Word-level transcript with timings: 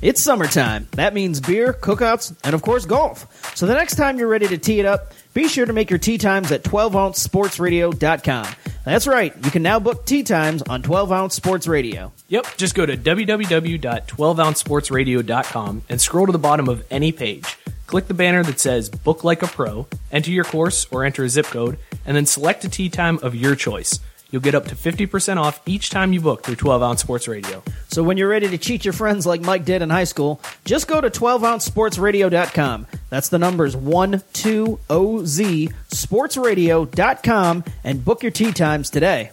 It's 0.00 0.20
summertime. 0.20 0.86
That 0.92 1.12
means 1.12 1.40
beer, 1.40 1.72
cookouts, 1.72 2.32
and 2.44 2.54
of 2.54 2.62
course 2.62 2.86
golf. 2.86 3.56
So 3.56 3.66
the 3.66 3.74
next 3.74 3.96
time 3.96 4.16
you're 4.18 4.28
ready 4.28 4.46
to 4.46 4.56
tee 4.56 4.78
it 4.78 4.86
up, 4.86 5.12
be 5.34 5.48
sure 5.48 5.66
to 5.66 5.72
make 5.72 5.90
your 5.90 5.98
tee 5.98 6.18
times 6.18 6.52
at 6.52 6.62
12ouncesportsradio.com. 6.62 8.46
That's 8.84 9.08
right. 9.08 9.34
You 9.44 9.50
can 9.50 9.62
now 9.62 9.80
book 9.80 10.06
tee 10.06 10.22
times 10.22 10.62
on 10.62 10.82
12 10.82 11.10
Ounce 11.10 11.34
Sports 11.34 11.66
Radio. 11.66 12.12
Yep, 12.28 12.46
just 12.56 12.76
go 12.76 12.86
to 12.86 12.96
www.12ouncesportsradio.com 12.96 15.82
and 15.88 16.00
scroll 16.00 16.26
to 16.26 16.32
the 16.32 16.38
bottom 16.38 16.68
of 16.68 16.84
any 16.90 17.10
page. 17.10 17.56
Click 17.88 18.06
the 18.06 18.14
banner 18.14 18.44
that 18.44 18.60
says 18.60 18.90
Book 18.90 19.24
Like 19.24 19.42
a 19.42 19.46
Pro, 19.46 19.86
enter 20.12 20.30
your 20.30 20.44
course 20.44 20.86
or 20.90 21.04
enter 21.04 21.24
a 21.24 21.28
zip 21.28 21.46
code, 21.46 21.78
and 22.04 22.16
then 22.16 22.26
select 22.26 22.64
a 22.64 22.68
tee 22.68 22.88
time 22.88 23.18
of 23.22 23.34
your 23.34 23.56
choice. 23.56 23.98
You'll 24.30 24.42
get 24.42 24.54
up 24.54 24.66
to 24.66 24.74
50% 24.74 25.38
off 25.38 25.62
each 25.64 25.88
time 25.88 26.12
you 26.12 26.20
book 26.20 26.42
through 26.42 26.56
12 26.56 26.82
Ounce 26.82 27.00
Sports 27.00 27.26
Radio. 27.28 27.62
So 27.88 28.02
when 28.02 28.18
you're 28.18 28.28
ready 28.28 28.46
to 28.48 28.58
cheat 28.58 28.84
your 28.84 28.92
friends 28.92 29.26
like 29.26 29.40
Mike 29.40 29.64
did 29.64 29.80
in 29.80 29.88
high 29.88 30.04
school, 30.04 30.40
just 30.66 30.86
go 30.86 31.00
to 31.00 31.08
12ouncesportsradio.com. 31.08 32.86
That's 33.08 33.30
the 33.30 33.38
numbers 33.38 33.74
120Z 33.74 35.72
sportsradio.com 35.90 37.64
and 37.84 38.04
book 38.04 38.22
your 38.22 38.32
tee 38.32 38.52
times 38.52 38.90
today. 38.90 39.30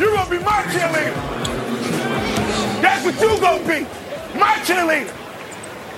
You're 0.00 0.14
gonna 0.14 0.30
be 0.30 0.38
my 0.38 0.62
cheerleader. 0.72 1.14
That's 2.80 3.04
what 3.04 3.20
you're 3.20 3.40
gonna 3.40 3.68
be. 3.68 3.86
My 4.38 4.54
cheerleader. 4.64 5.23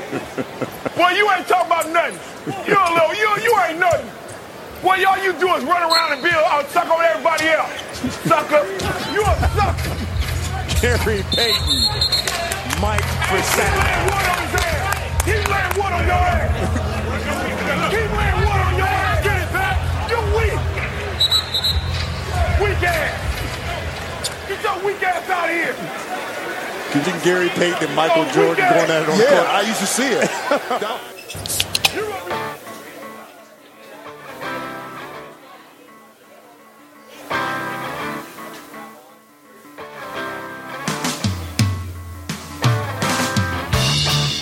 Boy, 0.07 1.11
you 1.19 1.31
ain't 1.33 1.47
talking 1.49 1.67
about 1.67 1.91
nothing. 1.91 2.19
You 2.67 2.79
a 2.79 2.91
little, 2.95 3.15
you, 3.15 3.29
you 3.43 3.53
ain't 3.67 3.81
nothing. 3.81 4.07
Boy, 4.83 5.03
all 5.05 5.19
you 5.19 5.33
do 5.35 5.53
is 5.55 5.65
run 5.65 5.83
around 5.83 6.13
and 6.13 6.23
be 6.23 6.31
a 6.31 6.39
uh, 6.39 6.63
suck 6.69 6.89
on 6.89 7.03
everybody 7.03 7.49
else. 7.49 7.75
Sucker. 8.23 8.63
You 9.11 9.23
a 9.23 9.35
sucker. 9.57 9.97
Gary 10.81 11.25
Payton, 11.35 11.89
Mike 12.81 13.03
Keep 13.27 13.51
laying 13.83 14.05
wood 14.07 14.27
on 14.31 14.39
his 14.47 14.55
ass. 14.55 15.25
Keep 15.25 15.49
laying 15.51 15.75
wood 15.75 15.93
on 15.93 16.07
your 16.07 16.23
ass. 16.23 16.55
Keep 17.91 18.11
laying 18.15 18.39
wood 18.47 18.61
on 18.63 18.77
your 18.79 18.87
ass. 18.87 19.25
Get 19.25 19.37
it 19.43 19.51
back. 19.53 19.77
You 20.11 20.19
weak. 20.39 20.61
Weak 22.63 22.83
ass. 22.87 23.27
Get 24.47 24.63
your 24.63 24.79
weak 24.87 25.03
ass 25.03 25.31
out 25.31 25.51
of 25.51 25.57
here. 25.57 26.36
You 26.95 27.03
think 27.03 27.23
Gary 27.23 27.49
Payton 27.51 27.89
and 27.89 27.97
Michael 27.97 28.23
Oh, 28.27 28.33
Jordan 28.33 28.65
going 28.71 28.91
at 28.91 29.03
it 29.03 29.09
on 29.09 29.19
the 29.19 29.25
Yeah, 29.25 29.31
court? 29.31 29.47
I 29.49 29.61
used 29.63 29.81
to 29.81 29.87
see 29.87 30.09
it. 30.09 30.31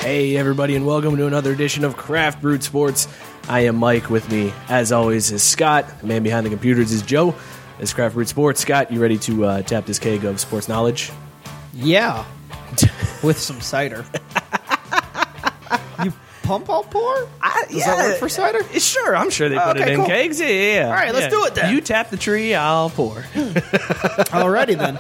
Hey, 0.00 0.37
everybody, 0.37 0.76
and 0.76 0.84
welcome 0.87 1.16
to 1.16 1.26
another 1.26 1.50
edition 1.50 1.82
of 1.82 1.97
Craft 1.97 2.41
Brewed 2.43 2.62
Sports. 2.62 3.09
I 3.49 3.61
am 3.61 3.76
Mike. 3.76 4.11
With 4.11 4.31
me, 4.31 4.53
as 4.69 4.93
always, 4.93 5.32
is 5.32 5.43
Scott. 5.43 5.87
The 6.00 6.06
man 6.06 6.22
behind 6.22 6.44
the 6.47 6.50
computers 6.50 6.93
is 6.93 7.00
Joe. 7.03 7.34
It's 7.81 7.93
Craft 7.94 8.15
Brewed 8.15 8.28
Sports. 8.28 8.61
Scott, 8.61 8.93
you 8.93 9.00
ready 9.00 9.16
to 9.19 9.44
uh, 9.47 9.62
tap 9.62 9.87
this 9.87 9.99
keg 9.99 10.25
of 10.25 10.38
sports 10.41 10.69
knowledge? 10.69 11.11
Yeah. 11.74 12.24
With 13.22 13.38
some 13.38 13.60
cider. 13.60 14.04
you 16.02 16.12
pump 16.42 16.68
all 16.68 16.84
pour? 16.84 17.28
I, 17.40 17.64
Does 17.70 17.84
that 17.84 17.98
work 17.98 18.18
for 18.18 18.28
cider? 18.28 18.62
Sure, 18.78 19.16
I'm 19.16 19.30
sure 19.30 19.48
they 19.48 19.56
put 19.58 19.76
Okay, 19.78 19.82
it 19.82 19.88
in 19.94 19.96
cool. 20.00 20.06
kegs. 20.06 20.40
Yeah, 20.40 20.46
yeah, 20.48 20.74
yeah. 20.80 20.86
All 20.88 20.92
right, 20.92 21.14
let's 21.14 21.32
Yeah. 21.32 21.40
do 21.40 21.44
it 21.46 21.54
then. 21.54 21.74
You 21.74 21.80
tap 21.80 22.10
the 22.10 22.16
tree, 22.18 22.54
I'll 22.54 22.90
pour. 22.90 23.14
Alrighty 24.34 24.76
then. 24.76 24.96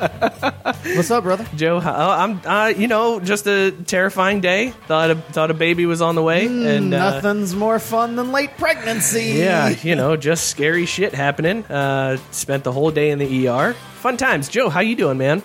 What's 0.96 1.10
up, 1.10 1.24
brother? 1.24 1.46
Joe, 1.54 1.76
oh, 1.84 2.10
I'm, 2.10 2.40
uh, 2.46 2.68
you 2.68 2.88
know, 2.88 3.20
just 3.20 3.46
a 3.46 3.72
terrifying 3.72 4.40
day. 4.40 4.70
Thought 4.86 5.10
a, 5.10 5.14
thought 5.16 5.50
a 5.50 5.54
baby 5.54 5.84
was 5.86 6.00
on 6.00 6.14
the 6.14 6.22
way, 6.22 6.46
and 6.46 6.94
uh, 6.94 7.10
Nothing's 7.20 7.54
more 7.54 7.78
fun 7.78 8.16
than 8.16 8.32
late 8.32 8.56
pregnancy. 8.56 9.34
Yeah, 9.36 9.68
you 9.68 9.96
know, 9.96 10.16
just 10.16 10.48
scary 10.48 10.86
shit 10.86 11.12
happening. 11.12 11.64
Uh, 11.66 12.16
spent 12.30 12.64
the 12.64 12.72
whole 12.72 12.90
day 12.90 13.10
in 13.10 13.18
the 13.18 13.48
ER. 13.48 13.74
Fun 13.96 14.16
times. 14.16 14.48
Joe, 14.48 14.68
how 14.70 14.80
you 14.80 14.96
doing, 14.96 15.18
man? 15.18 15.42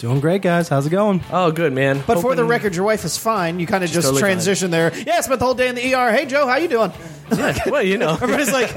Doing 0.00 0.20
great, 0.20 0.40
guys. 0.40 0.70
How's 0.70 0.86
it 0.86 0.90
going? 0.90 1.22
Oh, 1.30 1.52
good, 1.52 1.74
man. 1.74 2.02
But 2.06 2.22
for 2.22 2.34
the 2.34 2.42
record, 2.42 2.74
your 2.74 2.86
wife 2.86 3.04
is 3.04 3.18
fine. 3.18 3.60
You 3.60 3.66
kind 3.66 3.84
of 3.84 3.90
just 3.90 4.06
totally 4.06 4.22
fine. 4.22 4.30
transition 4.30 4.70
there. 4.70 4.96
Yeah, 4.96 5.16
I 5.16 5.20
spent 5.20 5.40
the 5.40 5.44
whole 5.44 5.52
day 5.52 5.68
in 5.68 5.74
the 5.74 5.94
ER. 5.94 6.10
Hey, 6.10 6.24
Joe, 6.24 6.46
how 6.46 6.56
you 6.56 6.68
doing? 6.68 6.90
yeah, 7.30 7.58
well, 7.66 7.82
you 7.82 7.98
know, 7.98 8.12
Everybody's 8.22 8.50
like, 8.50 8.72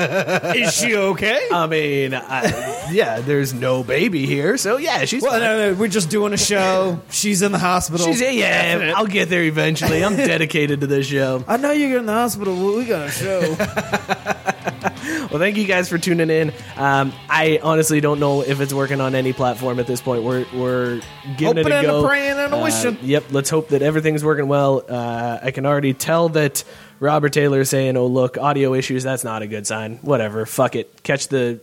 is 0.53 0.73
she 0.73 0.97
okay? 0.97 1.47
I 1.49 1.65
mean, 1.67 2.13
I, 2.13 2.89
yeah, 2.91 3.21
there's 3.21 3.53
no 3.53 3.85
baby 3.85 4.25
here, 4.25 4.57
so 4.57 4.75
yeah, 4.75 5.05
she's 5.05 5.23
well, 5.23 5.31
fine. 5.31 5.41
no, 5.41 5.71
no, 5.71 5.79
we're 5.79 5.87
just 5.87 6.09
doing 6.09 6.33
a 6.33 6.37
show. 6.37 7.01
She's 7.09 7.41
in 7.41 7.53
the 7.53 7.57
hospital. 7.57 8.05
She's 8.05 8.19
yeah, 8.21 8.91
I'll 8.93 9.07
get 9.07 9.29
there 9.29 9.43
eventually. 9.43 10.03
I'm 10.03 10.15
dedicated 10.17 10.81
to 10.81 10.87
this 10.87 11.07
show. 11.07 11.45
I 11.47 11.55
know 11.55 11.71
you're 11.71 11.99
in 11.99 12.05
the 12.05 12.11
hospital. 12.11 12.53
Well, 12.53 12.77
we 12.77 12.85
got 12.85 13.07
a 13.07 13.11
show. 13.11 14.49
Well, 15.33 15.39
thank 15.39 15.57
you 15.57 15.65
guys 15.65 15.89
for 15.89 15.97
tuning 15.97 16.29
in. 16.29 16.53
Um, 16.75 17.11
I 17.29 17.59
honestly 17.63 18.01
don't 18.01 18.19
know 18.19 18.41
if 18.41 18.59
it's 18.61 18.73
working 18.73 19.01
on 19.01 19.15
any 19.15 19.33
platform 19.33 19.79
at 19.79 19.87
this 19.87 20.01
point. 20.01 20.23
We're 20.23 20.45
we're 20.53 21.01
giving 21.37 21.57
Hoping 21.57 21.67
it 21.67 21.71
a 21.71 21.77
and 21.77 21.85
a 21.87 21.89
go. 21.89 22.05
praying 22.07 22.37
and 22.37 22.53
a 22.53 22.57
Uh, 22.57 22.63
wishing. 22.63 22.97
Yep. 23.01 23.25
Let's 23.31 23.49
hope 23.49 23.69
that 23.69 23.81
everything's 23.81 24.23
working 24.23 24.47
well. 24.47 24.83
Uh, 24.87 25.39
I 25.41 25.51
can 25.51 25.65
already 25.65 25.93
tell 25.93 26.29
that 26.29 26.63
Robert 26.99 27.33
Taylor 27.33 27.61
is 27.61 27.69
saying, 27.69 27.97
"Oh, 27.97 28.05
look, 28.07 28.37
audio 28.37 28.73
issues. 28.73 29.03
That's 29.03 29.23
not 29.23 29.41
a 29.41 29.47
good 29.47 29.65
sign. 29.65 29.97
Whatever. 30.01 30.45
Fuck 30.45 30.75
it. 30.75 31.01
Catch 31.03 31.29
the." 31.29 31.59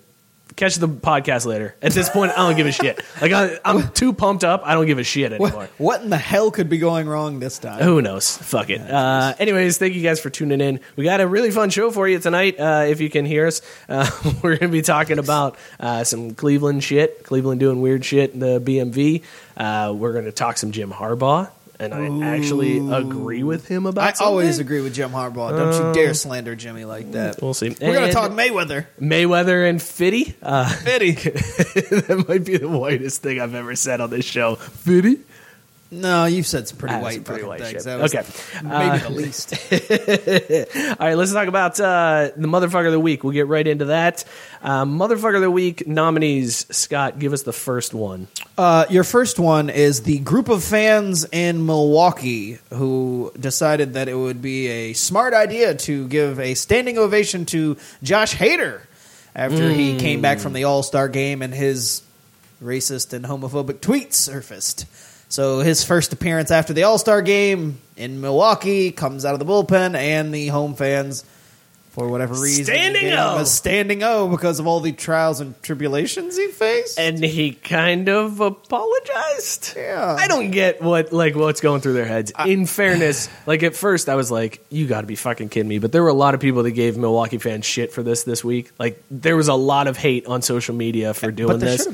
Catch 0.56 0.76
the 0.76 0.88
podcast 0.88 1.46
later. 1.46 1.74
At 1.80 1.92
this 1.92 2.08
point, 2.08 2.32
I 2.32 2.46
don't 2.46 2.56
give 2.56 2.66
a 2.66 2.72
shit. 2.72 3.00
Like 3.20 3.32
I, 3.32 3.58
I'm 3.64 3.88
too 3.92 4.12
pumped 4.12 4.44
up. 4.44 4.62
I 4.64 4.74
don't 4.74 4.86
give 4.86 4.98
a 4.98 5.04
shit 5.04 5.32
anymore. 5.32 5.50
what, 5.50 5.70
what 5.78 6.02
in 6.02 6.10
the 6.10 6.18
hell 6.18 6.50
could 6.50 6.68
be 6.68 6.78
going 6.78 7.08
wrong 7.08 7.38
this 7.40 7.58
time? 7.58 7.82
Who 7.82 8.02
knows? 8.02 8.36
Fuck 8.36 8.70
it. 8.70 8.80
Uh, 8.80 9.34
anyways, 9.38 9.78
thank 9.78 9.94
you 9.94 10.02
guys 10.02 10.20
for 10.20 10.30
tuning 10.30 10.60
in. 10.60 10.80
We 10.96 11.04
got 11.04 11.20
a 11.20 11.26
really 11.26 11.50
fun 11.50 11.70
show 11.70 11.90
for 11.90 12.08
you 12.08 12.18
tonight. 12.18 12.58
Uh, 12.58 12.84
if 12.88 13.00
you 13.00 13.08
can 13.10 13.24
hear 13.24 13.46
us, 13.46 13.62
uh, 13.88 14.10
we're 14.42 14.56
going 14.56 14.70
to 14.70 14.76
be 14.76 14.82
talking 14.82 15.18
about 15.18 15.56
uh, 15.78 16.04
some 16.04 16.34
Cleveland 16.34 16.82
shit. 16.82 17.24
Cleveland 17.24 17.60
doing 17.60 17.80
weird 17.80 18.04
shit 18.04 18.32
in 18.32 18.41
the 18.41 18.60
BMV. 18.60 19.22
Uh, 19.56 19.92
we're 19.92 20.12
going 20.12 20.24
to 20.24 20.32
talk 20.32 20.56
some 20.56 20.72
Jim 20.72 20.91
Harbaugh, 20.91 21.50
and 21.80 21.94
I 21.94 22.36
actually 22.36 22.78
agree 22.78 23.42
with 23.42 23.66
him 23.66 23.86
about. 23.86 24.21
I 24.21 24.24
always 24.24 24.59
agree 24.59 24.80
with 24.80 24.94
Jim 24.94 25.10
Harbaugh. 25.10 25.50
Don't 25.50 25.86
you 25.86 25.94
dare 25.94 26.15
slander 26.15 26.54
Jimmy 26.54 26.84
like 26.84 27.12
that. 27.12 27.41
We'll 27.41 27.54
see. 27.54 27.74
We're 27.80 27.97
And 27.98 28.06
to 28.06 28.12
talk 28.12 28.32
Mayweather. 28.32 28.86
Mayweather 29.00 29.68
and 29.68 29.80
Fitty. 29.80 30.36
Uh, 30.42 30.68
Fitty. 30.68 31.12
that 31.12 32.24
might 32.28 32.44
be 32.44 32.59
the 32.59 32.68
whitest 32.68 33.22
thing 33.22 33.41
I've 33.41 33.54
ever 33.54 33.74
said 33.74 34.00
on 34.00 34.10
this 34.10 34.24
show. 34.27 34.56
Fitty. 34.56 35.21
No, 35.92 36.25
you've 36.27 36.47
said 36.47 36.69
some 36.69 36.78
pretty 36.78 36.95
white, 36.95 37.15
some 37.15 37.25
pretty 37.25 37.42
white 37.42 37.60
things. 37.60 37.83
shit. 37.83 38.01
Okay. 38.01 38.22
maybe 38.63 38.75
Uh, 38.75 38.98
the 38.98 39.10
least. 39.10 39.54
All 41.01 41.07
right, 41.09 41.15
let's 41.15 41.33
talk 41.33 41.48
about 41.48 41.81
uh, 41.81 42.31
the 42.37 42.47
motherfucker 42.47 42.87
of 42.87 42.92
the 42.92 43.01
week. 43.01 43.25
We'll 43.25 43.33
get 43.33 43.48
right 43.48 43.66
into 43.66 43.87
that. 43.87 44.25
Uh, 44.63 44.84
motherfucker 44.84 45.34
of 45.37 45.41
the 45.42 45.51
week 45.51 45.89
nominees. 45.89 46.65
Scott, 46.75 47.19
give 47.19 47.33
us 47.33 47.42
the 47.42 47.53
first 47.53 47.92
one. 47.92 48.28
Uh, 48.57 48.84
your 48.89 49.03
first 49.03 49.41
one 49.41 49.69
is 49.69 50.03
the 50.03 50.21
group 50.21 50.48
of 50.48 50.63
fans 50.63 51.27
in 51.33 51.66
Milwaukee 51.66 52.59
who 52.72 53.33
decided 53.39 53.95
that 53.95 54.09
it 54.09 54.15
would 54.15 54.41
be 54.41 54.69
a 54.69 54.92
smart 54.92 55.34
idea 55.34 55.75
to 55.75 56.07
give 56.07 56.39
a 56.39 56.54
standing 56.54 56.98
ovation 56.98 57.47
to 57.47 57.77
Josh 58.03 58.37
Hader 58.37 58.83
after 59.34 59.71
he 59.71 59.98
came 59.98 60.21
back 60.21 60.39
from 60.39 60.53
the 60.53 60.65
All 60.65 60.84
Star 60.84 61.09
game 61.09 61.42
and 61.42 61.53
his 61.53 62.03
racist 62.63 63.13
and 63.13 63.25
homophobic 63.25 63.78
tweets 63.81 64.13
surfaced. 64.15 64.87
So 65.30 65.60
his 65.60 65.82
first 65.84 66.12
appearance 66.12 66.50
after 66.50 66.72
the 66.72 66.82
All 66.82 66.98
Star 66.98 67.22
game 67.22 67.78
in 67.97 68.21
Milwaukee 68.21 68.91
comes 68.92 69.24
out 69.24 69.32
of 69.32 69.38
the 69.38 69.47
bullpen, 69.47 69.94
and 69.97 70.34
the 70.34 70.48
home 70.48 70.74
fans, 70.74 71.24
for 71.92 72.09
whatever 72.09 72.34
reason, 72.34 72.65
Standing 72.65 73.12
O. 73.12 73.38
a 73.38 73.47
standing 73.47 74.03
O 74.03 74.28
because 74.28 74.59
of 74.60 74.66
all 74.66 74.80
the 74.80 74.92
trials 74.92 75.41
and 75.41 75.60
tribulations 75.62 76.36
he 76.36 76.48
faced. 76.48 76.98
and 76.98 77.22
he 77.22 77.53
kind 77.53 78.09
of 78.09 78.41
apologized. 78.41 79.74
Yeah. 79.77 80.16
I 80.18 80.27
don't 80.28 80.50
get 80.50 80.82
what 80.82 81.12
like 81.12 81.34
what's 81.34 81.60
going 81.60 81.80
through 81.80 81.94
their 81.94 82.04
heads. 82.06 82.32
In 82.47 82.66
fairness, 82.66 83.28
like 83.47 83.62
at 83.62 83.74
first 83.77 84.09
I 84.09 84.15
was 84.15 84.30
like, 84.30 84.65
"You 84.71 84.86
got 84.86 85.00
to 85.03 85.06
be 85.06 85.16
fucking 85.16 85.48
kidding 85.48 85.68
me!" 85.68 85.78
But 85.78 85.92
there 85.92 86.03
were 86.03 86.09
a 86.09 86.15
lot 86.15 86.34
of 86.34 86.41
people 86.41 86.62
that 86.65 86.72
gave 86.72 86.97
Milwaukee 86.97 87.38
fans 87.38 87.65
shit 87.66 87.92
for 87.92 88.03
this 88.03 88.22
this 88.24 88.44
week. 88.44 88.71
Like 88.78 89.03
there 89.10 89.36
was 89.36 89.48
a 89.48 89.54
lot 89.54 89.86
of 89.86 89.97
hate 89.97 90.27
on 90.27 90.42
social 90.42 90.74
media 90.74 91.12
for 91.15 91.30
doing 91.30 91.59
this. 91.59 91.86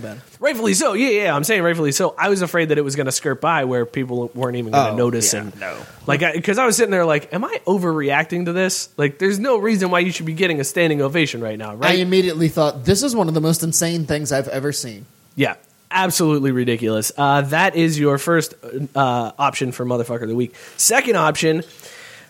Should 0.47 0.57
have 0.57 0.63
been. 0.63 0.65
Rightfully 0.71 0.75
so. 0.75 0.93
Yeah, 0.95 1.25
yeah. 1.25 1.35
I'm 1.37 1.45
saying 1.45 1.63
rightfully 1.63 1.93
so. 1.93 2.15
I 2.19 2.29
was 2.29 2.43
afraid 2.43 2.69
that 2.71 2.79
it 2.79 2.83
was 2.83 2.97
going 2.97 3.07
to 3.07 3.13
skirt 3.13 3.41
by 3.41 3.65
where 3.65 3.85
people 3.87 4.31
weren't 4.35 4.57
even 4.57 4.73
going 4.73 4.87
to 4.87 4.93
Oh, 4.93 4.97
notice. 4.97 5.33
yeah, 5.35 5.41
and 5.41 5.61
no. 5.61 5.77
like 6.07 6.21
because 6.35 6.59
I, 6.59 6.67
was 6.67 6.77
sitting 6.77 6.91
there 6.91 7.05
like, 7.05 7.33
"Am 7.33 7.45
I 7.45 7.61
overreacting 7.67 8.45
to 8.47 8.53
this?" 8.53 8.89
Like, 8.97 9.19
there's 9.19 9.39
no 9.39 9.59
reason 9.59 9.91
why 9.91 10.01
you 10.01 10.13
should 10.13 10.27
be 10.27 10.35
getting 10.35 10.61
a 10.61 10.65
standing 10.65 11.03
ovation 11.03 11.41
right 11.41 11.59
now, 11.59 11.75
right? 11.75 11.87
I 11.87 11.93
right? 11.95 11.99
immediately 12.01 12.49
thought 12.49 12.85
this 12.85 13.03
is 13.03 13.15
one 13.15 13.29
of 13.29 13.35
the 13.35 13.41
most 13.41 13.63
insane 13.63 14.07
things 14.07 14.33
I've 14.33 14.49
ever 14.49 14.73
seen. 14.73 15.07
Yeah, 15.35 15.55
absolutely 15.91 16.51
ridiculous. 16.53 17.13
Uh, 17.17 17.43
that 17.43 17.75
is 17.77 17.99
your 17.99 18.19
first 18.19 18.55
uh, 18.95 19.33
option 19.39 19.73
for 19.73 19.85
motherfucker 19.85 20.23
of 20.23 20.29
the 20.29 20.35
week. 20.37 20.55
Second 20.77 21.17
option, 21.17 21.63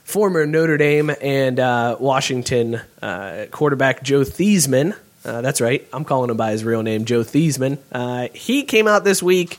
former 0.05 0.47
Notre 0.47 0.77
Dame 0.77 1.11
and 1.21 1.59
uh, 1.61 1.97
Washington 2.01 2.81
uh, 3.03 3.47
quarterback 3.51 4.03
Joe 4.03 4.21
Theismann. 4.23 4.97
Uh, 5.27 5.41
that's 5.41 5.61
right. 5.61 5.87
I'm 5.93 6.05
calling 6.05 6.31
him 6.31 6.37
by 6.37 6.53
his 6.53 6.63
real 6.63 6.85
name, 6.85 7.05
Joe 7.05 7.23
Theismann. 7.23 7.79
Uh, 7.91 8.29
he 8.33 8.63
came 8.63 8.87
out 8.87 9.03
this 9.03 9.21
week. 9.21 9.59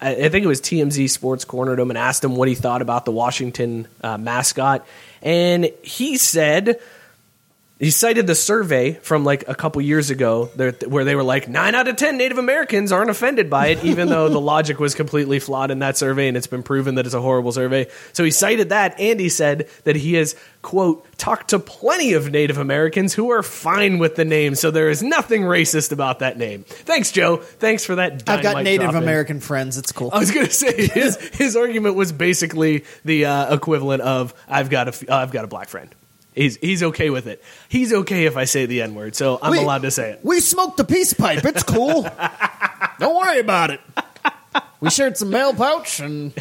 I 0.00 0.14
I 0.14 0.28
think 0.28 0.44
it 0.44 0.48
was 0.48 0.60
TMZ 0.60 1.10
Sports 1.10 1.44
cornered 1.44 1.80
him 1.80 1.90
and 1.90 1.98
asked 1.98 2.22
him 2.22 2.36
what 2.36 2.46
he 2.46 2.54
thought 2.54 2.82
about 2.82 3.04
the 3.04 3.10
Washington 3.10 3.88
uh, 4.00 4.16
mascot, 4.16 4.86
and 5.20 5.72
he 5.82 6.16
said 6.18 6.80
he 7.78 7.90
cited 7.90 8.26
the 8.26 8.34
survey 8.34 8.94
from 8.94 9.24
like 9.24 9.48
a 9.48 9.54
couple 9.54 9.80
years 9.82 10.10
ago 10.10 10.46
where 10.46 11.04
they 11.04 11.14
were 11.14 11.22
like 11.22 11.48
nine 11.48 11.74
out 11.74 11.86
of 11.86 11.96
ten 11.96 12.16
Native 12.16 12.38
Americans 12.38 12.90
aren't 12.90 13.10
offended 13.10 13.48
by 13.48 13.68
it, 13.68 13.84
even 13.84 14.08
though 14.08 14.28
the 14.28 14.40
logic 14.40 14.80
was 14.80 14.94
completely 14.94 15.38
flawed 15.38 15.70
in 15.70 15.78
that 15.78 15.96
survey, 15.96 16.28
and 16.28 16.36
it's 16.36 16.48
been 16.48 16.62
proven 16.62 16.96
that 16.96 17.06
it's 17.06 17.14
a 17.14 17.20
horrible 17.20 17.52
survey. 17.52 17.86
So 18.12 18.24
he 18.24 18.30
cited 18.30 18.70
that, 18.70 18.98
and 18.98 19.20
he 19.20 19.28
said 19.28 19.68
that 19.84 19.94
he 19.94 20.14
has 20.14 20.34
quote 20.60 21.06
talked 21.18 21.50
to 21.50 21.58
plenty 21.60 22.14
of 22.14 22.30
Native 22.30 22.58
Americans 22.58 23.14
who 23.14 23.30
are 23.30 23.42
fine 23.44 23.98
with 23.98 24.16
the 24.16 24.24
name, 24.24 24.56
so 24.56 24.70
there 24.70 24.90
is 24.90 25.02
nothing 25.02 25.42
racist 25.42 25.92
about 25.92 26.18
that 26.18 26.36
name. 26.36 26.64
Thanks, 26.64 27.12
Joe. 27.12 27.36
Thanks 27.36 27.84
for 27.84 27.94
that. 27.96 28.28
I've 28.28 28.42
got 28.42 28.64
Native 28.64 28.90
in. 28.90 28.96
American 28.96 29.38
friends. 29.38 29.78
It's 29.78 29.92
cool. 29.92 30.10
I 30.12 30.18
was 30.18 30.32
gonna 30.32 30.50
say 30.50 30.88
his 30.88 31.16
his 31.16 31.54
argument 31.54 31.94
was 31.94 32.10
basically 32.10 32.84
the 33.04 33.26
uh, 33.26 33.54
equivalent 33.54 34.02
of 34.02 34.34
I've 34.48 34.68
got 34.68 34.88
a 34.88 35.12
uh, 35.12 35.18
I've 35.18 35.30
got 35.30 35.44
a 35.44 35.48
black 35.48 35.68
friend. 35.68 35.94
He's 36.38 36.56
he's 36.56 36.82
okay 36.82 37.10
with 37.10 37.26
it. 37.26 37.42
He's 37.68 37.92
okay 37.92 38.26
if 38.26 38.36
I 38.36 38.44
say 38.44 38.66
the 38.66 38.82
n 38.82 38.94
word, 38.94 39.14
so 39.16 39.38
I'm 39.42 39.50
We- 39.52 39.58
allowed 39.58 39.82
to 39.82 39.90
say 39.90 40.12
it. 40.12 40.20
We 40.22 40.40
smoked 40.40 40.78
a 40.80 40.84
peace 40.84 41.12
pipe. 41.12 41.44
It's 41.44 41.62
cool. 41.62 42.02
Don't 43.00 43.16
worry 43.16 43.40
about 43.40 43.70
it. 43.70 43.80
We 44.80 44.90
shared 44.90 45.16
some 45.16 45.30
mail 45.30 45.52
pouch 45.54 45.98
and 45.98 46.32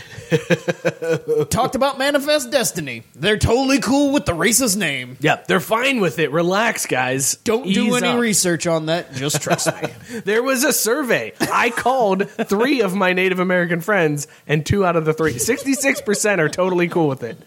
talked 1.50 1.74
about 1.76 1.98
Manifest 1.98 2.52
Destiny. 2.52 3.04
They're 3.16 3.38
totally 3.38 3.80
cool 3.80 4.14
with 4.14 4.26
the 4.26 4.34
racist 4.34 4.78
name. 4.78 5.18
Yep, 5.22 5.48
they're 5.48 5.60
fine 5.60 6.00
with 6.02 6.20
it. 6.20 6.32
Relax, 6.32 6.86
guys. 6.86 7.36
Don't 7.44 7.64
do 7.64 7.88
Ease 7.88 7.96
any 8.04 8.10
up. 8.10 8.20
research 8.20 8.68
on 8.68 8.88
that. 8.88 9.14
Just 9.16 9.42
trust 9.42 9.68
me. 9.82 9.90
There 10.26 10.44
was 10.44 10.64
a 10.64 10.72
survey. 10.74 11.34
I 11.42 11.70
called 11.72 12.30
three 12.30 12.82
of 12.82 12.94
my 12.96 13.14
Native 13.14 13.40
American 13.40 13.82
friends, 13.82 14.28
and 14.48 14.64
two 14.66 14.86
out 14.86 14.96
of 14.96 15.06
the 15.06 15.14
three, 15.14 15.34
66% 15.34 16.40
are 16.40 16.50
totally 16.50 16.88
cool 16.88 17.08
with 17.08 17.24
it. 17.24 17.38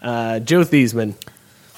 Uh, 0.00 0.38
Joe 0.40 0.60
Theismann, 0.60 1.14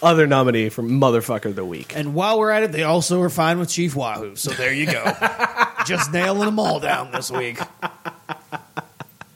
other 0.02 0.26
nominee 0.26 0.69
for 0.69 0.82
Motherfucker 0.82 1.46
of 1.46 1.56
the 1.56 1.64
Week. 1.64 1.96
And 1.96 2.14
while 2.14 2.38
we're 2.38 2.50
at 2.50 2.62
it, 2.62 2.72
they 2.72 2.82
also 2.82 3.20
are 3.22 3.31
fine 3.31 3.58
with 3.58 3.69
Chief 3.69 3.94
Wahoo. 3.94 4.37
So 4.37 4.50
there 4.50 4.72
you 4.72 4.87
go. 4.87 5.04
Just 5.87 6.12
nailing 6.12 6.46
them 6.46 6.58
all 6.58 6.81
down 6.81 7.12
this 7.12 7.31
week. 7.31 7.58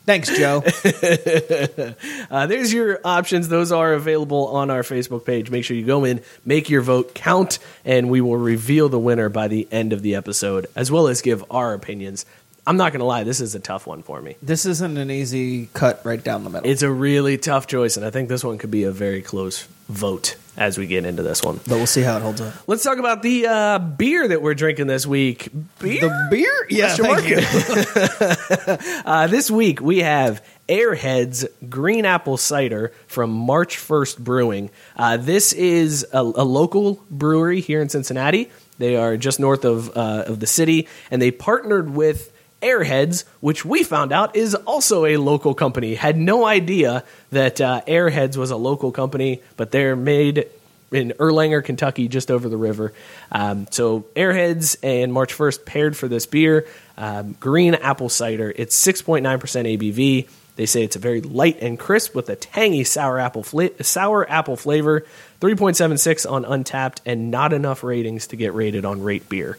Thanks, 0.07 0.29
Joe. 0.37 0.63
Uh, 2.31 2.47
there's 2.47 2.73
your 2.73 3.01
options. 3.05 3.49
Those 3.49 3.73
are 3.73 3.93
available 3.93 4.49
on 4.49 4.71
our 4.71 4.83
Facebook 4.83 5.27
page. 5.27 5.51
Make 5.51 5.65
sure 5.65 5.77
you 5.77 5.85
go 5.85 6.05
in, 6.05 6.23
make 6.45 6.71
your 6.71 6.81
vote 6.81 7.13
count, 7.13 7.59
and 7.85 8.09
we 8.09 8.21
will 8.21 8.37
reveal 8.37 8.89
the 8.89 9.01
winner 9.01 9.29
by 9.29 9.49
the 9.49 9.67
end 9.73 9.93
of 9.93 10.03
the 10.03 10.15
episode, 10.15 10.67
as 10.77 10.93
well 10.93 11.09
as 11.09 11.21
give 11.21 11.45
our 11.51 11.75
opinions. 11.75 12.25
I'm 12.67 12.77
not 12.77 12.93
going 12.93 13.01
to 13.01 13.07
lie, 13.07 13.25
this 13.25 13.41
is 13.41 13.57
a 13.57 13.61
tough 13.61 13.87
one 13.87 14.05
for 14.05 14.23
me. 14.23 14.37
This 14.43 14.65
isn't 14.65 14.97
an 14.97 15.11
easy 15.11 15.69
cut 15.75 16.03
right 16.05 16.23
down 16.23 16.45
the 16.45 16.51
middle. 16.51 16.71
It's 16.71 16.83
a 16.83 16.91
really 16.91 17.37
tough 17.37 17.67
choice, 17.67 17.97
and 17.97 18.07
I 18.07 18.11
think 18.11 18.29
this 18.29 18.45
one 18.45 18.59
could 18.59 18.71
be 18.71 18.85
a 18.85 18.93
very 18.93 19.23
close 19.23 19.67
vote 19.91 20.37
as 20.57 20.77
we 20.77 20.87
get 20.87 21.05
into 21.07 21.23
this 21.23 21.43
one. 21.43 21.57
but 21.67 21.77
we'll 21.77 21.87
see 21.87 22.03
how 22.03 22.17
it 22.17 22.23
holds 22.23 22.41
up. 22.41 22.53
Let's 22.67 22.83
talk 22.83 22.99
about 22.99 23.23
the 23.23 23.47
uh, 23.47 23.79
beer 23.79 24.29
that 24.29 24.43
we're 24.43 24.55
drinking 24.55 24.89
this 24.89 25.07
week. 25.07 25.49
Beer? 25.79 26.01
The 26.03 26.29
beer? 26.31 26.67
Yeah, 26.69 26.95
thank 26.95 27.29
you. 27.29 27.41
Uh, 29.05 29.27
this 29.27 29.51
week 29.51 29.81
we 29.81 29.99
have 29.99 30.45
Airheads 30.69 31.47
Green 31.69 32.05
Apple 32.05 32.37
Cider 32.37 32.93
from 33.07 33.31
March 33.31 33.77
1st 33.79 34.19
Brewing. 34.19 34.71
Uh, 34.97 35.17
this 35.17 35.53
is 35.53 36.07
a, 36.13 36.19
a 36.21 36.45
local 36.45 37.03
brewery 37.11 37.61
here 37.61 37.81
in 37.81 37.89
Cincinnati. 37.89 38.51
They 38.79 38.97
are 38.97 39.17
just 39.17 39.41
north 39.41 39.65
of, 39.65 39.97
uh, 39.97 40.25
of 40.27 40.41
the 40.41 40.47
city, 40.47 40.87
and 41.11 41.21
they 41.21 41.31
partnered 41.31 41.91
with 41.91 42.33
Airheads, 42.63 43.25
which 43.41 43.65
we 43.65 43.83
found 43.83 44.13
out 44.13 44.37
is 44.37 44.55
also 44.55 45.05
a 45.07 45.17
local 45.17 45.55
company. 45.55 45.95
Had 45.95 46.17
no 46.17 46.45
idea 46.45 47.05
that 47.31 47.61
uh, 47.61 47.83
Airheads 47.87 48.37
was 48.37 48.51
a 48.51 48.57
local 48.57 48.93
company, 48.93 49.43
but 49.57 49.71
they're 49.71 49.97
made 49.97 50.47
in 50.93 51.13
Erlanger, 51.19 51.65
Kentucky, 51.65 52.09
just 52.09 52.31
over 52.31 52.49
the 52.49 52.57
river. 52.57 52.93
Um, 53.31 53.67
so 53.71 54.07
Airheads 54.17 54.77
and 54.83 55.13
March 55.13 55.37
1st 55.37 55.65
paired 55.65 55.97
for 55.97 56.09
this 56.09 56.27
beer. 56.27 56.67
Um, 56.97 57.33
green 57.39 57.75
apple 57.75 58.09
cider. 58.09 58.53
It's 58.55 58.77
6.9% 58.87 59.23
ABV. 59.23 60.29
They 60.57 60.67
say 60.67 60.83
it's 60.83 60.97
a 60.97 60.99
very 60.99 61.21
light 61.21 61.59
and 61.63 61.79
crisp 61.79 62.15
with 62.15 62.29
a 62.29 62.37
tangy 62.37 62.85
sour 62.85 63.19
apple 63.19 63.43
fla- 63.43 63.83
sour 63.83 64.29
apple 64.29 64.57
flavor. 64.57 65.07
3.76 65.41 66.31
on 66.31 66.45
Untappd 66.45 66.99
and 67.07 67.31
not 67.31 67.53
enough 67.53 67.83
ratings 67.83 68.27
to 68.29 68.37
get 68.37 68.53
rated 68.53 68.85
on 68.85 69.03
Rate 69.03 69.29
Beer. 69.29 69.57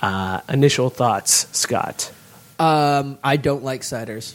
Uh, 0.00 0.40
initial 0.48 0.90
thoughts, 0.90 1.48
Scott. 1.52 2.12
Um, 2.58 3.18
I 3.22 3.36
don't 3.36 3.62
like 3.62 3.82
ciders 3.82 4.34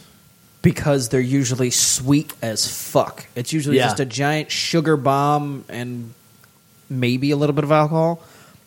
because 0.62 1.10
they're 1.10 1.20
usually 1.20 1.70
sweet 1.70 2.32
as 2.40 2.66
fuck. 2.66 3.26
It's 3.36 3.52
usually 3.52 3.76
Yeah. 3.76 3.84
just 3.86 4.00
a 4.00 4.06
giant 4.06 4.50
sugar 4.50 4.96
bomb 4.96 5.64
and 5.68 6.14
maybe 6.88 7.30
a 7.32 7.36
little 7.36 7.54
bit 7.54 7.64
of 7.64 7.72
alcohol. 7.72 8.22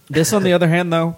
This, 0.09 0.31
on 0.33 0.43
the 0.43 0.53
other 0.57 0.67
hand, 0.67 0.93
though, 0.93 1.15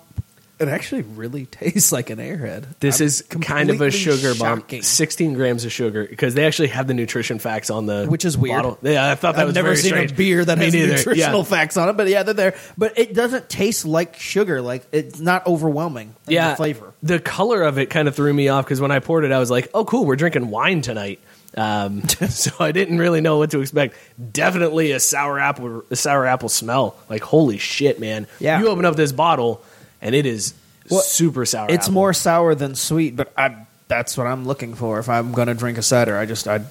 it 0.60 0.68
actually 0.68 1.02
really 1.04 1.46
tastes 1.46 1.92
like 1.92 2.10
an 2.10 2.20
airhead. 2.20 2.66
This 2.80 3.00
I'm 3.00 3.06
is 3.08 3.22
kind 3.22 3.70
of 3.70 3.76
a 3.82 3.90
completely 3.90 3.92
sugar 3.92 4.34
bomb. 4.38 4.60
shocking. 4.60 4.82
16 4.82 5.34
grams 5.34 5.66
of 5.66 5.72
sugar 5.72 6.06
because 6.06 6.34
they 6.34 6.46
actually 6.46 6.68
have 6.70 6.88
the 6.88 6.94
nutrition 6.94 7.40
facts 7.40 7.70
on 7.70 7.86
the 7.86 8.06
Which 8.08 8.26
is 8.26 8.38
weird. 8.38 8.58
bottle. 8.64 8.78
Yeah, 8.82 9.10
I 9.12 9.16
thought 9.16 9.36
that 9.36 9.42
I've 9.42 9.48
was 9.48 9.56
never 9.56 9.68
very 9.70 9.78
seen 9.78 9.90
strange. 9.92 10.12
a 10.12 10.16
beer 10.16 10.44
that 10.46 10.58
Me 10.58 10.66
has 10.66 10.74
neither. 10.74 10.96
nutritional 10.98 11.40
Yeah. 11.40 11.44
facts 11.46 11.78
on 11.78 11.90
it, 11.90 11.94
but 11.98 12.08
yeah, 12.08 12.24
they're 12.24 12.34
there. 12.34 12.56
But 12.78 12.98
it 13.00 13.14
doesn't 13.14 13.50
taste 13.50 13.86
like 13.86 14.16
sugar. 14.18 14.62
Like 14.62 14.86
it's 14.92 15.20
not 15.20 15.48
overwhelming. 15.48 16.16
in 16.28 16.34
yeah, 16.34 16.50
the 16.52 16.56
flavor. 16.58 16.94
The 17.04 17.20
color 17.20 17.64
of 17.64 17.78
it 17.80 17.90
kind 17.90 18.08
of 18.08 18.16
threw 18.16 18.34
me 18.34 18.50
off 18.50 18.66
because 18.66 18.82
when 18.82 18.92
I 18.92 19.00
poured 19.00 19.26
it, 19.26 19.32
I 19.32 19.40
was 19.40 19.50
like, 19.50 19.70
"Oh, 19.74 19.86
cool, 19.86 20.06
we're 20.06 20.16
drinking 20.18 20.50
wine 20.50 20.82
tonight." 20.82 21.20
Um, 21.58 22.08
so 22.30 22.52
I 22.60 22.72
didn't 22.72 23.00
really 23.00 23.22
know 23.22 23.38
what 23.40 23.52
to 23.52 23.62
expect. 23.62 23.96
Definitely 24.32 24.92
a 24.92 25.00
sour 25.00 25.40
apple, 25.40 25.84
a 25.90 25.96
sour 25.96 26.26
apple 26.26 26.50
smell. 26.50 26.96
Like 27.10 27.24
holy 27.24 27.58
shit, 27.58 28.00
man! 28.00 28.28
Yeah. 28.40 28.60
you 28.60 28.68
open 28.68 28.86
up 28.86 28.96
this 28.96 29.12
bottle 29.12 29.64
and 30.02 30.16
it 30.16 30.26
is 30.26 30.54
Well, 30.90 31.02
super 31.02 31.46
sour. 31.46 31.68
It's 31.70 31.86
apple. 31.86 31.94
more 31.94 32.14
sour 32.14 32.56
than 32.56 32.76
sweet, 32.76 33.16
but 33.16 33.32
I 33.38 33.66
that's 33.88 34.18
what 34.18 34.28
I'm 34.28 34.46
looking 34.46 34.76
for 34.76 35.00
if 35.00 35.10
I'm 35.10 35.32
going 35.32 35.48
to 35.48 35.54
drink 35.56 35.78
a 35.78 35.82
cider. 35.82 36.18
I 36.18 36.26
just 36.26 36.48
I 36.48 36.62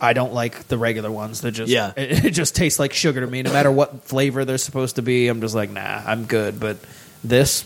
I 0.00 0.12
don't 0.14 0.34
like 0.34 0.66
the 0.68 0.76
regular 0.78 1.10
ones. 1.10 1.40
That 1.42 1.52
just 1.52 1.70
Yeah. 1.70 1.92
it, 1.96 2.24
it 2.26 2.30
just 2.30 2.54
tastes 2.56 2.78
like 2.78 2.92
sugar 2.92 3.20
to 3.20 3.26
me. 3.26 3.42
No 3.42 3.52
matter 3.52 3.70
what 3.70 4.04
flavor 4.04 4.44
they're 4.44 4.58
supposed 4.58 4.96
to 4.96 5.02
be, 5.02 5.28
I'm 5.28 5.40
just 5.40 5.54
like 5.54 5.70
nah, 5.70 6.02
I'm 6.04 6.24
good. 6.24 6.58
But 6.60 6.78
this 7.24 7.64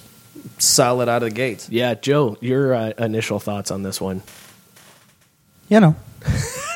solid 0.58 1.08
out 1.08 1.22
of 1.22 1.30
the 1.30 1.34
gates. 1.34 1.68
Yeah, 1.70 1.94
Joe, 1.94 2.36
your 2.40 2.74
uh, 2.74 2.92
initial 2.98 3.40
thoughts 3.40 3.70
on 3.70 3.82
this 3.82 4.00
one? 4.00 4.22
You 5.68 5.80
know, 5.80 5.96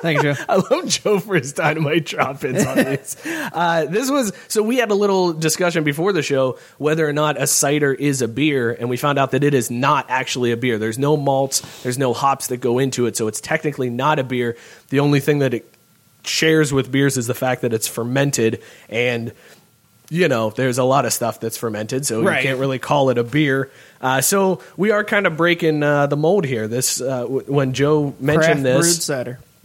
Thank 0.00 0.22
you, 0.22 0.34
Joe. 0.34 0.42
I 0.48 0.56
love 0.56 0.86
Joe 0.86 1.18
for 1.18 1.34
his 1.34 1.52
dynamite 1.52 2.06
drop 2.06 2.44
ins 2.44 2.64
on 2.64 2.76
this. 2.76 3.16
Uh, 3.50 3.86
this 3.86 4.10
was 4.10 4.32
so 4.48 4.62
we 4.62 4.76
had 4.76 4.90
a 4.90 4.94
little 4.94 5.32
discussion 5.32 5.82
before 5.82 6.12
the 6.12 6.22
show 6.22 6.58
whether 6.76 7.08
or 7.08 7.12
not 7.12 7.40
a 7.40 7.46
cider 7.46 7.92
is 7.92 8.20
a 8.22 8.28
beer, 8.28 8.70
and 8.72 8.88
we 8.90 8.96
found 8.96 9.18
out 9.18 9.30
that 9.30 9.42
it 9.42 9.54
is 9.54 9.70
not 9.70 10.06
actually 10.08 10.52
a 10.52 10.56
beer. 10.56 10.78
There's 10.78 10.98
no 10.98 11.16
malts, 11.16 11.60
there's 11.82 11.98
no 11.98 12.12
hops 12.12 12.48
that 12.48 12.58
go 12.58 12.78
into 12.78 13.06
it, 13.06 13.16
so 13.16 13.26
it's 13.26 13.40
technically 13.40 13.90
not 13.90 14.18
a 14.18 14.24
beer. 14.24 14.56
The 14.90 15.00
only 15.00 15.20
thing 15.20 15.38
that 15.40 15.54
it 15.54 15.72
shares 16.24 16.72
with 16.72 16.92
beers 16.92 17.16
is 17.16 17.26
the 17.26 17.34
fact 17.34 17.62
that 17.62 17.72
it's 17.72 17.86
fermented 17.88 18.62
and 18.88 19.32
you 20.10 20.26
know, 20.28 20.50
there's 20.50 20.78
a 20.78 20.84
lot 20.84 21.04
of 21.04 21.12
stuff 21.12 21.38
that's 21.38 21.58
fermented, 21.58 22.06
so 22.06 22.22
Right. 22.22 22.42
you 22.42 22.48
can't 22.48 22.58
really 22.58 22.78
call 22.78 23.10
it 23.10 23.18
a 23.18 23.24
beer. 23.24 23.70
Uh, 24.00 24.20
so 24.22 24.62
we 24.76 24.90
are 24.90 25.04
kind 25.04 25.26
of 25.26 25.36
breaking 25.36 25.82
uh, 25.82 26.06
the 26.06 26.16
mold 26.16 26.44
here. 26.46 26.66
This 26.66 26.98
uh, 27.00 27.20
w- 27.22 27.44
when 27.46 27.74
Joe 27.74 28.14
mentioned 28.18 28.62
Craft 28.62 28.62
this, 28.62 28.86
brewed 28.86 29.02
cider. 29.02 29.38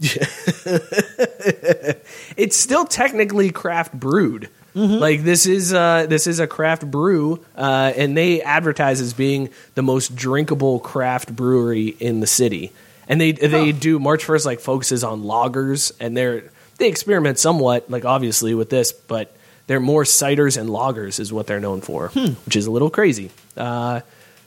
it's 2.36 2.56
still 2.56 2.84
technically 2.84 3.50
craft 3.50 3.92
brewed. 3.92 4.48
Mm-hmm. 4.74 4.94
Like 4.94 5.22
this 5.22 5.46
is 5.46 5.72
uh, 5.72 6.06
this 6.08 6.26
is 6.26 6.40
a 6.40 6.48
craft 6.48 6.90
brew, 6.90 7.44
uh, 7.56 7.92
and 7.96 8.16
they 8.16 8.42
advertise 8.42 9.00
as 9.00 9.12
being 9.12 9.50
the 9.76 9.82
most 9.82 10.16
drinkable 10.16 10.80
craft 10.80 11.34
brewery 11.34 11.88
in 11.88 12.20
the 12.20 12.26
city. 12.26 12.72
And 13.06 13.20
they 13.20 13.32
they 13.32 13.70
do 13.70 14.00
March 14.00 14.24
first 14.24 14.44
like 14.44 14.58
focuses 14.60 15.04
on 15.04 15.22
lagers, 15.22 15.92
and 16.00 16.16
they're 16.16 16.50
they 16.78 16.88
experiment 16.88 17.38
somewhat, 17.38 17.88
like 17.88 18.04
obviously 18.04 18.54
with 18.54 18.68
this, 18.70 18.92
but 18.92 19.34
they're 19.68 19.80
more 19.80 20.02
ciders 20.02 20.60
and 20.60 20.68
lagers 20.68 21.20
is 21.20 21.32
what 21.32 21.46
they're 21.46 21.60
known 21.60 21.80
for, 21.80 22.08
which 22.44 22.56
is 22.56 22.66
a 22.66 22.70
little 22.70 22.90
crazy. 22.90 23.30
Uh, 23.56 24.00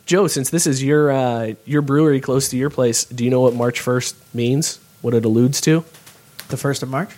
Joe, 0.06 0.28
since 0.28 0.50
this 0.50 0.68
is 0.68 0.84
your 0.84 1.12
uh, 1.12 1.54
your 1.66 1.82
brewery 1.82 2.20
close 2.20 2.50
to 2.50 2.58
your 2.58 2.70
place, 2.70 3.06
do 3.06 3.24
you 3.24 3.30
know 3.30 3.42
what 3.42 3.54
March 3.54 3.80
first 3.80 4.16
means? 4.36 4.80
What 5.02 5.14
it 5.14 5.26
alludes 5.26 5.62
to? 5.62 5.84
The 6.50 6.58
first 6.58 6.84
of 6.84 6.90
March. 6.90 7.12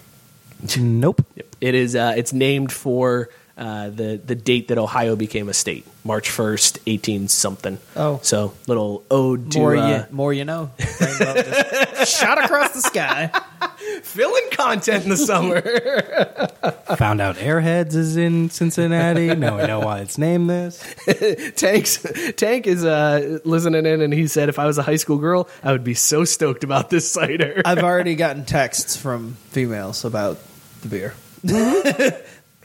Nope. 0.77 1.25
It 1.61 1.75
is. 1.75 1.95
Uh, 1.95 2.13
it's 2.17 2.33
named 2.33 2.71
for 2.71 3.29
uh, 3.59 3.89
the 3.89 4.21
the 4.25 4.35
date 4.35 4.69
that 4.69 4.77
Ohio 4.77 5.15
became 5.15 5.49
a 5.49 5.53
state, 5.53 5.85
March 6.03 6.29
first, 6.29 6.79
eighteen 6.87 7.27
something. 7.27 7.77
Oh. 7.95 8.19
so 8.23 8.53
little 8.67 9.03
ode 9.11 9.51
to 9.51 9.59
More 9.59 9.75
uh, 9.75 9.97
you, 9.97 10.05
more 10.11 10.33
you 10.33 10.45
know. 10.45 10.71
Shot 10.79 12.43
across 12.43 12.71
the 12.71 12.81
sky. 12.81 13.31
filling 14.03 14.49
content 14.51 15.03
in 15.03 15.09
the 15.09 15.17
summer. 15.17 15.61
Found 16.95 17.21
out 17.21 17.35
Airheads 17.35 17.95
is 17.95 18.17
in 18.17 18.49
Cincinnati. 18.49 19.35
Now 19.35 19.57
we 19.57 19.67
know 19.67 19.79
why 19.79 19.99
it's 19.99 20.17
named 20.17 20.49
this. 20.49 20.81
Tanks 21.55 22.05
Tank 22.37 22.67
is 22.67 22.85
uh, 22.85 23.39
listening 23.43 23.85
in, 23.85 24.01
and 24.01 24.13
he 24.13 24.27
said, 24.27 24.49
"If 24.49 24.59
I 24.59 24.65
was 24.65 24.77
a 24.77 24.83
high 24.83 24.95
school 24.95 25.17
girl, 25.17 25.49
I 25.63 25.71
would 25.71 25.83
be 25.83 25.93
so 25.93 26.23
stoked 26.23 26.63
about 26.63 26.89
this 26.89 27.09
cider." 27.09 27.61
I've 27.65 27.83
already 27.83 28.15
gotten 28.15 28.45
texts 28.45 28.95
from 28.95 29.33
females 29.49 30.05
about 30.05 30.39
the 30.81 30.87
beer. 30.87 31.13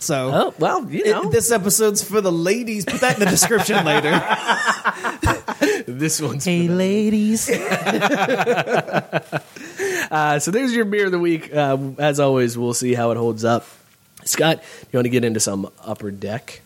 So, 0.05 0.31
oh 0.33 0.55
well, 0.59 0.89
you 0.91 1.05
know, 1.05 1.23
it- 1.25 1.33
this 1.33 1.51
episode's 1.51 2.03
for 2.05 2.21
the 2.21 2.31
ladies. 2.33 2.85
Put 2.85 3.01
that 3.01 3.15
in 3.15 3.21
the 3.21 3.27
description 3.27 3.85
later. 3.93 4.13
this 5.91 6.21
one's 6.21 6.45
Hey, 6.45 6.69
ladies. 6.69 7.51
Uh, 10.11 10.39
so 10.39 10.51
there's 10.51 10.75
your 10.75 10.85
beer 10.85 11.07
of 11.07 11.13
the 11.13 11.19
week. 11.19 11.53
Uh, 11.53 11.77
as 11.99 12.21
always, 12.21 12.57
we'll 12.57 12.75
see 12.75 12.95
how 12.95 13.11
it 13.11 13.17
holds 13.17 13.45
up. 13.45 13.67
Scott, 14.25 14.63
you 14.93 14.97
want 14.99 15.07
to 15.07 15.11
get 15.11 15.25
into 15.25 15.41
some 15.41 15.69
upper 15.83 16.11
deck? 16.11 16.61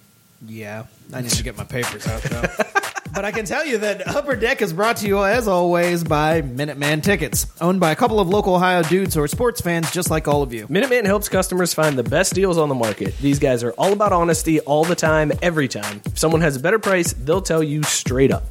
Yeah, 0.46 0.84
I 1.14 1.20
need 1.22 1.30
to 1.30 1.42
get 1.42 1.56
my 1.56 1.64
papers 1.64 2.06
out 2.06 2.20
though. 2.22 2.42
but 3.18 3.24
I 3.24 3.32
can 3.32 3.46
tell 3.46 3.66
you 3.66 3.78
that 3.78 4.06
Upper 4.06 4.36
Deck 4.36 4.62
is 4.62 4.72
brought 4.72 4.98
to 4.98 5.08
you, 5.08 5.24
as 5.24 5.48
always, 5.48 6.04
by 6.04 6.40
Minuteman 6.40 7.02
Tickets, 7.02 7.48
owned 7.60 7.80
by 7.80 7.90
a 7.90 7.96
couple 7.96 8.20
of 8.20 8.28
local 8.28 8.54
Ohio 8.54 8.84
dudes 8.84 9.12
who 9.12 9.20
are 9.20 9.26
sports 9.26 9.60
fans 9.60 9.90
just 9.90 10.08
like 10.08 10.28
all 10.28 10.40
of 10.40 10.52
you. 10.52 10.68
Minuteman 10.68 11.04
helps 11.04 11.28
customers 11.28 11.74
find 11.74 11.98
the 11.98 12.04
best 12.04 12.32
deals 12.32 12.58
on 12.58 12.68
the 12.68 12.76
market. 12.76 13.18
These 13.18 13.40
guys 13.40 13.64
are 13.64 13.72
all 13.72 13.92
about 13.92 14.12
honesty 14.12 14.60
all 14.60 14.84
the 14.84 14.94
time, 14.94 15.32
every 15.42 15.66
time. 15.66 16.00
If 16.04 16.16
someone 16.16 16.42
has 16.42 16.54
a 16.54 16.60
better 16.60 16.78
price, 16.78 17.12
they'll 17.12 17.42
tell 17.42 17.60
you 17.60 17.82
straight 17.82 18.30
up. 18.30 18.44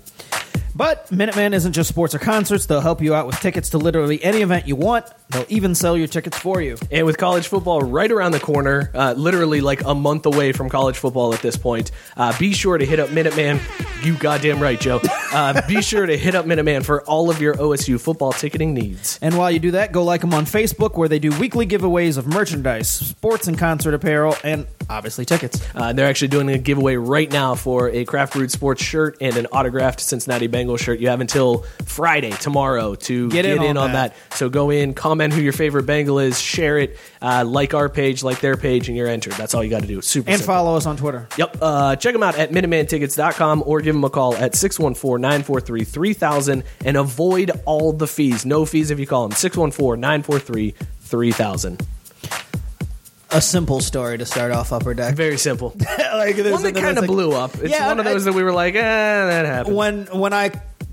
But 0.77 1.07
Minuteman 1.07 1.53
isn't 1.53 1.73
just 1.73 1.89
sports 1.89 2.13
or 2.13 2.19
concerts. 2.19 2.67
They'll 2.67 2.81
help 2.81 3.01
you 3.01 3.15
out 3.15 3.25
with 3.25 3.39
tickets 3.39 3.71
to 3.71 3.79
literally 3.79 4.23
any 4.23 4.43
event 4.43 4.67
you 4.67 4.75
want. 4.75 5.07
They'll 5.29 5.47
even 5.49 5.73
sell 5.73 5.97
your 5.97 6.05
tickets 6.05 6.37
for 6.37 6.61
you. 6.61 6.77
And 6.91 7.03
with 7.07 7.17
college 7.17 7.47
football 7.47 7.81
right 7.81 8.11
around 8.11 8.33
the 8.33 8.39
corner, 8.39 8.91
uh, 8.93 9.15
literally 9.17 9.59
like 9.59 9.83
a 9.83 9.95
month 9.95 10.27
away 10.27 10.51
from 10.51 10.69
college 10.69 10.99
football 10.99 11.33
at 11.33 11.41
this 11.41 11.57
point, 11.57 11.89
uh, 12.15 12.37
be 12.37 12.53
sure 12.53 12.77
to 12.77 12.85
hit 12.85 12.99
up 12.99 13.09
Minuteman. 13.09 13.59
You 14.05 14.15
goddamn 14.19 14.59
right, 14.61 14.79
Joe. 14.79 15.01
Uh, 15.37 15.61
be 15.67 15.81
sure 15.83 16.05
to 16.05 16.17
hit 16.17 16.33
up 16.33 16.45
Minuteman 16.45 16.83
for 16.83 17.03
all 17.03 17.29
of 17.29 17.39
your 17.39 17.53
OSU 17.55 17.99
football 17.99 18.31
ticketing 18.31 18.73
needs. 18.73 19.19
And 19.21 19.37
while 19.37 19.51
you 19.51 19.59
do 19.59 19.71
that, 19.71 19.91
go 19.91 20.03
like 20.03 20.21
them 20.21 20.33
on 20.33 20.45
Facebook 20.45 20.97
where 20.97 21.07
they 21.07 21.19
do 21.19 21.29
weekly 21.39 21.67
giveaways 21.67 22.17
of 22.17 22.25
merchandise, 22.25 22.89
sports 22.89 23.47
and 23.47 23.57
concert 23.57 23.93
apparel, 23.93 24.35
and 24.43 24.65
obviously 24.89 25.25
tickets. 25.25 25.61
Uh, 25.75 25.93
they're 25.93 26.07
actually 26.07 26.29
doing 26.29 26.49
a 26.49 26.57
giveaway 26.57 26.95
right 26.95 27.31
now 27.31 27.53
for 27.53 27.89
a 27.89 28.03
Craft 28.05 28.33
Brewed 28.33 28.51
Sports 28.51 28.81
shirt 28.81 29.17
and 29.21 29.37
an 29.37 29.45
autographed 29.47 29.99
Cincinnati 29.99 30.47
Bengals 30.47 30.79
shirt. 30.79 30.99
You 30.99 31.09
have 31.09 31.21
until 31.21 31.59
Friday, 31.85 32.31
tomorrow, 32.31 32.95
to 32.95 33.29
Get 33.29 33.45
in 33.45 33.59
on 33.59 33.77
on 33.77 33.91
that. 33.93 34.15
that. 34.15 34.35
So 34.37 34.49
go 34.49 34.71
in, 34.71 34.93
comment 34.95 35.33
who 35.33 35.41
your 35.41 35.53
favorite 35.53 35.83
Bengal 35.83 36.19
is, 36.19 36.39
share 36.39 36.79
it, 36.79 36.97
uh, 37.21 37.43
like 37.45 37.73
our 37.73 37.89
page, 37.89 38.23
like 38.23 38.39
their 38.41 38.57
page, 38.57 38.87
and 38.87 38.97
you're 38.97 39.07
entered. 39.07 39.33
That's 39.33 39.53
all 39.53 39.63
you 39.63 39.69
got 39.69 39.81
to 39.81 39.87
do. 39.87 39.99
It's 39.99 40.07
super 40.07 40.29
And 40.29 40.39
simple. 40.39 40.53
follow 40.55 40.75
us 40.77 40.85
on 40.85 40.97
Twitter. 40.97 41.27
Yep. 41.37 41.57
Uh, 41.61 41.95
check 41.95 42.13
them 42.13 42.23
out 42.23 42.37
at 42.37 42.51
MinutemanTickets.com 42.51 43.63
or 43.65 43.81
give 43.81 43.95
them 43.95 44.03
a 44.03 44.09
call 44.09 44.35
at 44.35 44.55
614 44.55 45.21
943 45.21 45.83
3000 45.83 46.63
and 46.85 46.97
avoid 46.97 47.51
all 47.65 47.93
the 47.93 48.07
fees. 48.07 48.45
No 48.45 48.65
fees 48.65 48.91
if 48.91 48.99
you 48.99 49.07
call 49.07 49.27
them 49.27 49.35
614 49.35 49.99
943 49.99 50.75
3000. 51.01 51.87
A 53.31 53.41
simple 53.41 53.81
story 53.81 54.17
to 54.17 54.25
start 54.25 54.51
off 54.51 54.71
Upper 54.71 54.93
Deck. 54.93 55.15
Very 55.15 55.37
simple. 55.37 55.75
like, 56.13 56.37
there's 56.37 56.53
One 56.53 56.63
that 56.63 56.75
kind 56.75 56.97
of 56.97 57.03
like- 57.03 57.07
blew 57.09 57.33
up. 57.33 57.55
It's 57.55 57.69
Yeah, 57.71 57.87
one 57.87 57.99
of 57.99 58.07
I- 58.07 58.13
those 58.13 58.23
that 58.25 58.33
we 58.33 58.41
were 58.43 58.53
like, 58.53 58.73
eh, 58.75 58.79
that 58.81 59.45
happened. 59.45 59.75
when 59.75 60.05
when 60.07 60.31
I 60.33 60.51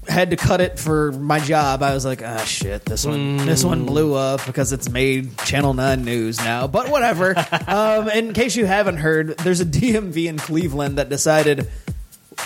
had 0.08 0.30
to 0.30 0.36
cut 0.36 0.60
it 0.60 0.78
for 0.78 1.12
my 1.12 1.38
job, 1.38 1.82
I 1.82 1.94
was 1.94 2.04
like, 2.04 2.22
ah, 2.24 2.44
shit, 2.44 2.84
this 2.84 3.06
one, 3.06 3.38
this 3.38 3.62
Mm. 3.62 3.68
one 3.68 3.84
blew 3.86 4.14
up 4.14 4.44
because 4.46 4.72
it's 4.72 4.90
made 4.90 5.38
Channel 5.38 5.72
Nine 5.74 6.04
news 6.04 6.38
now. 6.38 6.66
But 6.66 6.90
whatever. 6.90 7.34
um, 7.68 8.08
in 8.10 8.32
case 8.34 8.54
you 8.56 8.66
haven't 8.66 8.98
heard, 8.98 9.38
there's 9.38 9.60
a 9.60 9.64
DMV 9.64 10.26
in 10.26 10.36
Cleveland 10.36 10.98
that 10.98 11.08
decided 11.08 11.68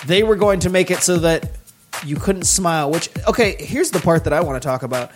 they 0.05 0.23
were 0.23 0.35
going 0.37 0.61
to 0.61 0.69
make 0.69 0.89
it 0.91 0.99
so 1.03 1.17
that 1.17 1.51
you 2.05 2.15
couldn't 2.15 2.43
smile. 2.43 2.91
Which, 2.91 3.09
okay, 3.27 3.55
here's 3.59 3.91
the 3.91 3.99
part 3.99 4.23
that 4.25 4.33
I 4.33 4.41
want 4.41 4.61
to 4.61 4.65
talk 4.65 4.83
about. 4.83 5.11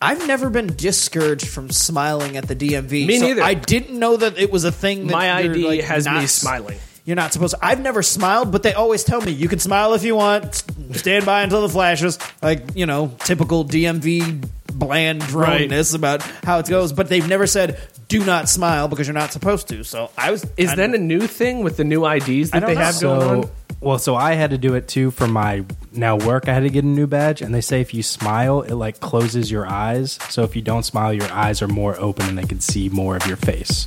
I've 0.00 0.26
never 0.26 0.50
been 0.50 0.68
discouraged 0.74 1.48
from 1.48 1.70
smiling 1.70 2.36
at 2.36 2.46
the 2.48 2.54
DMV. 2.56 3.06
Me 3.06 3.18
so 3.18 3.28
neither. 3.28 3.42
I 3.42 3.54
didn't 3.54 3.98
know 3.98 4.16
that 4.16 4.38
it 4.38 4.50
was 4.50 4.64
a 4.64 4.72
thing. 4.72 5.06
That 5.06 5.12
My 5.12 5.40
you're, 5.40 5.52
ID 5.54 5.66
like, 5.66 5.80
has 5.82 6.04
not 6.04 6.20
me 6.20 6.26
smiling. 6.26 6.78
You're 7.04 7.16
not 7.16 7.32
supposed. 7.32 7.54
to. 7.54 7.64
I've 7.64 7.80
never 7.80 8.02
smiled, 8.02 8.50
but 8.50 8.62
they 8.64 8.74
always 8.74 9.04
tell 9.04 9.20
me 9.20 9.30
you 9.30 9.48
can 9.48 9.58
smile 9.60 9.94
if 9.94 10.02
you 10.02 10.16
want. 10.16 10.64
Stand 10.92 11.24
by 11.24 11.42
until 11.42 11.62
the 11.62 11.68
flashes. 11.68 12.18
Like 12.42 12.76
you 12.76 12.84
know, 12.86 13.14
typical 13.20 13.64
DMV 13.64 14.46
bland 14.72 15.22
droneness 15.22 15.94
about 15.94 16.22
how 16.44 16.58
it 16.58 16.66
goes. 16.68 16.92
But 16.92 17.08
they've 17.08 17.26
never 17.26 17.46
said 17.46 17.80
do 18.08 18.24
not 18.24 18.48
smile 18.48 18.88
because 18.88 19.06
you're 19.06 19.14
not 19.14 19.32
supposed 19.32 19.68
to. 19.68 19.82
So 19.84 20.10
I 20.18 20.30
was. 20.32 20.44
Is 20.56 20.70
I- 20.70 20.74
that 20.76 20.94
a 20.94 20.98
new 20.98 21.26
thing 21.26 21.62
with 21.62 21.76
the 21.76 21.84
new 21.84 22.04
IDs 22.04 22.52
I 22.52 22.58
that 22.58 22.66
don't 22.66 22.68
they 22.70 22.74
know. 22.74 22.80
have 22.80 23.00
going 23.00 23.44
on? 23.44 23.50
Well, 23.80 23.98
so 23.98 24.16
I 24.16 24.34
had 24.34 24.50
to 24.50 24.58
do 24.58 24.74
it 24.74 24.88
too 24.88 25.10
for 25.10 25.28
my 25.28 25.64
now 25.92 26.16
work. 26.16 26.48
I 26.48 26.54
had 26.54 26.60
to 26.60 26.70
get 26.70 26.84
a 26.84 26.88
new 26.88 27.06
badge, 27.06 27.42
and 27.42 27.54
they 27.54 27.60
say 27.60 27.80
if 27.80 27.92
you 27.94 28.02
smile, 28.02 28.62
it 28.62 28.74
like 28.74 29.00
closes 29.00 29.50
your 29.50 29.66
eyes. 29.66 30.18
So 30.30 30.42
if 30.42 30.56
you 30.56 30.62
don't 30.62 30.82
smile, 30.82 31.12
your 31.12 31.30
eyes 31.30 31.62
are 31.62 31.68
more 31.68 31.98
open, 32.00 32.28
and 32.28 32.38
they 32.38 32.46
can 32.46 32.60
see 32.60 32.88
more 32.88 33.16
of 33.16 33.26
your 33.26 33.36
face. 33.36 33.86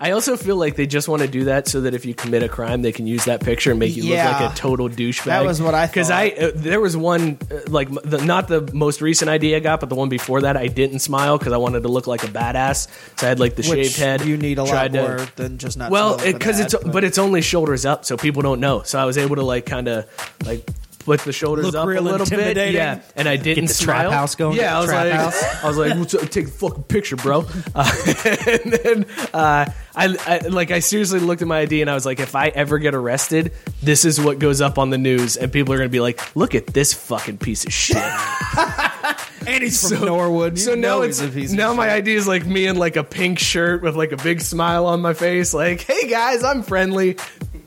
I 0.00 0.10
also 0.12 0.36
feel 0.36 0.56
like 0.56 0.76
they 0.76 0.86
just 0.86 1.08
want 1.08 1.22
to 1.22 1.28
do 1.28 1.44
that 1.44 1.68
so 1.68 1.82
that 1.82 1.94
if 1.94 2.04
you 2.06 2.14
commit 2.14 2.42
a 2.42 2.48
crime, 2.48 2.82
they 2.82 2.92
can 2.92 3.06
use 3.06 3.24
that 3.26 3.40
picture 3.40 3.70
and 3.70 3.78
make 3.80 3.94
you 3.96 4.04
Yeah. 4.04 4.30
look 4.30 4.40
like 4.40 4.52
a 4.52 4.56
total 4.56 4.88
douchebag. 4.88 5.24
That 5.24 5.44
was 5.44 5.60
what 5.60 5.74
I 5.74 5.86
Because. 5.86 6.10
I 6.10 6.28
uh, 6.28 6.50
there 6.54 6.80
was 6.80 6.96
one 6.96 7.38
uh, 7.50 7.60
like 7.68 7.88
the, 7.90 8.24
not 8.24 8.48
the 8.48 8.60
most 8.72 9.00
recent 9.00 9.28
idea 9.28 9.56
I 9.56 9.60
got, 9.60 9.80
but 9.80 9.88
the 9.88 9.94
one 9.94 10.08
before 10.08 10.42
that, 10.42 10.56
I 10.56 10.66
didn't 10.68 11.00
smile 11.00 11.38
because 11.38 11.52
I 11.52 11.56
wanted 11.58 11.82
to 11.82 11.88
look 11.88 12.06
like 12.06 12.24
a 12.24 12.28
badass. 12.28 12.88
So 13.18 13.26
I 13.26 13.28
had 13.28 13.40
like 13.40 13.56
the 13.56 13.66
which 13.68 13.86
shaved 13.88 13.96
head. 13.98 14.20
You 14.24 14.36
need 14.36 14.58
a 14.58 14.64
lot 14.64 14.92
to- 14.92 15.00
more 15.00 15.26
than 15.36 15.58
just 15.58 15.76
not. 15.78 15.90
well, 15.90 16.16
because 16.18 16.58
that, 16.58 16.72
it's 16.74 16.84
but. 16.84 17.04
it's 17.04 17.18
only 17.18 17.42
shoulders 17.42 17.84
up, 17.84 18.04
so 18.04 18.16
people 18.16 18.42
don't 18.42 18.60
know. 18.60 18.82
So 18.82 18.98
I 18.98 19.04
was 19.04 19.18
able 19.18 19.36
to 19.36 19.42
like 19.42 19.66
kind 19.66 19.88
of 19.88 20.06
like. 20.46 20.68
Put 21.04 21.20
the 21.20 21.32
shoulders 21.32 21.66
Look 21.66 21.74
up 21.74 21.84
a 21.86 21.88
little 22.00 22.18
bit, 22.18 22.32
intimidating. 22.32 22.74
yeah, 22.76 23.02
and 23.14 23.28
I 23.28 23.36
didn't 23.36 23.66
the 23.66 23.74
smile. 23.74 24.08
trap 24.08 24.12
house 24.12 24.34
going? 24.36 24.56
Yeah, 24.56 24.76
I 24.76 24.80
was 24.80 24.88
Trap 24.88 25.04
like, 25.04 25.12
house? 25.14 25.64
I 25.64 25.68
was 25.68 25.76
like, 25.76 25.98
"What's 25.98 26.14
up? 26.14 26.28
take 26.30 26.46
a 26.46 26.50
fucking 26.50 26.84
picture, 26.84 27.16
bro. 27.16 27.44
Uh, 27.74 27.90
and 28.46 28.72
then 28.72 29.06
uh, 29.34 29.66
I, 29.94 30.16
I 30.26 30.38
like 30.48 30.70
I 30.70 30.78
seriously 30.78 31.18
looked 31.20 31.42
at 31.42 31.48
my 31.48 31.60
ID 31.60 31.80
and 31.82 31.90
I 31.90 31.94
was 31.94 32.06
like, 32.06 32.20
if 32.20 32.34
I 32.36 32.48
ever 32.48 32.78
get 32.78 32.94
arrested, 32.94 33.52
this 33.82 34.04
is 34.04 34.20
what 34.20 34.38
goes 34.38 34.60
up 34.60 34.78
on 34.78 34.90
the 34.90 34.98
news, 34.98 35.36
and 35.36 35.52
people 35.52 35.74
are 35.74 35.76
gonna 35.76 35.88
be 35.88 36.00
like, 36.00 36.34
look 36.36 36.54
at 36.54 36.68
this 36.68 36.94
fucking 36.94 37.38
piece 37.38 37.64
of 37.66 37.72
shit. 37.72 37.96
and 39.46 39.62
he's 39.62 39.88
from 39.90 40.06
Norwood. 40.06 40.52
You 40.52 40.64
so 40.64 40.74
know 40.74 40.98
now 41.00 41.02
he's 41.02 41.20
it's 41.20 41.30
a 41.30 41.34
piece 41.34 41.50
of 41.52 41.58
now 41.58 41.74
my. 41.74 41.90
ID 41.94 42.14
is 42.14 42.26
like 42.26 42.46
me 42.46 42.66
in 42.66 42.76
like 42.76 42.96
a 42.96 43.04
pink 43.04 43.38
shirt 43.38 43.82
with 43.82 43.94
like 43.96 44.12
a 44.12 44.16
big 44.16 44.40
smile 44.40 44.86
on 44.86 45.00
my 45.02 45.12
face, 45.14 45.52
like, 45.52 45.80
hey 45.82 46.08
guys, 46.08 46.42
I'm 46.44 46.62
friendly. 46.62 47.16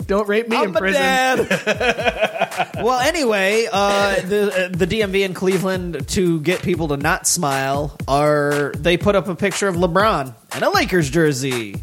Don't 0.07 0.27
rape 0.27 0.47
me 0.47 0.55
in 0.55 0.69
I'm 0.69 0.75
a 0.75 0.79
prison. 0.79 1.47
well, 2.83 2.99
anyway, 2.99 3.67
uh, 3.71 4.15
the 4.21 4.65
uh, 4.65 4.67
the 4.69 4.87
DMV 4.87 5.25
in 5.25 5.33
Cleveland 5.33 6.07
to 6.09 6.39
get 6.39 6.63
people 6.63 6.87
to 6.87 6.97
not 6.97 7.27
smile 7.27 7.97
are 8.07 8.71
they 8.77 8.95
put 8.97 9.15
up 9.15 9.27
a 9.27 9.35
picture 9.35 9.67
of 9.67 9.75
LeBron 9.75 10.33
and 10.53 10.63
a 10.63 10.69
Lakers 10.69 11.09
jersey. 11.09 11.75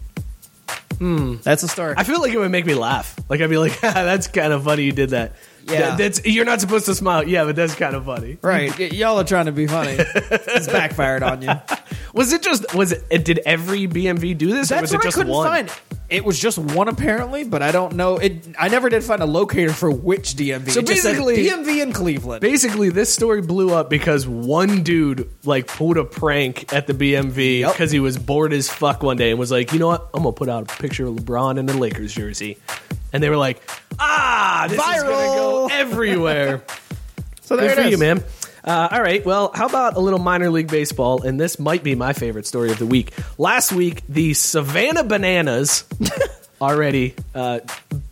Hmm, 0.99 1.37
that's 1.43 1.63
a 1.65 1.69
story. 1.69 1.95
I 1.97 2.05
feel 2.05 2.21
like 2.21 2.33
it 2.33 2.39
would 2.39 2.51
make 2.51 2.65
me 2.65 2.75
laugh. 2.75 3.15
Like 3.29 3.43
I'd 3.43 3.51
be 3.51 3.59
like, 3.59 3.79
that's 3.83 4.27
kind 4.27 4.53
of 4.55 4.65
funny 4.65 4.85
you 4.85 4.93
did 4.93 5.11
that. 5.11 5.33
Yeah. 5.67 5.97
Th- 5.97 5.99
that's 5.99 6.27
you're 6.27 6.45
not 6.45 6.61
supposed 6.61 6.87
to 6.87 6.95
smile. 6.95 7.27
Yeah, 7.27 7.45
but 7.45 7.57
that's 7.57 7.75
kind 7.75 7.95
of 7.95 8.05
funny. 8.05 8.39
right, 8.43 8.77
y- 8.79 8.87
y'all 8.93 9.19
are 9.19 9.25
trying 9.25 9.47
to 9.47 9.53
be 9.53 9.67
funny. 9.67 9.97
it's 9.99 10.67
backfired 10.67 11.23
on 11.23 11.43
you. 11.43 11.53
Was 12.15 12.33
it 12.33 12.43
just 12.43 12.73
was 12.75 12.93
it? 12.93 13.25
Did 13.25 13.41
every 13.45 13.89
BMV 13.89 14.39
do 14.39 14.53
this, 14.53 14.71
or 14.71 14.77
That's 14.77 14.83
was 14.83 14.93
it 14.93 14.97
what 14.99 15.03
I 15.05 15.07
just 15.09 15.17
couldn't 15.17 15.33
one? 15.33 15.49
find. 15.67 15.73
It 16.09 16.25
was 16.25 16.39
just 16.39 16.59
one 16.59 16.87
apparently, 16.87 17.43
but 17.43 17.61
I 17.61 17.73
don't 17.73 17.97
know. 17.97 18.19
It. 18.19 18.55
I 18.57 18.69
never 18.69 18.89
did 18.89 19.03
find 19.03 19.21
a 19.21 19.27
locator 19.27 19.73
for 19.73 19.91
which 19.91 20.35
DMV. 20.37 20.71
So 20.71 20.81
It 20.81 20.87
just 20.87 21.03
said 21.03 21.13
basically- 21.17 21.45
DMV 21.49 21.83
in 21.83 21.93
Cleveland. 21.93 22.41
Basically, 22.41 22.91
this 22.91 23.13
story 23.13 23.41
blew 23.43 23.75
up 23.75 23.91
because 23.91 24.29
one 24.29 24.85
dude 24.85 25.29
like 25.45 25.67
pulled 25.67 25.97
a 25.97 26.05
prank 26.05 26.73
at 26.73 26.87
the 26.87 26.95
BMV 26.95 27.67
because 27.73 27.91
he 27.91 27.99
was 27.99 28.17
bored 28.17 28.53
as 28.53 28.71
fuck 28.71 29.03
one 29.03 29.17
day 29.17 29.31
and 29.31 29.39
was 29.41 29.51
like, 29.51 29.73
you 29.73 29.81
know 29.81 29.89
what? 29.89 30.09
I'm 30.15 30.23
gonna 30.23 30.33
put 30.35 30.49
out 30.49 30.71
a 30.71 30.77
picture 30.81 31.07
of 31.07 31.17
LeBron 31.17 31.59
in 31.59 31.69
a 31.69 31.73
Lakers 31.77 32.15
jersey, 32.15 32.59
and 33.15 33.23
they 33.23 33.31
were 33.31 33.37
like, 33.39 33.63
ah, 33.99 34.67
this 34.69 34.79
is 34.79 35.03
gonna 35.03 35.37
go 35.37 35.69
everywhere. 35.73 36.63
so 37.41 37.57
there 37.57 37.69
Good 37.69 37.79
it 37.79 37.81
for 37.81 37.87
is. 37.87 37.91
you, 37.93 37.99
man. 37.99 38.25
Uh, 38.65 38.89
all 38.93 39.03
right. 39.03 39.25
Well, 39.25 39.51
how 39.55 39.67
about 39.67 39.95
a 39.97 40.01
little 40.01 40.19
minor 40.19 40.51
league 40.51 40.69
baseball? 40.69 41.23
And 41.23 41.39
this 41.39 41.59
might 41.59 41.83
be 41.85 41.95
my 41.95 42.13
favorite 42.15 42.47
story 42.47 42.71
of 42.71 42.79
the 42.79 42.87
week. 42.87 43.13
Last 43.37 43.73
week, 43.73 44.03
the 44.09 44.33
Savannah 44.35 45.05
Bananas 45.05 45.85
already 46.61 47.15
uh, 47.35 47.61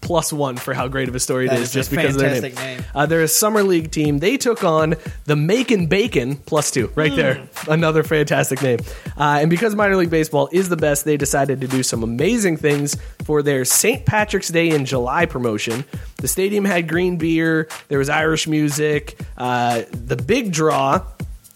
plus 0.01 0.33
one 0.33 0.57
for 0.57 0.75
how 0.75 0.89
great 0.89 1.09
of 1.09 1.15
a 1.15 1.21
story 1.21 1.47
it 1.47 1.53
is, 1.53 1.61
is 1.61 1.73
just 1.73 1.91
because 1.91 2.15
of 2.15 2.21
their 2.21 2.41
name. 2.41 2.55
name. 2.55 2.85
Uh, 2.95 3.07
they're 3.07 3.23
a 3.23 3.29
summer 3.29 3.63
league 3.63 3.91
team. 3.91 4.19
They 4.19 4.37
took 4.37 4.65
on 4.65 4.95
the 5.25 5.37
Macon 5.37 5.87
Bacon 5.87 6.37
plus 6.37 6.71
two, 6.71 6.93
right 6.95 7.15
there. 7.15 7.35
Hmm. 7.35 7.73
Another 7.73 8.03
fantastic 8.03 8.63
name. 8.63 8.79
Uh, 9.17 9.39
and 9.41 9.51
because 9.51 9.75
minor 9.75 9.97
league 9.97 10.11
baseball 10.11 10.49
is 10.53 10.69
the 10.69 10.77
best, 10.77 11.05
they 11.05 11.17
decided 11.17 11.61
to 11.61 11.69
do 11.69 11.83
some 11.83 12.03
amazing 12.03 12.57
things 12.57 12.97
for 13.25 13.43
their 13.43 13.65
St. 13.65 14.05
Patrick's 14.05 14.49
Day 14.49 14.71
in 14.71 14.85
July 14.85 15.27
promotion. 15.27 15.85
The 16.17 16.29
stadium 16.29 16.65
had 16.65 16.89
green 16.89 17.17
beer. 17.17 17.69
There 17.89 17.99
was 17.99 18.09
Irish 18.09 18.47
music. 18.47 19.19
Uh, 19.37 19.83
the 19.91 20.17
big 20.17 20.53
draw. 20.53 21.05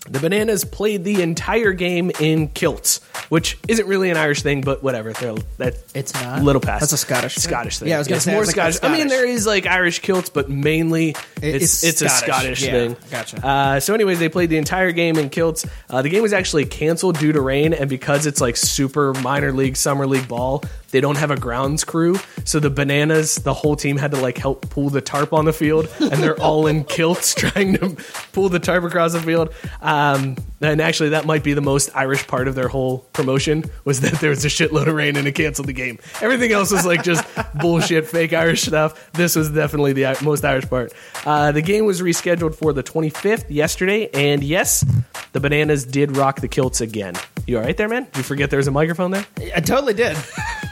The 0.08 0.20
Bananas 0.20 0.64
played 0.64 1.04
the 1.04 1.22
entire 1.22 1.72
game 1.72 2.10
in 2.20 2.48
kilts, 2.48 3.00
which 3.28 3.58
isn't 3.68 3.86
really 3.86 4.10
an 4.10 4.16
Irish 4.16 4.42
thing, 4.42 4.60
but 4.60 4.82
whatever. 4.82 5.12
They're, 5.12 5.34
that 5.58 5.78
It's 5.94 6.14
not? 6.14 6.42
little 6.42 6.60
past. 6.60 6.80
That's 6.80 6.92
a 6.92 6.96
Scottish 6.96 7.34
thing. 7.34 7.42
Scottish 7.42 7.78
thing. 7.78 7.88
Yeah, 7.88 7.96
I 7.96 7.98
was 7.98 8.08
gonna 8.08 8.16
it's 8.16 8.24
say, 8.24 8.32
more 8.32 8.42
it's 8.42 8.56
like 8.56 8.72
Scottish. 8.74 8.78
I 8.82 8.96
mean, 8.96 9.08
there 9.08 9.26
is 9.26 9.46
like 9.46 9.66
Irish 9.66 9.98
kilts, 10.00 10.28
but 10.30 10.48
mainly 10.48 11.10
it's 11.42 11.82
it's 11.82 11.84
it's, 11.84 12.02
a 12.02 12.08
Scottish. 12.08 12.60
Scottish 12.60 12.62
Yeah, 12.64 12.70
thing. 12.70 12.96
gotcha. 13.10 13.46
Uh, 13.46 13.80
so, 13.80 13.94
anyways, 13.94 14.18
they 14.18 14.28
played 14.28 14.50
the 14.50 14.58
entire 14.58 14.92
game 14.92 15.16
in 15.18 15.28
kilts. 15.30 15.66
Uh, 15.90 16.02
the 16.02 16.08
game 16.08 16.22
was 16.22 16.32
actually 16.32 16.64
canceled 16.66 17.18
due 17.18 17.32
to 17.32 17.40
rain, 17.40 17.72
and 17.74 17.88
because 17.90 18.26
it's 18.26 18.40
like 18.40 18.56
super 18.56 19.12
minor 19.14 19.52
league, 19.52 19.76
summer 19.76 20.06
league 20.06 20.28
ball, 20.28 20.62
they 20.90 21.00
don't 21.00 21.16
have 21.16 21.30
a 21.30 21.36
grounds 21.36 21.84
crew. 21.84 22.16
So 22.44 22.60
the 22.60 22.70
bananas, 22.70 23.36
the 23.36 23.54
whole 23.54 23.76
team 23.76 23.96
had 23.96 24.12
to 24.12 24.20
like 24.20 24.38
help 24.38 24.68
pull 24.70 24.90
the 24.90 25.00
tarp 25.00 25.32
on 25.32 25.44
the 25.44 25.52
field, 25.52 25.88
and 26.00 26.22
they're 26.22 26.40
all 26.40 26.66
in 26.66 26.84
kilts 26.96 27.34
trying 27.34 27.74
to 27.78 27.96
pull 28.32 28.48
the 28.48 28.58
tarp 28.58 28.84
across 28.84 29.12
the 29.12 29.20
field. 29.20 29.52
Um, 29.82 30.36
and 30.60 30.80
actually, 30.80 31.10
that 31.10 31.26
might 31.26 31.44
be 31.44 31.52
the 31.52 31.60
most 31.60 31.90
Irish 31.94 32.26
part 32.26 32.48
of 32.48 32.54
their 32.54 32.68
whole 32.68 32.98
promotion 33.12 33.64
was 33.84 34.00
that 34.00 34.14
there 34.20 34.30
was 34.30 34.44
a 34.44 34.48
shitload 34.48 34.86
of 34.86 34.94
rain 34.94 35.16
and 35.16 35.26
it 35.26 35.32
canceled 35.32 35.68
the 35.68 35.72
game. 35.72 35.98
Everything 36.20 36.52
else 36.52 36.70
was 36.70 36.86
like 36.86 37.02
just 37.02 37.24
bullshit, 37.60 38.06
fake 38.06 38.32
Irish 38.32 38.62
stuff. 38.62 39.12
This 39.12 39.36
was 39.36 39.50
definitely 39.50 39.92
the 39.92 40.16
most 40.22 40.44
Irish 40.44 40.68
part. 40.68 40.92
Uh, 41.24 41.52
the 41.52 41.62
game 41.62 41.84
was 41.84 42.00
rescheduled 42.00 42.54
for 42.54 42.72
the 42.72 42.82
25th 42.82 43.46
yesterday, 43.48 44.08
and 44.14 44.42
yes, 44.42 44.84
the 45.32 45.40
Bananas 45.40 45.84
did 45.84 46.16
rock 46.16 46.40
the 46.40 46.48
kilts 46.48 46.80
again. 46.80 47.14
You 47.46 47.58
all 47.58 47.64
right 47.64 47.76
there, 47.76 47.88
man? 47.88 48.06
You 48.16 48.22
forget 48.22 48.50
there 48.50 48.58
was 48.58 48.66
a 48.68 48.72
microphone 48.72 49.10
there? 49.10 49.26
I 49.54 49.60
totally 49.60 49.94
did. 49.94 50.16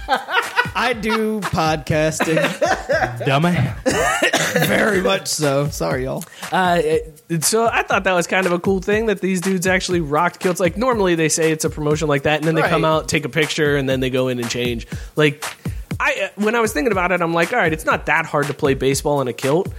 I 0.08 0.92
do 1.00 1.40
podcasting 1.40 2.36
Dummy. 3.24 3.56
very 4.66 5.00
much 5.00 5.28
so. 5.28 5.68
Sorry, 5.68 6.04
y'all. 6.04 6.24
Uh, 6.52 6.80
it- 6.82 7.10
so 7.42 7.66
I 7.66 7.82
thought 7.82 8.04
that 8.04 8.12
was 8.12 8.26
kind 8.26 8.46
of 8.46 8.52
a 8.52 8.58
cool 8.58 8.80
thing 8.80 9.06
that 9.06 9.20
these 9.20 9.40
dudes 9.40 9.66
actually 9.66 10.00
rocked 10.00 10.40
kilts. 10.40 10.60
Like 10.60 10.76
normally 10.76 11.14
they 11.14 11.28
say 11.28 11.50
it's 11.52 11.64
a 11.64 11.70
promotion 11.70 12.06
like 12.06 12.22
that, 12.24 12.36
and 12.38 12.44
then 12.44 12.54
they 12.54 12.60
Right. 12.62 12.70
come 12.70 12.84
out, 12.84 13.08
take 13.08 13.24
a 13.24 13.28
picture, 13.28 13.76
and 13.76 13.88
then 13.88 14.00
they 14.00 14.10
go 14.10 14.28
in 14.28 14.38
and 14.38 14.48
change. 14.50 14.86
Like 15.16 15.42
I, 15.98 16.24
uh, 16.24 16.28
when 16.42 16.54
I 16.54 16.60
was 16.60 16.72
thinking 16.72 16.92
about 16.92 17.12
it, 17.12 17.20
I'm 17.22 17.32
like, 17.32 17.52
all 17.52 17.58
right, 17.58 17.72
it's 17.72 17.84
not 17.86 18.06
that 18.06 18.26
hard 18.26 18.46
to 18.48 18.54
play 18.54 18.74
baseball 18.74 19.20
in 19.20 19.28
a 19.28 19.32
kilt, 19.32 19.72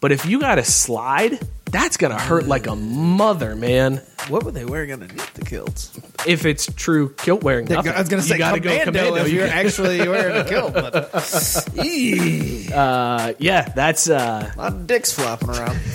but 0.00 0.12
if 0.12 0.24
you 0.26 0.40
got 0.40 0.56
to 0.56 0.64
slide, 0.64 1.38
that's 1.70 1.96
gonna 1.96 2.18
hurt 2.18 2.46
like 2.46 2.66
a 2.66 2.74
mother, 2.74 3.54
man. 3.54 4.00
What 4.28 4.42
were 4.44 4.50
they 4.50 4.64
wearing 4.64 4.92
underneath 4.92 5.32
the 5.34 5.44
kilts? 5.44 5.92
If 6.26 6.44
it's 6.44 6.66
true 6.74 7.10
kilt 7.14 7.42
wearing, 7.44 7.70
I 7.72 7.76
was 7.98 8.08
going 8.08 8.20
to 8.22 8.28
say 8.28 8.34
you 8.34 8.38
gotta 8.40 8.60
commando, 8.60 8.84
go 8.86 8.92
commando. 8.92 9.24
if 9.24 9.32
You 9.32 9.38
you're 9.40 9.48
actually 9.48 9.98
wearing 10.08 10.36
a 10.36 10.44
kilt. 10.48 10.74
But 10.74 10.94
uh, 12.74 13.32
yeah, 13.38 13.68
that's 13.74 14.10
uh, 14.10 14.52
a 14.54 14.58
lot 14.58 14.72
of 14.72 14.86
dicks 14.86 15.12
flopping 15.12 15.50
around. 15.50 15.78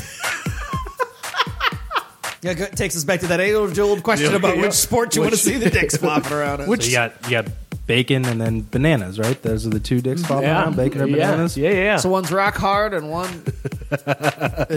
Yeah, 2.41 2.51
it 2.51 2.75
takes 2.75 2.95
us 2.95 3.03
back 3.03 3.21
to 3.21 3.27
that 3.27 3.39
age-old 3.41 4.03
question 4.03 4.29
Yeah, 4.29 4.35
about 4.37 4.57
yeah. 4.57 4.61
which 4.63 4.73
sport 4.73 5.15
you 5.15 5.21
want 5.23 5.33
to 5.33 5.39
see 5.39 5.57
the 5.57 5.71
dicks 5.71 5.97
flopping 5.97 6.31
around. 6.31 6.61
in. 6.61 6.67
So 6.67 6.87
you 6.87 6.91
got 6.93 7.13
you 7.23 7.31
got 7.31 7.47
bacon 7.87 8.23
and 8.25 8.39
then 8.39 8.61
bananas, 8.69 9.17
right? 9.17 9.41
Those 9.41 9.65
are 9.65 9.71
the 9.71 9.79
two 9.79 9.99
dicks 9.99 10.23
flopping 10.23 10.49
yeah, 10.49 10.61
around. 10.61 10.75
Bacon 10.75 11.01
or 11.01 11.07
bananas. 11.07 11.57
yeah, 11.57 11.69
yeah, 11.71 11.75
yeah. 11.75 11.97
So 11.97 12.09
one's 12.09 12.31
rock 12.31 12.53
hard 12.55 12.93
and 12.93 13.09
one 13.09 13.29
is 13.29 13.84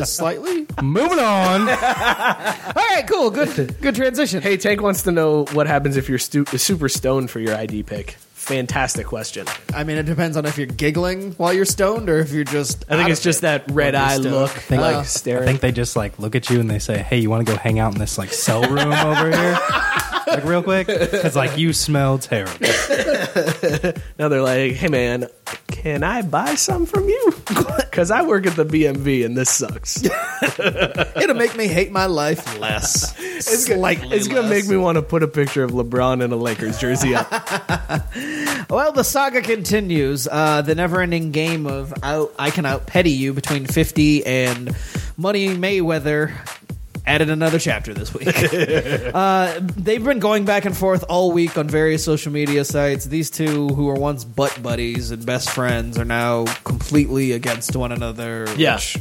slightly. 0.05 0.67
Moving 0.83 1.19
on. 1.19 1.61
All 1.69 1.69
right, 1.69 3.05
cool, 3.09 3.31
good, 3.31 3.77
good 3.81 3.95
transition. 3.95 4.43
Hey, 4.43 4.57
Tank 4.57 4.81
wants 4.83 5.03
to 5.03 5.13
know 5.13 5.45
what 5.53 5.67
happens 5.67 5.97
if 5.97 6.09
you're 6.09 6.19
stu- 6.19 6.45
super 6.47 6.89
stoned 6.89 7.31
for 7.31 7.41
your 7.41 7.55
ID 7.57 7.83
pick. 7.85 8.13
Fantastic 8.33 9.07
question. 9.07 9.47
I 9.75 9.85
mean, 9.85 9.99
it 9.99 10.05
depends 10.07 10.37
on 10.39 10.47
if 10.47 10.57
you're 10.57 10.67
giggling 10.67 11.33
while 11.33 11.53
you're 11.53 11.67
stoned 11.67 12.09
or 12.09 12.19
if 12.19 12.33
you're 12.33 12.45
just. 12.45 12.85
I 12.89 12.95
think 12.97 13.03
out 13.07 13.11
it's 13.11 13.21
of 13.21 13.25
just 13.25 13.39
it 13.41 13.43
that 13.43 13.71
red 13.71 13.95
eye 13.95 14.15
stoned. 14.17 14.31
look, 14.35 14.51
think- 14.51 14.81
like 14.81 14.97
Uh, 14.97 15.01
I 15.01 15.03
staring. 15.03 15.45
think 15.47 15.61
they 15.61 15.73
just 15.73 15.97
like 15.97 16.19
look 16.19 16.35
at 16.35 16.49
you 16.49 16.59
and 16.59 16.71
they 16.71 16.79
say, 16.79 16.99
"Hey, 17.03 17.19
you 17.19 17.29
want 17.29 17.47
to 17.47 17.53
go 17.53 17.59
hang 17.59 17.79
out 17.79 17.93
in 17.93 17.99
this 17.99 18.17
like 18.17 18.33
cell 18.33 18.63
room 18.63 18.91
over 18.91 19.31
here, 19.31 19.53
like 20.29 20.45
real 20.45 20.63
quick?" 20.63 20.87
Because 20.87 21.37
like 21.37 21.59
you 21.59 21.75
smell 21.75 22.17
terrible. 22.19 22.55
now 24.19 24.29
they're 24.29 24.41
like, 24.41 24.73
"Hey, 24.73 24.89
man, 24.89 25.27
can 25.83 26.03
I 26.03 26.23
buy 26.23 26.55
some 26.57 26.87
from 26.87 27.09
you? 27.09 27.35
Because 27.89 28.13
I 28.13 28.23
work 28.23 28.47
at 28.47 28.55
the 28.55 28.65
BMV 28.65 29.25
and 29.27 29.37
this 29.37 29.51
sucks. 29.51 30.05
It'll 31.21 31.35
make 31.35 31.57
me 31.57 31.67
hate 31.67 31.91
my 31.91 32.07
life 32.07 32.57
less. 32.61 33.13
It's 33.19 33.67
gonna, 33.67 33.81
Slightly 33.81 34.17
it's 34.17 34.29
gonna 34.29 34.43
less. 34.43 34.51
make 34.51 34.69
me 34.69 34.77
want 34.77 34.97
to 34.97 35.03
put 35.03 35.25
a 35.25 35.27
picture 35.27 35.65
of 35.65 35.73
LeBron 35.73 36.23
in 36.23 36.31
a 36.31 36.37
Lakers 36.37 36.79
jersey 36.79 37.17
up. 37.17 37.29
Well, 38.71 38.93
the 38.93 39.03
saga 39.03 39.41
continues. 39.41 40.29
Uh, 40.31 40.61
the 40.61 40.75
never-ending 40.75 41.33
game 41.33 41.67
of 41.67 41.95
out, 42.03 42.35
I 42.39 42.51
can 42.51 42.67
out 42.67 42.87
petty 42.87 43.13
you 43.13 43.33
between 43.33 43.65
Fifty 43.65 44.27
and 44.27 44.77
Money 45.17 45.49
Mayweather 45.49 46.35
added 47.09 47.31
another 47.31 47.59
chapter 47.59 47.95
this 47.95 48.13
week. 48.13 48.29
uh, 49.15 49.61
they've 49.61 50.05
been 50.05 50.19
going 50.19 50.45
back 50.45 50.65
and 50.65 50.77
forth 50.77 51.05
all 51.09 51.33
week 51.33 51.57
on 51.57 51.69
various 51.69 52.05
social 52.05 52.31
media 52.31 52.65
sites. 52.65 53.07
These 53.07 53.31
two, 53.31 53.69
who 53.69 53.87
were 53.87 53.95
once 53.95 54.25
butt 54.25 54.63
buddies 54.63 55.11
and 55.11 55.25
best 55.25 55.51
friends, 55.51 55.99
are 55.99 56.05
now 56.05 56.45
completely 56.65 57.33
against 57.33 57.75
one 57.75 57.93
another. 57.93 58.47
Yeah. 58.57 58.75
Which 58.75 58.99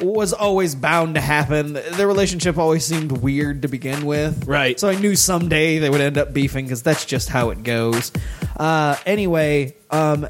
was 0.00 0.32
always 0.32 0.74
bound 0.74 1.14
to 1.14 1.20
happen. 1.20 1.74
Their 1.74 2.08
relationship 2.08 2.58
always 2.58 2.84
seemed 2.84 3.12
weird 3.12 3.62
to 3.62 3.68
begin 3.68 4.04
with. 4.06 4.46
Right. 4.46 4.78
So 4.78 4.88
I 4.88 4.96
knew 4.96 5.14
someday 5.14 5.78
they 5.78 5.88
would 5.88 6.00
end 6.00 6.18
up 6.18 6.32
beefing 6.32 6.64
because 6.64 6.82
that's 6.82 7.04
just 7.04 7.28
how 7.28 7.50
it 7.50 7.62
goes. 7.62 8.10
Uh, 8.56 8.96
anyway, 9.06 9.76
um, 9.90 10.26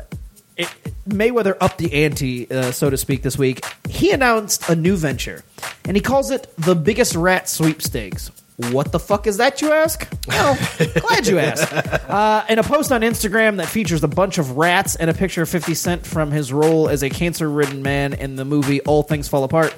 it, 0.57 0.69
Mayweather 1.09 1.57
upped 1.61 1.79
the 1.79 2.05
ante, 2.05 2.51
uh, 2.51 2.73
so 2.73 2.91
to 2.91 2.97
speak, 2.97 3.23
this 3.23 3.37
week. 3.37 3.65
He 3.89 4.11
announced 4.13 4.69
a 4.69 4.77
new 4.77 4.97
venture, 4.97 5.45
and 5.85 5.97
he 5.97 6.01
calls 6.01 6.31
it 6.31 6.53
the 6.57 6.75
biggest 6.75 7.15
rat 7.15 7.49
sweepstakes. 7.49 8.31
What 8.71 8.93
the 8.93 9.01
fuck 9.01 9.27
is 9.27 9.39
that, 9.39 9.61
you 9.61 9.73
ask? 9.73 10.09
Well, 10.29 10.57
glad 11.01 11.27
you 11.27 11.41
asked. 11.41 11.73
Uh, 12.09 12.45
in 12.49 12.61
a 12.61 12.63
post 12.63 12.93
on 12.93 13.01
Instagram 13.01 13.57
that 13.57 13.67
features 13.67 14.05
a 14.05 14.09
bunch 14.09 14.39
of 14.39 14.57
rats 14.57 14.95
and 14.95 15.11
a 15.11 15.15
picture 15.15 15.43
of 15.43 15.49
50 15.49 15.75
Cent 15.75 16.07
from 16.07 16.31
his 16.31 16.53
role 16.53 16.89
as 16.89 17.03
a 17.03 17.11
cancer 17.11 17.51
ridden 17.51 17.83
man 17.83 18.13
in 18.13 18.37
the 18.37 18.45
movie 18.45 18.81
All 18.83 19.03
Things 19.03 19.27
Fall 19.27 19.43
Apart, 19.43 19.75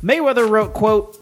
Mayweather 0.00 0.48
wrote, 0.48 0.74
quote, 0.74 1.19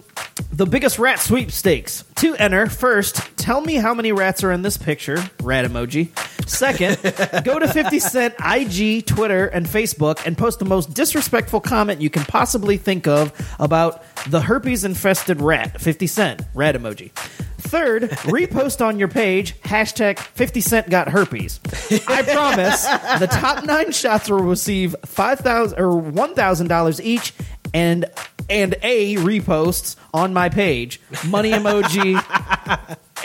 the 0.52 0.66
biggest 0.66 0.98
rat 0.98 1.20
sweepstakes. 1.20 2.04
To 2.16 2.35
enter, 2.37 2.66
first, 2.68 3.16
tell 3.37 3.61
me 3.61 3.74
how 3.74 3.94
many 3.94 4.12
rats 4.12 4.42
are 4.42 4.52
in 4.52 4.62
this 4.62 4.76
picture. 4.76 5.18
Rat 5.42 5.64
emoji. 5.64 6.09
Second, 6.48 6.96
go 7.44 7.59
to 7.59 7.68
50 7.68 8.00
Cent 8.00 8.35
IG, 8.44 9.07
Twitter, 9.07 9.46
and 9.46 9.66
Facebook 9.66 10.24
and 10.26 10.37
post 10.37 10.59
the 10.59 10.64
most 10.64 10.94
disrespectful 10.94 11.61
comment 11.61 12.00
you 12.00 12.11
can 12.11 12.24
possibly 12.24 12.76
think 12.76 13.07
of 13.07 13.33
about 13.59 14.02
the 14.28 14.40
herpes 14.40 14.85
infested 14.85 15.40
rat. 15.40 15.81
50 15.81 16.07
Cent. 16.07 16.42
Rat 16.54 16.74
emoji. 16.74 17.12
Third, 17.59 18.04
repost 18.24 18.85
on 18.85 18.98
your 18.98 19.09
page 19.09 19.61
hashtag 19.61 20.18
50 20.18 20.61
Cent 20.61 20.90
got 20.90 21.09
herpes. 21.09 21.61
I 22.09 22.22
promise 22.22 22.85
the 23.18 23.28
top 23.31 23.64
nine 23.64 23.92
shots 23.92 24.31
will 24.31 24.38
receive 24.38 24.96
five 25.04 25.40
thousand 25.40 25.78
or 25.78 25.96
one 25.96 26.35
thousand 26.35 26.68
dollars 26.68 26.98
each, 27.02 27.35
and 27.74 28.07
and 28.50 28.74
a 28.83 29.16
reposts 29.16 29.96
on 30.14 30.33
my 30.33 30.48
page. 30.48 31.00
Money 31.26 31.52
emoji. 31.52 32.14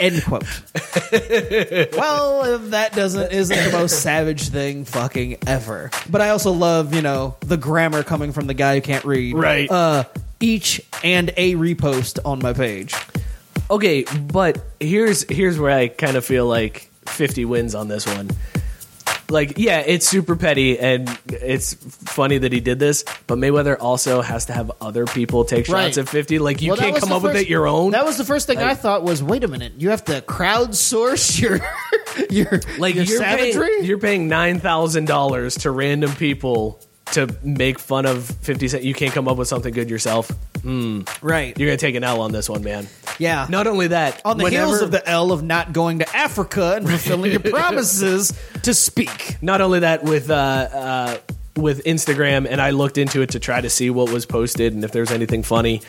End 0.00 0.24
quote. 0.24 0.42
well, 1.96 2.44
if 2.44 2.70
that 2.70 2.92
doesn't 2.94 3.32
isn't 3.32 3.70
the 3.70 3.78
most 3.78 4.02
savage 4.02 4.48
thing 4.48 4.84
fucking 4.84 5.38
ever. 5.46 5.90
But 6.10 6.20
I 6.20 6.30
also 6.30 6.52
love, 6.52 6.94
you 6.94 7.02
know, 7.02 7.36
the 7.40 7.56
grammar 7.56 8.02
coming 8.02 8.32
from 8.32 8.46
the 8.46 8.54
guy 8.54 8.74
who 8.74 8.80
can't 8.80 9.04
read. 9.04 9.36
Right. 9.36 9.70
Uh 9.70 10.04
each 10.40 10.80
and 11.02 11.32
a 11.36 11.54
repost 11.54 12.18
on 12.24 12.40
my 12.40 12.52
page. 12.52 12.94
Okay, 13.70 14.04
but 14.30 14.62
here's 14.78 15.22
here's 15.30 15.58
where 15.58 15.70
I 15.70 15.88
kind 15.88 16.16
of 16.16 16.24
feel 16.24 16.46
like 16.46 16.90
50 17.06 17.44
wins 17.46 17.74
on 17.74 17.88
this 17.88 18.06
one. 18.06 18.30
Like 19.34 19.58
yeah, 19.58 19.80
it's 19.80 20.06
super 20.08 20.34
petty 20.36 20.78
and 20.78 21.10
it's 21.28 21.74
funny 21.74 22.38
that 22.38 22.52
he 22.52 22.60
did 22.60 22.78
this, 22.78 23.04
but 23.26 23.36
Mayweather 23.36 23.76
also 23.78 24.22
has 24.22 24.46
to 24.46 24.54
have 24.54 24.72
other 24.80 25.04
people 25.04 25.44
take 25.44 25.66
shots 25.66 25.72
Right. 25.74 25.98
at 25.98 26.08
50. 26.08 26.38
Like 26.38 26.62
you 26.62 26.68
Well, 26.70 26.76
that 26.76 26.82
can't 26.84 26.94
was 26.94 27.00
come 27.00 27.08
the 27.10 27.16
up 27.16 27.22
with 27.22 27.32
first- 27.32 27.44
it 27.44 27.48
your 27.50 27.66
own. 27.66 27.90
That 27.90 28.06
was 28.06 28.16
the 28.16 28.24
first 28.24 28.46
thing 28.46 28.58
I 28.58 28.74
thought 28.74 29.02
was, 29.02 29.22
wait 29.22 29.44
a 29.44 29.48
minute, 29.48 29.74
you 29.76 29.90
have 29.90 30.04
to 30.06 30.22
crowdsource 30.22 31.38
your 31.42 31.60
your 32.30 32.60
like 32.78 32.94
your 32.94 33.04
you're 33.04 33.18
savagery. 33.18 33.68
paying, 33.68 33.84
you're 33.84 33.98
paying 33.98 34.28
$9,000 34.30 35.60
to 35.62 35.70
random 35.70 36.12
people 36.14 36.80
to 37.12 37.28
make 37.42 37.78
fun 37.78 38.06
of 38.06 38.24
50 38.24 38.68
Cent. 38.68 38.82
You 38.84 38.94
can't 38.94 39.12
come 39.12 39.28
up 39.28 39.36
with 39.36 39.46
something 39.48 39.72
good 39.74 39.90
yourself. 39.90 40.30
Mm. 40.62 41.06
Right. 41.22 41.56
You're 41.58 41.68
going 41.68 41.78
to 41.78 41.86
take 41.86 41.94
an 41.96 42.02
L 42.04 42.20
on 42.22 42.32
this 42.32 42.48
one, 42.48 42.62
man. 42.64 42.86
Yeah. 43.18 43.46
Not 43.48 43.66
only 43.66 43.88
that, 43.88 44.20
on 44.24 44.38
the 44.38 44.44
whenever- 44.44 44.66
heels 44.66 44.82
of 44.82 44.90
the 44.90 45.06
L 45.08 45.32
of 45.32 45.42
not 45.42 45.72
going 45.72 46.00
to 46.00 46.16
Africa 46.16 46.74
and 46.76 46.88
fulfilling 46.88 47.32
your 47.32 47.40
promises 47.52 48.32
to 48.62 48.74
speak. 48.74 49.36
not 49.42 49.60
only 49.60 49.80
that 49.80 50.02
with 50.04 50.30
uh, 50.30 50.34
uh, 50.34 51.16
with 51.56 51.84
Instagram, 51.84 52.46
and 52.48 52.60
I 52.60 52.70
looked 52.70 52.98
into 52.98 53.22
it 53.22 53.30
to 53.30 53.38
try 53.38 53.60
to 53.60 53.70
see 53.70 53.88
what 53.90 54.10
was 54.10 54.26
posted 54.26 54.72
and 54.72 54.84
if 54.84 54.92
there's 54.92 55.10
anything 55.12 55.42
funny. 55.42 55.82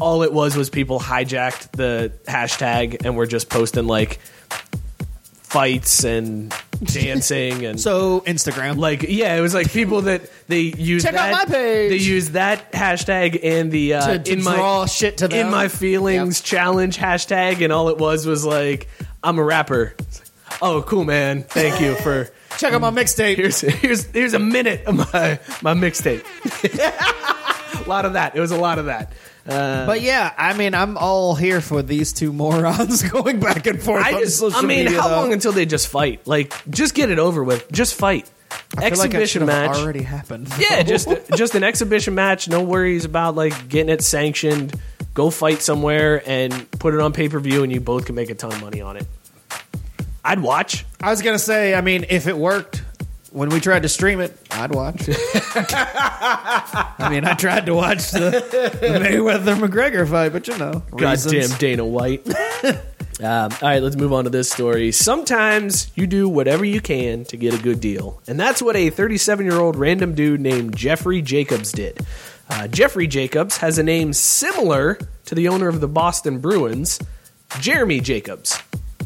All 0.00 0.22
it 0.22 0.32
was 0.32 0.56
was 0.56 0.70
people 0.70 1.00
hijacked 1.00 1.72
the 1.72 2.12
hashtag 2.26 3.04
and 3.04 3.16
were 3.16 3.26
just 3.26 3.48
posting 3.48 3.86
like 3.88 4.18
fights 5.42 6.04
and 6.04 6.54
dancing 6.84 7.64
and 7.64 7.80
So 7.80 8.20
Instagram, 8.20 8.76
like 8.78 9.02
yeah, 9.02 9.36
it 9.36 9.40
was 9.40 9.54
like 9.54 9.70
people 9.72 10.02
that 10.02 10.22
they 10.48 10.60
use 10.60 11.02
Check 11.02 11.14
out 11.14 11.32
my 11.32 11.44
page. 11.44 11.90
they 11.90 11.96
use 11.96 12.30
that 12.30 12.72
hashtag 12.72 13.38
and 13.42 13.70
the 13.70 13.94
uh, 13.94 14.06
To- 14.14 14.18
to 14.20 14.32
in 14.32 14.42
my 14.44 14.86
shit 14.86 15.18
to 15.18 15.28
them. 15.28 15.46
in 15.46 15.50
my 15.52 15.68
feelings 15.68 16.40
challenge 16.40 16.96
hashtag, 16.98 17.62
and 17.62 17.72
all 17.72 17.88
it 17.88 17.98
was 17.98 18.26
was 18.26 18.44
like 18.44 18.88
I'm 19.22 19.38
a 19.38 19.42
rapper. 19.44 19.94
It's 19.98 20.20
like, 20.20 20.58
oh, 20.62 20.82
cool, 20.82 21.04
man! 21.04 21.42
Thank 21.42 21.80
you 21.80 21.94
for 21.96 22.30
check 22.58 22.72
out 22.72 22.80
my 22.80 22.90
mixtape. 22.90 23.36
here's 23.36 23.60
here's 23.60 24.06
here's 24.06 24.34
a 24.34 24.38
minute 24.38 24.84
of 24.86 24.96
my 24.96 25.38
my 25.62 25.74
mixtape. 25.74 26.24
a 27.84 27.88
lot 27.88 28.04
of 28.04 28.14
that. 28.14 28.36
It 28.36 28.40
was 28.40 28.50
a 28.50 28.58
lot 28.58 28.78
of 28.78 28.86
that. 28.86 29.12
Uh, 29.48 29.86
But 29.86 30.02
yeah, 30.02 30.32
I 30.36 30.52
mean, 30.56 30.74
I'm 30.74 30.98
all 30.98 31.34
here 31.34 31.60
for 31.60 31.82
these 31.82 32.12
two 32.12 32.32
morons 32.32 33.02
going 33.10 33.40
back 33.40 33.66
and 33.66 33.82
forth. 33.82 34.04
I 34.04 34.12
just, 34.20 34.42
I 34.42 34.60
mean, 34.60 34.84
media, 34.84 35.00
how 35.00 35.08
though. 35.08 35.16
long 35.16 35.32
until 35.32 35.52
they 35.52 35.64
just 35.66 35.88
fight? 35.88 36.26
Like, 36.26 36.52
just 36.70 36.94
get 36.94 37.10
it 37.10 37.18
over 37.18 37.42
with. 37.42 37.70
Just 37.72 37.94
fight. 37.94 38.30
I 38.76 38.82
like 38.82 38.92
Exhibition 38.92 39.40
have 39.42 39.48
match. 39.48 39.76
already 39.78 40.02
happened. 40.02 40.48
Yeah, 40.58 40.82
just 40.82 41.08
just 41.36 41.54
an 41.54 41.62
exhibition 41.64 42.14
match. 42.14 42.48
No 42.48 42.62
worries 42.62 43.04
about 43.04 43.34
like 43.34 43.68
getting 43.68 43.90
it 43.90 44.02
sanctioned. 44.02 44.74
Go 45.14 45.30
fight 45.30 45.60
somewhere 45.62 46.22
and 46.26 46.70
put 46.72 46.94
it 46.94 47.00
on 47.00 47.12
pay 47.12 47.28
per 47.28 47.40
view, 47.40 47.62
and 47.62 47.72
you 47.72 47.80
both 47.80 48.06
can 48.06 48.14
make 48.14 48.30
a 48.30 48.34
ton 48.34 48.52
of 48.52 48.60
money 48.62 48.80
on 48.80 48.96
it. 48.96 49.06
I'd 50.24 50.40
watch. 50.40 50.84
I 51.00 51.10
was 51.10 51.22
gonna 51.22 51.38
say, 51.38 51.74
I 51.74 51.80
mean, 51.80 52.04
if 52.08 52.26
it 52.26 52.36
worked 52.36 52.82
when 53.32 53.50
we 53.50 53.60
tried 53.60 53.82
to 53.82 53.88
stream 53.88 54.20
it, 54.20 54.36
I'd 54.50 54.74
watch. 54.74 55.08
I 55.08 57.08
mean, 57.10 57.24
I 57.24 57.34
tried 57.34 57.66
to 57.66 57.74
watch 57.74 58.10
the, 58.10 58.30
the 58.80 58.88
Mayweather 58.88 59.56
McGregor 59.56 60.08
fight, 60.08 60.32
but 60.32 60.48
you 60.48 60.56
know, 60.58 60.82
Goddamn 60.90 61.32
reasons. 61.32 61.58
Dana 61.58 61.84
White. 61.84 62.26
um, 62.64 62.74
all 63.20 63.48
right, 63.62 63.82
let's 63.82 63.96
move 63.96 64.12
on 64.12 64.24
to 64.24 64.30
this 64.30 64.50
story. 64.50 64.92
Sometimes 64.92 65.90
you 65.94 66.06
do 66.06 66.28
whatever 66.28 66.64
you 66.64 66.80
can 66.80 67.24
to 67.26 67.36
get 67.36 67.54
a 67.54 67.62
good 67.62 67.80
deal, 67.80 68.20
and 68.26 68.38
that's 68.38 68.62
what 68.62 68.76
a 68.76 68.90
37 68.90 69.44
year 69.44 69.58
old 69.58 69.76
random 69.76 70.14
dude 70.14 70.40
named 70.40 70.76
Jeffrey 70.76 71.22
Jacobs 71.22 71.72
did. 71.72 71.98
Uh, 72.50 72.66
Jeffrey 72.68 73.06
Jacobs 73.06 73.58
has 73.58 73.78
a 73.78 73.82
name 73.82 74.12
similar 74.12 74.98
to 75.26 75.34
the 75.34 75.48
owner 75.48 75.68
of 75.68 75.80
the 75.80 75.88
Boston 75.88 76.38
Bruins, 76.38 76.98
Jeremy 77.60 78.00
Jacobs. 78.00 78.58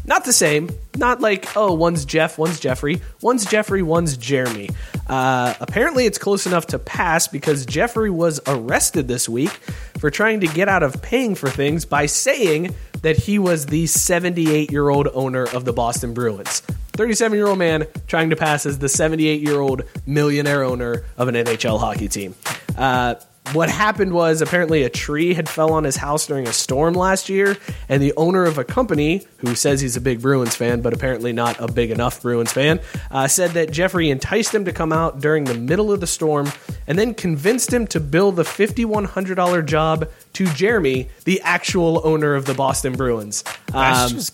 Not 0.05 0.25
the 0.25 0.33
same. 0.33 0.69
Not 0.97 1.21
like, 1.21 1.55
oh, 1.55 1.73
one's 1.73 2.05
Jeff, 2.05 2.37
one's 2.37 2.59
Jeffrey. 2.59 3.01
One's 3.21 3.45
Jeffrey, 3.45 3.81
one's 3.81 4.17
Jeremy. 4.17 4.69
Uh, 5.07 5.53
apparently, 5.59 6.05
it's 6.05 6.17
close 6.17 6.45
enough 6.45 6.67
to 6.67 6.79
pass 6.79 7.27
because 7.27 7.65
Jeffrey 7.65 8.09
was 8.09 8.39
arrested 8.45 9.07
this 9.07 9.27
week 9.29 9.51
for 9.99 10.09
trying 10.11 10.41
to 10.41 10.47
get 10.47 10.67
out 10.67 10.83
of 10.83 11.01
paying 11.01 11.35
for 11.35 11.49
things 11.49 11.85
by 11.85 12.05
saying 12.05 12.75
that 13.01 13.17
he 13.17 13.39
was 13.39 13.65
the 13.67 13.87
78 13.87 14.71
year 14.71 14.89
old 14.89 15.07
owner 15.13 15.43
of 15.43 15.65
the 15.65 15.73
Boston 15.73 16.13
Bruins. 16.13 16.61
37 16.93 17.37
year 17.37 17.47
old 17.47 17.57
man 17.57 17.85
trying 18.07 18.29
to 18.29 18.35
pass 18.35 18.65
as 18.65 18.79
the 18.79 18.89
78 18.89 19.41
year 19.41 19.59
old 19.59 19.83
millionaire 20.05 20.63
owner 20.63 21.03
of 21.17 21.27
an 21.27 21.35
NHL 21.35 21.79
hockey 21.79 22.07
team. 22.07 22.35
Uh, 22.77 23.15
what 23.51 23.69
happened 23.69 24.13
was 24.13 24.41
apparently 24.41 24.83
a 24.83 24.89
tree 24.89 25.33
had 25.33 25.49
fell 25.49 25.73
on 25.73 25.83
his 25.83 25.97
house 25.97 26.25
during 26.25 26.47
a 26.47 26.53
storm 26.53 26.93
last 26.93 27.29
year, 27.29 27.57
and 27.89 28.01
the 28.01 28.13
owner 28.15 28.45
of 28.45 28.57
a 28.57 28.63
company 28.63 29.27
who 29.39 29.53
says 29.53 29.81
he's 29.81 29.97
a 29.97 30.01
big 30.01 30.21
Bruins 30.21 30.55
fan, 30.55 30.81
but 30.81 30.93
apparently 30.93 31.33
not 31.33 31.59
a 31.59 31.71
big 31.71 31.91
enough 31.91 32.21
Bruins 32.21 32.51
fan, 32.51 32.79
uh, 33.11 33.27
said 33.27 33.51
that 33.51 33.71
Jeffrey 33.71 34.09
enticed 34.09 34.55
him 34.55 34.65
to 34.65 34.71
come 34.71 34.93
out 34.93 35.19
during 35.19 35.43
the 35.43 35.53
middle 35.53 35.91
of 35.91 35.99
the 35.99 36.07
storm 36.07 36.51
and 36.87 36.97
then 36.97 37.13
convinced 37.13 37.71
him 37.71 37.85
to 37.87 37.99
bill 37.99 38.31
the 38.31 38.43
$5,100 38.43 39.65
job 39.65 40.09
to 40.33 40.45
Jeremy, 40.53 41.09
the 41.25 41.41
actual 41.41 42.01
owner 42.03 42.35
of 42.35 42.45
the 42.45 42.53
Boston 42.53 42.93
Bruins. 42.93 43.43
That's 43.71 44.11
Um, 44.11 44.17
just 44.17 44.33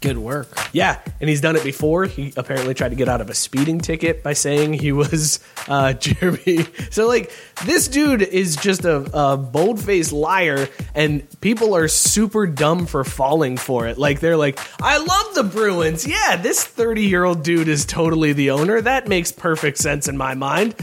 good 0.00 0.18
work. 0.18 0.48
yeah, 0.74 0.98
and 1.18 1.30
he's 1.30 1.40
done 1.40 1.56
it 1.56 1.64
before. 1.64 2.04
He 2.04 2.32
apparently 2.36 2.74
tried 2.74 2.90
to 2.90 2.94
get 2.94 3.08
out 3.08 3.22
of 3.22 3.30
a 3.30 3.34
speeding 3.34 3.78
ticket 3.80 4.22
by 4.22 4.34
saying 4.34 4.74
he 4.74 4.92
was 4.92 5.40
uh, 5.66 5.92
Jeremy. 5.94 6.66
So, 6.90 7.06
like, 7.08 7.32
this 7.64 7.88
dude 7.88 8.20
is 8.20 8.56
just 8.56 8.84
a, 8.84 8.96
a 9.18 9.36
bold 9.38 9.80
faced 9.82 10.12
liar, 10.12 10.68
and 10.94 11.26
people 11.40 11.74
are 11.74 11.88
super 11.88 12.46
dumb 12.46 12.84
for 12.84 13.02
falling 13.02 13.56
for 13.56 13.86
it. 13.86 13.96
Like, 13.96 14.20
they're 14.20 14.36
like, 14.36 14.58
I 14.82 14.98
love 14.98 15.34
the 15.36 15.44
Bruins. 15.44 16.06
Yeah, 16.06 16.36
this 16.36 16.62
30 16.64 17.04
year 17.06 17.24
old 17.24 17.42
dude 17.42 17.68
is 17.68 17.86
totally 17.86 18.34
the 18.34 18.50
owner. 18.50 18.82
That 18.82 19.08
makes 19.08 19.32
perfect 19.32 19.78
sense 19.78 20.06
in 20.06 20.18
my 20.18 20.34
mind. 20.34 20.74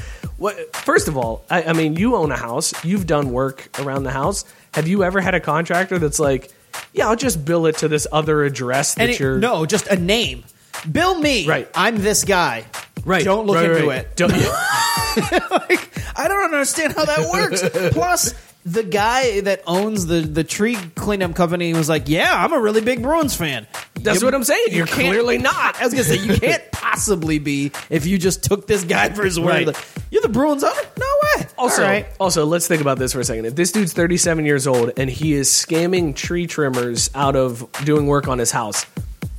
What, 0.41 0.75
first 0.75 1.07
of 1.07 1.17
all, 1.17 1.45
I, 1.51 1.61
I 1.63 1.73
mean, 1.73 1.95
you 1.97 2.15
own 2.15 2.31
a 2.31 2.35
house, 2.37 2.73
you've 2.83 3.05
done 3.05 3.31
work 3.31 3.69
around 3.79 4.03
the 4.03 4.11
house. 4.11 4.43
Have 4.73 4.87
you 4.87 5.03
ever 5.03 5.21
had 5.21 5.35
a 5.35 5.39
contractor 5.39 5.99
that's 5.99 6.19
like, 6.19 6.51
yeah, 6.93 7.07
I'll 7.07 7.15
just 7.15 7.45
bill 7.45 7.67
it 7.67 7.77
to 7.77 7.87
this 7.87 8.07
other 8.11 8.43
address 8.43 8.95
that 8.95 9.03
And 9.03 9.11
it- 9.11 9.19
you're. 9.19 9.37
no, 9.37 9.67
just 9.67 9.85
a 9.87 9.95
name. 9.97 10.43
Bill 10.91 11.19
me. 11.19 11.47
Right. 11.47 11.69
I'm 11.75 11.97
this 11.97 12.23
guy. 12.23 12.65
Right. 13.05 13.23
Don't 13.23 13.45
look 13.45 13.57
right, 13.57 13.69
into 13.69 13.87
right. 13.87 13.99
it. 13.99 14.15
Don't, 14.15 14.31
like, 15.51 15.91
I 16.17 16.27
don't 16.27 16.43
understand 16.43 16.93
how 16.93 17.05
that 17.05 17.29
works. 17.31 17.93
Plus, 17.93 18.33
the 18.65 18.83
guy 18.83 19.41
that 19.41 19.61
owns 19.67 20.05
the, 20.07 20.21
the 20.21 20.43
tree 20.43 20.75
cleanup 20.95 21.35
company 21.35 21.73
was 21.73 21.89
like, 21.89 22.07
"Yeah, 22.07 22.31
I'm 22.31 22.53
a 22.53 22.59
really 22.59 22.81
big 22.81 23.01
Bruins 23.01 23.35
fan." 23.35 23.65
That's 23.95 24.23
what 24.23 24.33
I'm 24.35 24.43
saying. 24.43 24.65
you 24.69 24.77
You're 24.77 24.85
can't- 24.87 25.09
clearly 25.09 25.39
not. 25.39 25.79
I 25.81 25.83
was 25.83 25.93
gonna 25.93 26.03
say 26.03 26.17
you 26.17 26.39
can't 26.39 26.70
possibly 26.91 27.39
be 27.39 27.71
if 27.89 28.05
you 28.05 28.17
just 28.17 28.43
took 28.43 28.67
this 28.67 28.83
guy 28.83 29.09
for 29.09 29.23
his 29.23 29.39
word. 29.39 29.67
Right. 29.67 30.03
You're 30.11 30.21
the 30.21 30.29
Bruins 30.29 30.63
owner? 30.63 30.81
No 30.97 31.05
way. 31.23 31.47
Also, 31.57 31.83
right. 31.83 32.05
also, 32.19 32.45
let's 32.45 32.67
think 32.67 32.81
about 32.81 32.97
this 32.99 33.13
for 33.13 33.19
a 33.19 33.23
second. 33.23 33.45
If 33.45 33.55
this 33.55 33.71
dude's 33.71 33.93
37 33.93 34.45
years 34.45 34.67
old 34.67 34.91
and 34.97 35.09
he 35.09 35.33
is 35.33 35.49
scamming 35.49 36.15
tree 36.15 36.47
trimmers 36.47 37.09
out 37.15 37.35
of 37.35 37.69
doing 37.85 38.07
work 38.07 38.27
on 38.27 38.39
his 38.39 38.51
house, 38.51 38.85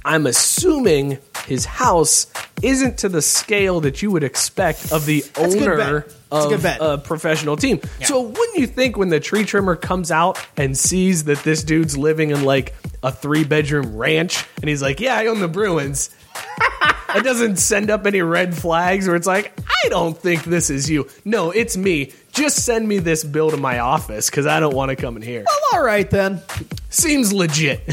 I'm 0.05 0.27
assuming 0.27 1.19
his 1.47 1.65
house 1.65 2.27
isn't 2.63 2.99
to 2.99 3.09
the 3.09 3.23
scale 3.23 3.81
that 3.81 4.03
you 4.03 4.11
would 4.11 4.25
expect 4.25 4.93
of 4.93 5.07
the 5.07 5.21
That's 5.21 5.55
owner. 5.55 6.07
A 6.31 6.35
of 6.35 6.63
bet. 6.63 6.79
a 6.81 6.97
professional 6.97 7.57
team. 7.57 7.79
So 8.05 8.23
wouldn't 8.23 8.57
you 8.57 8.67
think 8.67 8.97
when 8.97 9.11
the 9.11 9.21
tree 9.21 9.45
trimmer 9.45 9.77
comes 9.77 10.11
out 10.11 10.43
and 10.57 10.79
sees 10.79 11.25
that 11.25 11.45
this 11.45 11.63
dude's 11.63 11.99
living 11.99 12.31
in 12.31 12.45
like 12.45 12.75
a 13.03 13.13
three 13.13 13.45
bedroom 13.45 13.95
ranch 13.97 14.47
and 14.57 14.67
he's 14.67 14.81
like, 14.81 14.99
"Yeah, 14.99 15.15
I 15.15 15.27
own 15.27 15.41
the 15.41 15.49
Bruins." 15.49 16.09
it 17.15 17.23
doesn't 17.25 17.57
send 17.57 17.91
up 17.91 18.07
any 18.07 18.23
red 18.23 18.57
flags 18.57 19.07
where 19.07 19.17
it's 19.17 19.27
like, 19.27 19.53
I 19.85 19.89
don't 19.89 20.17
think 20.17 20.45
this 20.45 20.71
is 20.71 20.89
you. 20.91 21.09
No, 21.25 21.51
it's 21.51 21.77
me. 21.77 22.13
Just 22.33 22.65
send 22.65 22.89
me 22.89 22.99
this 22.99 23.25
bill 23.25 23.51
to 23.51 23.57
my 23.57 23.79
office 23.81 24.31
because 24.31 24.47
I 24.47 24.61
don't 24.61 24.75
want 24.75 24.91
to 24.91 24.97
come 24.97 25.17
in 25.17 25.23
here. 25.23 25.45
Well, 25.47 25.59
all 25.81 25.85
right 25.85 26.09
then. 26.09 26.41
Seems 26.89 27.33
legit. 27.33 27.81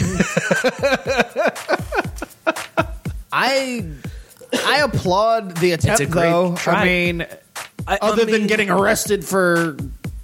I 3.32 3.86
I 4.66 4.78
applaud 4.82 5.58
the 5.58 5.74
attempt, 5.74 6.02
It's 6.02 6.10
a 6.10 6.12
great 6.12 6.30
though. 6.30 6.56
try. 6.56 6.82
I 6.82 6.86
mean, 6.86 7.26
I- 7.88 8.00
other 8.02 8.24
I 8.24 8.26
than 8.26 8.48
getting 8.48 8.70
arrested 8.70 9.24
for 9.26 9.78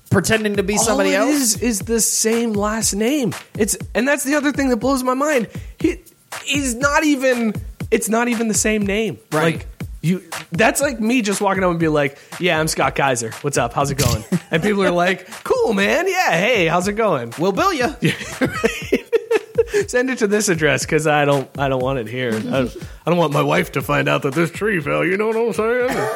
pretending 0.09 0.55
to 0.55 0.63
be 0.63 0.77
somebody 0.77 1.15
All 1.15 1.27
it 1.27 1.31
else. 1.33 1.41
is 1.55 1.61
is 1.61 1.79
the 1.79 1.99
same 1.99 2.53
last 2.53 2.93
name. 2.95 3.33
It's 3.57 3.77
and 3.93 4.07
that's 4.07 4.23
the 4.23 4.35
other 4.35 4.51
thing 4.51 4.69
that 4.69 4.77
blows 4.77 5.03
my 5.03 5.13
mind. 5.13 5.47
He 5.79 5.99
he's 6.43 6.73
not 6.75 7.03
even. 7.03 7.53
It's 7.91 8.09
not 8.09 8.27
even 8.27 8.47
the 8.47 8.53
same 8.53 8.85
name. 8.85 9.19
Right. 9.31 9.55
Like 9.55 9.67
you. 10.01 10.23
That's 10.51 10.81
like 10.81 10.99
me 10.99 11.21
just 11.21 11.41
walking 11.41 11.63
up 11.63 11.71
and 11.71 11.79
be 11.79 11.87
like, 11.87 12.17
"Yeah, 12.39 12.59
I'm 12.59 12.67
Scott 12.67 12.95
Kaiser. 12.95 13.31
What's 13.41 13.57
up? 13.57 13.73
How's 13.73 13.91
it 13.91 13.97
going?" 13.97 14.23
and 14.51 14.61
people 14.61 14.83
are 14.83 14.91
like, 14.91 15.27
"Cool, 15.43 15.73
man. 15.73 16.07
Yeah. 16.07 16.31
Hey, 16.31 16.67
how's 16.67 16.87
it 16.87 16.93
going?" 16.93 17.33
We'll 17.39 17.51
bill 17.51 17.73
you. 17.73 17.95
Send 19.87 20.09
it 20.09 20.19
to 20.19 20.27
this 20.27 20.47
address 20.47 20.85
because 20.85 21.07
I 21.07 21.25
don't. 21.25 21.49
I 21.57 21.69
don't 21.69 21.81
want 21.81 21.99
it 21.99 22.07
here. 22.07 22.33
I 22.33 22.59
I 22.59 23.09
don't 23.09 23.17
want 23.17 23.33
my 23.33 23.41
wife 23.41 23.71
to 23.73 23.81
find 23.81 24.07
out 24.07 24.21
that 24.23 24.33
this 24.33 24.51
tree 24.51 24.79
fell. 24.79 25.03
You 25.05 25.17
know 25.17 25.27
what 25.27 25.37
I'm 25.37 25.53
saying? 25.53 26.09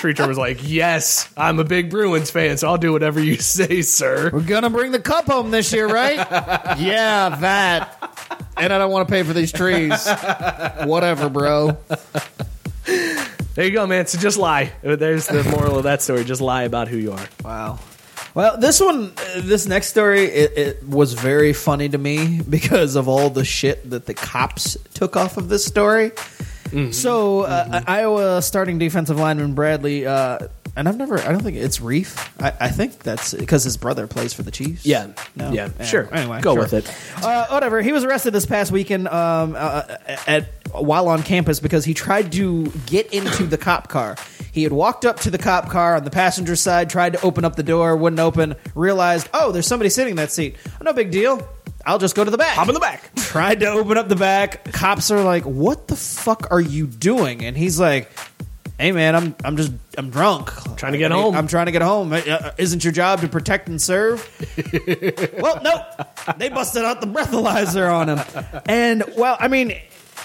Tree 0.00 0.14
trimmer's 0.14 0.38
like, 0.38 0.58
"Yes, 0.62 1.28
I'm 1.36 1.58
a 1.58 1.64
big 1.64 1.90
Bruins 1.90 2.30
fan, 2.30 2.56
so 2.56 2.68
I'll 2.68 2.78
do 2.78 2.92
whatever 2.92 3.20
you 3.20 3.36
say, 3.40 3.82
sir." 3.82 4.30
We're 4.32 4.40
gonna 4.40 4.70
bring 4.70 4.92
the 4.92 5.00
cup 5.00 5.26
home 5.26 5.50
this 5.50 5.72
year, 5.72 5.86
right? 5.88 6.16
yeah, 6.78 7.36
that. 7.40 7.96
And 8.56 8.72
I 8.72 8.78
don't 8.78 8.90
want 8.90 9.08
to 9.08 9.12
pay 9.12 9.22
for 9.22 9.32
these 9.32 9.52
trees. 9.52 10.06
Whatever, 10.84 11.28
bro. 11.28 11.78
There 13.54 13.64
you 13.64 13.72
go, 13.72 13.86
man. 13.86 14.06
So 14.06 14.18
just 14.18 14.38
lie. 14.38 14.72
There's 14.82 15.26
the 15.26 15.42
moral 15.44 15.78
of 15.78 15.84
that 15.84 16.02
story. 16.02 16.24
Just 16.24 16.40
lie 16.40 16.62
about 16.62 16.88
who 16.88 16.96
you 16.96 17.12
are. 17.12 17.28
Wow. 17.44 17.78
Well, 18.32 18.58
this 18.58 18.80
one, 18.80 19.12
uh, 19.16 19.40
this 19.40 19.66
next 19.66 19.88
story, 19.88 20.24
it, 20.24 20.56
it 20.56 20.82
was 20.86 21.14
very 21.14 21.52
funny 21.52 21.88
to 21.88 21.98
me 21.98 22.40
because 22.48 22.94
of 22.94 23.08
all 23.08 23.28
the 23.28 23.44
shit 23.44 23.90
that 23.90 24.06
the 24.06 24.14
cops 24.14 24.76
took 24.94 25.16
off 25.16 25.36
of 25.36 25.48
this 25.48 25.64
story. 25.64 26.12
So, 26.92 27.40
uh, 27.42 27.82
Iowa 27.86 28.42
starting 28.42 28.78
defensive 28.78 29.18
lineman 29.18 29.54
Bradley, 29.54 30.06
uh, 30.06 30.38
and 30.76 30.88
I've 30.88 30.96
never, 30.96 31.18
I 31.18 31.32
don't 31.32 31.42
think 31.42 31.56
it's 31.56 31.78
Reiff. 31.78 32.16
I, 32.42 32.66
I 32.66 32.68
think 32.68 32.98
that's 33.00 33.34
because 33.34 33.64
his 33.64 33.76
brother 33.76 34.06
plays 34.06 34.32
for 34.32 34.42
the 34.42 34.50
Chiefs. 34.50 34.86
Yeah. 34.86 35.08
No? 35.36 35.52
Yeah, 35.52 35.70
sure. 35.84 36.12
Anyway, 36.14 36.40
Go 36.40 36.54
sure. 36.54 36.62
with 36.62 36.72
it. 36.74 36.92
Uh, 37.24 37.46
whatever. 37.48 37.82
He 37.82 37.92
was 37.92 38.04
arrested 38.04 38.32
this 38.32 38.46
past 38.46 38.72
weekend 38.72 39.08
um, 39.08 39.54
uh, 39.56 39.82
at 40.26 40.48
while 40.72 41.08
on 41.08 41.22
campus 41.22 41.60
because 41.60 41.84
he 41.84 41.94
tried 41.94 42.32
to 42.32 42.66
get 42.86 43.12
into 43.12 43.44
the 43.44 43.58
cop 43.58 43.88
car. 43.88 44.16
He 44.52 44.62
had 44.62 44.72
walked 44.72 45.04
up 45.04 45.20
to 45.20 45.30
the 45.30 45.38
cop 45.38 45.68
car 45.68 45.96
on 45.96 46.04
the 46.04 46.10
passenger 46.10 46.56
side, 46.56 46.90
tried 46.90 47.12
to 47.14 47.22
open 47.22 47.44
up 47.44 47.56
the 47.56 47.62
door, 47.62 47.96
wouldn't 47.96 48.20
open. 48.20 48.56
Realized, 48.74 49.28
oh, 49.32 49.52
there's 49.52 49.66
somebody 49.66 49.90
sitting 49.90 50.12
in 50.12 50.16
that 50.16 50.32
seat. 50.32 50.56
No 50.82 50.92
big 50.92 51.10
deal. 51.10 51.46
I'll 51.86 51.98
just 51.98 52.14
go 52.14 52.24
to 52.24 52.30
the 52.30 52.38
back. 52.38 52.56
Hop 52.56 52.68
in 52.68 52.74
the 52.74 52.80
back. 52.80 53.14
Tried 53.16 53.60
to 53.60 53.66
open 53.68 53.96
up 53.96 54.08
the 54.08 54.16
back. 54.16 54.64
Cops 54.72 55.10
are 55.10 55.22
like, 55.22 55.44
"What 55.44 55.88
the 55.88 55.96
fuck 55.96 56.48
are 56.50 56.60
you 56.60 56.86
doing?" 56.86 57.42
And 57.44 57.56
he's 57.56 57.80
like, 57.80 58.10
"Hey 58.80 58.92
man, 58.92 59.14
I'm 59.14 59.34
I'm 59.44 59.56
just 59.56 59.72
I'm 59.98 60.10
drunk. 60.10 60.50
Trying 60.76 60.92
to 60.92 60.98
get 60.98 61.10
home. 61.10 61.34
I'm 61.36 61.46
trying 61.46 61.66
to 61.66 61.72
get 61.72 61.82
home. 61.82 62.12
Uh, 62.12 62.50
Isn't 62.58 62.82
your 62.82 62.92
job 62.92 63.20
to 63.20 63.28
protect 63.28 63.68
and 63.68 63.80
serve?" 63.80 64.26
well, 65.38 65.60
no. 65.62 65.84
They 66.38 66.48
busted 66.48 66.84
out 66.84 67.00
the 67.00 67.06
breathalyzer 67.06 67.92
on 67.92 68.08
him. 68.08 68.62
And 68.66 69.04
well, 69.16 69.36
I 69.38 69.48
mean, 69.48 69.74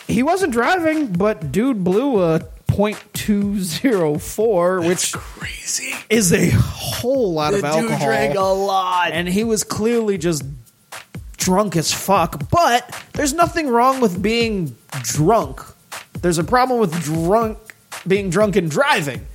he 0.07 0.23
wasn't 0.23 0.53
driving, 0.53 1.07
but 1.13 1.51
dude 1.51 1.83
blew 1.83 2.23
a 2.23 2.39
.204, 2.67 4.87
which 4.87 5.13
Crazy. 5.13 5.93
is 6.09 6.33
a 6.33 6.49
whole 6.51 7.33
lot 7.33 7.51
The 7.51 7.57
of 7.57 7.63
dude 7.63 7.71
alcohol. 7.91 8.07
drank 8.07 8.35
a 8.35 8.41
lot. 8.41 9.11
And 9.11 9.27
he 9.27 9.43
was 9.43 9.63
clearly 9.63 10.17
just 10.17 10.43
drunk 11.37 11.75
as 11.75 11.93
fuck. 11.93 12.49
But 12.49 13.03
there's 13.13 13.33
nothing 13.33 13.67
wrong 13.69 14.01
with 14.01 14.21
being 14.21 14.75
drunk. 15.03 15.61
There's 16.21 16.37
a 16.37 16.43
problem 16.43 16.79
with 16.79 16.93
drunk 17.03 17.57
being 18.07 18.29
drunk 18.29 18.55
and 18.55 18.69
driving. 18.69 19.25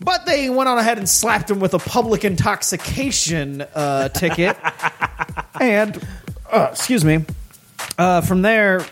But 0.00 0.26
they 0.26 0.50
went 0.50 0.68
on 0.68 0.78
ahead 0.78 0.98
and 0.98 1.08
slapped 1.08 1.50
him 1.50 1.60
with 1.60 1.74
a 1.74 1.78
public 1.78 2.24
intoxication 2.24 3.62
uh, 3.74 4.08
ticket. 4.08 4.56
and, 5.60 6.00
uh, 6.50 6.68
excuse 6.72 7.04
me, 7.04 7.24
uh, 7.98 8.20
from 8.20 8.42
there, 8.42 8.84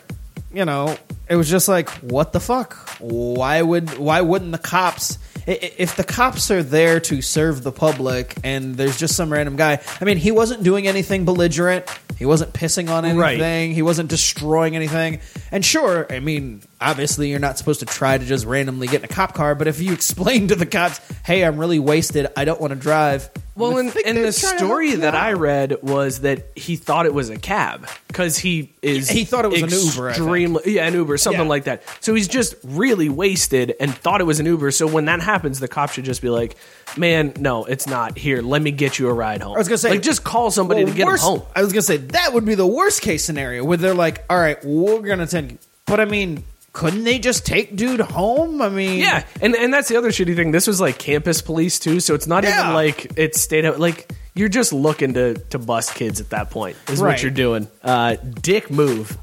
you 0.53 0.65
know, 0.65 0.97
it 1.29 1.37
was 1.37 1.49
just 1.49 1.69
like, 1.69 1.89
what 2.01 2.33
the 2.33 2.41
fuck? 2.41 2.75
Why 3.01 3.63
would 3.63 3.99
why 3.99 4.21
wouldn't 4.21 4.53
the 4.53 4.59
cops? 4.59 5.19
If 5.47 5.97
the 5.97 6.05
cops 6.05 6.51
are 6.51 6.63
there 6.63 7.01
to 7.01 7.23
serve 7.23 7.63
the 7.63 7.73
public, 7.73 8.37
and 8.45 8.77
there's 8.77 8.99
just 8.99 9.17
some 9.17 9.33
random 9.33 9.57
guy, 9.57 9.81
I 10.01 10.05
mean, 10.05 10.17
he 10.19 10.33
wasn't 10.33 10.63
doing 10.63 10.87
anything 10.87 11.25
belligerent. 11.25 11.87
He 12.19 12.27
wasn't 12.27 12.53
pissing 12.53 12.91
on 12.91 13.05
Right. 13.17 13.33
anything. 13.41 13.73
He 13.73 13.83
wasn't 13.83 14.11
destroying 14.11 14.77
anything. 14.77 15.21
And 15.51 15.65
sure, 15.65 16.07
I 16.11 16.21
mean, 16.21 16.63
obviously, 16.81 17.31
you're 17.31 17.39
not 17.39 17.59
supposed 17.59 17.81
to 17.81 17.87
try 17.87 18.17
to 18.19 18.25
just 18.25 18.47
randomly 18.47 18.87
get 18.87 19.01
in 19.01 19.05
a 19.05 19.09
cop 19.09 19.35
car. 19.35 19.55
But 19.55 19.69
if 19.69 19.81
you 19.81 19.93
explain 20.01 20.49
to 20.49 20.55
the 20.55 20.67
cops, 20.67 21.01
"Hey, 21.25 21.45
I'm 21.45 21.59
really 21.59 21.79
wasted. 21.79 22.29
I 22.37 22.45
don't 22.45 22.61
want 22.61 22.73
to 22.73 22.79
drive," 22.79 23.31
Well, 23.57 23.71
you 23.71 23.75
would 23.77 23.87
and, 23.87 23.97
and 24.07 24.17
the 24.19 24.33
try 24.33 24.53
to 24.53 24.59
help 24.59 24.59
story 24.59 24.95
that 24.97 25.15
out. 25.15 25.23
I 25.23 25.33
read 25.35 25.83
was 25.83 26.21
that 26.21 26.47
he 26.57 26.77
thought 26.77 27.07
it 27.07 27.13
was 27.15 27.29
a 27.31 27.37
cab 27.39 27.87
because 28.09 28.39
he 28.39 28.73
is. 28.83 29.09
He 29.09 29.25
thought 29.25 29.45
it 29.45 29.51
was 29.51 29.63
an 29.63 29.69
Uber, 29.71 30.09
I 30.09 30.13
think. 30.15 30.27
Extremely, 30.27 30.75
yeah, 30.75 30.87
an 30.87 30.95
Uber, 30.95 31.17
something 31.19 31.43
Yeah. 31.43 31.49
like 31.49 31.65
that. 31.65 31.83
So 32.01 32.15
he's 32.15 32.29
just 32.29 32.55
really 32.65 33.09
wasted 33.09 33.75
and 33.81 33.95
thought 33.95 34.21
it 34.21 34.25
was 34.25 34.41
an 34.41 34.47
Uber. 34.47 34.71
So 34.71 34.87
when 34.87 35.05
that 35.07 35.21
happens, 35.21 35.61
the 35.61 35.69
cop 35.69 35.91
should 35.93 36.05
just 36.05 36.23
be 36.23 36.31
like, 36.31 36.57
"Man, 36.97 37.33
no, 37.39 37.65
it's 37.67 37.87
not. 37.87 38.17
Here, 38.17 38.41
let 38.43 38.63
me 38.63 38.71
get 38.71 38.99
you 38.99 39.09
a 39.09 39.13
ride 39.13 39.43
home." 39.43 39.55
I 39.55 39.59
was 39.59 39.69
gonna 39.69 39.79
say, 39.79 39.91
like, 39.91 40.03
just 40.03 40.25
call 40.25 40.51
somebody 40.51 40.85
well, 40.85 40.93
to 40.93 40.97
get 40.97 41.07
worst- 41.07 41.23
him 41.25 41.29
home. 41.39 41.43
I 41.55 41.63
was 41.63 41.73
gonna 41.73 41.83
say 41.83 41.99
that 41.99 42.33
would 42.33 42.45
be 42.47 42.55
the 42.55 42.67
worst 42.67 43.03
case 43.03 43.25
scenario 43.25 43.65
where 43.65 43.77
they're 43.77 43.95
like, 43.95 44.25
"All 44.31 44.39
right, 44.39 44.59
we're 44.65 45.01
gonna 45.01 45.27
take," 45.27 45.51
you," 45.51 45.59
but 45.87 46.01
I 46.01 46.05
mean, 46.07 46.45
couldn't 46.73 47.05
they 47.05 47.19
just 47.19 47.45
take 47.47 47.75
dude 47.77 48.01
home? 48.01 48.63
I 48.63 48.69
mean, 48.69 49.01
Yeah, 49.01 49.25
and 49.43 49.55
and 49.57 49.73
that's 49.75 49.89
the 49.89 49.97
other 49.97 50.11
shitty 50.11 50.37
thing. 50.37 50.51
This 50.53 50.67
was 50.67 50.81
like 50.81 50.99
campus 50.99 51.43
police 51.43 51.79
too, 51.79 52.01
so 52.01 52.15
it's 52.15 52.27
not 52.27 52.45
Yeah. 52.45 52.61
even 52.63 52.75
like 52.75 53.13
it's 53.17 53.41
state 53.41 53.65
out. 53.65 53.81
Like 53.81 54.13
you're 54.35 54.49
just 54.49 54.73
looking 54.73 55.15
to 55.15 55.35
to 55.35 55.59
bust 55.59 55.95
kids 55.97 56.21
at 56.21 56.31
that 56.31 56.51
point. 56.51 56.77
Is 56.89 57.01
Right. 57.01 57.11
what 57.11 57.23
you're 57.23 57.33
doing. 57.33 57.67
Uh, 57.83 58.17
dick 58.41 58.71
move. 58.71 59.19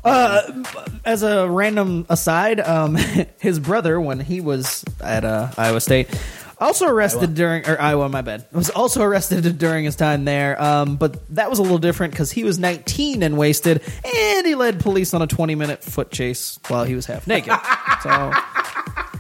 As 1.06 1.24
a 1.24 1.50
random 1.50 2.06
aside, 2.10 2.60
um, 2.60 2.96
his 3.40 3.60
brother, 3.60 4.00
when 4.02 4.20
he 4.20 4.42
was 4.42 4.84
at 5.00 5.24
uh, 5.24 5.50
Iowa 5.58 5.80
State, 5.80 6.10
also 6.60 6.88
arrested 6.88 7.34
during 7.36 7.68
or 7.68 7.80
Iowa, 7.80 8.10
my 8.10 8.22
bad, 8.22 8.46
was 8.52 8.70
also 8.70 9.02
arrested 9.04 9.58
during 9.58 9.86
his 9.86 9.96
time 9.96 10.26
there. 10.26 10.62
Um, 10.62 10.96
but 10.98 11.18
that 11.36 11.50
was 11.50 11.60
a 11.60 11.62
little 11.62 11.78
different 11.78 12.12
because 12.14 12.32
he 12.32 12.44
was 12.44 12.58
19 12.60 13.24
and 13.24 13.38
wasted, 13.38 13.82
and 14.04 14.46
he 14.48 14.56
led 14.56 14.80
police 14.80 15.14
on 15.14 15.22
a 15.22 15.28
20 15.28 15.56
minute 15.56 15.84
foot 15.84 16.12
chase 16.12 16.60
while 16.68 16.84
he 16.84 16.96
was 16.96 17.06
half 17.06 17.28
naked. 17.28 17.54
so. 18.04 18.32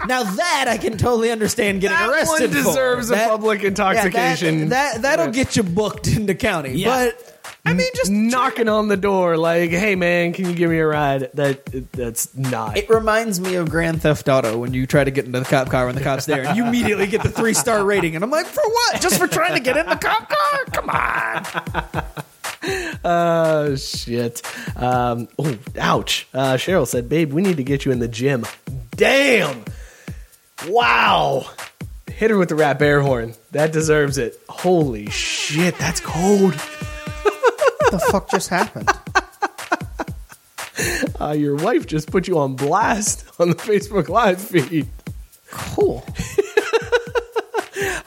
Now 0.07 0.23
that 0.23 0.65
I 0.69 0.77
can 0.77 0.97
totally 0.97 1.31
understand 1.31 1.81
getting 1.81 1.97
That 1.97 2.09
arrested. 2.09 2.51
one 2.53 2.63
for. 2.63 2.69
deserves 2.69 3.09
a 3.09 3.15
That- 3.15 3.29
public 3.29 3.57
yeah, 3.61 3.63
that- 3.63 3.67
intoxication. 3.69 4.69
that, 4.69 5.01
that 5.01 5.19
will 5.19 5.31
get 5.33 5.55
you 5.55 5.63
booked 5.63 6.07
into 6.07 6.33
county. 6.35 6.73
Yeah. 6.73 7.09
But 7.11 7.36
I 7.67 7.73
mean, 7.73 7.89
just 7.95 8.09
knocking 8.11 8.69
on 8.69 8.87
the 8.87 8.95
door 8.95 9.35
like, 9.35 9.71
"Hey 9.71 9.95
man, 9.95 10.31
can 10.31 10.45
you 10.45 10.55
give 10.55 10.69
me 10.69 10.79
a 10.79 10.87
ride?" 10.87 11.29
That 11.33 11.65
that's 11.91 12.33
not. 12.35 12.77
It 12.77 12.89
reminds 12.89 13.41
me 13.41 13.55
of 13.55 13.69
Grand 13.69 14.01
Theft 14.01 14.29
Auto 14.29 14.57
when 14.57 14.73
you 14.73 14.87
try 14.87 15.03
to 15.03 15.11
get 15.11 15.25
into 15.25 15.39
the 15.39 15.45
cop 15.45 15.69
car 15.69 15.85
when 15.85 15.95
the 15.95 16.01
cop's 16.01 16.25
there, 16.25 16.45
and 16.47 16.55
you 16.55 16.65
immediately 16.65 17.07
get 17.07 17.23
the 17.23 17.29
three 17.29 17.53
star 17.53 17.83
rating, 17.83 18.15
and 18.15 18.23
I'm 18.23 18.31
like, 18.31 18.45
for 18.45 18.63
what? 18.63 19.01
Just 19.01 19.19
for 19.19 19.27
trying 19.27 19.53
to 19.55 19.59
get 19.59 19.75
in 19.75 19.85
the 19.85 19.97
cop 19.97 20.29
car? 20.29 20.65
Come 20.71 20.89
on. 20.89 22.03
Oh 23.05 23.75
shit. 23.75 24.41
Um, 24.75 25.29
oh, 25.39 25.57
ouch. 25.77 26.27
Uh, 26.33 26.53
Cheryl 26.55 26.87
said, 26.87 27.07
"Babe, 27.07 27.31
we 27.31 27.41
need 27.41 27.57
to 27.57 27.63
get 27.63 27.85
you 27.85 27.91
in 27.91 27.99
the 27.99 28.07
gym." 28.07 28.45
Damn. 28.91 29.63
Wow. 30.67 31.49
Hit 32.11 32.31
her 32.31 32.37
with 32.37 32.49
the 32.49 32.55
rap 32.55 32.81
air 32.81 33.01
horn. 33.01 33.35
That 33.51 33.71
deserves 33.71 34.17
it. 34.17 34.41
Holy 34.49 35.07
shit, 35.09 35.77
that's 35.77 35.99
cold. 35.99 36.55
What 37.87 38.01
the 38.01 38.11
fuck 38.11 38.29
just 38.29 38.49
happened? 38.49 38.89
Uh, 41.19 41.31
your 41.31 41.55
wife 41.55 41.87
just 41.87 42.11
put 42.11 42.27
you 42.27 42.37
on 42.37 42.55
blast 42.55 43.25
on 43.39 43.49
the 43.49 43.55
Facebook 43.55 44.07
Live 44.09 44.39
feed. 44.39 44.87
Cool. 45.49 46.05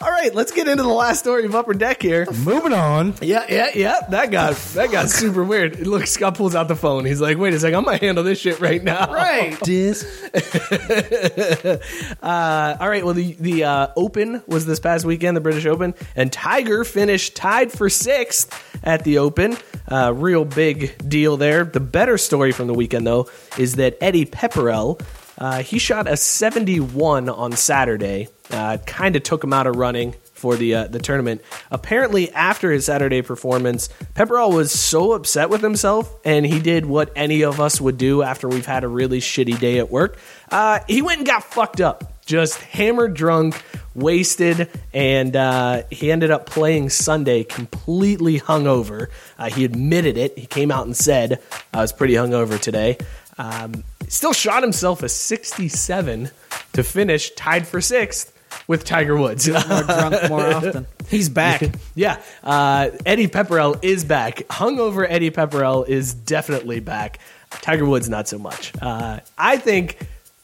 All 0.03 0.11
right, 0.11 0.35
let's 0.35 0.51
get 0.51 0.67
into 0.67 0.83
the 0.83 0.89
last 0.89 1.19
story 1.19 1.45
of 1.45 1.55
Upper 1.55 1.75
Deck 1.75 2.01
here. 2.01 2.27
Moving 2.45 2.73
on. 2.73 3.13
Yeah, 3.21 3.45
yeah, 3.51 3.69
yeah. 3.75 4.01
That 4.09 4.31
got 4.31 4.55
that 4.75 4.91
got 4.91 5.11
super 5.21 5.45
weird. 5.45 5.87
Look, 5.87 6.07
Scott 6.07 6.37
pulls 6.37 6.55
out 6.55 6.69
the 6.69 6.77
phone. 6.77 7.05
He's 7.05 7.21
like, 7.21 7.37
"Wait 7.37 7.53
a 7.53 7.61
second, 7.61 7.77
I'm 7.77 7.85
gonna 7.85 7.99
handle 7.99 8.25
this 8.25 8.41
shit 8.41 8.61
right 8.61 8.83
now." 8.83 9.13
Right. 9.13 9.59
Uh, 12.23 12.77
all 12.81 12.89
right. 12.89 13.05
Well, 13.05 13.15
the 13.15 13.33
the 13.35 13.65
uh, 13.65 13.89
Open 13.97 14.43
was 14.47 14.67
this 14.67 14.81
past 14.81 15.05
weekend, 15.05 15.37
the 15.37 15.41
British 15.41 15.67
Open, 15.67 15.95
and 16.17 16.33
Tiger 16.33 16.85
finished 16.85 17.37
tied 17.37 17.73
for 17.73 17.89
sixth 17.89 18.53
at 18.83 19.05
the 19.05 19.19
Open. 19.19 19.57
Uh, 19.91 20.13
real 20.15 20.45
big 20.45 20.97
deal 21.09 21.37
there. 21.37 21.65
The 21.65 21.81
better 21.81 22.19
story 22.19 22.53
from 22.53 22.67
the 22.69 22.75
weekend, 22.75 23.07
though, 23.07 23.29
is 23.59 23.77
that 23.77 23.97
Eddie 24.01 24.27
Pepperell. 24.27 25.01
Uh, 25.39 25.63
he 25.63 25.79
shot 25.79 26.07
a 26.09 26.17
71 26.17 27.29
on 27.29 27.53
Saturday. 27.53 28.29
Uh, 28.51 28.79
kind 28.87 29.17
of 29.17 29.23
took 29.23 29.45
him 29.45 29.53
out 29.53 29.67
of 29.67 29.77
running 29.77 30.15
for 30.41 30.57
the 30.57 30.75
uh, 30.75 30.85
the 30.87 30.99
tournament. 30.99 31.43
Apparently, 31.71 32.33
after 32.33 32.73
his 32.73 32.87
Saturday 32.87 33.23
performance, 33.23 33.89
Pepperell 34.15 34.53
was 34.53 34.73
so 34.73 35.13
upset 35.13 35.51
with 35.51 35.61
himself, 35.61 36.13
and 36.25 36.47
he 36.47 36.59
did 36.59 36.87
what 36.87 37.13
any 37.15 37.43
of 37.43 37.61
us 37.61 37.81
would 37.81 37.99
do 37.99 38.23
after 38.23 38.49
we've 38.49 38.67
had 38.67 38.83
a 38.83 38.89
really 38.89 39.21
shitty 39.21 39.59
day 39.61 39.79
at 39.79 39.91
work. 39.91 40.19
Uh, 40.51 40.81
he 40.89 41.03
went 41.03 41.19
and 41.19 41.27
got 41.27 41.45
fucked 41.45 41.81
up, 41.81 42.25
just 42.25 42.59
hammered 42.63 43.15
drunk, 43.15 43.63
wasted, 43.95 44.71
and 44.95 45.37
uh, 45.37 45.83
he 45.91 46.11
ended 46.11 46.31
up 46.31 46.47
playing 46.47 46.89
Sunday 46.89 47.45
completely 47.45 48.41
hungover. 48.41 49.09
Uh, 49.39 49.51
he 49.51 49.65
admitted 49.65 50.17
it. 50.17 50.37
He 50.39 50.47
came 50.47 50.71
out 50.71 50.87
and 50.87 50.97
said, 50.97 51.43
"I 51.75 51.83
was 51.83 51.93
pretty 51.93 52.15
hungover 52.15 52.59
today." 52.59 52.97
Um, 53.37 53.85
still 54.09 54.33
shot 54.33 54.63
himself 54.63 55.03
a 55.03 55.09
67 55.09 56.31
to 56.73 56.83
finish 56.83 57.31
tied 57.33 57.67
for 57.67 57.81
sixth 57.81 58.33
with 58.67 58.85
Tiger 58.85 59.17
Woods. 59.17 59.49
More 59.49 59.83
drunk 59.83 60.29
more 60.29 60.47
often. 60.55 60.87
He's 61.09 61.29
back. 61.29 61.63
yeah, 61.95 62.21
uh, 62.45 62.91
Eddie 63.07 63.29
Pepperell 63.29 63.79
is 63.83 64.05
back. 64.05 64.39
Hungover 64.49 65.07
Eddie 65.09 65.31
Pepperell 65.31 65.87
is 65.89 66.15
definitely 66.15 66.81
back. 66.81 67.19
Tiger 67.51 67.85
Woods 67.85 68.09
not 68.09 68.29
so 68.29 68.39
much. 68.39 68.73
Uh, 68.81 69.21
I 69.37 69.57
think 69.57 69.99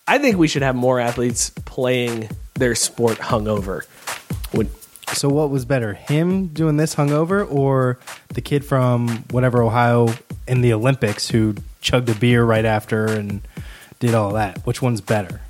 I 0.09 0.19
think 0.19 0.37
we 0.38 0.49
should 0.49 0.62
have 0.62 0.75
more 0.77 0.99
athletes 1.01 1.51
playing 1.51 2.29
their 2.55 2.75
sport 2.75 3.19
hungover. 3.19 3.83
Would 4.55 4.71
So 5.12 5.29
what 5.29 5.51
was 5.51 5.64
better, 5.64 5.95
him 5.95 6.49
doing 6.49 6.77
this 6.77 6.95
hungover, 6.95 7.49
or 7.51 7.99
the 8.29 8.40
kid 8.40 8.64
from 8.64 9.09
whatever 9.31 9.62
Ohio 9.62 10.09
in 10.49 10.61
the 10.62 10.73
Olympics 10.73 11.29
who 11.29 11.55
chugged 11.81 12.09
a 12.09 12.14
beer 12.14 12.45
right 12.45 12.64
after 12.64 13.07
and 13.07 13.40
did 14.01 14.14
all 14.14 14.33
that? 14.33 14.66
Which 14.66 14.83
one's 14.83 15.01
better? 15.01 15.40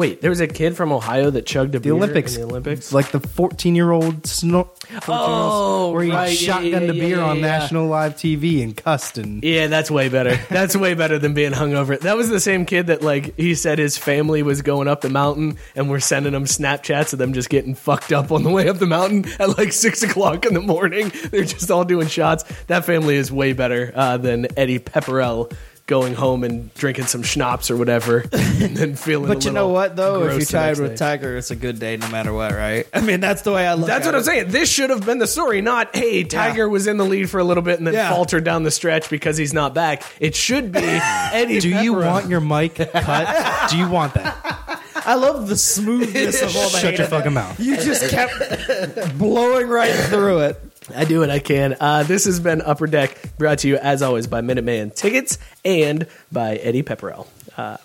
Wait, 0.00 0.22
there 0.22 0.30
was 0.30 0.40
a 0.40 0.46
kid 0.46 0.78
from 0.78 0.92
Ohio 0.92 1.28
that 1.28 1.44
chugged 1.44 1.74
a 1.74 1.78
The 1.78 1.82
beer 1.82 1.92
Olympics, 1.92 2.34
in 2.34 2.40
the 2.40 2.46
Olympics. 2.46 2.90
like 2.90 3.10
the 3.10 3.20
14 3.20 3.74
year 3.74 3.90
old 3.90 4.26
snow. 4.26 4.70
Oh, 5.06 5.90
where 5.92 6.02
he 6.02 6.10
right. 6.10 6.40
Yeah, 6.40 6.54
shotgunned 6.58 6.86
yeah, 6.86 6.90
a 6.90 6.92
beer 6.94 7.16
yeah, 7.18 7.24
on 7.24 7.36
yeah. 7.36 7.46
national 7.46 7.86
live 7.86 8.14
TV 8.14 8.62
and 8.62 8.74
cussed 8.74 9.18
and 9.18 9.44
Yeah, 9.44 9.66
that's 9.66 9.90
way 9.90 10.08
better. 10.08 10.36
That's 10.48 10.74
way 10.74 10.94
better 10.94 11.18
than 11.18 11.34
being 11.34 11.52
hungover. 11.52 12.00
That 12.00 12.16
was 12.16 12.30
the 12.30 12.40
same 12.40 12.64
kid 12.64 12.86
that 12.86 13.02
like 13.02 13.36
he 13.36 13.54
said 13.54 13.78
his 13.78 13.98
family 13.98 14.42
was 14.42 14.62
going 14.62 14.88
up 14.88 15.02
the 15.02 15.10
mountain 15.10 15.58
and 15.76 15.90
we're 15.90 16.00
sending 16.00 16.32
them 16.32 16.46
Snapchats 16.46 17.12
of 17.12 17.18
them 17.18 17.34
just 17.34 17.50
getting 17.50 17.74
fucked 17.74 18.10
up 18.10 18.32
on 18.32 18.42
the 18.42 18.50
way 18.50 18.70
up 18.70 18.78
the 18.78 18.86
mountain 18.86 19.26
at 19.38 19.58
like 19.58 19.70
six 19.70 20.02
o'clock 20.02 20.46
in 20.46 20.54
the 20.54 20.62
morning. 20.62 21.12
They're 21.30 21.44
just 21.44 21.70
all 21.70 21.84
doing 21.84 22.08
shots. 22.08 22.44
That 22.68 22.86
family 22.86 23.16
is 23.16 23.30
way 23.30 23.52
better 23.52 23.92
uh, 23.94 24.16
than 24.16 24.46
Eddie 24.56 24.78
Pepperell 24.78 25.52
going 25.90 26.14
home 26.14 26.44
and 26.44 26.72
drinking 26.74 27.06
some 27.06 27.24
schnapps 27.24 27.68
or 27.68 27.76
whatever 27.76 28.20
and 28.32 28.76
then 28.76 28.94
feeling. 28.94 29.26
But 29.26 29.44
a 29.44 29.48
you 29.48 29.52
know 29.52 29.68
what 29.68 29.96
though? 29.96 30.22
If 30.28 30.34
you 30.34 30.38
the 30.38 30.44
tied 30.46 30.78
with 30.78 30.92
day. 30.92 30.96
Tiger, 30.96 31.36
it's 31.36 31.50
a 31.50 31.56
good 31.56 31.80
day 31.80 31.96
no 31.96 32.08
matter 32.10 32.32
what, 32.32 32.52
right? 32.52 32.86
I 32.94 33.00
mean, 33.00 33.18
that's 33.18 33.42
the 33.42 33.52
way 33.52 33.66
I 33.66 33.74
look. 33.74 33.88
That's 33.88 34.06
at 34.06 34.14
what 34.14 34.18
I'm 34.18 34.22
saying. 34.22 34.50
This 34.50 34.70
should 34.70 34.90
have 34.90 35.04
been 35.04 35.18
the 35.18 35.26
story, 35.26 35.60
not 35.60 35.94
hey, 35.94 36.22
Tiger 36.22 36.68
was 36.68 36.86
in 36.86 36.96
the 36.96 37.04
lead 37.04 37.28
for 37.28 37.40
a 37.40 37.44
little 37.44 37.64
bit 37.64 37.78
and 37.78 37.86
then 37.88 37.94
Yeah. 37.94 38.08
faltered 38.10 38.44
down 38.44 38.62
the 38.62 38.70
stretch 38.70 39.10
because 39.10 39.36
he's 39.36 39.52
not 39.52 39.74
back. 39.74 40.04
It 40.20 40.36
should 40.36 40.70
be 40.70 40.78
Eddie. 40.82 41.58
Do 41.58 41.68
you 41.68 41.94
want 41.94 42.28
your 42.28 42.40
mic 42.40 42.76
cut? 42.76 43.68
Do 43.70 43.76
you 43.76 43.88
want 43.88 44.14
that? 44.14 44.60
I 44.94 45.14
love 45.14 45.48
the 45.48 45.56
smoothness 45.56 46.40
of 46.40 46.54
all 46.56 46.70
the 46.70 46.78
Shut 46.78 46.98
your 46.98 47.08
fucking 47.08 47.32
mouth. 47.32 47.58
You 47.58 47.76
just 47.76 48.10
kept 48.10 49.18
blowing 49.18 49.66
right 49.66 49.92
through 49.92 50.40
it. 50.40 50.69
I 50.94 51.04
do 51.04 51.20
what 51.20 51.30
I 51.30 51.38
can. 51.38 51.76
Uh, 51.80 52.02
this 52.02 52.24
has 52.24 52.40
been 52.40 52.62
Upper 52.62 52.86
Deck, 52.86 53.36
brought 53.38 53.58
to 53.60 53.68
you 53.68 53.76
as 53.76 54.02
always 54.02 54.26
by 54.26 54.40
Minuteman 54.40 54.94
Tickets 54.94 55.38
and 55.64 56.06
by 56.30 56.56
Eddie 56.56 56.82
Pepperell. 56.82 57.26
Uh, 57.56 57.76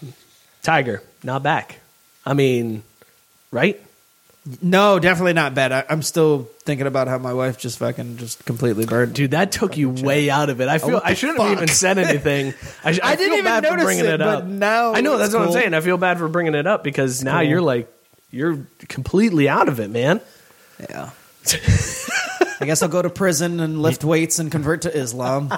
Tiger, 0.62 1.02
not 1.24 1.44
back. 1.44 1.80
I 2.26 2.34
mean, 2.34 2.84
right? 3.52 3.82
No, 4.62 5.00
definitely 5.00 5.34
not 5.34 5.56
bad. 5.56 5.72
I, 5.72 5.86
I'm 5.90 6.04
still 6.04 6.50
thinking 6.60 6.86
about 6.86 7.08
how 7.08 7.18
my 7.18 7.34
wife 7.34 7.58
just 7.58 7.80
fucking 7.80 8.18
just 8.18 8.46
completely 8.46 8.86
burned. 8.86 9.16
Dude, 9.16 9.32
that 9.32 9.52
took 9.52 9.76
you 9.76 9.90
way 9.90 10.30
out 10.30 10.52
of 10.52 10.62
it. 10.62 10.68
I 10.68 10.78
feel 10.78 10.92
what 10.92 11.04
the 11.04 11.10
I 11.10 11.14
shouldn't 11.16 11.40
have 11.40 11.52
even 11.52 11.68
said 11.68 11.98
anything. 11.98 12.54
I, 12.84 12.90
I, 12.92 13.00
I 13.02 13.16
didn't 13.16 13.18
feel 13.18 13.34
even 13.34 13.46
bad 13.46 13.66
for 13.66 13.72
notice 13.72 13.86
bringing 13.86 14.06
it, 14.06 14.14
it, 14.14 14.22
up. 14.22 14.44
but 14.44 14.48
now 14.48 14.94
I 14.94 15.02
know 15.02 15.18
that's 15.18 15.34
what 15.34 15.44
I'm 15.44 15.52
saying. 15.52 15.74
I 15.74 15.82
feel 15.82 15.98
bad 15.98 16.20
for 16.20 16.28
bringing 16.28 16.54
it 16.54 16.68
up 16.68 16.84
because 16.84 17.24
now 17.24 17.40
cool. 17.40 17.50
you're 17.50 17.62
like 17.62 17.92
you're 18.30 18.60
completely 18.88 19.50
out 19.50 19.68
of 19.68 19.80
it, 19.80 19.90
man. 19.90 20.22
Yeah. 20.80 21.10
I 22.60 22.66
guess 22.66 22.82
I'll 22.82 22.90
go 22.90 23.02
to 23.02 23.10
prison 23.10 23.60
and 23.60 23.82
lift 23.82 24.04
weights 24.04 24.40
and 24.40 24.52
convert 24.52 24.84
to 24.84 24.98
Islam. 24.98 25.52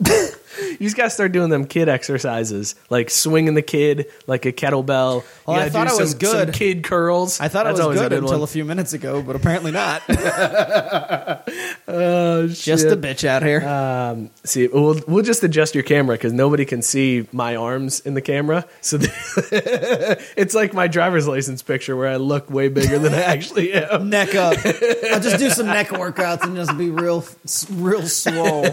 You 0.80 0.86
just 0.86 0.96
gotta 0.96 1.10
start 1.10 1.32
doing 1.32 1.50
them 1.50 1.66
kid 1.66 1.90
exercises, 1.90 2.74
like 2.88 3.10
swinging 3.10 3.52
the 3.52 3.60
kid 3.60 4.06
like 4.26 4.46
a 4.46 4.52
kettlebell. 4.52 5.24
Well, 5.46 5.60
I 5.60 5.68
thought 5.68 5.88
I 5.88 5.94
was 5.94 6.14
good. 6.14 6.46
Some 6.46 6.52
kid 6.52 6.84
curls. 6.84 7.38
I 7.38 7.48
thought 7.48 7.64
That's 7.64 7.78
it 7.78 7.82
was 7.86 7.98
always 7.98 8.00
a 8.00 8.08
good, 8.08 8.12
until 8.14 8.38
one. 8.38 8.42
a 8.44 8.46
few 8.46 8.64
minutes 8.64 8.94
ago, 8.94 9.20
but 9.20 9.36
apparently 9.36 9.72
not. 9.72 10.02
Oh, 11.92 12.46
Just 12.46 12.86
a 12.86 12.96
bitch 12.96 13.24
out 13.24 13.42
here. 13.42 13.66
Um, 13.66 14.30
see, 14.44 14.68
we'll 14.68 15.00
we'll 15.08 15.24
just 15.24 15.42
adjust 15.42 15.74
your 15.74 15.82
camera 15.82 16.14
because 16.14 16.32
nobody 16.32 16.64
can 16.64 16.82
see 16.82 17.26
my 17.32 17.56
arms 17.56 17.98
in 18.00 18.14
the 18.14 18.22
camera. 18.22 18.64
So 18.80 18.98
it's 19.00 20.54
like 20.54 20.72
my 20.72 20.86
driver's 20.86 21.26
license 21.26 21.62
picture 21.62 21.96
where 21.96 22.06
I 22.08 22.16
look 22.16 22.48
way 22.48 22.68
bigger 22.68 22.98
than 23.00 23.12
I 23.12 23.22
actually 23.22 23.72
am. 23.72 24.08
neck 24.08 24.36
up. 24.36 24.56
I'll 25.10 25.20
just 25.20 25.38
do 25.38 25.50
some 25.50 25.66
neck 25.66 25.88
workouts 25.88 26.42
and 26.44 26.54
just 26.54 26.78
be 26.78 26.90
real, 26.90 27.24
real 27.72 28.06
swole. 28.06 28.66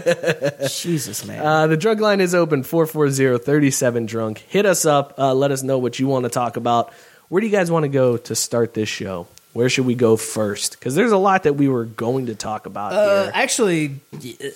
Jesus, 0.68 1.24
man. 1.26 1.44
Uh, 1.44 1.66
the 1.66 1.76
drug 1.76 1.97
line 2.00 2.20
is 2.20 2.34
open 2.34 2.62
440-37 2.62 4.06
drunk. 4.06 4.38
Hit 4.48 4.66
us 4.66 4.84
up. 4.84 5.14
Uh, 5.18 5.34
let 5.34 5.50
us 5.50 5.62
know 5.62 5.78
what 5.78 5.98
you 5.98 6.06
want 6.06 6.24
to 6.24 6.30
talk 6.30 6.56
about. 6.56 6.92
Where 7.28 7.40
do 7.40 7.46
you 7.46 7.52
guys 7.52 7.70
want 7.70 7.84
to 7.84 7.88
go 7.88 8.16
to 8.16 8.34
start 8.34 8.74
this 8.74 8.88
show? 8.88 9.26
Where 9.54 9.68
should 9.68 9.86
we 9.86 9.94
go 9.94 10.16
first? 10.16 10.78
Because 10.78 10.94
there's 10.94 11.10
a 11.10 11.16
lot 11.16 11.42
that 11.44 11.54
we 11.56 11.68
were 11.68 11.84
going 11.84 12.26
to 12.26 12.34
talk 12.34 12.66
about 12.66 12.92
Uh, 12.92 13.22
here. 13.24 13.32
actually, 13.34 14.00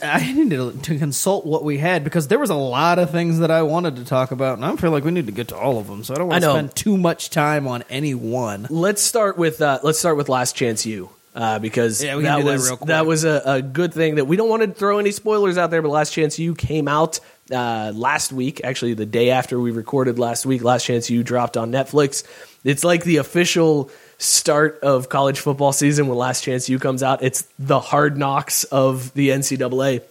I 0.03 0.33
needed 0.33 0.51
to, 0.85 0.93
to 0.93 0.99
consult 0.99 1.45
what 1.45 1.65
we 1.65 1.79
had 1.79 2.05
because 2.05 2.29
there 2.29 2.39
was 2.39 2.51
a 2.51 2.55
lot 2.55 2.99
of 2.99 3.11
things 3.11 3.39
that 3.41 3.51
I 3.51 3.63
wanted 3.63 3.97
to 3.97 4.05
talk 4.05 4.31
about, 4.31 4.59
and 4.59 4.65
I 4.65 4.77
feel 4.77 4.91
like 4.91 5.03
we 5.05 5.11
need 5.11 5.27
to 5.27 5.33
get 5.33 5.49
to 5.49 5.57
all 5.57 5.79
of 5.79 5.87
them. 5.89 6.05
So 6.05 6.15
I 6.15 6.19
don't 6.19 6.29
want 6.29 6.37
I 6.37 6.41
to 6.41 6.47
know. 6.47 6.53
spend 6.55 6.77
too 6.77 6.97
much 6.97 7.31
time 7.31 7.67
on 7.67 7.83
any 7.91 8.15
one. 8.15 8.67
Let's 8.71 9.03
start 9.03 9.37
with 9.37 9.61
uh, 9.61 9.81
let's 9.83 9.99
start 9.99 10.17
with 10.17 10.29
Last 10.29 10.55
Chance 10.55 10.87
U. 10.87 11.09
Uh, 11.35 11.59
because 11.59 12.05
Yeah, 12.05 12.19
that 12.21 12.45
was 12.45 12.71
that 12.81 13.07
was 13.07 13.25
a, 13.25 13.43
a 13.47 13.63
good 13.63 13.95
thing 13.95 14.17
that 14.17 14.27
we 14.27 14.37
don't 14.37 14.51
want 14.51 14.63
to 14.63 14.69
throw 14.69 14.99
any 14.99 15.13
spoilers 15.13 15.57
out 15.57 15.71
there. 15.71 15.81
But 15.81 15.89
Last 15.89 16.13
Chance 16.13 16.39
U 16.39 16.55
came 16.55 16.89
out 16.89 17.21
uh, 17.51 17.93
last 17.95 18.33
week, 18.33 18.61
actually 18.65 18.95
the 18.95 19.07
day 19.07 19.31
after 19.31 19.59
we 19.59 19.71
recorded 19.71 20.19
last 20.19 20.45
week. 20.45 20.63
Last 20.63 20.85
Chance 20.85 21.09
U 21.09 21.23
dropped 21.23 21.57
on 21.57 21.73
Netflix. 21.73 22.25
It's 22.65 22.85
like 22.85 23.05
the 23.05 23.17
official 23.17 23.91
start 24.19 24.81
of 24.83 25.09
college 25.09 25.41
football 25.41 25.73
season 25.73 26.07
when 26.07 26.19
Last 26.19 26.45
Chance 26.45 26.69
U 26.69 26.79
comes 26.79 27.03
out. 27.03 27.23
It's 27.23 27.49
the 27.59 27.81
hard 27.81 28.19
knocks 28.19 28.65
of 28.65 29.13
the 29.15 29.31
NCAA. 29.31 30.03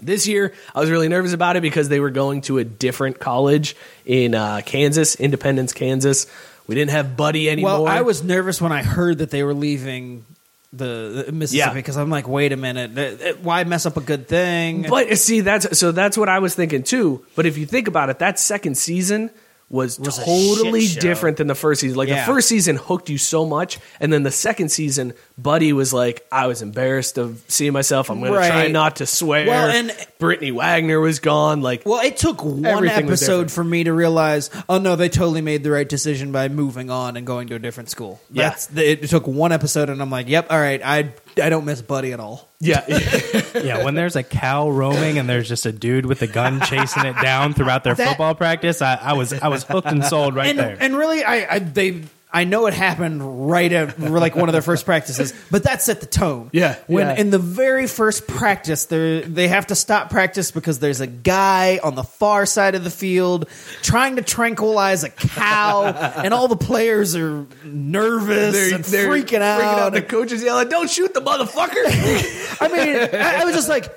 This 0.00 0.28
year, 0.28 0.52
I 0.74 0.80
was 0.80 0.90
really 0.90 1.08
nervous 1.08 1.32
about 1.32 1.56
it 1.56 1.62
because 1.62 1.88
they 1.88 1.98
were 1.98 2.10
going 2.10 2.42
to 2.42 2.58
a 2.58 2.64
different 2.64 3.18
college 3.18 3.74
in 4.04 4.34
uh, 4.34 4.60
Kansas, 4.64 5.16
Independence, 5.16 5.72
Kansas. 5.72 6.26
We 6.68 6.74
didn't 6.74 6.92
have 6.92 7.16
Buddy 7.16 7.50
anymore. 7.50 7.84
Well, 7.84 7.86
I 7.88 8.02
was 8.02 8.22
nervous 8.22 8.60
when 8.60 8.70
I 8.70 8.82
heard 8.82 9.18
that 9.18 9.30
they 9.30 9.42
were 9.42 9.54
leaving 9.54 10.24
the, 10.72 11.24
the 11.26 11.32
Mississippi 11.32 11.74
because 11.74 11.96
I'm 11.96 12.10
like, 12.10 12.28
wait 12.28 12.52
a 12.52 12.56
minute, 12.56 13.38
why 13.42 13.64
mess 13.64 13.86
up 13.86 13.96
a 13.96 14.00
good 14.02 14.28
thing? 14.28 14.82
But 14.88 15.10
uh, 15.10 15.16
see, 15.16 15.40
that's 15.40 15.78
so 15.78 15.92
that's 15.92 16.16
what 16.18 16.28
I 16.28 16.38
was 16.40 16.54
thinking 16.54 16.82
too. 16.82 17.24
But 17.34 17.46
if 17.46 17.56
you 17.56 17.66
think 17.66 17.88
about 17.88 18.10
it, 18.10 18.18
that 18.18 18.38
second 18.38 18.76
season 18.76 19.30
was, 19.70 19.98
Was 20.00 20.16
totally 20.18 20.86
different 20.86 21.36
than 21.36 21.46
the 21.46 21.54
first 21.54 21.82
season. 21.82 21.96
Like 21.98 22.08
Yeah. 22.08 22.24
the 22.24 22.32
first 22.32 22.48
season 22.48 22.76
hooked 22.76 23.10
you 23.10 23.18
so 23.18 23.44
much, 23.44 23.78
and 24.00 24.10
then 24.12 24.22
the 24.22 24.30
second 24.30 24.70
season, 24.70 25.12
Buddy 25.38 25.72
was 25.72 25.92
like, 25.92 26.26
I 26.32 26.48
was 26.48 26.62
embarrassed 26.62 27.16
of 27.16 27.44
seeing 27.46 27.72
myself. 27.72 28.10
I'm 28.10 28.18
going 28.20 28.32
to 28.32 28.38
try 28.48 28.66
not 28.68 28.96
to 28.96 29.06
swear. 29.06 29.46
Well, 29.46 29.68
and- 29.70 29.92
Brittany 30.18 30.50
Wagner 30.50 30.98
was 30.98 31.20
gone. 31.20 31.62
Like, 31.62 31.84
Well, 31.86 32.04
it 32.04 32.16
took 32.16 32.44
one 32.44 32.88
episode 32.88 33.52
for 33.52 33.62
me 33.62 33.84
to 33.84 33.92
realize, 33.92 34.50
oh 34.68 34.78
no, 34.78 34.96
they 34.96 35.08
totally 35.08 35.42
made 35.42 35.62
the 35.62 35.70
right 35.70 35.88
decision 35.88 36.32
by 36.32 36.48
moving 36.48 36.90
on 36.90 37.16
and 37.16 37.24
going 37.24 37.46
to 37.48 37.54
a 37.54 37.58
different 37.60 37.88
school. 37.88 38.20
Yeah. 38.32 38.48
That's, 38.48 38.68
it 38.76 39.08
took 39.08 39.28
one 39.28 39.52
episode, 39.52 39.90
and 39.90 40.02
I'm 40.02 40.10
like, 40.10 40.28
yep, 40.28 40.48
all 40.50 40.58
right, 40.58 40.80
I 40.84 41.12
I 41.40 41.50
don't 41.50 41.64
miss 41.64 41.80
Buddy 41.82 42.12
at 42.12 42.18
all. 42.18 42.48
yeah, 42.58 42.84
Yeah, 43.54 43.84
when 43.84 43.94
there's 43.94 44.16
a 44.16 44.24
cow 44.24 44.68
roaming 44.68 45.18
and 45.18 45.28
there's 45.28 45.46
just 45.46 45.66
a 45.66 45.70
dude 45.72 46.04
with 46.04 46.20
a 46.22 46.26
gun 46.26 46.60
chasing 46.62 47.04
it 47.04 47.14
down 47.22 47.54
throughout 47.54 47.84
their 47.84 47.94
That- 47.94 48.08
football 48.08 48.34
practice, 48.34 48.82
I, 48.82 48.96
I 48.96 49.12
was 49.12 49.32
I 49.32 49.46
was 49.46 49.62
hooked 49.62 49.86
and 49.86 50.04
sold 50.04 50.34
right 50.34 50.48
and 50.48 50.58
there. 50.58 50.76
and 50.80 50.96
really, 50.96 51.22
I, 51.22 51.54
I 51.54 51.58
they. 51.60 52.02
I 52.30 52.44
know 52.44 52.66
it 52.66 52.74
happened 52.74 53.48
right 53.48 53.72
at 53.72 53.98
like 53.98 54.36
one 54.36 54.50
of 54.50 54.52
their 54.52 54.60
first 54.60 54.84
practices, 54.84 55.32
but 55.50 55.62
that 55.62 55.80
set 55.80 56.00
the 56.00 56.06
tone. 56.06 56.50
Yeah, 56.52 56.76
when 56.86 57.06
yeah. 57.06 57.16
in 57.16 57.30
the 57.30 57.38
very 57.38 57.86
first 57.86 58.26
practice, 58.26 58.84
they 58.84 59.22
they 59.22 59.48
have 59.48 59.68
to 59.68 59.74
stop 59.74 60.10
practice 60.10 60.50
because 60.50 60.78
there's 60.78 61.00
a 61.00 61.06
guy 61.06 61.80
on 61.82 61.94
the 61.94 62.02
far 62.02 62.44
side 62.44 62.74
of 62.74 62.84
the 62.84 62.90
field 62.90 63.48
trying 63.80 64.16
to 64.16 64.22
tranquilize 64.22 65.04
a 65.04 65.08
cow, 65.08 65.84
and 66.22 66.34
all 66.34 66.48
the 66.48 66.56
players 66.56 67.16
are 67.16 67.46
nervous 67.64 68.52
they're, 68.52 68.74
and 68.74 68.84
they're 68.84 69.08
freaking 69.08 69.40
out. 69.40 69.94
The 69.94 70.02
coaches 70.02 70.42
yelling, 70.42 70.68
"Don't 70.68 70.90
shoot 70.90 71.14
the 71.14 71.22
motherfucker!" 71.22 72.60
I 72.60 72.68
mean, 72.68 73.20
I, 73.20 73.40
I 73.40 73.44
was 73.46 73.54
just 73.54 73.70
like, 73.70 73.90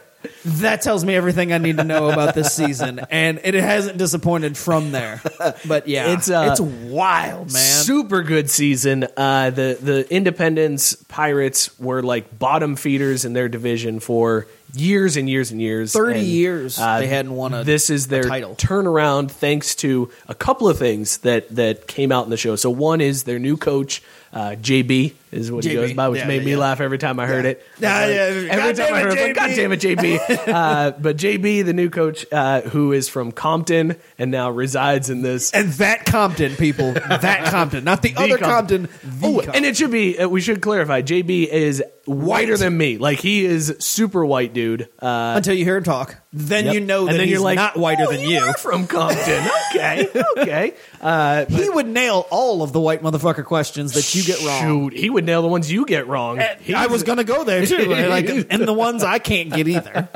that 0.46 0.82
tells 0.82 1.04
me 1.06 1.16
everything 1.16 1.54
I 1.54 1.58
need 1.58 1.78
to 1.78 1.84
know 1.84 2.10
about 2.10 2.36
this 2.36 2.54
season, 2.54 3.00
and 3.10 3.40
it 3.44 3.54
hasn't 3.54 3.98
disappointed 3.98 4.58
from 4.58 4.92
there. 4.92 5.22
But 5.68 5.88
yeah, 5.88 6.14
It's, 6.14 6.30
uh, 6.30 6.50
it's 6.52 6.62
wild, 6.62 7.52
man. 7.54 7.84
Super 7.84 8.24
good 8.24 8.50
season. 8.50 9.08
Uh, 9.18 9.50
the 9.50 9.78
the 9.82 10.14
Independence 10.14 10.94
Pirates 11.08 11.78
were 11.80 12.02
like 12.04 12.38
bottom 12.38 12.76
feeders 12.76 13.26
in 13.26 13.34
their 13.34 13.50
division 13.50 14.00
for 14.00 14.48
years 14.74 15.18
and 15.18 15.30
years 15.30 15.52
and 15.52 15.62
years. 15.62 15.92
30 15.92 16.20
And, 16.20 16.28
years 16.28 16.76
they 16.78 17.08
hadn't 17.08 17.34
won 17.36 17.54
a- 17.54 17.64
This 17.66 17.90
is 17.90 18.08
their 18.08 18.24
title. 18.24 18.56
turnaround 18.56 19.30
thanks 19.30 19.76
to 19.76 20.10
a 20.30 20.34
couple 20.36 20.70
of 20.70 20.78
things 20.80 21.18
that 21.20 21.54
that 21.56 21.88
came 21.88 22.12
out 22.12 22.24
in 22.24 22.30
the 22.30 22.38
show. 22.38 22.56
So 22.56 22.70
one 22.70 23.02
is 23.02 23.24
their 23.24 23.40
new 23.40 23.58
coach. 23.58 24.02
Uh, 24.34 24.52
JB 24.52 25.14
is 25.34 25.52
what 25.52 25.66
he 25.66 25.74
goes 25.74 25.92
by, 25.94 26.08
which 26.08 26.22
Yeah, 26.22 26.28
made 26.28 26.38
yeah, 26.42 26.46
me 26.46 26.52
yeah. 26.52 26.58
laugh 26.58 26.80
every 26.80 26.98
time 26.98 27.20
I 27.20 27.26
heard 27.28 27.46
it. 27.46 27.66
Yeah, 27.80 28.00
Like. 28.00 28.10
Every 28.16 28.48
God 28.48 28.76
time 28.78 28.94
I 28.94 29.02
heard 29.02 29.18
it, 29.18 29.24
like, 29.28 29.36
God 29.36 29.50
JB. 29.50 29.56
damn 29.58 29.72
it, 29.74 29.80
JB. 29.82 30.48
uh, 30.54 30.92
but 31.00 31.18
JB, 31.18 31.66
the 31.66 31.74
new 31.74 31.90
coach, 31.90 32.26
uh, 32.32 32.62
who 32.62 32.94
is 32.94 33.10
from 33.10 33.34
Compton 33.34 33.98
and 34.18 34.32
now 34.32 34.50
resides 34.50 35.10
in 35.10 35.22
this 35.22 35.52
and 35.52 35.70
that 35.74 36.06
Compton, 36.06 36.56
people, 36.56 36.94
that 36.94 37.46
Compton, 37.52 37.84
not 37.84 38.02
the, 38.04 38.14
other 38.16 38.38
Compton. 38.38 38.84
the 39.04 39.28
Oh, 39.28 39.34
Compton. 39.34 39.56
and 39.56 39.66
it 39.66 39.76
should 39.76 39.92
be. 39.92 40.18
Uh, 40.18 40.30
we 40.30 40.40
should 40.40 40.62
clarify. 40.62 41.02
JB 41.02 41.48
is 41.48 41.84
whiter 42.06 42.56
than 42.56 42.78
me. 42.78 42.98
Like 42.98 43.20
he 43.20 43.44
is 43.44 43.76
super 43.80 44.26
white, 44.26 44.54
dude. 44.54 44.88
Uh, 45.00 45.34
until 45.36 45.56
you 45.56 45.66
hear 45.66 45.76
him 45.76 45.84
talk, 45.84 46.16
then 46.34 46.66
yep. 46.66 46.74
you 46.74 46.80
know 46.80 47.06
that 47.06 47.12
and 47.12 47.20
then 47.20 47.28
he's 47.28 47.34
you're 47.34 47.42
like, 47.42 47.58
not 47.58 47.76
whiter 47.76 48.06
"Oh, 48.08 48.12
than 48.12 48.22
you. 48.22 48.40
are 48.40 48.54
from 48.54 48.88
Compton. 48.88 49.46
okay, 49.72 50.08
okay. 50.38 50.74
Uh, 51.02 51.46
he 51.46 51.70
would 51.70 51.88
nail 51.88 52.26
all 52.30 52.64
of 52.64 52.72
the 52.72 52.80
white 52.80 53.02
motherfucker 53.04 53.44
questions 53.44 53.94
that 53.94 54.16
you 54.16 54.24
get 54.24 54.42
wrong. 54.46 54.62
shoot, 54.62 54.94
he 54.94 55.10
would 55.10 55.26
nail 55.26 55.42
the 55.42 55.50
ones 55.50 55.70
you 55.70 55.86
get 55.86 56.08
wrong. 56.08 56.40
I 56.40 56.88
was 56.88 57.04
gonna 57.04 57.26
go 57.26 57.44
there 57.44 57.66
too, 57.66 57.86
like, 57.86 58.30
and 58.50 58.66
the 58.66 58.74
ones 58.74 59.04
I 59.04 59.20
can't 59.20 59.52
get 59.52 59.68
either. 59.68 60.08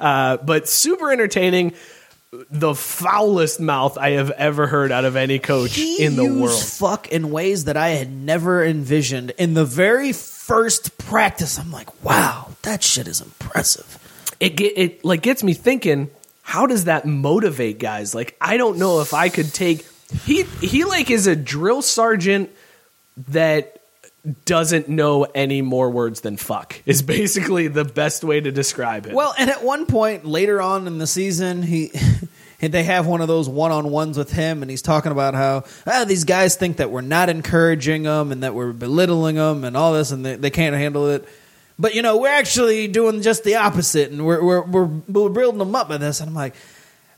uh, 0.00 0.38
but 0.38 0.68
super 0.68 1.12
entertaining. 1.12 1.74
the 2.50 2.74
foulest 2.74 3.60
mouth 3.60 3.98
I 3.98 4.12
have 4.12 4.30
ever 4.30 4.66
heard 4.66 4.90
out 4.90 5.04
of 5.04 5.16
any 5.16 5.38
coach 5.38 5.74
he 5.74 6.02
in 6.02 6.16
the 6.16 6.22
used 6.24 6.40
world. 6.40 6.62
fuck 6.62 7.08
in 7.08 7.30
ways 7.30 7.64
that 7.66 7.76
I 7.76 7.90
had 7.90 8.10
never 8.10 8.64
envisioned. 8.64 9.32
In 9.36 9.52
the 9.52 9.66
very 9.66 10.14
first 10.14 10.96
practice, 10.96 11.58
I'm 11.58 11.70
like, 11.70 12.02
wow, 12.02 12.48
that 12.62 12.82
shit 12.82 13.06
is 13.06 13.20
impressive. 13.20 13.98
It 14.42 14.56
get 14.56 14.72
it 14.76 15.04
like 15.04 15.22
gets 15.22 15.44
me 15.44 15.54
thinking. 15.54 16.10
How 16.42 16.66
does 16.66 16.86
that 16.86 17.06
motivate 17.06 17.78
guys? 17.78 18.12
Like 18.12 18.36
I 18.40 18.56
don't 18.56 18.76
know 18.76 19.00
if 19.00 19.14
I 19.14 19.28
could 19.28 19.54
take 19.54 19.86
he 20.24 20.42
he 20.60 20.82
like 20.84 21.12
is 21.12 21.28
a 21.28 21.36
drill 21.36 21.80
sergeant 21.80 22.50
that 23.28 23.80
doesn't 24.44 24.88
know 24.88 25.24
any 25.24 25.62
more 25.62 25.90
words 25.90 26.22
than 26.22 26.36
fuck 26.36 26.80
is 26.86 27.02
basically 27.02 27.68
the 27.68 27.84
best 27.84 28.24
way 28.24 28.40
to 28.40 28.50
describe 28.50 29.06
it. 29.06 29.14
Well, 29.14 29.32
and 29.38 29.48
at 29.48 29.62
one 29.62 29.86
point 29.86 30.24
later 30.24 30.60
on 30.60 30.88
in 30.88 30.98
the 30.98 31.06
season, 31.06 31.62
he. 31.62 31.92
They 32.64 32.84
have 32.84 33.08
one 33.08 33.20
of 33.20 33.26
those 33.26 33.48
one-on-ones 33.48 34.16
with 34.16 34.30
him, 34.30 34.62
and 34.62 34.70
he's 34.70 34.82
talking 34.82 35.10
about 35.10 35.34
how 35.34 35.64
ah, 35.84 36.04
these 36.06 36.22
guys 36.22 36.54
think 36.54 36.76
that 36.76 36.92
we're 36.92 37.00
not 37.00 37.28
encouraging 37.28 38.04
them 38.04 38.30
and 38.30 38.44
that 38.44 38.54
we're 38.54 38.72
belittling 38.72 39.34
them 39.34 39.64
and 39.64 39.76
all 39.76 39.94
this, 39.94 40.12
and 40.12 40.24
they, 40.24 40.36
they 40.36 40.50
can't 40.50 40.76
handle 40.76 41.10
it. 41.10 41.28
But 41.82 41.96
you 41.96 42.02
know, 42.02 42.16
we're 42.16 42.28
actually 42.28 42.86
doing 42.86 43.22
just 43.22 43.42
the 43.42 43.56
opposite, 43.56 44.12
and 44.12 44.24
we're 44.24 44.40
we're 44.40 44.62
we're, 44.62 44.84
we're 44.86 45.28
building 45.30 45.58
them 45.58 45.74
up 45.74 45.88
with 45.88 46.00
this. 46.00 46.20
And 46.20 46.28
I'm 46.28 46.34
like, 46.34 46.54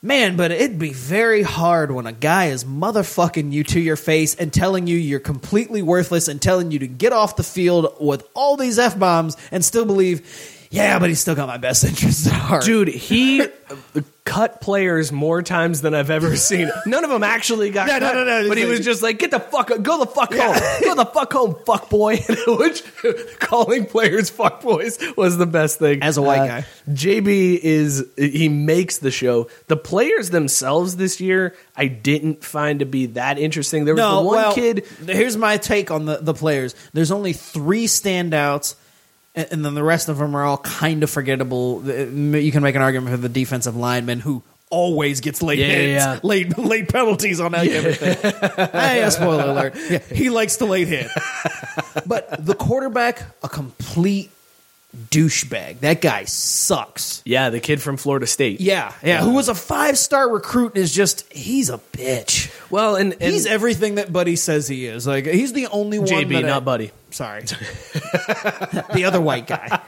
man, 0.01 0.39
but 0.39 0.53
it'd 0.53 0.79
be 0.79 0.95
very 0.95 1.43
hard 1.43 1.91
when 1.91 2.07
a 2.07 2.13
guy 2.13 2.47
is 2.47 2.65
motherfucking 2.65 3.53
you 3.53 3.63
to 3.65 3.79
your 3.79 3.97
face 3.97 4.35
and 4.35 4.51
telling 4.51 4.87
you 4.87 4.97
you're 4.97 5.21
completely 5.21 5.83
worthless 5.83 6.29
and 6.29 6.41
telling 6.41 6.71
you 6.71 6.79
to 6.79 6.87
get 6.87 7.13
off 7.13 7.37
the 7.37 7.43
field 7.43 7.95
with 8.01 8.27
all 8.33 8.57
these 8.57 8.79
f 8.79 8.99
bombs 8.99 9.37
and 9.53 9.63
still 9.63 9.85
believe, 9.85 10.67
yeah, 10.71 10.99
but 10.99 11.11
he's 11.11 11.21
still 11.21 11.35
got 11.35 11.47
my 11.47 11.59
best 11.59 11.85
interests 11.85 12.27
at 12.27 12.33
heart, 12.33 12.65
Dude, 12.65 12.89
he 12.89 13.47
cut 14.25 14.61
players 14.61 15.13
more 15.13 15.43
times 15.43 15.83
than 15.83 15.95
I've 15.95 16.11
ever 16.11 16.35
seen. 16.37 16.71
None 16.87 17.05
of 17.05 17.11
them 17.11 17.23
actually 17.23 17.71
got 17.71 17.87
No, 17.87 17.99
no, 17.99 18.07
cut, 18.07 18.15
no, 18.15 18.25
no, 18.43 18.49
but 18.49 18.57
he 18.59 18.65
was 18.65 18.81
just 18.81 19.03
like, 19.03 19.19
"Get 19.19 19.31
the 19.31 19.41
fuck, 19.41 19.69
go 19.83 19.99
the 19.99 20.07
fuck 20.07 20.33
home, 20.33 20.57
go 20.83 20.95
the 20.95 21.07
fuck 21.07 21.33
home, 21.33 21.57
fuck 21.67 21.91
boy." 21.91 22.17
Which 22.47 22.83
calling 23.39 23.87
players 23.87 24.31
fuck 24.31 24.63
boys 24.63 24.99
was 25.17 25.37
the 25.37 25.47
best 25.47 25.79
thing. 25.79 26.03
As 26.03 26.17
a 26.17 26.23
white 26.23 26.41
uh, 26.41 26.47
guy. 26.47 26.67
JB 26.89 27.59
is 27.59 28.07
he 28.17 28.49
makes 28.49 28.99
the 28.99 29.11
show. 29.11 29.49
The 29.69 29.77
players 29.77 30.31
themselves 30.31 30.97
this 30.97 31.21
year, 31.21 31.55
I 31.77 31.87
didn't 31.87 32.45
find 32.45 32.81
to 32.81 32.87
be 32.87 33.07
that 33.07 33.39
interesting. 33.39 33.85
There 33.85 33.95
was 33.95 34.01
No, 34.01 34.17
the 34.23 34.27
one 34.27 34.37
well, 34.37 34.55
kid. 34.55 34.87
Here's 35.07 35.37
my 35.37 35.57
take 35.57 35.91
on 35.91 36.07
the, 36.07 36.17
the 36.17 36.35
players. 36.35 36.75
There's 36.93 37.11
only 37.11 37.33
three 37.33 37.87
standouts, 37.87 38.75
and, 39.35 39.49
and 39.51 39.65
then 39.65 39.75
the 39.75 39.85
rest 39.85 40.09
of 40.09 40.19
them 40.19 40.35
are 40.35 40.45
all 40.45 40.59
kind 40.59 41.03
of 41.03 41.11
forgettable. 41.11 41.83
You 41.85 42.53
can 42.53 42.63
make 42.63 42.75
an 42.75 42.83
argument 42.83 43.11
for 43.13 43.17
the 43.17 43.29
defensive 43.29 43.77
lineman 43.77 44.21
who 44.21 44.43
always 44.71 45.21
gets 45.21 45.43
late 45.43 45.59
Yeah, 45.61 45.67
hits, 45.67 46.05
yeah. 46.05 46.21
late 46.23 46.57
late 46.59 46.89
penalties 46.89 47.39
on 47.41 47.55
everything. 47.55 48.17
hey, 48.73 49.03
a 49.03 49.11
spoiler 49.11 49.45
alert. 49.51 49.75
Yeah, 49.89 49.99
he 49.99 50.31
likes 50.31 50.57
to 50.57 50.65
late 50.67 50.89
hit. 50.89 51.09
But 52.07 52.45
the 52.45 52.55
quarterback, 52.55 53.23
a 53.43 53.49
complete 53.49 54.31
douchebag. 55.11 55.81
That 55.81 56.01
guy 56.01 56.25
sucks. 56.25 57.23
Yeah, 57.25 57.51
the 57.51 57.61
kid 57.61 57.83
from 57.83 57.97
Florida 57.97 58.27
State. 58.27 58.61
Yeah, 58.61 58.93
yeah. 59.03 59.23
Who 59.23 59.35
was 59.35 59.49
a 59.49 59.55
five 59.55 59.99
star 59.99 60.29
recruit 60.29 60.75
and 60.75 60.79
is 60.85 60.95
just 60.95 61.31
he's 61.33 61.71
a 61.71 61.79
bitch. 61.93 62.51
Well, 62.71 62.97
and, 62.97 63.13
and 63.13 63.23
he's 63.23 63.47
everything 63.47 63.97
that 63.97 64.13
Buddy 64.13 64.37
says 64.37 64.67
he 64.69 64.87
is. 64.87 65.07
Like 65.07 65.27
he's 65.27 65.53
the 65.53 65.67
only 65.69 65.99
one. 65.99 66.09
JB, 66.09 66.29
that 66.31 66.45
I- 66.45 66.49
not 66.49 66.65
Buddy. 66.65 66.91
Sorry, 67.11 67.43
the 68.95 69.05
other 69.07 69.21
white 69.21 69.47
guy. 69.47 69.81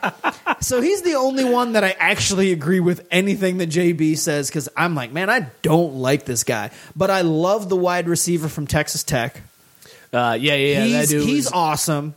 So 0.61 0.81
he's 0.81 1.03
the 1.03 1.15
only 1.15 1.45
one 1.45 1.73
that 1.73 1.83
I 1.83 1.91
actually 1.99 2.53
agree 2.53 2.79
with 2.79 3.07
anything 3.11 3.59
that 3.59 3.69
JB 3.69 4.17
says 4.19 4.49
because 4.49 4.69
I'm 4.77 4.95
like, 4.95 5.13
man, 5.13 5.29
I 5.29 5.49
don't 5.63 5.95
like 5.97 6.25
this 6.25 6.45
guy, 6.45 6.71
but 6.95 7.11
I 7.11 7.23
love 7.23 7.69
the 7.69 7.77
wide 7.77 8.09
receiver 8.09 8.49
from 8.49 8.67
Texas 8.69 9.03
Tech. 9.03 9.41
Uh, 10.13 10.39
yeah, 10.41 10.55
yeah, 10.55 10.85
yeah. 10.85 10.85
he's 10.85 11.11
that 11.11 11.21
he's 11.23 11.45
was- 11.47 11.53
awesome. 11.53 12.15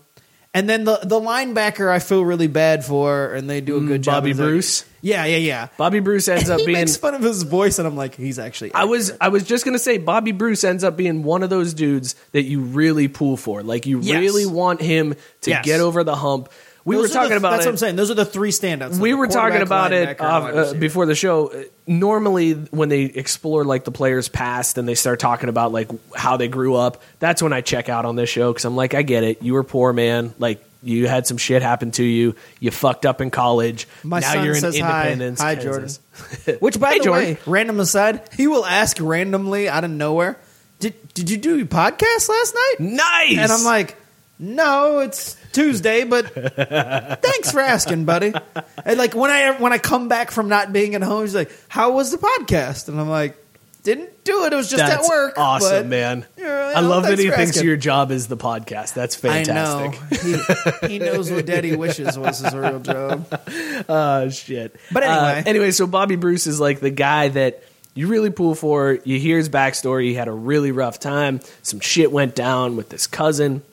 And 0.54 0.68
then 0.68 0.84
the 0.84 0.98
the 1.04 1.20
linebacker 1.20 1.92
I 1.92 2.00
feel 2.00 2.26
really 2.26 2.48
bad 2.48 2.84
for, 2.84 3.34
and 3.34 3.48
they 3.48 3.62
do 3.62 3.78
a 3.78 3.82
good 3.82 4.02
job. 4.02 4.14
Mm, 4.14 4.18
Bobby 4.18 4.30
like- 4.34 4.38
Bruce. 4.38 4.84
yeah, 5.02 5.24
yeah, 5.26 5.38
yeah. 5.38 5.68
Bobby 5.78 6.00
Bruce 6.00 6.28
ends 6.28 6.50
up 6.50 6.60
he 6.62 6.66
being 6.66 6.80
makes 6.80 6.98
fun 6.98 7.14
of 7.14 7.22
his 7.22 7.44
voice, 7.44 7.78
and 7.78 7.88
I'm 7.88 7.96
like, 7.96 8.16
he's 8.16 8.40
actually. 8.40 8.74
I 8.74 8.86
was 8.86 9.12
I 9.22 9.30
was 9.30 9.44
just 9.44 9.64
gonna 9.64 9.78
say 9.78 10.00
Bobby 10.00 10.32
Bruce 10.32 10.64
ends 10.64 10.84
up 10.84 10.98
being 10.98 11.22
one 11.22 11.44
of 11.44 11.52
those 11.52 11.76
dudes 11.76 12.16
that 12.32 12.44
you 12.44 12.62
really 12.62 13.08
pull 13.08 13.38
for. 13.38 13.62
Like 13.62 13.86
you 13.86 14.00
Yes. 14.02 14.20
really 14.20 14.48
want 14.48 14.82
him 14.82 15.14
to 15.42 15.50
Yes. 15.52 15.66
get 15.66 15.82
over 15.82 16.04
the 16.04 16.16
hump. 16.16 16.50
We 16.86 16.96
Those 16.96 17.10
were 17.10 17.14
talking 17.14 17.30
the- 17.32 17.38
about 17.38 17.52
That's 17.52 17.66
it. 17.66 17.68
what 17.68 17.74
I'm 17.74 17.78
saying. 17.78 17.96
Those 17.98 18.10
are 18.12 18.16
the 18.16 18.26
three 18.26 18.52
standouts. 18.52 18.98
we 19.00 19.14
were 19.14 19.28
talking 19.28 19.62
about 19.62 19.92
it 19.94 20.20
off, 20.22 20.44
uh, 20.54 20.74
before 20.74 21.06
the 21.06 21.16
show. 21.16 21.48
Uh, 21.48 21.64
Normally, 21.88 22.54
when 22.54 22.88
they 22.90 23.02
explore 23.02 23.64
like 23.66 23.84
the 23.84 23.92
players' 23.92 24.30
past 24.30 24.78
and 24.78 24.88
they 24.88 24.94
start 24.94 25.20
talking 25.20 25.50
about 25.50 25.72
like 25.72 25.90
how 26.16 26.38
they 26.38 26.48
grew 26.48 26.76
up, 26.76 27.02
that's 27.18 27.42
when 27.42 27.52
I 27.52 27.62
check 27.62 27.90
out 27.90 28.06
on 28.06 28.16
this 28.16 28.30
show 28.30 28.52
because 28.54 28.64
I'm 28.66 28.76
like, 28.76 28.94
I 28.94 29.02
get 29.02 29.24
it. 29.24 29.42
You 29.42 29.54
were 29.54 29.64
poor, 29.64 29.92
man. 29.92 30.34
Like 30.38 30.64
you 30.84 31.08
had 31.08 31.26
some 31.26 31.38
shit 31.38 31.62
happen 31.64 31.90
to 31.94 32.04
you. 32.04 32.36
You 32.60 32.70
fucked 32.70 33.08
up 33.08 33.22
in 33.22 33.32
college. 33.32 33.88
My 34.04 34.20
now 34.20 34.34
son 34.34 34.46
you're 34.46 34.54
in 34.54 34.62
says 34.62 34.78
hi. 34.80 35.10
Independence. 35.10 35.42
Hi, 35.42 35.56
Kansas. 35.56 36.00
Which, 36.60 36.80
by 36.80 36.92
Hey, 36.92 36.98
the 37.00 37.04
Jordan. 37.06 37.28
way, 37.34 37.38
random 37.48 37.80
aside, 37.80 38.22
he 38.38 38.46
will 38.46 38.66
ask 38.66 38.98
randomly 39.02 39.68
out 39.68 39.84
of 39.84 39.90
nowhere, 39.90 40.38
"Did 40.80 40.94
did 41.16 41.32
you 41.32 41.38
do 41.38 41.58
your 41.58 41.66
podcast 41.66 42.30
last 42.30 42.54
night?" 42.54 42.76
Nice. 42.80 43.38
And 43.40 43.52
I'm 43.52 43.64
like, 43.64 43.96
"No, 44.38 45.00
it's 45.00 45.36
Tuesday, 45.52 46.04
but 46.04 46.26
thanks 47.22 47.52
for 47.52 47.60
asking, 47.60 48.06
buddy." 48.06 48.34
And 48.86 48.98
like 48.98 49.14
when 49.16 49.32
I 49.32 49.52
when 49.60 49.74
I 49.74 49.78
come 49.78 50.08
back 50.08 50.32
from 50.32 50.50
not 50.50 50.72
being 50.74 50.96
at 50.96 51.02
home, 51.02 51.22
he's 51.22 51.36
like, 51.36 51.52
"How 51.68 51.92
was 51.94 52.12
the 52.12 52.18
podcast?" 52.18 52.88
And 52.88 53.00
I'm 53.00 53.10
like, 53.10 53.38
"Didn't 53.84 54.24
do 54.24 54.46
it. 54.46 54.54
It 54.54 54.56
was 54.56 54.70
just 54.70 54.84
That's 54.86 55.06
at 55.08 55.10
work." 55.10 55.34
awesome, 55.38 55.70
but- 55.84 55.88
man. 55.88 56.26
Yeah, 56.38 56.74
I 56.76 56.82
love 56.82 57.04
that 57.04 57.18
he 57.20 57.30
thinks 57.30 57.52
asking. 57.58 57.68
your 57.68 57.78
job 57.78 58.12
is 58.12 58.28
the 58.28 58.38
podcast. 58.38 58.94
That's 58.94 59.16
fantastic. 59.16 60.02
I 60.02 60.28
know. 60.28 60.74
He, 60.88 60.88
he 60.94 61.00
knows 61.00 61.32
what 61.32 61.46
Daddy 61.46 61.76
wishes 61.76 62.18
was 62.18 62.40
his 62.40 62.54
real 62.54 62.80
job. 62.80 63.26
Oh 63.90 64.30
shit. 64.30 64.76
But 64.92 65.04
anyway. 65.04 65.40
Uh, 65.40 65.44
anyway, 65.46 65.72
so 65.72 65.88
Bobby 65.88 66.16
Bruce 66.16 66.46
is 66.48 66.60
like 66.60 66.80
the 66.80 66.90
guy 66.92 67.30
that 67.30 67.64
you 67.96 68.08
really 68.08 68.30
pull 68.30 68.54
for. 68.56 69.00
You 69.04 69.18
hear 69.20 69.38
his 69.38 69.50
backstory. 69.50 70.04
He 70.04 70.14
had 70.14 70.28
a 70.28 70.32
really 70.34 70.72
rough 70.72 71.00
time. 71.00 71.40
Some 71.64 71.80
shit 71.80 72.12
went 72.12 72.36
down 72.36 72.76
with 72.76 72.90
this 72.90 73.08
cousin. 73.08 73.64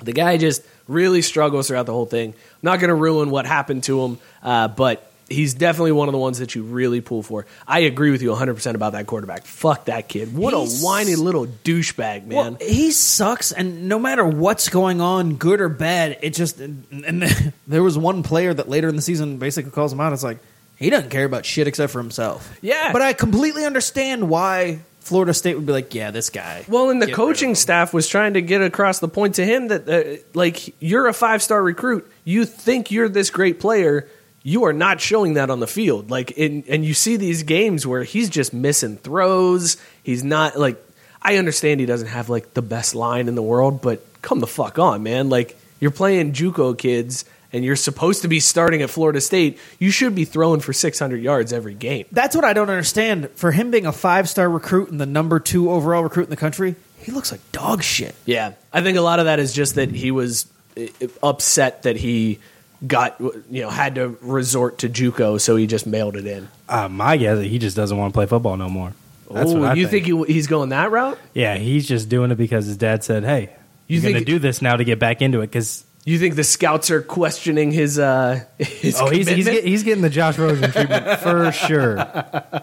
The 0.00 0.12
guy 0.12 0.36
just 0.36 0.62
really 0.88 1.22
struggles 1.22 1.68
throughout 1.68 1.86
the 1.86 1.92
whole 1.92 2.06
thing. 2.06 2.34
not 2.62 2.80
going 2.80 2.88
to 2.88 2.94
ruin 2.94 3.30
what 3.30 3.46
happened 3.46 3.84
to 3.84 4.04
him, 4.04 4.18
uh, 4.42 4.68
but 4.68 5.10
he's 5.30 5.54
definitely 5.54 5.92
one 5.92 6.06
of 6.08 6.12
the 6.12 6.18
ones 6.18 6.38
that 6.40 6.54
you 6.54 6.62
really 6.62 7.00
pull 7.00 7.22
for. 7.22 7.46
I 7.66 7.80
agree 7.80 8.10
with 8.10 8.20
you 8.20 8.28
100% 8.30 8.74
about 8.74 8.92
that 8.92 9.06
quarterback. 9.06 9.46
Fuck 9.46 9.86
that 9.86 10.08
kid. 10.08 10.36
What 10.36 10.52
He's- 10.52 10.82
a 10.82 10.84
whiny 10.84 11.14
little 11.16 11.46
douchebag, 11.46 12.26
man. 12.26 12.36
Well, 12.36 12.56
he 12.60 12.90
sucks, 12.90 13.50
and 13.50 13.88
no 13.88 13.98
matter 13.98 14.24
what's 14.26 14.68
going 14.68 15.00
on, 15.00 15.36
good 15.36 15.60
or 15.62 15.70
bad, 15.70 16.18
it 16.20 16.34
just. 16.34 16.60
And 16.60 17.22
there 17.66 17.82
was 17.82 17.96
one 17.96 18.22
player 18.22 18.52
that 18.52 18.68
later 18.68 18.88
in 18.88 18.96
the 18.96 19.02
season 19.02 19.38
basically 19.38 19.70
calls 19.70 19.92
him 19.92 20.00
out. 20.00 20.12
It's 20.12 20.22
like 20.22 20.38
he 20.76 20.90
doesn't 20.90 21.10
care 21.10 21.24
about 21.24 21.46
shit 21.46 21.66
except 21.68 21.92
for 21.92 22.00
himself. 22.00 22.58
Yeah. 22.60 22.92
but 22.92 23.00
I 23.00 23.12
completely 23.14 23.64
understand 23.64 24.28
why 24.28 24.80
Florida 25.04 25.34
State 25.34 25.54
would 25.54 25.66
be 25.66 25.72
like, 25.72 25.94
yeah, 25.94 26.10
this 26.10 26.30
guy. 26.30 26.64
Well, 26.66 26.88
and 26.88 27.00
the 27.00 27.06
Get 27.06 27.14
coaching 27.14 27.54
staff 27.54 27.92
was 27.92 28.08
trying 28.08 28.34
to 28.34 28.40
get 28.40 28.62
across 28.62 29.00
the 29.00 29.08
point 29.08 29.34
to 29.34 29.44
him 29.44 29.68
that, 29.68 29.86
uh, 29.86 30.22
like, 30.32 30.74
you're 30.82 31.06
a 31.08 31.12
five 31.12 31.42
star 31.42 31.62
recruit. 31.62 32.10
You 32.24 32.46
think 32.46 32.90
you're 32.90 33.10
this 33.10 33.28
great 33.28 33.60
player. 33.60 34.08
You 34.42 34.64
are 34.64 34.72
not 34.72 35.02
showing 35.02 35.34
that 35.34 35.50
on 35.50 35.60
the 35.60 35.66
field. 35.66 36.10
Like, 36.10 36.30
in, 36.32 36.64
and 36.68 36.86
you 36.86 36.94
see 36.94 37.18
these 37.18 37.42
games 37.42 37.86
where 37.86 38.02
he's 38.02 38.30
just 38.30 38.54
missing 38.54 38.96
throws. 38.96 39.76
He's 40.02 40.24
not 40.24 40.58
like. 40.58 40.82
I 41.20 41.36
understand 41.36 41.80
he 41.80 41.86
doesn't 41.86 42.08
have 42.08 42.28
like 42.28 42.54
the 42.54 42.62
best 42.62 42.94
line 42.94 43.28
in 43.28 43.34
the 43.34 43.42
world, 43.42 43.82
but 43.82 44.02
come 44.22 44.40
the 44.40 44.46
fuck 44.46 44.78
on, 44.78 45.02
man. 45.02 45.28
Like, 45.28 45.58
you're 45.80 45.90
playing 45.90 46.32
JUCO 46.32 46.78
kids, 46.78 47.26
and 47.54 47.64
you're 47.64 47.76
supposed 47.76 48.22
to 48.22 48.28
be 48.28 48.40
starting 48.40 48.82
at 48.82 48.90
Florida 48.90 49.20
State. 49.20 49.58
You 49.78 49.90
should 49.90 50.14
be 50.14 50.24
throwing 50.24 50.60
for 50.60 50.72
600 50.72 51.22
yards 51.22 51.52
every 51.52 51.74
game. 51.74 52.04
That's 52.10 52.34
what 52.34 52.44
I 52.44 52.52
don't 52.52 52.68
understand. 52.68 53.30
For 53.36 53.52
him 53.52 53.70
being 53.70 53.86
a 53.86 53.92
five 53.92 54.28
star 54.28 54.50
recruit 54.50 54.90
and 54.90 55.00
the 55.00 55.06
number 55.06 55.38
two 55.40 55.70
overall 55.70 56.02
recruit 56.02 56.24
in 56.24 56.30
the 56.30 56.36
country, 56.36 56.74
he 56.98 57.12
looks 57.12 57.30
like 57.30 57.40
dog 57.52 57.82
shit. 57.82 58.14
Yeah, 58.26 58.54
I 58.72 58.82
think 58.82 58.98
a 58.98 59.02
lot 59.02 59.20
of 59.20 59.26
that 59.26 59.38
is 59.38 59.52
just 59.54 59.76
that 59.76 59.90
he 59.90 60.10
was 60.10 60.46
uh, 60.76 60.86
upset 61.22 61.84
that 61.84 61.96
he 61.96 62.40
got 62.84 63.18
you 63.20 63.62
know 63.62 63.70
had 63.70 63.94
to 63.94 64.18
resort 64.20 64.78
to 64.78 64.88
JUCO, 64.88 65.40
so 65.40 65.56
he 65.56 65.66
just 65.66 65.86
mailed 65.86 66.16
it 66.16 66.26
in. 66.26 66.48
Uh, 66.68 66.88
my 66.88 67.16
guess 67.16 67.38
is 67.38 67.50
he 67.50 67.58
just 67.58 67.76
doesn't 67.76 67.96
want 67.96 68.12
to 68.12 68.16
play 68.16 68.26
football 68.26 68.56
no 68.56 68.68
more. 68.68 68.92
That's 69.30 69.52
oh, 69.52 69.60
what 69.60 69.70
I 69.70 69.74
you 69.74 69.88
think. 69.88 70.06
think, 70.06 70.26
he, 70.26 70.34
he's 70.34 70.46
going 70.46 70.70
that 70.70 70.90
route? 70.90 71.18
Yeah, 71.32 71.56
he's 71.56 71.86
just 71.86 72.08
doing 72.08 72.30
it 72.30 72.36
because 72.36 72.66
his 72.66 72.76
dad 72.76 73.04
said, 73.04 73.24
"Hey, 73.24 73.50
You 73.86 74.00
you're 74.00 74.10
going 74.10 74.24
to 74.24 74.24
do 74.24 74.38
this 74.38 74.60
now 74.60 74.76
to 74.76 74.84
get 74.84 74.98
back 74.98 75.22
into 75.22 75.40
it." 75.40 75.46
Because 75.46 75.84
You 76.06 76.18
think 76.18 76.34
the 76.34 76.44
scouts 76.44 76.90
are 76.90 77.00
questioning 77.00 77.72
his 77.72 77.98
uh 77.98 78.44
his 78.58 79.00
oh, 79.00 79.08
he's 79.08 79.26
he's, 79.26 79.46
get, 79.46 79.64
he's 79.64 79.82
getting 79.84 80.02
the 80.02 80.10
Josh 80.10 80.36
Rosen 80.36 80.70
treatment 80.70 81.18
for 81.20 81.50
sure, 81.50 81.96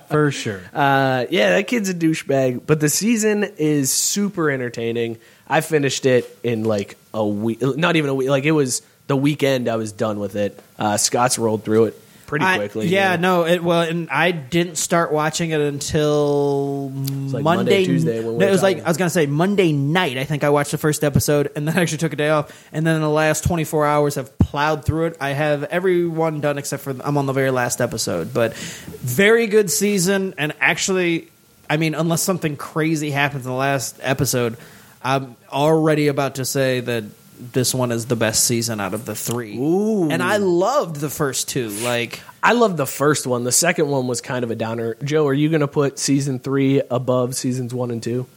for 0.10 0.30
sure. 0.32 0.62
Uh, 0.72 1.26
yeah, 1.32 1.56
that 1.56 1.68
kid's 1.68 1.89
a 1.89 1.96
douchebag. 1.96 2.68
But 2.68 2.80
the 2.80 2.89
season 2.89 3.44
is 3.58 3.92
super 3.92 4.52
entertaining. 4.52 5.18
I 5.48 5.62
finished 5.62 6.06
it 6.06 6.38
in 6.44 6.66
like 6.66 6.98
a 7.16 7.26
week, 7.26 7.62
not 7.62 7.96
even 7.96 8.12
a 8.12 8.16
week. 8.16 8.30
Like 8.30 8.44
it 8.44 8.52
was 8.52 8.84
the 9.08 9.18
weekend. 9.18 9.68
I 9.68 9.76
was 9.76 9.92
done 9.92 10.20
with 10.20 10.36
it. 10.36 10.60
Uh, 10.78 10.98
Scott's 10.98 11.39
rolled 11.39 11.64
through 11.64 11.86
it 11.86 12.01
pretty 12.32 12.46
I- 12.46 12.58
quickly. 12.60 12.88
yeah, 12.88 13.18
no, 13.18 13.46
it 13.46 13.62
well, 13.62 13.82
and 13.82 14.10
I 14.10 14.32
didn't 14.32 14.78
start 14.78 15.12
watching 15.12 15.50
it 15.50 15.60
until 15.60 16.88
like 16.88 17.44
Monday, 17.44 17.44
Monday, 17.44 17.86
Tuesday 17.86 18.24
when 18.24 18.38
we 18.38 18.46
it 18.46 18.50
was 18.50 18.64
like. 18.64 18.80
I 18.80 18.88
was 18.88 18.96
gonna 18.96 19.10
say 19.10 19.26
Monday 19.26 19.74
night. 19.74 20.18
I 20.18 20.24
think 20.24 20.46
I 20.46 20.50
watched 20.50 20.72
the 20.72 20.78
first 20.78 21.04
episode, 21.04 21.52
and 21.58 21.68
then 21.68 21.78
I 21.78 21.82
actually 21.82 21.98
took 21.98 22.14
a 22.14 22.16
day 22.16 22.30
off, 22.30 22.68
and 22.72 22.88
then 22.88 22.96
in 22.96 23.02
the 23.02 23.10
last 23.10 23.44
twenty 23.44 23.66
four 23.66 23.86
hours, 23.86 24.16
have 24.16 24.40
plowed 24.40 24.86
through 24.86 25.08
it. 25.08 25.18
I 25.20 25.32
have 25.32 25.66
everyone 25.66 26.40
done 26.40 26.58
except 26.58 26.84
for 26.84 26.96
I'm 27.04 27.18
on 27.18 27.26
the 27.26 27.34
very 27.34 27.52
last 27.52 27.82
episode, 27.82 28.34
but 28.34 28.54
very 28.56 29.48
good 29.48 29.70
season, 29.70 30.34
and 30.38 30.54
actually, 30.62 31.28
I 31.70 31.76
mean, 31.76 31.96
unless 31.96 32.22
something 32.22 32.56
crazy 32.56 33.12
happens 33.12 33.46
in 33.46 33.52
the 33.52 33.58
last 33.58 34.00
episode, 34.02 34.56
I'm 35.04 35.36
already 35.52 36.08
about 36.08 36.36
to 36.36 36.46
say 36.46 36.80
that. 36.80 37.04
This 37.42 37.74
one 37.74 37.92
is 37.92 38.06
the 38.06 38.16
best 38.16 38.46
season 38.46 38.80
out 38.80 38.94
of 38.94 39.06
the 39.06 39.16
three, 39.16 39.58
Ooh. 39.58 40.10
and 40.12 40.22
I 40.22 40.38
loved 40.38 40.98
the 40.98 41.10
first 41.10 41.50
two. 41.50 41.70
Like, 41.70 42.22
I 42.44 42.54
loved 42.54 42.78
the 42.78 42.86
first 42.86 43.26
one. 43.26 43.44
The 43.44 43.52
second 43.52 43.88
one 43.89 44.06
was 44.08 44.22
kind 44.22 44.44
of 44.44 44.52
a 44.52 44.56
downer. 44.56 44.96
Joe, 45.04 45.26
are 45.28 45.34
you 45.34 45.50
going 45.50 45.62
to 45.62 45.68
put 45.68 45.98
season 45.98 46.38
three 46.38 46.82
above 46.92 47.34
seasons 47.36 47.74
one 47.74 47.89
and 47.89 48.02
two? 48.04 48.28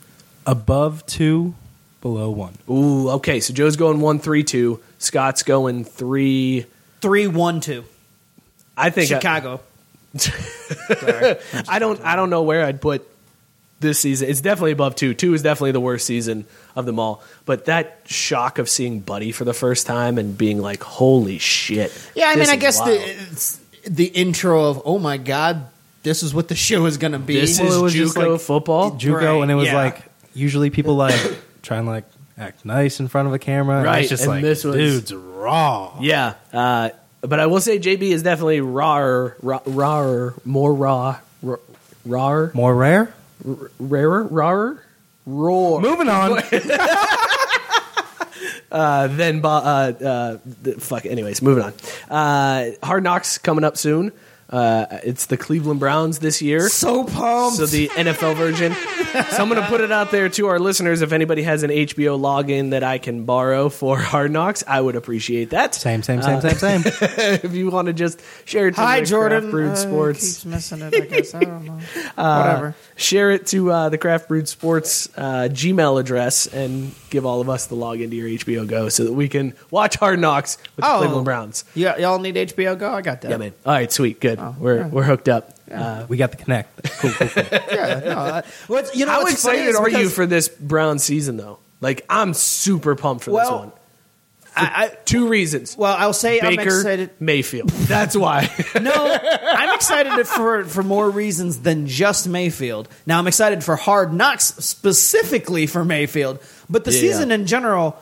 Above 0.47 1.05
two, 1.05 1.55
below 2.01 2.31
one. 2.31 2.55
Ooh, 2.71 3.11
okay. 3.11 3.41
So 3.41 3.53
Joe's 3.53 3.77
going 3.77 4.01
one, 4.01 4.19
three, 4.21 4.43
two. 4.43 4.81
Scott's 4.99 5.43
going 5.43 5.85
three. 5.85 6.65
three, 7.03 7.27
one, 7.27 7.61
two. 7.61 7.85
I 8.77 8.89
think 8.91 9.11
I- 9.13 9.15
Chicago. 9.17 9.61
I 11.69 11.79
don't. 11.79 12.01
I 12.03 12.17
don't 12.17 12.31
know 12.31 12.43
where 12.43 12.65
I'd 12.65 12.81
put 12.81 13.07
this 13.85 14.01
season. 14.01 14.29
It's 14.29 14.41
definitely 14.41 14.73
above 14.73 14.97
two. 14.97 15.15
Two 15.15 15.33
is 15.35 15.43
definitely 15.43 15.73
the 15.73 15.81
worst 15.81 16.07
season 16.07 16.45
of 16.75 16.87
them 16.87 16.99
all. 16.99 17.23
But 17.47 17.67
that 17.67 18.01
shock 18.07 18.59
of 18.59 18.69
seeing 18.69 18.99
Buddy 19.01 19.31
for 19.31 19.45
the 19.45 19.55
first 19.55 19.87
time 19.87 20.19
and 20.19 20.37
being 20.37 20.61
like, 20.61 20.83
"Holy 20.83 21.39
shit!" 21.39 21.93
Yeah, 22.17 22.27
I 22.27 22.37
mean, 22.37 22.49
I 22.49 22.57
guess 22.57 22.81
the 22.81 23.59
the 23.91 24.07
intro 24.07 24.65
of 24.65 24.83
oh 24.85 24.99
my 24.99 25.17
god, 25.19 25.67
this 26.03 26.23
is 26.23 26.35
what 26.35 26.49
the 26.49 26.55
show 26.57 26.87
is 26.87 26.97
going 26.99 27.13
to 27.13 27.19
be. 27.19 27.41
This 27.41 27.61
Well, 27.61 27.69
is 27.69 27.77
it 27.77 27.83
was 27.83 27.93
just 27.95 28.17
JUCO 28.17 28.33
like- 28.33 28.41
football. 28.41 28.91
JUCO, 28.93 29.15
Right, 29.37 29.43
and 29.43 29.51
it 29.51 29.55
was 29.55 29.67
yeah. 29.69 29.77
like 29.77 30.03
usually 30.35 30.71
people 30.71 30.97
like 30.97 31.15
try 31.63 31.79
and 31.79 31.87
like 31.87 32.05
act 32.37 32.65
nice 32.65 32.99
in 32.99 33.07
front 33.09 33.29
of 33.29 33.35
a 33.35 33.39
camera. 33.39 33.77
and 33.77 33.85
Right, 33.87 34.01
It's 34.01 34.09
just 34.11 34.23
and 34.25 34.31
like 34.33 34.43
this 34.43 34.65
was- 34.65 34.75
dudes 34.77 35.15
raw. 35.15 35.97
Yeah, 36.01 36.35
uh, 36.53 36.91
but 37.21 37.39
I 37.41 37.47
will 37.47 37.61
say 37.61 37.79
JB 37.79 38.03
is 38.11 38.23
definitely 38.23 38.61
rawer, 38.61 39.37
raw, 39.43 39.61
rawer, 39.67 40.35
more 40.45 40.75
raw, 40.75 41.19
raw, 41.43 41.57
rawer, 42.07 42.51
More 42.55 42.75
rare. 42.75 43.15
Rarer, 43.45 44.25
rarer, 44.25 44.83
roar. 45.27 45.81
Moving 45.81 46.09
on. 46.09 46.41
Uh, 48.71 49.07
then, 49.07 49.41
Bo- 49.41 49.49
uh, 49.49 49.93
uh, 50.05 50.39
fuck. 50.81 51.07
Anyways, 51.07 51.41
moving 51.43 51.63
on. 51.63 51.73
Uh, 52.11 52.73
Hard 52.83 53.05
Knocks 53.05 53.39
coming 53.39 53.63
up 53.63 53.77
soon. 53.77 54.11
Uh, 54.55 55.01
it's 55.03 55.27
the 55.27 55.37
Cleveland 55.37 55.81
Browns 55.81 56.21
this 56.21 56.41
year. 56.41 56.69
so 56.69 57.03
pumped. 57.05 57.57
So 57.57 57.67
the 57.67 57.89
NFL 57.89 58.37
version. 58.37 58.73
So 58.75 59.43
I'm 59.43 59.49
going 59.49 59.61
to 59.61 59.67
put 59.69 59.81
it 59.81 59.91
out 59.91 60.11
there 60.13 60.29
to 60.29 60.47
our 60.47 60.59
listeners. 60.61 61.03
If 61.03 61.13
anybody 61.13 61.43
has 61.43 61.63
an 61.65 61.71
HBO 61.71 62.19
login 62.21 62.71
that 62.71 62.85
I 62.85 62.99
can 62.99 63.25
borrow 63.25 63.69
for 63.69 63.99
Hard 64.13 64.31
Knocks, 64.31 64.63
I 64.69 64.81
would 64.81 64.95
appreciate 64.97 65.51
that. 65.51 65.75
Same, 65.75 66.03
same, 66.05 66.23
same, 66.23 66.41
same, 66.41 66.55
same. 66.55 66.83
if 67.43 67.53
you 67.53 67.71
want 67.71 67.87
to 67.87 67.93
just 67.93 68.21
share 68.45 68.69
it 68.69 68.77
to 68.77 68.81
Hi, 68.81 69.01
the 69.01 69.07
Jordan. 69.07 69.41
Craft 69.41 69.51
Brewed 69.51 69.71
Uh, 69.73 69.77
Sports. 69.77 70.21
keeps 70.21 70.45
missing 70.45 70.83
it. 70.83 70.95
I 70.95 71.01
guess 71.07 71.35
I 71.35 71.41
don't 71.41 71.65
know. 71.65 71.73
Whatever. 72.15 72.77
Share 72.97 73.33
it 73.33 73.47
to 73.49 73.73
uh, 73.73 73.89
the 73.89 73.99
Craft 73.99 74.29
Brewed 74.29 74.49
Sports 74.49 75.09
uh, 75.17 75.49
Gmail 75.51 75.99
address 76.01 76.47
and 76.47 76.95
give 77.11 77.27
all 77.27 77.41
of 77.41 77.49
us 77.49 77.67
the 77.67 77.77
login 77.77 78.11
to 78.11 78.17
your 78.17 78.29
HBO 78.29 78.67
Go 78.69 78.89
so 78.89 79.05
that 79.05 79.13
we 79.13 79.29
can 79.29 79.55
watch 79.71 79.97
Hard 79.97 80.21
Knocks 80.21 80.59
with 80.77 80.85
the 80.85 80.93
Oh. 80.93 80.99
Cleveland 80.99 81.25
Browns. 81.25 81.65
Yeah, 81.75 81.97
y'all 81.99 82.19
need 82.21 82.37
HBO 82.37 82.79
Go. 82.79 82.93
I 82.93 83.03
got 83.03 83.21
that. 83.23 83.31
Yeah, 83.33 83.37
man. 83.39 83.53
All 83.67 83.73
right, 83.73 83.91
sweet, 83.91 84.21
good. 84.21 84.39
We're 84.59 84.87
we're 84.89 85.03
hooked 85.05 85.29
up. 85.29 85.51
Uh, 85.71 86.05
we 86.09 86.17
got 86.17 86.31
the 86.31 86.37
connect. 86.37 86.71
Cool, 87.01 87.11
cool, 87.13 87.29
cool. 87.29 87.43
Yeah, 87.73 88.01
no, 88.05 88.19
I, 88.19 88.43
what's, 88.67 88.95
you 88.97 89.05
know, 89.07 89.13
how 89.13 89.21
what's 89.23 89.33
excited 89.35 89.67
is 89.69 89.77
are 89.77 89.89
you 89.91 90.09
for 90.09 90.25
this 90.27 90.49
Brown 90.49 90.99
season, 90.99 91.37
though? 91.37 91.59
Like, 91.81 92.05
I'm 92.09 92.33
super 92.35 92.95
pumped 92.95 93.25
for 93.25 93.31
this 93.31 93.37
Well, 93.37 93.59
one. 93.59 93.73
I, 94.57 94.85
I, 94.85 94.89
Two 95.05 95.29
reasons. 95.29 95.77
well, 95.77 95.95
I'll 95.99 96.13
say 96.13 96.41
I'm 96.41 96.57
Baker 96.57 96.77
excited. 96.79 97.11
Mayfield. 97.21 97.69
That's 97.71 98.17
why. 98.17 98.49
No, 98.81 98.93
I'm 98.93 99.75
excited 99.75 100.27
for 100.29 100.65
for 100.65 100.83
more 100.85 101.11
reasons 101.11 101.61
than 101.61 101.87
just 101.89 102.29
Mayfield. 102.29 102.89
Now 103.05 103.19
I'm 103.19 103.27
excited 103.27 103.65
for 103.65 103.75
Hard 103.77 104.13
Knocks 104.15 104.45
specifically 104.45 105.67
for 105.67 105.85
Mayfield, 105.85 106.39
but 106.71 106.85
the 106.85 106.93
Yeah. 106.93 107.01
season 107.01 107.31
in 107.33 107.47
general. 107.47 107.97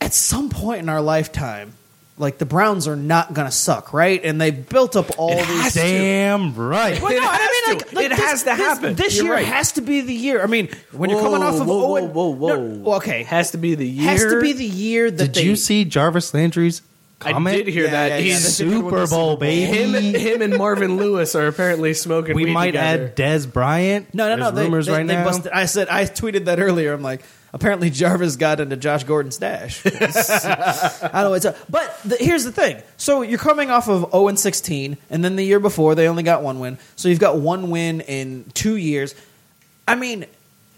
At 0.00 0.14
some 0.14 0.48
point 0.48 0.80
in 0.80 0.88
our 0.88 1.02
lifetime, 1.02 1.74
like 2.18 2.38
the 2.38 2.46
Browns 2.46 2.86
are 2.88 2.96
not 2.96 3.32
going 3.34 3.46
to 3.46 3.50
suck, 3.52 3.92
right? 3.92 4.20
And 4.24 4.40
they 4.40 4.50
built 4.50 4.96
up 4.96 5.18
all 5.18 5.36
these. 5.36 5.74
Damn 5.74 6.54
right. 6.54 7.00
Well, 7.00 7.12
It 7.12 7.20
no, 7.20 7.28
I 7.28 7.36
has 7.36 7.50
mean, 7.68 7.78
like, 7.78 7.92
like 7.92 8.04
It 8.06 8.08
this- 8.10 8.18
has 8.18 8.38
to 8.40 8.44
this- 8.50 8.58
happen. 8.58 8.94
This, 8.94 9.16
You're 9.16 9.24
year 9.26 9.34
right. 9.34 9.46
has 9.46 9.72
to 9.72 9.80
be 9.80 10.00
the 10.00 10.14
year. 10.14 10.42
I 10.42 10.46
mean, 10.46 10.68
when 10.92 11.10
you're 11.10 11.20
coming 11.20 11.42
off 11.42 11.60
of 11.60 11.66
whoa, 11.66 11.92
Owen, 11.96 12.12
whoa, 12.12 12.28
whoa, 12.30 12.48
no, 12.48 12.58
whoa. 12.60 12.78
well, 12.90 12.96
okay, 12.98 13.22
Has 13.24 13.52
to 13.52 13.58
be 13.58 13.74
the 13.74 13.86
year. 13.86 14.08
has 14.10 14.24
to 14.24 14.40
be 14.40 14.52
the 14.52 14.64
year 14.64 15.10
that 15.10 15.16
Did 15.32 15.34
they. 15.34 15.42
you 15.42 15.56
see 15.56 15.84
Jarvis 15.84 16.34
Landry's 16.34 16.82
comment? 17.20 17.54
I 17.54 17.58
did 17.58 17.68
hear 17.68 17.84
Yeah, 17.84 17.90
that. 17.90 18.08
yeah, 18.08 18.16
yeah, 18.16 18.22
He's 18.22 18.42
that's 18.42 18.60
a 18.60 18.64
good 18.64 18.72
one, 18.72 18.82
Super 18.84 18.90
Bowl, 18.90 19.06
Super 19.06 19.40
Bowl. 19.40 19.48
him, 19.48 19.92
baby. 19.92 20.18
him 20.18 20.42
and 20.42 20.56
Marvin 20.56 20.96
Lewis 20.96 21.34
are 21.34 21.46
apparently 21.46 21.94
smoking. 21.94 22.34
we 22.36 22.44
weed 22.46 22.52
might 22.52 22.66
together. 22.72 23.04
add 23.06 23.16
Dez 23.16 23.52
Bryant. 23.52 24.14
No, 24.14 24.28
no, 24.28 24.36
no. 24.36 24.44
There's 24.50 24.54
They, 24.54 24.62
rumors 24.64 24.86
they, 24.86 24.92
right 24.92 25.06
they 25.06 25.14
now. 25.14 25.24
busted. 25.24 25.52
I 25.52 25.64
said 25.66 25.88
I 25.88 26.04
tweeted 26.04 26.44
that 26.46 26.60
earlier. 26.60 26.92
I'm 26.92 27.02
like, 27.02 27.22
apparently 27.52 27.90
Jarvis 27.90 28.36
got 28.36 28.60
into 28.60 28.76
Josh 28.76 29.04
Gordon's 29.04 29.36
stash. 29.36 29.82
I 29.86 31.10
don't 31.12 31.12
know. 31.12 31.34
It's 31.34 31.44
a, 31.44 31.56
but 31.68 31.98
the, 32.04 32.16
here's 32.16 32.44
the 32.44 32.52
thing. 32.52 32.82
So 32.96 33.22
you're 33.22 33.38
coming 33.38 33.70
off 33.70 33.88
of 33.88 34.10
0 34.10 34.28
and 34.28 34.38
16, 34.38 34.96
and 35.10 35.24
then 35.24 35.36
the 35.36 35.44
year 35.44 35.60
before 35.60 35.94
they 35.94 36.08
only 36.08 36.22
got 36.22 36.42
one 36.42 36.60
win. 36.60 36.78
So 36.96 37.08
you've 37.08 37.20
got 37.20 37.38
one 37.38 37.70
win 37.70 38.00
in 38.02 38.44
two 38.54 38.76
years. 38.76 39.14
I 39.86 39.94
mean, 39.94 40.26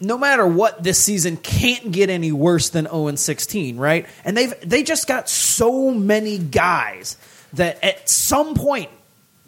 no 0.01 0.17
matter 0.17 0.47
what, 0.47 0.83
this 0.83 0.99
season 0.99 1.37
can't 1.37 1.93
get 1.93 2.09
any 2.11 2.33
worse 2.33 2.71
than 2.71 2.87
0 2.87 3.09
and 3.09 3.19
16, 3.19 3.77
right? 3.77 4.07
And 4.25 4.37
they've 4.37 4.55
they 4.63 4.83
just 4.83 5.07
got 5.07 5.29
so 5.29 5.91
many 5.91 6.39
guys 6.39 7.17
that 7.55 7.83
at 7.85 8.09
some 8.09 8.55
point 8.55 8.91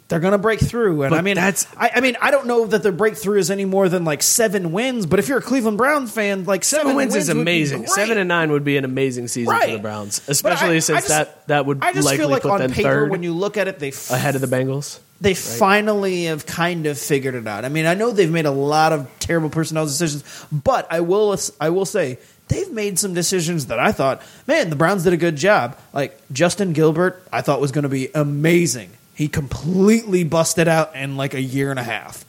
they're 0.09 0.19
going 0.19 0.33
to 0.33 0.37
break 0.37 0.59
through. 0.59 1.03
And 1.03 1.09
But 1.11 1.19
I 1.19 1.21
mean, 1.21 1.35
that's- 1.35 1.65
I, 1.77 1.91
I 1.95 2.01
mean, 2.01 2.17
I 2.21 2.29
don't 2.31 2.45
know 2.45 2.65
that 2.67 2.83
their 2.83 2.91
breakthrough 2.91 3.39
is 3.39 3.49
any 3.49 3.65
more 3.65 3.89
than 3.89 4.05
like 4.05 4.21
seven 4.21 4.71
wins. 4.71 5.05
But 5.05 5.19
if 5.19 5.27
you're 5.27 5.39
a 5.39 5.41
Cleveland 5.41 5.77
Browns 5.77 6.11
fan, 6.11 6.43
like 6.45 6.63
seven, 6.63 6.87
Seven 6.87 6.95
wins 6.97 7.15
is 7.15 7.29
amazing. 7.29 7.87
Seven 7.87 8.17
and 8.17 8.27
nine 8.27 8.51
would 8.51 8.63
be 8.63 8.77
an 8.77 8.85
amazing 8.85 9.27
season 9.27 9.57
for 9.59 9.67
the 9.67 9.77
Browns, 9.79 10.21
I- 10.27 10.31
especially 10.31 10.75
I 10.75 10.79
since 10.79 10.99
just- 10.99 11.07
that 11.09 11.47
that 11.47 11.65
would 11.65 11.79
I 11.83 11.93
just 11.93 12.05
likely 12.05 12.17
feel 12.19 12.29
like 12.29 12.41
put 12.43 12.51
on 12.51 12.59
them 12.61 12.71
paper, 12.71 12.89
third 12.89 13.11
when 13.11 13.23
you 13.23 13.33
look 13.33 13.57
at 13.57 13.67
it, 13.67 13.79
they 13.79 13.89
f- 13.89 14.11
ahead 14.11 14.35
of 14.35 14.41
the 14.41 14.47
Bengals. 14.47 14.99
they 15.21 15.33
finally 15.33 16.25
have 16.25 16.45
kind 16.45 16.85
of 16.85 16.97
figured 16.97 17.35
it 17.35 17.47
out. 17.47 17.63
I 17.65 17.69
mean, 17.69 17.85
I 17.85 17.93
know 17.93 18.11
they've 18.11 18.29
made 18.31 18.45
a 18.45 18.51
lot 18.51 18.91
of 18.93 19.09
terrible 19.19 19.49
personnel 19.49 19.85
decisions, 19.85 20.23
but 20.51 20.85
I 20.91 20.99
will 20.99 21.35
I 21.61 21.69
will 21.69 21.85
say 21.85 22.17
they've 22.49 22.71
made 22.71 22.99
some 22.99 23.13
decisions 23.13 23.67
that 23.67 23.79
I 23.79 23.91
thought, 23.93 24.21
man, 24.47 24.69
the 24.69 24.75
Browns 24.75 25.03
did 25.05 25.13
a 25.13 25.17
good 25.17 25.37
job. 25.37 25.77
Like 25.93 26.19
Justin 26.31 26.73
Gilbert, 26.73 27.23
I 27.31 27.41
thought 27.41 27.61
was 27.61 27.71
going 27.71 27.83
to 27.83 27.89
be 27.89 28.09
amazing. 28.13 28.89
He 29.13 29.27
completely 29.27 30.23
busted 30.23 30.67
out 30.67 30.95
in 30.95 31.17
like 31.17 31.33
a 31.33 31.41
year 31.41 31.69
and 31.69 31.79
a 31.79 31.83
half. 31.83 32.25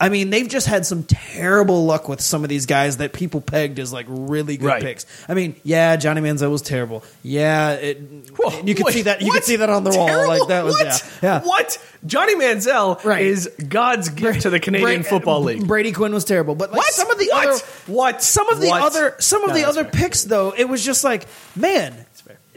I 0.00 0.08
mean, 0.08 0.30
they've 0.30 0.48
just 0.48 0.66
had 0.66 0.84
some 0.84 1.04
terrible 1.04 1.86
luck 1.86 2.08
with 2.08 2.20
some 2.20 2.42
of 2.42 2.48
these 2.50 2.66
guys 2.66 2.96
that 2.96 3.12
people 3.12 3.40
pegged 3.40 3.78
as 3.78 3.92
like 3.92 4.06
really 4.08 4.56
good 4.56 4.66
Right. 4.66 4.82
picks. 4.82 5.06
I 5.28 5.34
mean, 5.34 5.54
yeah, 5.62 5.94
Johnny 5.94 6.20
Manziel 6.20 6.50
was 6.50 6.62
terrible. 6.62 7.04
Yeah, 7.22 7.74
it, 7.74 7.98
Whoa, 8.36 8.60
you 8.64 8.74
could 8.74 8.86
wait, 8.86 8.94
see 8.94 9.02
that. 9.02 9.20
You 9.20 9.28
what? 9.28 9.34
could 9.34 9.44
see 9.44 9.56
that 9.56 9.70
on 9.70 9.84
the 9.84 9.90
wall. 9.96 10.08
Terrible? 10.08 10.28
Like 10.40 10.48
that 10.48 10.64
was 10.64 10.74
what? 10.74 10.86
yeah, 10.86 10.98
yeah. 11.22 11.40
What? 11.42 11.78
Johnny 12.04 12.34
Manziel 12.34 13.02
Right. 13.04 13.22
is 13.24 13.48
God's 13.68 14.08
gift 14.08 14.42
to 14.42 14.50
the 14.50 14.58
Canadian 14.58 15.02
Bra- 15.02 15.10
Football 15.10 15.42
League. 15.44 15.66
Brady 15.66 15.92
Quinn 15.92 16.12
was 16.12 16.24
terrible, 16.24 16.56
but 16.56 16.70
like 16.72 16.78
What? 16.78 16.92
some 16.92 17.08
of 17.10 17.18
the 17.18 17.28
What? 17.30 17.46
other 17.48 17.58
What? 17.86 18.22
some 18.22 18.48
of 18.50 18.60
the 18.60 18.68
What? 18.68 18.82
other 18.82 19.14
some 19.20 19.42
of 19.44 19.50
No, 19.50 19.54
the 19.54 19.60
that's 19.62 19.76
other 19.78 19.84
fair. 19.88 19.92
picks 20.02 20.24
though, 20.24 20.52
it 20.56 20.68
was 20.68 20.84
just 20.84 21.04
like, 21.04 21.26
man, 21.54 21.94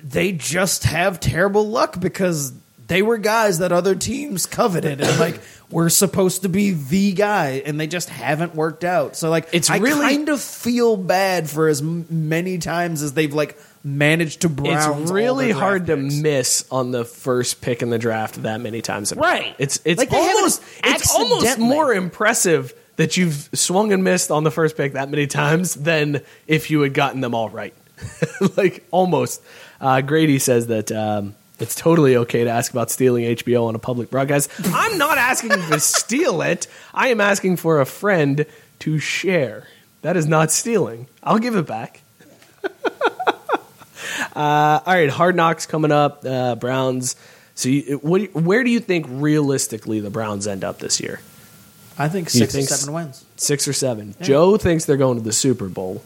they 0.01 0.31
just 0.31 0.85
have 0.85 1.19
terrible 1.19 1.67
luck 1.69 1.99
because 1.99 2.51
they 2.87 3.01
were 3.01 3.17
guys 3.17 3.59
that 3.59 3.71
other 3.71 3.95
teams 3.95 4.45
coveted 4.45 5.01
and 5.01 5.19
like 5.19 5.39
were 5.69 5.89
supposed 5.89 6.43
to 6.43 6.49
be 6.49 6.71
the 6.71 7.11
guy 7.11 7.61
and 7.65 7.79
they 7.79 7.87
just 7.87 8.09
haven't 8.09 8.55
worked 8.55 8.83
out. 8.85 9.15
So 9.17 9.29
like 9.29 9.49
It's 9.51 9.69
I 9.69 9.77
really- 9.77 9.99
kind 10.07 10.29
of 10.29 10.39
feel 10.41 10.95
bad 10.97 11.49
for 11.49 11.67
as 11.67 11.81
m- 11.81 12.05
many 12.09 12.57
times 12.57 13.01
as 13.01 13.13
they've 13.13 13.33
like 13.33 13.57
managed 13.83 14.41
to 14.41 14.49
Browns 14.49 15.01
It's 15.03 15.11
really 15.11 15.51
hard 15.51 15.87
to 15.87 15.97
miss 15.97 16.65
on 16.71 16.91
the 16.91 17.03
first 17.05 17.61
pick 17.61 17.81
in 17.81 17.89
the 17.89 17.99
draft 17.99 18.41
that 18.43 18.61
many 18.61 18.81
times. 18.81 19.13
Right. 19.15 19.55
It's 19.59 19.79
it's 19.85 19.99
Like, 19.99 20.11
almost 20.13 20.61
it's 20.83 21.13
almost 21.13 21.59
more 21.59 21.93
impressive 21.93 22.73
that 22.95 23.15
you've 23.17 23.49
swung 23.53 23.91
and 23.93 24.03
missed 24.03 24.31
on 24.31 24.43
the 24.43 24.51
first 24.51 24.75
pick 24.77 24.93
that 24.93 25.09
many 25.09 25.27
times 25.27 25.75
than 25.75 26.21
if 26.47 26.71
you 26.71 26.81
had 26.81 26.93
gotten 26.93 27.21
them 27.21 27.35
all 27.35 27.49
right. 27.49 27.73
like 28.57 28.85
almost. 28.91 29.41
Uh, 29.81 30.01
Grady 30.01 30.39
says 30.39 30.67
that. 30.67 30.91
Um, 30.91 31.35
it's 31.59 31.75
totally 31.75 32.15
okay 32.17 32.43
to 32.43 32.49
ask 32.49 32.71
about 32.71 32.91
stealing 32.91 33.23
HBO 33.25 33.65
on 33.67 33.75
a 33.75 33.79
public 33.79 34.09
broadcast. 34.09 34.49
I'm 34.65 34.97
not 34.97 35.17
asking 35.17 35.51
to 35.51 35.79
steal 35.79 36.41
it. 36.41 36.67
I 36.93 37.07
am 37.09 37.19
asking 37.21 37.57
for 37.57 37.81
a 37.81 37.85
friend 37.85 38.45
to 38.79 38.99
share. 38.99 39.67
That 40.03 40.15
is 40.15 40.27
not 40.27 40.51
stealing. 40.51 41.07
I'll 41.23 41.39
give 41.39 41.55
it 41.55 41.67
back. 41.67 42.01
Uh, 44.35 44.79
all 44.85 44.93
right, 44.93 45.09
Hard 45.09 45.35
Knocks 45.35 45.65
coming 45.65 45.91
up. 45.91 46.23
Uh, 46.25 46.55
Browns 46.55 47.15
So, 47.55 47.69
you, 47.69 47.97
what, 47.97 48.33
where 48.33 48.63
do 48.63 48.69
you 48.69 48.79
think 48.79 49.05
realistically 49.09 49.99
the 49.99 50.09
Browns 50.09 50.47
end 50.47 50.63
up 50.63 50.79
this 50.79 50.99
year? 50.99 51.19
I 51.97 52.07
think 52.07 52.29
six 52.29 52.53
think 52.53 52.65
or 52.65 52.75
seven 52.75 52.93
wins. 52.93 53.25
Six 53.35 53.67
or 53.67 53.73
seven. 53.73 54.15
Joe 54.21 54.57
thinks 54.57 54.85
they're 54.85 54.97
going 54.97 55.17
to 55.17 55.23
the 55.23 55.33
Super 55.33 55.67
Bowl. 55.67 56.03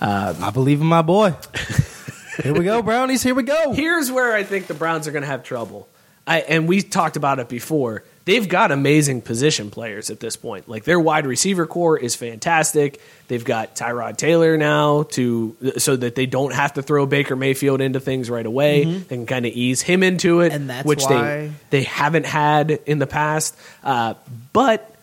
I 0.00 0.50
believe 0.52 0.80
in 0.80 0.86
my 0.86 1.02
boy. 1.02 1.34
here 2.42 2.54
we 2.54 2.64
go, 2.64 2.82
Brownies. 2.82 3.22
Here 3.22 3.34
we 3.34 3.42
go. 3.42 3.72
Here's 3.72 4.10
where 4.10 4.34
I 4.34 4.42
think 4.44 4.66
the 4.66 4.74
Browns 4.74 5.08
are 5.08 5.12
going 5.12 5.22
to 5.22 5.28
have 5.28 5.42
trouble. 5.44 5.88
I, 6.26 6.40
and 6.40 6.68
we 6.68 6.82
talked 6.82 7.16
about 7.16 7.40
it 7.40 7.48
before. 7.48 8.04
They've 8.24 8.48
got 8.48 8.70
amazing 8.70 9.22
position 9.22 9.72
players 9.72 10.08
at 10.08 10.20
this 10.20 10.36
point. 10.36 10.68
Like 10.68 10.84
their 10.84 11.00
wide 11.00 11.26
receiver 11.26 11.66
corps 11.66 11.98
is 11.98 12.14
fantastic. 12.14 13.00
They've 13.26 13.44
got 13.44 13.74
Tyrod 13.74 14.16
Taylor 14.16 14.56
now 14.56 15.02
to 15.10 15.56
so 15.78 15.96
that 15.96 16.14
they 16.14 16.26
don't 16.26 16.54
have 16.54 16.74
to 16.74 16.82
throw 16.82 17.04
Baker 17.06 17.34
Mayfield 17.34 17.80
into 17.80 17.98
things 17.98 18.30
right 18.30 18.46
away. 18.46 18.84
They 18.84 19.16
can 19.16 19.26
kind 19.26 19.44
of 19.44 19.52
ease 19.52 19.82
him 19.82 20.04
into 20.04 20.40
it, 20.40 20.52
And 20.52 20.70
that's 20.70 20.86
which 20.86 21.02
why- 21.02 21.08
they 21.10 21.52
they 21.70 21.82
haven't 21.82 22.26
had 22.26 22.70
in 22.86 23.00
the 23.00 23.08
past. 23.08 23.56
Uh, 23.82 24.14
but 24.52 24.94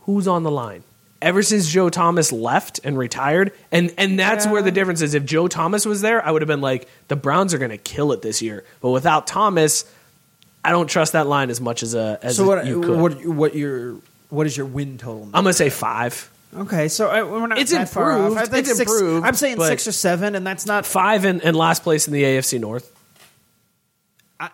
who's 0.00 0.26
on 0.26 0.42
the 0.42 0.50
line? 0.50 0.82
Ever 1.22 1.42
since 1.42 1.68
Joe 1.70 1.88
Thomas 1.88 2.32
left 2.32 2.80
and 2.84 2.98
retired, 2.98 3.52
and 3.70 3.94
and 3.96 4.18
that's 4.18 4.46
where 4.46 4.60
the 4.60 4.70
difference 4.72 5.00
is. 5.00 5.14
If 5.14 5.24
Joe 5.24 5.48
Thomas 5.48 5.86
was 5.86 6.00
there, 6.02 6.24
I 6.24 6.30
would 6.30 6.42
have 6.42 6.48
been 6.48 6.60
like, 6.60 6.88
the 7.08 7.16
Browns 7.16 7.54
are 7.54 7.58
going 7.58 7.70
to 7.70 7.78
kill 7.78 8.12
it 8.12 8.20
this 8.22 8.42
year. 8.42 8.64
But 8.80 8.90
without 8.90 9.26
Thomas, 9.26 9.84
I 10.64 10.70
don't 10.72 10.88
trust 10.88 11.12
that 11.12 11.26
line 11.26 11.48
as 11.50 11.60
much 11.60 11.82
as 11.82 11.94
a 11.94 12.18
as 12.22 12.36
So 12.36 12.46
what? 12.46 12.66
you 12.66 12.80
could. 12.82 12.98
What? 13.00 13.24
What 13.24 13.54
your? 13.54 13.96
What 14.30 14.46
is 14.46 14.56
your 14.56 14.66
win 14.66 14.98
total? 14.98 15.24
I'm 15.26 15.30
gonna 15.44 15.52
say 15.52 15.70
five. 15.70 16.28
Okay, 16.54 16.88
so 16.88 17.08
uh, 17.10 17.24
we're 17.26 17.46
not 17.46 17.58
It's 17.58 17.70
that 17.72 17.88
far 17.88 18.12
off. 18.12 18.18
improved. 18.32 18.38
I 18.38 18.44
think 18.46 18.66
It's 18.68 18.76
six, 18.76 18.90
improved, 18.92 19.26
I'm 19.26 19.34
saying 19.34 19.58
six 19.60 19.86
or 19.88 19.92
seven, 19.92 20.34
and 20.34 20.46
that's 20.46 20.66
not. 20.66 20.84
Five 20.84 21.24
and, 21.24 21.42
and 21.42 21.56
last 21.56 21.82
place 21.82 22.06
in 22.06 22.12
the 22.12 22.22
AFC 22.22 22.60
North. 22.60 22.90
Well, 24.38 24.50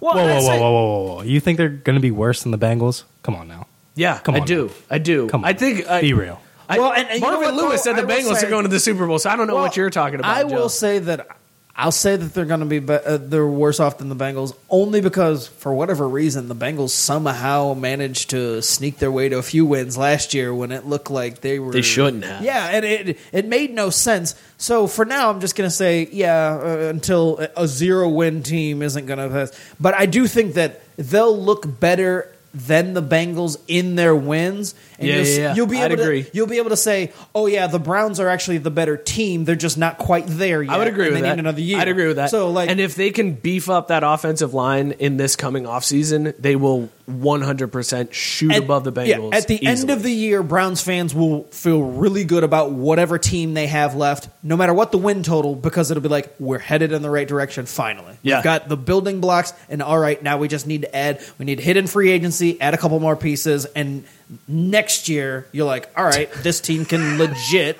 Whoa, 0.00 0.14
whoa, 0.14 0.34
whoa, 0.34 0.40
say- 0.40 0.60
whoa, 0.60 0.72
whoa, 0.72 1.04
whoa, 1.04 1.14
whoa! 1.16 1.22
You 1.22 1.40
think 1.40 1.56
they're 1.56 1.68
going 1.68 1.94
to 1.96 2.00
be 2.00 2.10
worse 2.10 2.42
than 2.42 2.52
the 2.52 2.58
Bengals? 2.58 3.04
Come 3.22 3.34
on 3.36 3.48
now. 3.48 3.63
Yeah, 3.94 4.18
Come 4.18 4.34
on, 4.34 4.42
I 4.42 4.44
do. 4.44 4.66
now. 4.66 4.72
I 4.90 4.98
do. 4.98 5.28
Come 5.28 5.44
on. 5.44 5.50
I 5.50 5.52
think. 5.52 5.88
I, 5.88 6.00
Be 6.00 6.12
real. 6.14 6.40
I, 6.68 6.78
Well, 6.78 6.92
and- 6.92 7.08
and 7.08 7.14
you 7.16 7.20
know 7.20 7.32
Marvin 7.40 7.54
what, 7.54 7.64
Lewis 7.64 7.82
though? 7.84 7.94
said 7.94 7.96
the 7.96 8.12
I 8.12 8.16
will 8.16 8.22
Bengals 8.32 8.36
say- 8.40 8.46
are 8.46 8.50
going 8.50 8.64
to 8.64 8.70
the 8.70 8.80
Super 8.80 9.06
Bowl, 9.06 9.18
so 9.18 9.30
I 9.30 9.36
don't 9.36 9.46
know 9.46 9.54
Well, 9.54 9.64
what 9.64 9.76
you're 9.76 9.90
talking 9.90 10.18
about. 10.18 10.36
I 10.36 10.42
Joe. 10.42 10.48
will 10.56 10.68
say 10.68 10.98
that 11.00 11.28
I'll 11.76 11.90
say 11.90 12.14
that 12.14 12.32
they're 12.34 12.44
going 12.44 12.60
to 12.60 12.66
be, 12.66 12.78
be 12.78 12.92
uh, 12.94 13.16
they're 13.20 13.44
worse 13.46 13.80
off 13.80 13.98
than 13.98 14.08
the 14.08 14.14
Bengals 14.14 14.54
only 14.70 15.00
because 15.00 15.48
for 15.48 15.74
whatever 15.74 16.08
reason 16.08 16.46
the 16.46 16.54
Bengals 16.54 16.90
somehow 16.90 17.74
managed 17.74 18.30
to 18.30 18.62
sneak 18.62 18.98
their 18.98 19.10
way 19.10 19.28
to 19.28 19.38
a 19.38 19.42
few 19.42 19.66
wins 19.66 19.96
last 19.98 20.34
year 20.34 20.54
when 20.54 20.70
it 20.70 20.86
looked 20.86 21.10
like 21.10 21.40
they 21.40 21.58
were 21.58 21.72
They 21.72 21.82
shouldn't 21.82 22.24
have. 22.24 22.42
Yeah, 22.44 22.68
and 22.68 22.84
it 22.84 23.18
it 23.32 23.46
made 23.46 23.72
no 23.74 23.90
sense. 23.90 24.36
So 24.56 24.86
for 24.86 25.04
now, 25.04 25.30
I'm 25.30 25.40
just 25.40 25.56
going 25.56 25.68
to 25.68 25.74
say 25.74 26.08
yeah 26.12 26.60
uh, 26.62 26.68
until 26.90 27.38
a 27.56 27.66
zero 27.66 28.08
win 28.08 28.42
team 28.44 28.80
isn't 28.80 29.06
going 29.06 29.18
to 29.18 29.28
pass. 29.28 29.52
But 29.80 29.94
I 29.94 30.06
do 30.06 30.26
think 30.28 30.54
that 30.54 30.80
they'll 30.96 31.36
look 31.36 31.80
better 31.80 32.30
than 32.54 32.94
the 32.94 33.02
Bengals 33.02 33.56
in 33.66 33.96
their 33.96 34.14
wins. 34.14 34.74
And 34.98 35.08
Yeah, 35.08 35.14
you'll, 35.16 35.26
yeah, 35.26 35.36
yeah. 35.38 35.54
you'll 35.56 35.66
be 35.66 35.78
I'd 35.78 35.90
able 35.92 36.02
agree. 36.02 36.22
to 36.22 36.30
you'll 36.32 36.46
be 36.46 36.58
able 36.58 36.70
to 36.70 36.76
say, 36.76 37.12
"Oh 37.34 37.46
yeah, 37.46 37.66
the 37.66 37.80
Browns 37.80 38.20
are 38.20 38.28
actually 38.28 38.58
the 38.58 38.70
better 38.70 38.96
team. 38.96 39.44
They're 39.44 39.56
just 39.56 39.76
not 39.76 39.98
quite 39.98 40.24
there 40.28 40.62
yet." 40.62 40.72
I 40.72 40.78
would 40.78 40.86
agree 40.86 41.06
and 41.06 41.14
with 41.14 41.22
they 41.22 41.28
that. 41.28 41.34
Need 41.36 41.40
another 41.40 41.60
year. 41.60 41.78
I'd 41.80 41.88
agree 41.88 42.06
with 42.06 42.16
that. 42.16 42.30
So 42.30 42.50
like, 42.50 42.70
and 42.70 42.78
if 42.78 42.94
they 42.94 43.10
can 43.10 43.32
beef 43.32 43.68
up 43.68 43.88
that 43.88 44.04
offensive 44.04 44.54
line 44.54 44.92
in 44.92 45.16
this 45.16 45.34
coming 45.36 45.64
offseason, 45.64 46.34
they 46.38 46.54
will 46.56 46.90
100% 47.10 48.12
shoot 48.12 48.52
at- 48.52 48.62
above 48.62 48.84
the 48.84 48.92
Bengals. 48.92 49.06
yeah, 49.08 49.16
Bengals. 49.18 49.34
at 49.34 49.46
the 49.48 49.66
end 49.66 49.90
of 49.90 50.02
the 50.02 50.10
year, 50.10 50.42
Browns 50.42 50.80
fans 50.80 51.14
will 51.14 51.44
feel 51.50 51.82
really 51.82 52.24
good 52.24 52.44
about 52.44 52.70
whatever 52.72 53.18
team 53.18 53.54
they 53.54 53.66
have 53.66 53.94
left, 53.94 54.28
no 54.42 54.56
matter 54.56 54.72
what 54.72 54.90
the 54.92 54.98
win 54.98 55.22
total, 55.22 55.54
because 55.54 55.90
it'll 55.90 56.02
be 56.02 56.08
like 56.08 56.34
we're 56.38 56.58
headed 56.58 56.92
in 56.92 57.02
the 57.02 57.10
right 57.10 57.28
direction. 57.28 57.66
Finally, 57.66 58.14
Yeah. 58.22 58.36
we've 58.38 58.44
got 58.44 58.68
the 58.68 58.76
building 58.76 59.20
blocks, 59.20 59.52
and 59.68 59.82
all 59.82 59.98
right, 59.98 60.22
now 60.22 60.38
we 60.38 60.48
just 60.48 60.66
need 60.66 60.82
to 60.82 60.96
add. 60.96 61.20
We 61.38 61.44
need 61.44 61.56
to 61.56 61.62
hit 61.64 61.76
in 61.76 61.86
free 61.86 62.10
agency, 62.10 62.60
add 62.60 62.74
a 62.74 62.78
couple 62.78 62.98
more 63.00 63.16
pieces, 63.16 63.66
and 63.76 64.04
next 64.48 65.08
year 65.08 65.46
you're 65.52 65.66
like, 65.66 65.90
all 65.96 66.04
right, 66.04 66.32
this 66.42 66.60
team 66.60 66.84
can 66.84 67.18
legit 67.18 67.78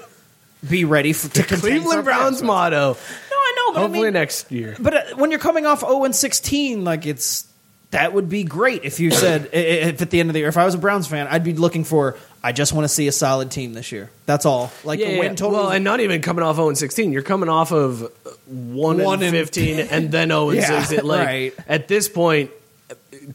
be 0.69 0.85
ready 0.85 1.13
for 1.13 1.29
to 1.29 1.43
contend 1.43 1.61
Cleveland 1.63 2.05
Browns 2.05 2.43
motto. 2.43 2.93
No, 2.95 3.37
I 3.37 3.55
know, 3.57 3.73
but 3.75 3.81
Hopefully 3.81 4.01
I 4.01 4.05
mean, 4.05 4.13
next 4.15 4.51
year. 4.51 4.77
But 4.79 4.95
uh, 4.95 5.17
when 5.17 5.31
you're 5.31 5.41
coming 5.41 5.67
off 5.67 5.81
0 5.81 6.05
and 6.05 6.15
16, 6.17 6.85
like 6.85 7.07
it's 7.07 7.47
that 7.95 8.13
would 8.13 8.29
be 8.29 8.43
great 8.43 8.83
if 8.85 8.99
you 8.99 9.13
said 9.13 9.49
if 9.53 10.03
at 10.03 10.11
the 10.11 10.19
end 10.19 10.29
of 10.29 10.35
the 10.35 10.41
year, 10.41 10.49
if 10.49 10.57
I 10.57 10.65
was 10.65 10.75
a 10.75 10.79
Browns 10.79 11.07
fan, 11.07 11.29
I'd 11.29 11.45
be 11.45 11.55
looking 11.55 11.85
for. 11.85 12.17
I 12.43 12.51
just 12.51 12.73
want 12.73 12.85
to 12.85 12.89
see 12.89 13.07
a 13.07 13.13
solid 13.13 13.53
team 13.53 13.73
this 13.73 13.93
year. 13.93 14.11
That's 14.27 14.45
all. 14.45 14.73
Like 14.83 14.99
yeah, 14.99 15.07
the 15.07 15.13
yeah. 15.15 15.19
win 15.21 15.37
total. 15.37 15.61
Well, 15.61 15.71
and 15.71 15.85
not 15.85 16.01
even 16.01 16.21
coming 16.21 16.45
off 16.45 16.57
0 16.57 16.69
and 16.69 16.77
16. 16.77 17.13
You're 17.13 17.23
coming 17.23 17.49
off 17.49 17.73
of 17.73 18.13
1, 18.47 18.99
One 18.99 19.15
and 19.23 19.23
and- 19.23 19.33
15 19.33 19.79
and 19.91 20.11
then 20.11 20.29
0 20.29 20.51
and 20.51 20.59
Yeah, 20.59 20.83
16. 20.83 21.07
Like, 21.09 21.27
right. 21.27 21.55
At 21.69 21.89
this 21.89 22.09
point, 22.09 22.51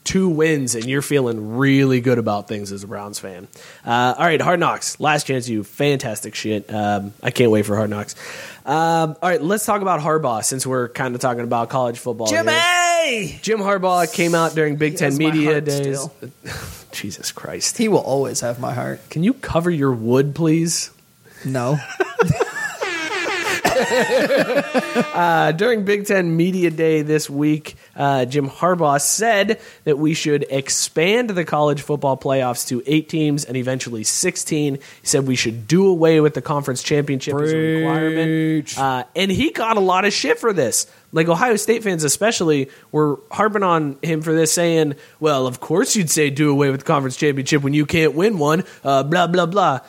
two 0.03 0.30
wins 0.30 0.76
and 0.76 0.86
you're 0.86 1.01
feeling 1.01 1.57
really 1.57 2.01
good 2.01 2.18
about 2.18 2.47
things 2.47 2.72
as 2.72 2.84
a 2.84 2.88
Browns 2.88 3.18
fan. 3.18 3.47
Uh, 3.86 4.14
all 4.18 4.26
right, 4.26 4.41
Hard 4.41 4.60
Knocks. 4.60 4.99
Last 4.99 5.26
chance, 5.26 5.49
you 5.49 5.64
fantastic 5.64 6.36
shit. 6.36 6.72
Um, 6.72 7.14
I 7.24 7.32
can't 7.32 7.49
wait 7.49 7.66
for 7.66 7.76
Hard 7.76 7.89
Knocks. 7.89 8.16
Um, 8.70 9.17
all 9.20 9.30
right, 9.30 9.41
let's 9.41 9.65
talk 9.65 9.82
about 9.82 9.99
Harbaugh 9.99 10.43
since 10.43 10.63
we're 10.67 10.89
kind 10.89 11.15
of 11.15 11.22
talking 11.22 11.43
about 11.43 11.70
college 11.70 11.97
football. 11.97 12.28
here. 12.43 12.53
Jim 13.41 13.57
Harbaugh 13.59 14.13
came 14.13 14.36
out 14.36 14.53
during 14.53 14.76
Big 14.76 14.95
Ten 14.95 15.17
Media 15.17 15.59
Days. 15.59 16.07
Jesus 16.91 17.32
Christ. 17.32 17.80
he 17.80 17.88
will 17.88 17.97
always 17.97 18.41
have 18.41 18.59
my 18.59 18.74
heart. 18.76 18.99
Can 19.09 19.24
you 19.24 19.34
cover 19.34 19.72
your 19.72 19.91
wood, 19.91 20.36
please? 20.36 20.91
No, 21.43 21.80
Uh, 25.09 25.51
during 25.51 25.83
Big 25.83 26.05
Ten 26.05 26.37
Media 26.37 26.69
Day 26.71 27.01
this 27.01 27.29
week, 27.29 27.75
uh, 27.95 28.25
Jim 28.25 28.49
Harbaugh 28.49 29.01
said 29.01 29.59
that 29.83 29.97
we 29.97 30.13
should 30.13 30.45
expand 30.49 31.29
the 31.31 31.43
college 31.43 31.81
football 31.81 32.15
playoffs 32.17 32.67
to 32.67 32.81
eight 32.85 33.09
teams 33.09 33.43
and 33.43 33.57
eventually 33.57 34.03
16. 34.03 34.75
He 34.75 34.81
said 35.03 35.27
we 35.27 35.35
should 35.35 35.67
do 35.67 35.87
away 35.87 36.21
with 36.21 36.35
the 36.35 36.41
conference 36.41 36.83
championship 36.83 37.33
as 37.35 37.51
a 37.51 37.55
requirement. 37.55 38.77
Uh, 38.77 39.03
and 39.15 39.31
he 39.31 39.51
got 39.51 39.77
a 39.77 39.81
lot 39.81 40.05
of 40.05 40.13
shit 40.13 40.39
for 40.39 40.53
this. 40.53 40.87
Like 41.11 41.27
Ohio 41.27 41.55
State 41.55 41.83
fans, 41.83 42.03
especially, 42.03 42.69
were 42.91 43.19
harping 43.31 43.63
on 43.63 43.97
him 44.01 44.21
for 44.21 44.33
this, 44.33 44.51
saying, 44.51 44.95
well, 45.19 45.47
of 45.47 45.59
course 45.59 45.95
you'd 45.95 46.09
say 46.09 46.29
do 46.29 46.51
away 46.51 46.69
with 46.69 46.81
the 46.81 46.85
conference 46.85 47.17
championship 47.17 47.63
when 47.63 47.73
you 47.73 47.85
can't 47.85 48.13
win 48.13 48.37
one, 48.37 48.63
uh, 48.83 49.03
blah, 49.03 49.27
blah, 49.27 49.47
blah. 49.47 49.79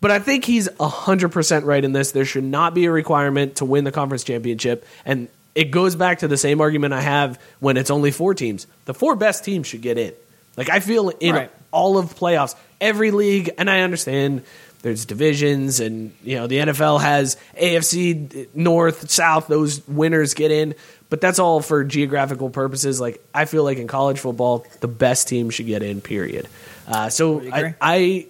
But 0.00 0.10
I 0.10 0.18
think 0.18 0.44
he's 0.44 0.68
100% 0.68 1.64
right 1.64 1.84
in 1.84 1.92
this. 1.92 2.12
There 2.12 2.24
should 2.24 2.44
not 2.44 2.74
be 2.74 2.86
a 2.86 2.90
requirement 2.90 3.56
to 3.56 3.64
win 3.64 3.84
the 3.84 3.92
conference 3.92 4.24
championship. 4.24 4.86
And 5.04 5.28
it 5.54 5.70
goes 5.70 5.94
back 5.94 6.20
to 6.20 6.28
the 6.28 6.36
same 6.36 6.60
argument 6.60 6.94
I 6.94 7.02
have 7.02 7.38
when 7.58 7.76
it's 7.76 7.90
only 7.90 8.10
four 8.10 8.34
teams. 8.34 8.66
The 8.86 8.94
four 8.94 9.14
best 9.16 9.44
teams 9.44 9.66
should 9.66 9.82
get 9.82 9.98
in. 9.98 10.14
Like, 10.56 10.70
I 10.70 10.80
feel 10.80 11.10
in 11.10 11.34
Right. 11.34 11.50
all 11.70 11.98
of 11.98 12.14
playoffs, 12.16 12.54
every 12.80 13.10
league, 13.10 13.50
and 13.58 13.68
I 13.68 13.80
understand 13.80 14.42
there's 14.82 15.04
divisions 15.04 15.80
and, 15.80 16.12
you 16.24 16.36
know, 16.36 16.46
the 16.46 16.58
NFL 16.58 17.00
has 17.02 17.36
AFC, 17.54 18.48
North, 18.54 19.10
South, 19.10 19.48
those 19.48 19.86
winners 19.86 20.32
get 20.34 20.50
in. 20.50 20.74
But 21.10 21.20
that's 21.20 21.38
all 21.38 21.60
for 21.60 21.84
geographical 21.84 22.48
purposes. 22.50 23.00
Like, 23.00 23.22
I 23.34 23.44
feel 23.44 23.64
like 23.64 23.78
in 23.78 23.88
college 23.88 24.18
football, 24.20 24.64
the 24.80 24.88
best 24.88 25.28
team 25.28 25.50
should 25.50 25.66
get 25.66 25.82
in, 25.82 26.00
period. 26.00 26.48
Uh, 26.86 27.10
so. 27.10 27.42
I, 27.52 27.74
I 27.80 28.26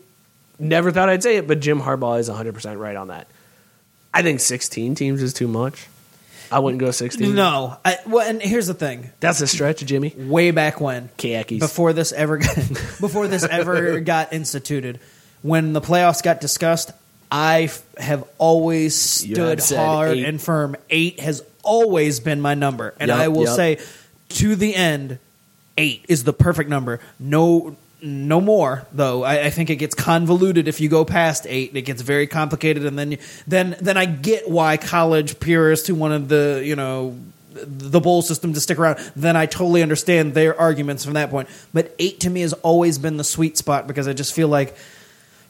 never 0.61 0.91
thought 0.93 1.09
I'd 1.09 1.23
say 1.23 1.37
it, 1.37 1.47
but 1.49 1.61
Jim 1.61 1.81
Harbaugh 1.81 2.19
is 2.21 2.29
100% 2.29 2.79
right 2.79 2.97
on 2.97 3.09
that. 3.09 3.27
I 4.13 4.23
think 4.23 4.41
16 4.41 4.95
teams 4.95 5.23
is 5.23 5.33
too 5.33 5.49
much. 5.49 5.87
I 6.53 6.59
wouldn't 6.59 6.81
go 6.81 6.91
16. 6.91 7.35
no. 7.35 7.77
I, 7.85 7.99
well, 8.07 8.29
and 8.29 8.43
here's 8.43 8.67
the 8.67 8.75
thing. 8.75 9.11
That's 9.21 9.41
a 9.41 9.47
stretch, 9.47 9.85
Jimmy. 9.85 10.13
way 10.17 10.51
back 10.51 10.81
when 10.81 11.09
Khakis. 11.17 11.61
before 11.61 11.93
this 11.93 12.13
ever 12.13 12.39
got, 12.39 12.57
before 13.01 13.29
this 13.29 13.45
ever 13.45 14.01
got 14.01 14.33
instituted 14.33 14.99
when 15.43 15.73
the 15.73 15.81
playoffs 15.81 16.23
got 16.23 16.41
discussed 16.41 16.91
i 17.33 17.63
f- 17.63 17.83
have 17.97 18.25
always 18.39 18.95
stood 18.97 19.61
hard 19.71 20.19
eight. 20.19 20.25
and 20.25 20.41
firm 20.43 20.75
eight 20.91 21.21
has 21.21 21.43
always 21.63 22.19
been 22.21 22.41
my 22.41 22.55
number 22.55 22.93
and 22.99 23.09
Yup, 23.09 23.19
i 23.21 23.29
will 23.29 23.45
yup. 23.45 23.55
say 23.57 23.79
to 24.29 24.57
the 24.57 24.75
end 24.75 25.19
eight 25.79 26.05
is 26.09 26.25
the 26.25 26.33
perfect 26.33 26.69
number 26.69 26.99
no 27.21 27.77
no 28.03 28.41
more 28.41 28.87
though 28.93 29.23
I, 29.23 29.47
I 29.47 29.51
think 29.51 29.71
it 29.71 29.77
gets 29.77 29.95
convoluted 29.95 30.69
if 30.69 30.81
you 30.81 30.89
go 30.89 31.05
past 31.05 31.47
eight 31.49 31.77
it 31.77 31.83
gets 31.83 32.03
very 32.03 32.27
complicated 32.27 32.87
and 32.87 32.99
then 32.99 33.13
you, 33.13 33.19
then 33.47 33.77
then 33.81 33.97
i 33.97 34.07
get 34.07 34.49
why 34.49 34.77
college 34.77 35.39
purists 35.41 35.87
who 35.87 35.95
wanted 35.95 36.29
the 36.29 36.63
you 36.65 36.77
know 36.77 37.17
the 37.53 38.01
bowl 38.01 38.23
system 38.23 38.53
to 38.55 38.61
stick 38.61 38.79
around, 38.79 38.99
then 39.17 39.37
I 39.37 39.47
totally 39.47 39.83
understand 39.83 40.35
their 40.35 40.59
arguments 40.59 41.05
from 41.05 41.15
that 41.15 41.31
point. 41.31 41.49
But 41.73 41.95
eight 41.99 42.21
to 42.21 42.31
me 42.31 42.43
has 42.43 42.53
always 42.53 42.99
been 42.99 43.17
the 43.17 43.25
sweet 43.25 43.57
spot 43.57 43.87
because 43.87 44.09
I 44.09 44.13
just 44.13 44.33
feel 44.33 44.49
like 44.49 44.77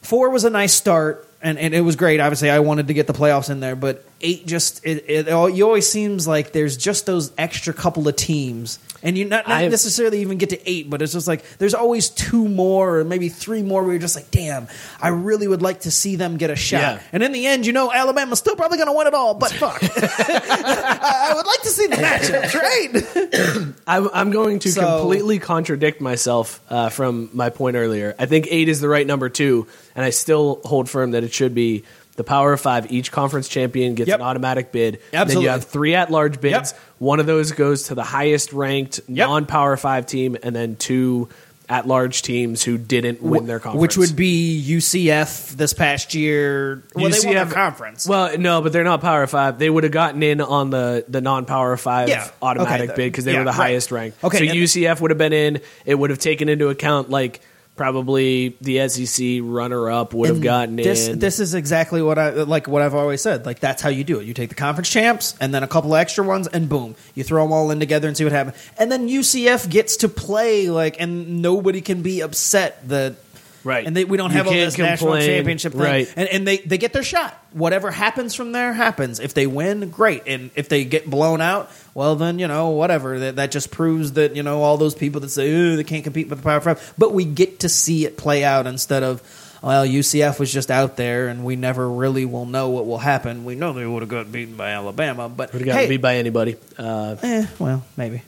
four 0.01 0.29
was 0.29 0.43
a 0.43 0.49
nice 0.49 0.73
start 0.73 1.27
and, 1.41 1.57
and 1.57 1.73
it 1.73 1.81
was 1.81 1.95
great. 1.95 2.19
Obviously, 2.19 2.49
I 2.49 2.59
wanted 2.59 2.87
to 2.87 2.93
get 2.93 3.07
the 3.07 3.13
playoffs 3.13 3.49
in 3.49 3.59
there, 3.59 3.75
but 3.75 4.05
eight 4.21 4.45
just 4.45 4.85
it, 4.85 5.05
it 5.07 5.27
you 5.27 5.65
always 5.65 5.89
seems 5.89 6.27
like 6.27 6.51
there's 6.51 6.77
just 6.77 7.05
those 7.05 7.31
extra 7.37 7.73
couple 7.73 8.07
of 8.07 8.15
teams 8.15 8.79
and 9.03 9.17
you 9.17 9.25
not, 9.25 9.47
not 9.47 9.57
I've- 9.61 9.69
necessarily 9.69 10.21
even 10.21 10.37
get 10.37 10.49
to 10.49 10.69
eight 10.69 10.89
but 10.89 11.01
it's 11.01 11.13
just 11.13 11.27
like 11.27 11.43
there's 11.57 11.73
always 11.73 12.09
two 12.09 12.47
more 12.47 12.97
or 12.99 13.03
maybe 13.03 13.29
three 13.29 13.63
more 13.63 13.81
where 13.83 13.91
you're 13.93 14.01
just 14.01 14.15
like 14.15 14.29
damn 14.31 14.67
i 15.01 15.07
really 15.09 15.47
would 15.47 15.61
like 15.61 15.81
to 15.81 15.91
see 15.91 16.15
them 16.15 16.37
get 16.37 16.49
a 16.49 16.55
shot 16.55 16.81
Yeah. 16.81 17.01
and 17.11 17.23
in 17.23 17.31
the 17.31 17.45
end 17.47 17.65
you 17.65 17.73
know 17.73 17.91
alabama's 17.91 18.39
still 18.39 18.55
probably 18.55 18.77
going 18.77 18.87
to 18.89 18.93
win 18.93 19.07
it 19.07 19.13
all 19.13 19.33
but 19.33 19.51
fuck 19.51 19.79
I, 19.83 19.87
I 21.31 21.33
would 21.35 21.45
like 21.45 21.61
to 21.61 21.69
see 21.69 21.87
the 21.87 21.95
matchups 21.95 22.53
right 22.55 23.73
I'm, 23.87 24.09
I'm 24.13 24.31
going 24.31 24.59
to 24.59 24.71
So- 24.71 24.99
completely 24.99 25.39
contradict 25.39 26.01
myself 26.01 26.61
uh, 26.69 26.89
from 26.89 27.29
my 27.33 27.49
point 27.49 27.75
earlier. 27.75 28.15
I 28.19 28.25
think 28.25 28.47
eight 28.49 28.69
is 28.69 28.79
the 28.81 28.87
right 28.89 29.05
number 29.05 29.29
two, 29.29 29.67
and 29.95 30.05
I 30.05 30.09
still 30.11 30.61
hold 30.63 30.89
firm 30.89 31.11
that 31.11 31.23
it 31.23 31.33
should 31.33 31.53
be 31.55 31.83
the 32.21 32.27
Power 32.27 32.53
of 32.53 32.61
Five. 32.61 32.91
Each 32.91 33.11
conference 33.11 33.47
champion 33.47 33.95
gets 33.95 34.09
Yep. 34.09 34.19
an 34.19 34.25
automatic 34.25 34.71
bid. 34.71 34.99
Absolutely. 35.11 35.33
Then 35.33 35.41
you 35.43 35.49
have 35.49 35.63
three 35.63 35.95
at-large 35.95 36.39
bids. 36.39 36.71
Yep. 36.73 36.79
One 36.99 37.19
of 37.19 37.25
those 37.25 37.51
goes 37.51 37.83
to 37.83 37.95
the 37.95 38.03
highest-ranked 38.03 39.01
Yep. 39.07 39.27
non-Power 39.27 39.75
Five 39.77 40.05
team, 40.05 40.37
and 40.43 40.55
then 40.55 40.75
two 40.75 41.29
at-large 41.69 42.21
teams 42.21 42.63
who 42.63 42.77
didn't 42.77 43.21
win 43.23 43.47
their 43.47 43.57
conference. 43.57 43.81
which 43.81 43.95
would 43.97 44.13
be 44.13 44.61
ucf 44.71 45.51
this 45.55 45.71
past 45.71 46.13
year 46.13 46.83
well 46.95 47.09
they 47.09 47.17
won 47.25 47.33
their 47.33 47.45
conference 47.45 48.05
Well, 48.05 48.37
no, 48.37 48.61
but 48.61 48.73
they're 48.73 48.83
not 48.83 48.99
Power 48.99 49.25
Five. 49.25 49.57
They 49.57 49.69
would 49.69 49.83
have 49.85 49.93
gotten 49.93 50.21
in 50.21 50.41
on 50.41 50.69
the 50.69 51.05
the 51.07 51.21
non 51.21 51.45
Power 51.45 51.77
Five 51.77 52.09
Yeah. 52.09 52.27
automatic 52.41 52.89
Okay, 52.89 52.95
bid 53.03 53.11
because 53.13 53.23
they 53.23 53.31
yeah, 53.31 53.37
were 53.39 53.43
the 53.45 53.51
right. 53.51 53.55
highest 53.67 53.89
ranked. 53.91 54.21
Okay, 54.21 54.49
so 54.49 54.53
UCF 54.53 54.99
would 54.99 55.11
have 55.11 55.17
been 55.17 55.31
in. 55.31 55.61
It 55.85 55.95
would 55.95 56.09
have 56.09 56.19
taken 56.19 56.49
into 56.49 56.67
account 56.67 57.09
like 57.09 57.39
probably 57.75 58.55
the 58.61 58.87
SEC 58.89 59.39
runner 59.41 59.89
up 59.89 60.13
would 60.13 60.29
have 60.29 60.41
gotten 60.41 60.75
this, 60.75 61.07
in. 61.07 61.19
This 61.19 61.39
is 61.39 61.53
exactly 61.53 62.01
what 62.01 62.17
I 62.19 62.29
like. 62.29 62.67
What 62.67 62.81
I've 62.81 62.93
always 62.95 63.21
said. 63.21 63.45
Like 63.45 63.59
that's 63.59 63.81
how 63.81 63.89
you 63.89 64.03
do 64.03 64.19
it. 64.19 64.25
You 64.25 64.33
take 64.33 64.49
the 64.49 64.55
conference 64.55 64.89
champs 64.89 65.35
and 65.39 65.53
then 65.53 65.63
a 65.63 65.67
couple 65.67 65.93
of 65.93 65.99
extra 65.99 66.23
ones, 66.23 66.47
and 66.47 66.69
boom, 66.69 66.95
you 67.15 67.23
throw 67.23 67.43
them 67.43 67.51
all 67.51 67.71
in 67.71 67.79
together 67.79 68.07
and 68.07 68.15
see 68.15 68.23
what 68.23 68.33
happens. 68.33 68.57
And 68.77 68.91
then 68.91 69.07
UCF 69.07 69.69
gets 69.69 69.97
to 69.97 70.09
play 70.09 70.69
like, 70.69 70.99
and 70.99 71.41
nobody 71.41 71.81
can 71.81 72.01
be 72.01 72.21
upset 72.21 72.87
that. 72.89 73.15
Right. 73.63 73.85
and 73.85 73.95
they, 73.95 74.05
we 74.05 74.17
don't 74.17 74.31
You 74.31 74.37
have 74.37 74.47
all 74.47 74.53
can't 74.53 74.65
this 74.65 74.77
national 74.79 75.19
championship 75.19 75.73
thing, 75.73 75.81
Right. 75.81 76.13
and, 76.15 76.27
and 76.29 76.47
they, 76.47 76.57
they 76.57 76.79
get 76.79 76.93
their 76.93 77.03
shot. 77.03 77.39
Whatever 77.51 77.91
happens 77.91 78.33
from 78.33 78.53
there 78.53 78.73
happens. 78.73 79.19
If 79.19 79.35
they 79.35 79.45
win, 79.45 79.91
great, 79.91 80.23
and 80.25 80.49
if 80.55 80.67
they 80.67 80.83
get 80.83 81.07
blown 81.07 81.41
out, 81.41 81.69
well 81.93 82.15
then 82.15 82.39
you 82.39 82.47
know 82.47 82.69
whatever. 82.69 83.19
That 83.19 83.35
that 83.37 83.51
just 83.51 83.71
proves 83.71 84.13
that 84.13 84.35
you 84.35 84.43
know 84.43 84.61
all 84.61 84.77
those 84.77 84.95
people 84.95 85.21
that 85.21 85.29
say 85.29 85.53
oh, 85.53 85.75
they 85.75 85.83
can't 85.83 86.03
compete 86.03 86.29
with 86.29 86.39
the 86.39 86.43
Power 86.43 86.61
Five, 86.61 86.93
but 86.97 87.13
we 87.13 87.25
get 87.25 87.61
to 87.61 87.69
see 87.69 88.05
it 88.05 88.17
play 88.17 88.43
out 88.43 88.67
instead 88.67 89.03
of 89.03 89.21
well 89.61 89.85
UCF 89.85 90.39
was 90.39 90.51
just 90.51 90.71
out 90.71 90.97
there 90.97 91.27
and 91.27 91.43
we 91.43 91.55
never 91.55 91.89
really 91.89 92.25
will 92.25 92.45
know 92.45 92.69
what 92.69 92.85
will 92.85 92.97
happen. 92.97 93.45
We 93.45 93.55
know 93.55 93.73
they 93.73 93.85
would 93.85 94.01
have 94.01 94.09
got 94.09 94.31
beaten 94.31 94.55
by 94.55 94.71
Alabama, 94.71 95.29
but 95.29 95.53
would 95.53 95.61
have 95.61 95.65
gotten 95.67 95.81
hey, 95.83 95.89
beat 95.89 96.01
by 96.01 96.17
anybody. 96.17 96.55
Uh, 96.77 97.15
eh, 97.21 97.45
well 97.59 97.83
maybe 97.97 98.21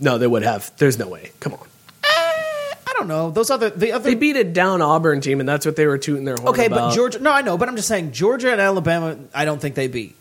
no, 0.00 0.18
they 0.18 0.26
would 0.26 0.42
have. 0.42 0.72
There's 0.78 0.98
no 0.98 1.08
way. 1.08 1.30
Come 1.40 1.54
on. 1.54 1.66
I 2.04 2.94
don't 2.94 3.08
know 3.08 3.30
those 3.30 3.50
other 3.50 3.70
the 3.70 3.92
other 3.92 4.10
They 4.10 4.14
beat 4.14 4.36
a 4.36 4.44
down 4.44 4.82
Auburn 4.82 5.20
team, 5.20 5.40
and 5.40 5.48
that's 5.48 5.64
what 5.64 5.76
they 5.76 5.86
were 5.86 5.98
tooting 5.98 6.24
their 6.24 6.36
horn 6.36 6.48
Okay, 6.48 6.66
about. 6.66 6.90
but 6.90 6.94
Georgia. 6.94 7.18
No, 7.20 7.32
I 7.32 7.42
know, 7.42 7.56
but 7.56 7.68
I'm 7.68 7.76
just 7.76 7.88
saying 7.88 8.12
Georgia 8.12 8.52
and 8.52 8.60
Alabama. 8.60 9.16
I 9.34 9.44
don't 9.44 9.60
think 9.60 9.74
they 9.76 9.88
beat. 9.88 10.14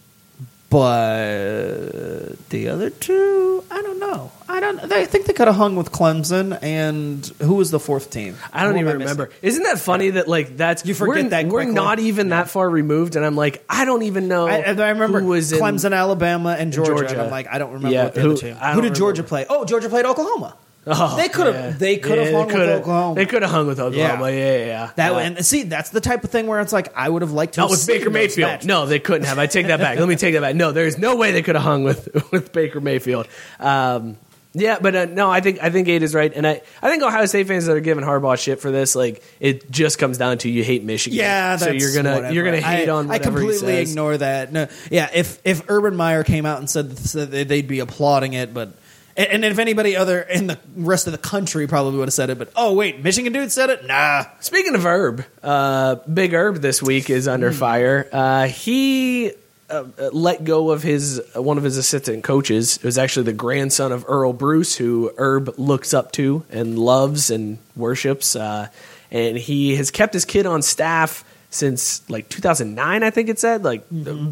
But 0.72 0.78
uh, 0.78 2.36
the 2.50 2.70
other 2.70 2.90
two, 2.90 3.64
I 3.70 3.82
don't 3.82 4.00
know. 4.00 4.32
I 4.48 4.60
don't. 4.62 4.82
They, 4.90 5.02
I 5.02 5.06
think 5.06 5.26
they 5.26 5.34
could 5.34 5.48
have 5.48 5.58
hung 5.58 5.76
with 5.76 5.92
Clemson 5.92 6.58
and 6.64 7.26
who 7.42 7.56
was 7.56 7.72
the 7.72 7.80
fourth 7.80 8.10
team? 8.10 8.38
I 8.54 8.64
don't 8.64 8.72
Who 8.74 8.80
am 8.80 8.86
even 8.88 8.98
missing? 9.00 9.18
remember. 9.18 9.36
Isn't 9.42 9.64
that 9.64 9.80
funny 9.80 10.12
that 10.12 10.30
like 10.30 10.56
that's 10.56 10.86
You 10.86 10.94
forget 10.94 11.26
we're, 11.26 11.30
that 11.32 11.46
we're 11.46 11.52
quickly. 11.66 11.74
not 11.74 12.00
even 12.00 12.30
that 12.30 12.50
far 12.50 12.70
removed, 12.70 13.18
and 13.18 13.26
I'm 13.26 13.36
like 13.36 13.64
I 13.70 13.84
don't 13.84 14.04
even 14.04 14.30
know. 14.30 14.48
I, 14.48 14.62
I 14.62 14.90
remember 14.92 15.20
who 15.20 15.28
was 15.28 15.52
in- 15.52 15.60
Clemson, 15.60 15.94
Alabama, 15.96 16.56
and 16.58 16.72
Georgia. 16.72 16.92
Georgia. 16.92 17.12
And 17.12 17.22
I'm 17.22 17.30
like, 17.32 17.48
I 17.52 17.58
don't 17.58 17.74
remember 17.74 17.94
Yeah, 17.94 18.06
what 18.06 18.14
the 18.16 18.22
who- 18.22 18.32
other 18.32 18.40
two. 18.40 18.56
I 18.60 18.72
Who 18.74 18.82
don't 18.82 18.92
did 18.92 18.96
Georgia 18.98 19.24
remember. 19.24 19.28
play? 19.28 19.46
Oh, 19.50 19.66
Georgia 19.66 19.90
played 19.90 20.06
Oklahoma. 20.06 20.56
Oh, 20.88 21.16
they 21.16 21.30
could 21.30 21.46
have. 21.46 21.56
yeah. 21.56 21.70
They 21.78 21.98
could 21.98 22.18
have 22.18 22.32
Yeah, 22.32 22.38
hung 22.40 22.48
with 22.48 22.70
Oklahoma. 22.70 23.16
They 23.16 23.26
could 23.28 23.42
have 23.44 23.52
hung 23.52 23.68
with 23.68 23.80
Oklahoma. 23.80 24.32
Yeah, 24.32 24.38
yeah, 24.38 24.66
yeah. 24.66 24.92
That 24.96 25.12
Uh, 25.14 25.18
and 25.20 25.46
see, 25.46 25.62
that's 25.64 25.92
the 25.92 26.02
type 26.02 26.24
of 26.24 26.32
thing 26.32 26.48
where 26.48 26.60
it's 26.60 26.74
like 26.74 26.92
I 26.96 27.08
would 27.08 27.22
have 27.22 27.32
liked 27.34 27.54
to. 27.54 27.62
not 27.62 27.66
have 27.66 27.72
with 27.72 27.80
seen 27.82 28.00
Baker 28.00 28.10
Mayfield. 28.10 28.50
matches. 28.50 28.66
No, 28.68 28.88
they 28.88 29.00
couldn't 29.00 29.28
have. 29.28 29.38
I 29.38 29.46
take 29.46 29.68
that 29.68 29.80
back. 29.80 30.00
Let 30.00 30.08
me 30.08 30.16
take 30.16 30.34
that 30.34 30.42
back. 30.42 30.56
No, 30.56 30.72
there's 30.72 30.98
no 30.98 31.16
way 31.18 31.32
they 31.34 31.44
could 31.44 31.54
have 31.56 31.64
hung 31.64 31.84
with 31.84 32.10
with 32.32 32.52
Baker 32.52 32.82
Mayfield. 32.82 33.28
Um, 33.60 34.18
yeah, 34.54 34.80
but 34.82 34.96
uh, 34.96 35.06
no, 35.06 35.30
I 35.32 35.40
think 35.40 35.60
I 35.62 35.70
think 35.70 35.88
eight 35.88 36.04
is 36.04 36.14
right, 36.14 36.34
and 36.36 36.46
I, 36.46 36.62
I 36.82 36.90
think 36.90 37.02
Ohio 37.04 37.26
State 37.26 37.48
fans 37.48 37.68
that 37.68 37.78
are 37.78 37.80
giving 37.80 38.04
Harbaugh 38.04 38.38
shit 38.38 38.60
for 38.60 38.70
this, 38.70 38.96
like 38.96 39.24
it 39.40 39.72
just 39.72 39.98
comes 39.98 40.18
down 40.18 40.40
to 40.40 40.50
you 40.50 40.62
hate 40.64 40.84
Michigan. 40.84 41.18
Yeah, 41.20 41.56
so 41.56 41.70
you're 41.70 41.94
gonna 41.94 42.16
whatever. 42.16 42.34
you're 42.34 42.44
gonna 42.44 42.60
hate 42.60 42.90
I, 42.90 42.92
on. 42.92 43.10
I 43.12 43.20
completely 43.20 43.56
says. 43.60 43.92
ignore 43.92 44.18
that. 44.18 44.52
No, 44.52 44.68
yeah. 44.90 45.10
If 45.14 45.40
if 45.46 45.70
Urban 45.70 45.96
Meyer 45.96 46.24
came 46.26 46.46
out 46.46 46.58
and 46.60 46.70
said, 46.70 46.90
they'd 46.90 47.68
be 47.68 47.80
applauding 47.80 48.34
it, 48.34 48.54
but 48.54 48.74
and, 49.18 49.28
and 49.28 49.46
if 49.46 49.60
anybody 49.60 49.96
other 49.96 50.22
in 50.22 50.48
the 50.48 50.60
rest 50.76 51.08
of 51.08 51.14
the 51.14 51.20
country 51.20 51.68
probably 51.68 51.98
would 51.98 52.08
have 52.08 52.14
said 52.14 52.30
it, 52.30 52.38
but 52.38 52.52
oh 52.56 52.74
wait, 52.74 53.04
Michigan 53.04 53.34
dude 53.34 53.52
said 53.52 53.70
it. 53.70 53.86
Nah, 53.86 54.26
Speaking 54.40 54.76
of 54.76 54.84
Herb, 54.86 55.26
uh, 55.44 55.96
Big 56.12 56.34
Herb 56.34 56.58
this 56.58 56.82
week 56.82 57.10
is 57.10 57.28
under 57.28 57.52
fire. 57.52 58.08
Uh, 58.12 58.48
he 58.48 59.32
uh, 59.70 59.86
let 60.12 60.44
go 60.44 60.72
of 60.72 60.84
his 60.84 61.22
uh, 61.36 61.42
one 61.42 61.58
of 61.58 61.64
his 61.64 61.78
assistant 61.78 62.24
coaches. 62.24 62.78
It 62.78 62.84
was 62.84 62.98
actually 62.98 63.24
the 63.24 63.34
grandson 63.34 63.92
of 63.92 64.06
Earle 64.08 64.34
Bruce, 64.34 64.76
who 64.76 65.12
Herb 65.18 65.56
looks 65.58 65.94
up 65.94 66.12
to 66.14 66.44
and 66.50 66.78
loves 66.78 67.32
and 67.32 67.58
worships. 67.76 68.36
Uh, 68.36 68.68
and 69.12 69.38
he 69.38 69.76
has 69.76 69.92
kept 69.92 70.14
his 70.14 70.26
kid 70.26 70.46
on 70.46 70.62
staff 70.62 71.24
since 71.52 72.10
like 72.10 72.28
2009, 72.30 73.04
I 73.04 73.10
think 73.12 73.30
it 73.30 73.38
said. 73.38 73.64
Like 73.64 73.84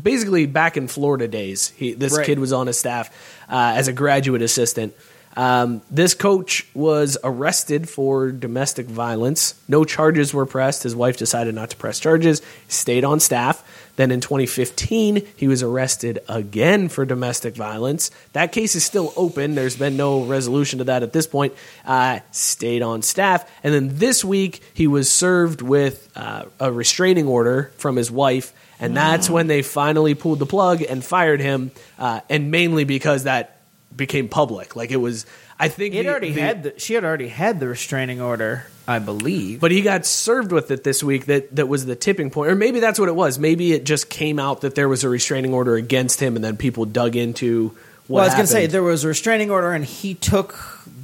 basically 0.01 0.47
back 0.47 0.77
in 0.77 0.87
Florida 0.87 1.27
days, 1.27 1.69
he, 1.75 1.93
this 1.93 2.17
Right. 2.17 2.25
kid 2.25 2.39
was 2.39 2.51
on 2.51 2.65
his 2.67 2.79
staff 2.79 3.09
uh, 3.49 3.73
as 3.75 3.87
a 3.87 3.93
graduate 3.93 4.41
assistant. 4.41 4.95
Um, 5.37 5.81
this 5.91 6.15
coach 6.15 6.67
was 6.73 7.17
arrested 7.23 7.87
for 7.87 8.31
domestic 8.31 8.87
violence. 8.87 9.53
No 9.67 9.85
charges 9.85 10.33
were 10.33 10.45
pressed. 10.45 10.83
His 10.83 10.95
wife 10.95 11.17
decided 11.17 11.53
not 11.55 11.69
to 11.69 11.77
press 11.77 11.99
charges. 11.99 12.41
Stayed 12.67 13.03
on 13.05 13.19
staff. 13.19 13.63
Then 13.99 14.11
in 14.11 14.21
2015, 14.21 15.27
he 15.35 15.49
was 15.49 15.61
arrested 15.61 16.19
again 16.29 16.87
for 16.87 17.03
domestic 17.03 17.53
violence. 17.53 18.11
That 18.31 18.53
case 18.53 18.73
is 18.75 18.85
still 18.85 19.11
open. 19.17 19.55
There's 19.55 19.75
been 19.75 19.97
no 19.97 20.23
resolution 20.23 20.79
to 20.79 20.85
that 20.85 21.03
at 21.03 21.11
this 21.11 21.27
point. 21.27 21.53
Uh, 21.83 22.21
stayed 22.31 22.81
on 22.81 23.01
staff. 23.01 23.51
And 23.61 23.73
then 23.73 23.97
this 23.97 24.23
week, 24.23 24.61
he 24.73 24.87
was 24.87 25.11
served 25.11 25.61
with 25.61 26.09
uh, 26.15 26.45
a 26.61 26.71
restraining 26.71 27.27
order 27.27 27.73
from 27.75 27.97
his 27.97 28.09
wife. 28.09 28.53
And 28.79 28.95
that's 28.95 29.29
when 29.29 29.47
they 29.47 29.63
finally 29.63 30.15
pulled 30.15 30.39
the 30.39 30.45
plug 30.45 30.81
and 30.81 31.03
fired 31.03 31.41
him. 31.41 31.71
Uh, 31.97 32.21
and 32.29 32.51
mainly 32.51 32.85
because 32.85 33.25
that 33.25 33.59
became 33.93 34.29
public. 34.29 34.77
Like 34.77 34.91
it 34.91 35.01
was, 35.01 35.25
I 35.59 35.67
think 35.67 35.93
had 35.93 36.05
the- 36.05 36.09
already 36.09 36.31
the- 36.31 36.41
had. 36.41 36.63
The, 36.63 36.73
she 36.79 36.93
had 36.93 37.03
already 37.03 37.27
had 37.27 37.59
the 37.59 37.67
restraining 37.67 38.21
order, 38.21 38.65
I 38.87 38.99
believe. 38.99 39.59
but 39.59 39.71
he 39.71 39.81
got 39.81 40.05
served 40.05 40.51
with 40.51 40.71
it 40.71 40.83
this 40.83 41.03
week. 41.03 41.25
That 41.25 41.55
that 41.55 41.67
was 41.67 41.85
the 41.85 41.95
tipping 41.95 42.29
point, 42.31 42.49
or 42.51 42.55
maybe 42.55 42.79
that's 42.79 42.99
what 42.99 43.09
it 43.09 43.15
was. 43.15 43.37
Maybe 43.37 43.73
it 43.73 43.83
just 43.83 44.09
came 44.09 44.39
out 44.39 44.61
that 44.61 44.75
there 44.75 44.87
was 44.87 45.03
a 45.03 45.09
restraining 45.09 45.53
order 45.53 45.75
against 45.75 46.19
him, 46.21 46.35
and 46.35 46.43
then 46.43 46.55
people 46.57 46.85
dug 46.85 47.15
into. 47.15 47.75
What 48.07 48.15
well, 48.15 48.23
I 48.23 48.27
was 48.27 48.33
going 48.33 48.45
to 48.47 48.51
say 48.51 48.65
there 48.65 48.81
was 48.81 49.03
a 49.03 49.09
restraining 49.09 49.51
order, 49.51 49.71
and 49.71 49.85
he 49.85 50.15
took 50.15 50.57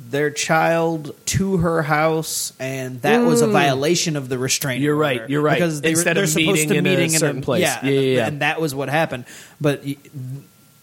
their 0.09 0.31
child 0.31 1.13
to 1.25 1.57
her 1.57 1.83
house, 1.83 2.53
and 2.59 2.99
that 3.03 3.19
was 3.25 3.41
a 3.43 3.47
Mm. 3.47 3.51
violation 3.51 4.15
of 4.15 4.29
the 4.29 4.37
restraining. 4.39 4.81
You're 4.81 4.95
right, 4.95 5.19
order. 5.21 5.31
you're 5.31 5.41
right. 5.41 5.55
Because 5.55 5.81
they, 5.81 5.91
of 5.91 5.97
supposed 5.97 6.35
meeting 6.35 6.69
to 6.69 6.75
in 6.75 6.85
a 6.85 6.89
meeting 6.89 7.09
certain 7.09 7.41
place. 7.41 7.61
Yeah, 7.61 7.79
Yeah, 7.85 7.91
and, 7.91 8.05
yeah, 8.07 8.27
and 8.27 8.41
that 8.41 8.59
was 8.61 8.73
what 8.73 8.89
happened. 8.89 9.25
But 9.61 9.83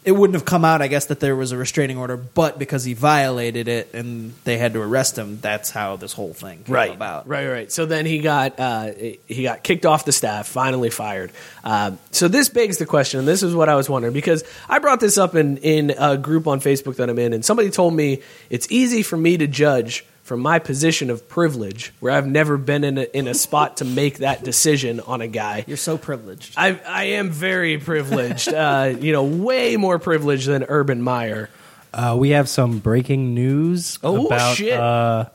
it 0.05 0.13
wouldn't 0.13 0.35
have 0.35 0.45
come 0.45 0.65
out, 0.65 0.83
I 0.83 0.89
guess, 0.89 1.07
that 1.07 1.21
there 1.21 1.37
was 1.37 1.53
a 1.53 1.57
restraining 1.57 1.97
order, 1.97 2.17
but 2.17 2.59
because 2.59 2.83
he 2.83 2.93
violated 2.93 3.69
it 3.69 3.95
and 3.95 4.33
they 4.43 4.59
had 4.59 4.73
to 4.73 4.81
arrest 4.81 5.17
him, 5.17 5.39
that's 5.41 5.71
how 5.71 5.95
this 5.95 6.13
whole 6.13 6.35
thing 6.35 6.65
came 6.65 6.75
right 6.75 6.93
about. 6.93 7.29
Right, 7.29 7.47
right. 7.47 7.71
So 7.71 7.87
then 7.87 8.05
he 8.05 8.19
got 8.19 8.59
uh, 8.59 8.91
he 8.93 9.43
got 9.45 9.63
kicked 9.63 9.87
off 9.87 10.05
the 10.05 10.13
staff, 10.13 10.49
finally 10.49 10.91
fired. 10.91 11.31
Uh, 11.63 11.93
so 12.11 12.27
this 12.27 12.49
begs 12.49 12.79
the 12.79 12.87
question, 12.87 13.21
and 13.21 13.29
this 13.29 13.45
is 13.45 13.55
what 13.55 13.69
I 13.69 13.77
was 13.77 13.89
wondering 13.89 14.13
because 14.13 14.43
I 14.69 14.81
brought 14.81 14.99
this 14.99 15.19
up 15.19 15.37
in 15.37 15.59
in 15.59 15.95
a 15.97 16.17
group 16.17 16.49
on 16.49 16.61
Facebook 16.61 16.97
that 16.97 17.09
I'm 17.09 17.19
in, 17.19 17.33
and 17.33 17.45
somebody 17.45 17.71
told 17.71 17.95
me 17.95 18.23
it's 18.51 18.71
easy 18.73 19.03
for 19.03 19.17
me 19.17 19.37
to 19.37 19.47
judge 19.47 20.05
from 20.33 20.41
my 20.41 20.59
position 20.59 21.11
of 21.11 21.29
privilege, 21.29 21.93
where 22.01 22.11
I've 22.11 22.27
never 22.27 22.57
been 22.57 22.85
in 22.85 22.97
a, 22.97 23.03
in 23.03 23.29
a 23.29 23.35
spot 23.35 23.77
to 23.77 23.85
make 23.85 24.21
that 24.21 24.43
decision 24.43 24.99
on 25.01 25.21
a 25.21 25.29
guy. 25.29 25.63
You're 25.67 25.77
so 25.77 25.99
privileged. 25.99 26.55
I 26.57 26.81
I 26.89 27.05
am 27.05 27.29
very 27.29 27.77
privileged, 27.77 28.49
uh, 28.49 28.95
you 28.99 29.13
know, 29.13 29.25
way 29.25 29.77
more 29.77 29.99
privileged 29.99 30.47
than 30.47 30.65
Urban 30.67 31.03
Meyer. 31.03 31.51
Uh, 31.93 32.17
we 32.19 32.31
have 32.31 32.49
some 32.49 32.79
breaking 32.79 33.35
news 33.35 33.99
Oh, 34.03 34.25
about 34.25 34.57
shit. 34.57 34.73
Uh, 34.73 35.27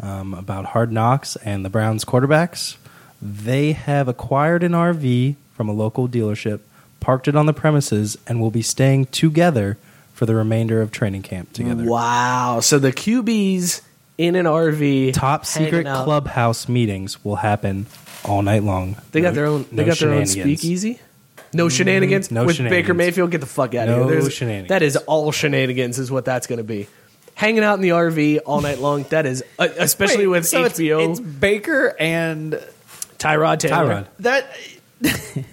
um, 0.00 0.32
about 0.32 0.64
Hard 0.64 0.92
Knocks 0.92 1.36
and 1.36 1.62
the 1.62 1.68
Browns 1.68 2.06
quarterbacks. 2.06 2.78
They 3.20 3.72
have 3.72 4.08
acquired 4.08 4.62
an 4.62 4.72
RV 4.72 5.36
from 5.52 5.68
a 5.68 5.72
local 5.74 6.08
dealership, 6.08 6.60
parked 7.00 7.28
it 7.28 7.36
on 7.36 7.44
the 7.44 7.52
premises, 7.52 8.16
and 8.26 8.40
will 8.40 8.50
be 8.50 8.62
staying 8.62 9.08
together 9.08 9.76
for 10.14 10.24
the 10.24 10.34
remainder 10.34 10.80
of 10.80 10.90
training 10.90 11.20
camp 11.20 11.52
together. 11.52 11.84
Wow! 11.84 12.60
So 12.60 12.78
the 12.78 12.92
QBs 12.92 13.82
in 14.18 14.34
an 14.36 14.44
RV, 14.46 15.14
Top 15.14 15.46
secret 15.46 15.86
out. 15.86 16.04
clubhouse 16.04 16.68
meetings 16.68 17.24
will 17.24 17.36
happen 17.36 17.86
all 18.24 18.42
night 18.42 18.62
long. 18.64 18.96
They 19.12 19.20
got 19.20 19.34
their 19.34 19.46
own. 19.46 19.64
They 19.70 19.84
no 19.84 19.86
got 19.86 19.98
their 19.98 20.10
own 20.10 20.26
shenanigans. 20.26 20.60
speakeasy. 20.60 21.00
No 21.54 21.68
shenanigans 21.70 22.30
no 22.30 22.44
with 22.44 22.56
shenanigans. 22.56 22.82
Baker 22.84 22.94
Mayfield. 22.94 23.30
Get 23.30 23.40
the 23.40 23.46
fuck 23.46 23.74
out 23.74 23.86
No 23.88 24.02
of 24.02 24.10
here. 24.10 24.20
There's- 24.20 24.32
shenanigans. 24.34 24.68
That 24.68 24.82
is 24.82 24.96
all 24.96 25.32
shenanigans. 25.32 25.98
Is 25.98 26.10
what 26.10 26.24
that's 26.26 26.46
going 26.46 26.58
to 26.58 26.64
be. 26.64 26.88
Hanging 27.34 27.62
out 27.62 27.74
in 27.76 27.80
the 27.80 27.90
RV 27.90 28.40
all 28.44 28.60
night 28.60 28.80
long. 28.80 29.04
That 29.10 29.24
is, 29.24 29.44
uh, 29.60 29.68
especially 29.78 30.26
Wait, 30.26 30.38
with 30.38 30.46
so 30.48 30.64
it's- 30.64 30.78
HBO. 30.78 31.10
It's, 31.12 31.20
Baker 31.20 31.94
and 31.98 32.60
Tyrod 33.18 33.60
Taylor. 33.60 34.04
Tyrod. 34.04 34.06
that. 34.18 34.50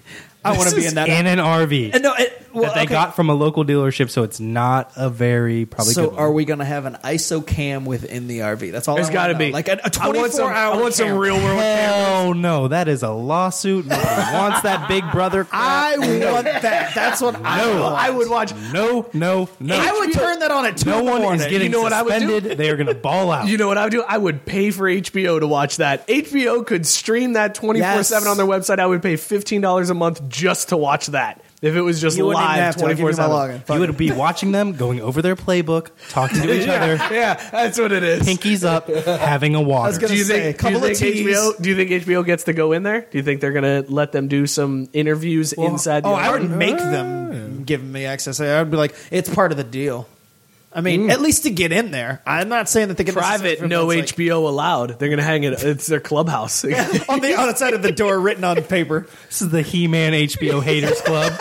I 0.43 0.57
want 0.57 0.69
to 0.69 0.75
be 0.75 0.85
in 0.85 0.95
that. 0.95 1.09
in 1.09 1.25
an 1.27 1.39
RV 1.39 1.91
And 1.93 2.03
no, 2.03 2.13
it, 2.15 2.44
well, 2.55 2.63
that 2.65 2.75
they 2.75 2.81
okay. 2.83 2.93
got 2.93 3.15
from 3.15 3.29
a 3.29 3.33
local 3.33 3.63
dealership, 3.65 4.09
so 4.09 4.23
it's 4.23 4.39
not 4.39 4.91
a 4.95 5.09
very 5.09 5.65
probably. 5.65 5.93
So, 5.93 6.15
are 6.15 6.31
we 6.31 6.45
going 6.45 6.59
to 6.59 6.65
have 6.65 6.85
an 6.85 6.97
ISO 7.03 7.45
cam 7.45 7.85
within 7.85 8.27
the 8.27 8.39
RV? 8.39 8.71
That's 8.71 8.87
all. 8.87 8.95
There's 8.95 9.09
I 9.09 9.13
got 9.13 9.27
to 9.27 9.35
be 9.35 9.51
like 9.51 9.67
a, 9.67 9.73
a 9.83 9.91
I 10.01 10.07
want 10.07 10.17
24 10.17 10.29
some, 10.31 10.49
hour. 10.49 10.73
I 10.73 10.81
want 10.81 10.93
some 10.93 11.11
real 11.17 11.35
world. 11.35 11.59
Hell 11.59 12.33
no, 12.33 12.67
that 12.69 12.87
is 12.87 13.03
a 13.03 13.11
lawsuit. 13.11 13.85
Nobody 13.85 14.05
wants 14.33 14.61
that 14.61 14.87
Big 14.87 15.03
Brother. 15.11 15.43
Crap. 15.45 15.61
I 15.61 15.97
want 15.97 16.45
that. 16.45 16.93
That's 16.95 17.21
what 17.21 17.35
I 17.43 17.57
No. 17.57 17.83
I 17.95 18.09
would 18.09 18.29
watch. 18.29 18.53
No, 18.73 19.09
no, 19.13 19.49
no. 19.59 19.75
I 19.77 19.91
would 19.99 20.13
turn 20.13 20.39
that 20.39 20.51
on 20.51 20.65
at 20.65 20.77
two 20.77 20.89
no 20.89 21.03
one 21.03 21.21
morning. 21.21 21.41
is 21.41 21.47
getting 21.47 21.63
You 21.63 21.69
know 21.69 21.81
what 21.81 21.93
I 21.93 22.01
would 22.01 22.13
do? 22.19 22.19
suspended. 22.27 22.57
They 22.57 22.69
are 22.69 22.75
going 22.75 22.87
to 22.87 22.95
ball 22.95 23.31
out. 23.31 23.47
You 23.55 23.57
know 23.57 23.67
what 23.67 23.77
I 23.77 23.83
would 23.85 23.91
do? 23.91 24.01
I 24.01 24.17
would 24.17 24.45
pay 24.45 24.71
for 24.71 24.83
HBO 24.89 25.39
to 25.39 25.47
watch 25.47 25.77
that. 25.77 26.07
HBO 26.07 26.65
could 26.65 26.85
stream 26.85 27.33
that 27.33 27.55
24 27.55 28.03
7 28.03 28.23
Yes. 28.25 28.27
on 28.27 28.37
their 28.37 28.45
website. 28.45 28.79
I 28.79 28.85
would 28.85 29.01
pay 29.01 29.13
$15 29.15 29.89
a 29.89 29.93
month 29.93 30.27
just 30.27 30.69
to 30.69 30.77
watch 30.77 31.07
that. 31.07 31.41
If 31.61 31.75
it 31.75 31.81
was 31.81 31.99
just 32.01 32.17
You 32.17 32.25
wouldn't 32.25 32.43
even 32.43 32.55
live 32.55 32.63
have 32.65 32.75
to. 32.75 32.83
I'll 32.83 32.89
give 32.89 32.99
you 32.99 33.05
24 33.13 33.29
my 33.29 33.47
7. 33.49 33.61
login. 33.61 33.73
you 33.75 33.79
would 33.87 33.97
be 33.97 34.11
watching 34.11 34.51
them, 34.51 34.73
going 34.73 34.99
over 35.01 35.21
their 35.21 35.35
playbook, 35.35 35.89
talking 36.09 36.41
to 36.41 36.53
each 36.61 36.67
other, 36.67 36.95
Yeah, 37.13 37.35
that's 37.49 37.79
what 37.79 37.91
it 37.91 38.03
is. 38.03 38.23
pinkies 38.23 38.63
up, 38.65 38.87
having 38.89 39.55
a 39.55 39.61
water. 39.61 39.87
was 39.87 39.97
gonna 39.97 40.13
do 40.13 40.17
you 40.17 40.25
say, 40.25 40.41
think, 40.53 40.55
a 40.55 40.59
couple 40.59 40.79
do 40.81 40.85
you 40.87 40.91
of 40.91 40.97
think 40.97 41.15
teas. 41.15 41.37
HBO 41.37 41.61
do 41.61 41.69
you 41.69 41.75
think 41.75 41.89
HBO 42.05 42.25
gets 42.25 42.43
to 42.43 42.53
go 42.53 42.71
in 42.73 42.83
there? 42.83 43.01
Do 43.09 43.17
you 43.17 43.23
think 43.23 43.41
they're 43.41 43.53
going 43.53 43.85
to 43.85 43.91
let 43.91 44.11
them 44.11 44.27
do 44.27 44.45
some 44.47 44.89
interviews 44.93 45.53
inside 45.53 46.03
the 46.03 46.09
Oh, 46.09 46.13
I 46.13 46.31
would 46.31 46.43
apartment? 46.43 46.57
make 46.59 46.77
them 46.77 47.59
oh, 47.61 47.63
give 47.63 47.83
me 47.83 48.05
access. 48.05 48.39
I 48.39 48.59
would 48.61 48.69
be 48.71 48.77
like, 48.77 48.93
it's 49.09 49.33
part 49.33 49.51
of 49.51 49.57
the 49.57 49.63
deal. 49.63 50.07
I 50.75 50.81
mean, 50.81 51.07
mm. 51.07 51.11
at 51.11 51.21
least 51.21 51.43
to 51.43 51.49
get 51.51 51.71
in 51.71 51.91
there. 51.91 52.21
I'm 52.25 52.49
not 52.49 52.67
saying 52.67 52.89
that 52.89 52.97
they 52.97 53.05
can 53.05 53.13
private 53.13 53.65
no 53.65 53.87
HBO 53.87 54.45
allowed. 54.45 54.99
They're 54.99 55.07
going 55.07 55.19
to 55.19 55.23
hang 55.23 55.45
it 55.45 55.53
it's 55.63 55.87
their 55.87 56.01
clubhouse. 56.01 56.65
on 57.09 57.21
the 57.21 57.33
outside 57.37 57.73
of 57.73 57.81
the 57.81 57.93
door, 57.93 58.19
written 58.19 58.43
on 58.43 58.61
paper. 58.61 59.07
This 59.27 59.41
is 59.41 59.49
the 59.49 59.61
He-Man 59.61 60.11
HBO 60.11 60.61
Haters 60.61 60.99
Club. 60.99 61.31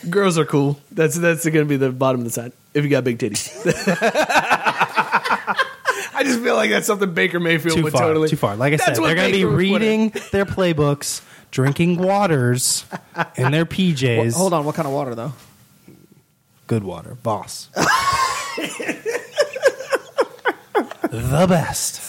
Girls 0.10 0.36
are 0.36 0.44
cool. 0.44 0.80
That's 0.90 1.16
that's 1.16 1.44
going 1.44 1.64
to 1.64 1.68
be 1.68 1.76
the 1.76 1.92
bottom 1.92 2.22
of 2.22 2.24
the 2.24 2.32
side 2.32 2.50
if 2.74 2.82
you 2.82 2.90
got 2.90 3.04
big 3.04 3.18
titties. 3.18 3.52
I 6.12 6.24
just 6.24 6.40
feel 6.40 6.56
like 6.56 6.70
that's 6.70 6.88
something 6.88 7.14
Baker 7.14 7.38
Mayfield 7.38 7.76
too 7.76 7.84
would 7.84 7.92
far, 7.92 8.02
totally. 8.02 8.28
too 8.28 8.36
far. 8.36 8.56
Like 8.56 8.72
I 8.72 8.78
That's 8.78 8.96
said, 8.96 8.98
what 8.98 9.06
they're 9.06 9.14
going 9.14 9.30
to 9.30 9.32
be 9.32 9.44
Baker 9.44 9.54
would 9.54 9.68
put 9.68 9.82
in. 9.82 10.00
reading 10.00 10.22
their 10.32 10.44
playbooks, 10.44 11.22
drinking 11.52 11.98
waters 11.98 12.84
in 13.36 13.52
their 13.52 13.64
PJs. 13.64 14.34
Hold 14.34 14.54
on, 14.54 14.64
what 14.64 14.74
kind 14.74 14.88
of 14.88 14.94
water 14.94 15.14
though? 15.14 15.32
Good 16.66 16.84
water, 16.84 17.16
boss. 17.22 17.68
the 17.74 17.86
best. 21.48 22.02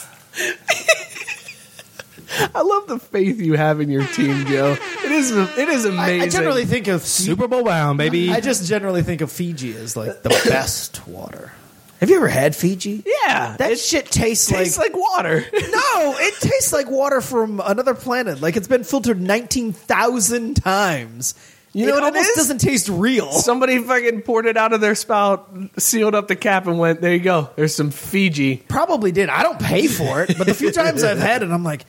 I 2.54 2.60
love 2.60 2.86
the 2.88 2.98
faith 2.98 3.40
you 3.40 3.54
have 3.54 3.80
in 3.80 3.88
your 3.90 4.04
team, 4.06 4.44
Joe. 4.46 4.76
It 5.04 5.12
is 5.12 5.30
it 5.30 5.68
is 5.68 5.84
amazing. 5.84 6.22
I 6.22 6.28
generally 6.28 6.64
think 6.66 6.88
of 6.88 7.02
Super 7.02 7.48
Bowl 7.48 7.64
bound, 7.64 7.98
baby. 7.98 8.30
I 8.30 8.40
just 8.40 8.68
generally 8.68 9.02
think 9.02 9.20
of 9.20 9.30
Fiji 9.32 9.76
as 9.76 9.96
like 9.96 10.22
the 10.22 10.28
best 10.48 11.06
water. 11.06 11.52
Have 12.00 12.10
you 12.10 12.16
ever 12.16 12.28
had 12.28 12.54
Fiji? 12.54 13.02
yeah, 13.26 13.56
That 13.58 13.72
it 13.72 13.78
shit 13.80 14.06
tastes, 14.06 14.46
tastes 14.46 14.78
like, 14.78 14.96
water. 14.96 15.40
no, 15.52 16.14
it 16.16 16.34
tastes 16.40 16.72
like 16.72 16.88
water 16.88 17.20
from 17.20 17.60
another 17.64 17.92
planet. 17.94 18.40
Like 18.40 18.56
it's 18.56 18.68
been 18.68 18.84
filtered 18.84 19.20
nineteen 19.20 19.72
thousand 19.72 20.54
times. 20.54 21.34
You 21.78 21.86
know 21.86 21.92
it 21.98 22.00
what 22.00 22.02
it 22.14 22.16
almost 22.16 22.30
is? 22.30 22.36
doesn't 22.36 22.58
taste 22.58 22.88
real. 22.88 23.30
Somebody 23.32 23.78
fucking 23.78 24.22
poured 24.22 24.46
it 24.46 24.56
out 24.56 24.72
of 24.72 24.80
their 24.80 24.94
spout, 24.94 25.48
sealed 25.78 26.14
up 26.14 26.28
the 26.28 26.36
cap, 26.36 26.66
and 26.66 26.78
went, 26.78 27.00
"There 27.00 27.12
you 27.12 27.20
go. 27.20 27.50
There's 27.56 27.74
some 27.74 27.90
Fiji." 27.90 28.56
Probably 28.68 29.12
did. 29.12 29.28
I 29.28 29.42
don't 29.42 29.60
pay 29.60 29.86
for 29.86 30.22
it, 30.22 30.36
but 30.36 30.46
the 30.46 30.54
few 30.54 30.72
times 30.72 31.04
I've 31.04 31.18
had 31.18 31.42
it, 31.42 31.50
I'm 31.50 31.64
like, 31.64 31.84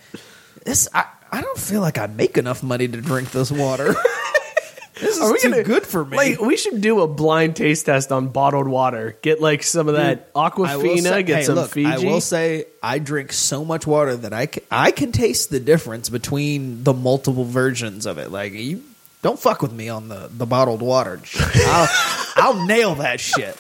this. 0.66 0.88
I, 0.94 1.06
I 1.32 1.42
don't 1.42 1.58
feel 1.58 1.82
like 1.82 1.98
I 1.98 2.08
make 2.08 2.38
enough 2.38 2.64
money 2.64 2.88
to 2.88 3.02
drink 3.02 3.32
this 3.32 3.52
water. 3.52 3.94
this 5.00 5.16
is 5.18 5.22
Are 5.22 5.32
we 5.32 5.40
too 5.40 5.50
gonna- 5.52 5.64
good 5.64 5.86
for 5.86 6.04
me. 6.04 6.18
Like, 6.18 6.42
we 6.42 6.58
should 6.58 6.82
do 6.82 7.02
a 7.02 7.08
blind 7.08 7.56
taste 7.56 7.86
test 7.86 8.12
on 8.12 8.28
bottled 8.30 8.68
water. 8.68 9.16
Get 9.22 9.40
like 9.42 9.64
some 9.64 9.88
of 9.88 9.96
that 9.96 10.30
will 10.36 10.42
Aquafina. 10.50 11.02
say- 11.04 11.24
get 11.24 11.38
hey, 11.38 11.44
some 11.44 11.56
look, 11.56 11.72
Fiji. 11.72 11.88
I 11.88 11.98
will 12.00 12.20
say 12.22 12.66
I 12.84 13.00
drink 13.00 13.32
so 13.32 13.64
much 13.64 13.86
water 13.88 14.16
that 14.18 14.34
I 14.34 14.48
can, 14.48 14.64
I 14.72 14.92
can 14.92 15.12
taste 15.12 15.52
the 15.52 15.60
difference 15.60 16.10
between 16.10 16.84
the 16.84 16.94
multiple 16.94 17.46
versions 17.46 18.06
of 18.06 18.18
it. 18.18 18.32
Like 18.32 18.54
you 18.54 18.84
don't 19.22 19.40
fuck 19.40 19.62
with 19.62 19.74
me 19.74 19.90
on 19.90 20.08
the, 20.08 20.30
the 20.32 20.46
bottled 20.46 20.82
water. 20.82 21.22
I'll, 21.38 21.88
I'll 22.36 22.66
nail 22.66 22.96
that 22.96 23.20
shit. 23.20 23.58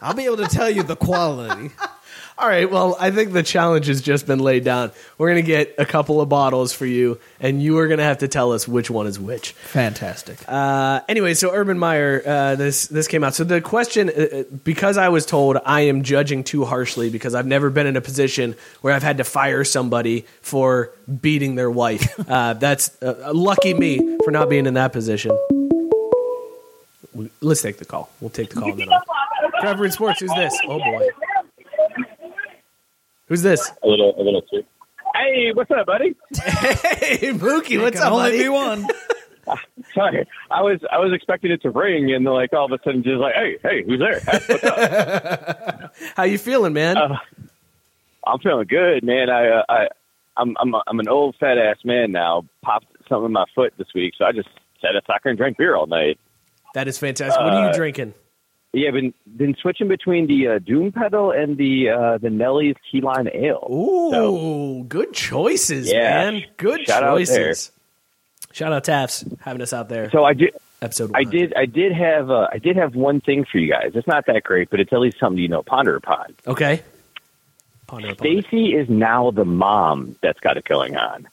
I'll 0.00 0.14
be 0.14 0.24
able 0.24 0.36
to 0.38 0.46
tell 0.46 0.70
you 0.70 0.82
the 0.82 0.96
quality. 0.96 1.72
All 2.40 2.46
right. 2.46 2.70
Well, 2.70 2.96
I 3.00 3.10
think 3.10 3.32
the 3.32 3.42
challenge 3.42 3.86
has 3.88 4.00
just 4.00 4.24
been 4.24 4.38
laid 4.38 4.62
down. 4.62 4.92
We're 5.18 5.28
gonna 5.30 5.42
get 5.42 5.74
a 5.76 5.84
couple 5.84 6.20
of 6.20 6.28
bottles 6.28 6.72
for 6.72 6.86
you, 6.86 7.18
and 7.40 7.60
you 7.60 7.78
are 7.78 7.88
gonna 7.88 8.04
have 8.04 8.18
to 8.18 8.28
tell 8.28 8.52
us 8.52 8.68
which 8.68 8.88
one 8.90 9.08
is 9.08 9.18
which. 9.18 9.50
Fantastic. 9.52 10.38
Uh, 10.46 11.00
anyway, 11.08 11.34
so 11.34 11.52
Urban 11.52 11.80
Meyer, 11.80 12.22
uh, 12.24 12.54
this 12.54 12.86
this 12.86 13.08
came 13.08 13.24
out. 13.24 13.34
So 13.34 13.42
the 13.42 13.60
question, 13.60 14.08
uh, 14.08 14.12
uh, 14.12 14.42
because 14.62 14.96
I 14.96 15.08
was 15.08 15.26
told 15.26 15.58
I 15.66 15.80
am 15.82 16.04
judging 16.04 16.44
too 16.44 16.64
harshly 16.64 17.10
because 17.10 17.34
I've 17.34 17.46
never 17.46 17.70
been 17.70 17.88
in 17.88 17.96
a 17.96 18.00
position 18.00 18.54
where 18.82 18.94
I've 18.94 19.02
had 19.02 19.16
to 19.16 19.24
fire 19.24 19.64
somebody 19.64 20.24
for 20.40 20.92
beating 21.20 21.56
their 21.56 21.70
wife. 21.70 22.14
Uh, 22.28 22.52
that's 22.52 23.00
uh, 23.02 23.32
lucky 23.32 23.72
me 23.72 24.18
for 24.22 24.30
not 24.30 24.50
being 24.50 24.66
in 24.66 24.74
that 24.74 24.92
position. 24.92 25.36
Let's 27.40 27.62
take 27.62 27.78
the 27.78 27.86
call. 27.86 28.10
We'll 28.20 28.30
take 28.30 28.50
the 28.50 28.60
call. 28.60 28.70
And 28.70 28.80
then 28.80 28.88
Trevor 29.60 29.86
in 29.86 29.90
Sports. 29.92 30.20
Who's 30.20 30.30
this? 30.34 30.56
Oh 30.66 30.78
boy. 30.78 31.08
Who's 33.28 33.42
this? 33.42 33.70
A 33.82 33.88
little, 33.88 34.14
a 34.20 34.22
little 34.22 34.42
too. 34.42 34.62
Hey, 35.14 35.52
what's 35.52 35.70
up, 35.70 35.86
buddy? 35.86 36.14
Hey, 36.34 37.18
Mookie. 37.32 37.80
What's 37.80 38.00
up, 38.00 38.12
only 38.12 38.30
buddy? 38.30 38.38
be 38.42 38.48
one. 38.48 38.86
Sorry, 39.94 40.26
I 40.50 40.60
was, 40.60 40.78
I 40.92 40.98
was 40.98 41.12
expecting 41.14 41.50
it 41.50 41.62
to 41.62 41.70
ring, 41.70 42.12
and 42.14 42.26
then 42.26 42.32
like 42.34 42.52
all 42.52 42.66
of 42.66 42.72
a 42.72 42.82
sudden, 42.84 43.02
just 43.02 43.16
like, 43.16 43.34
hey, 43.34 43.56
hey, 43.62 43.82
who's 43.84 43.98
there? 43.98 44.20
Hey, 44.20 44.38
what's 44.46 44.64
up? 44.64 45.94
How 46.16 46.24
you 46.24 46.36
feeling, 46.38 46.74
man? 46.74 46.98
Uh, 46.98 47.16
I'm 48.26 48.38
feeling 48.40 48.66
good, 48.68 49.02
man. 49.04 49.30
I, 49.30 49.48
uh, 49.48 49.62
I, 49.68 49.88
I'm, 50.36 50.54
I'm, 50.60 50.74
a, 50.74 50.82
I'm 50.86 51.00
an 51.00 51.08
old 51.08 51.36
fat 51.40 51.56
ass 51.56 51.78
man 51.84 52.12
now. 52.12 52.44
Popped 52.62 52.86
something 53.08 53.26
in 53.26 53.32
my 53.32 53.46
foot 53.54 53.72
this 53.78 53.88
week, 53.94 54.12
so 54.18 54.26
I 54.26 54.32
just 54.32 54.48
sat 54.82 54.94
at 54.94 55.06
soccer 55.06 55.30
and 55.30 55.38
drank 55.38 55.56
beer 55.56 55.74
all 55.74 55.86
night. 55.86 56.18
that 56.74 56.86
is 56.86 56.98
fantastic. 56.98 57.40
What 57.42 57.54
are 57.54 57.62
you 57.64 57.70
uh, 57.70 57.74
drinking? 57.76 58.12
Yeah, 58.74 58.90
been 58.90 59.14
been 59.36 59.56
switching 59.60 59.88
between 59.88 60.26
the 60.26 60.46
uh, 60.48 60.58
Doom 60.58 60.92
Pedal 60.92 61.30
and 61.32 61.56
the 61.56 61.88
uh, 61.88 62.18
the 62.18 62.28
Nellie's 62.30 62.76
Key 62.90 63.00
Lime 63.00 63.28
Ale. 63.32 63.66
Ooh, 63.70 64.84
good 64.84 65.12
choices, 65.14 65.90
Yeah. 65.90 66.30
man. 66.30 66.44
Good 66.58 66.86
Shout 66.86 67.02
out 67.02 67.16
choices. 67.16 67.70
Shout 68.52 68.72
out 68.72 68.84
Taps 68.84 69.24
having 69.40 69.62
us 69.62 69.72
out 69.72 69.88
there. 69.88 70.10
So 70.10 70.24
I 70.24 70.34
did. 70.34 70.50
Episode. 70.80 71.10
I 71.14 71.24
did. 71.24 71.54
I 71.54 71.64
did 71.66 71.92
have. 71.92 72.30
Uh, 72.30 72.46
I 72.52 72.58
did 72.58 72.76
have 72.76 72.94
one 72.94 73.20
thing 73.20 73.44
for 73.50 73.58
you 73.58 73.68
guys. 73.72 73.92
It's 73.94 74.06
not 74.06 74.26
that 74.26 74.44
great, 74.44 74.70
but 74.70 74.78
it's 74.80 74.92
at 74.92 75.00
least 75.00 75.18
something 75.18 75.42
you 75.42 75.48
know. 75.48 75.62
Ponder 75.62 75.96
upon. 75.96 76.34
Okay. 76.46 76.82
Ponder 77.88 78.10
upon. 78.10 78.18
Stacy 78.18 78.74
is 78.76 78.88
now 78.88 79.30
the 79.32 79.44
mom 79.46 80.14
that's 80.22 80.38
got 80.40 80.56
it 80.56 80.64
going 80.66 80.94
on. 80.96 81.26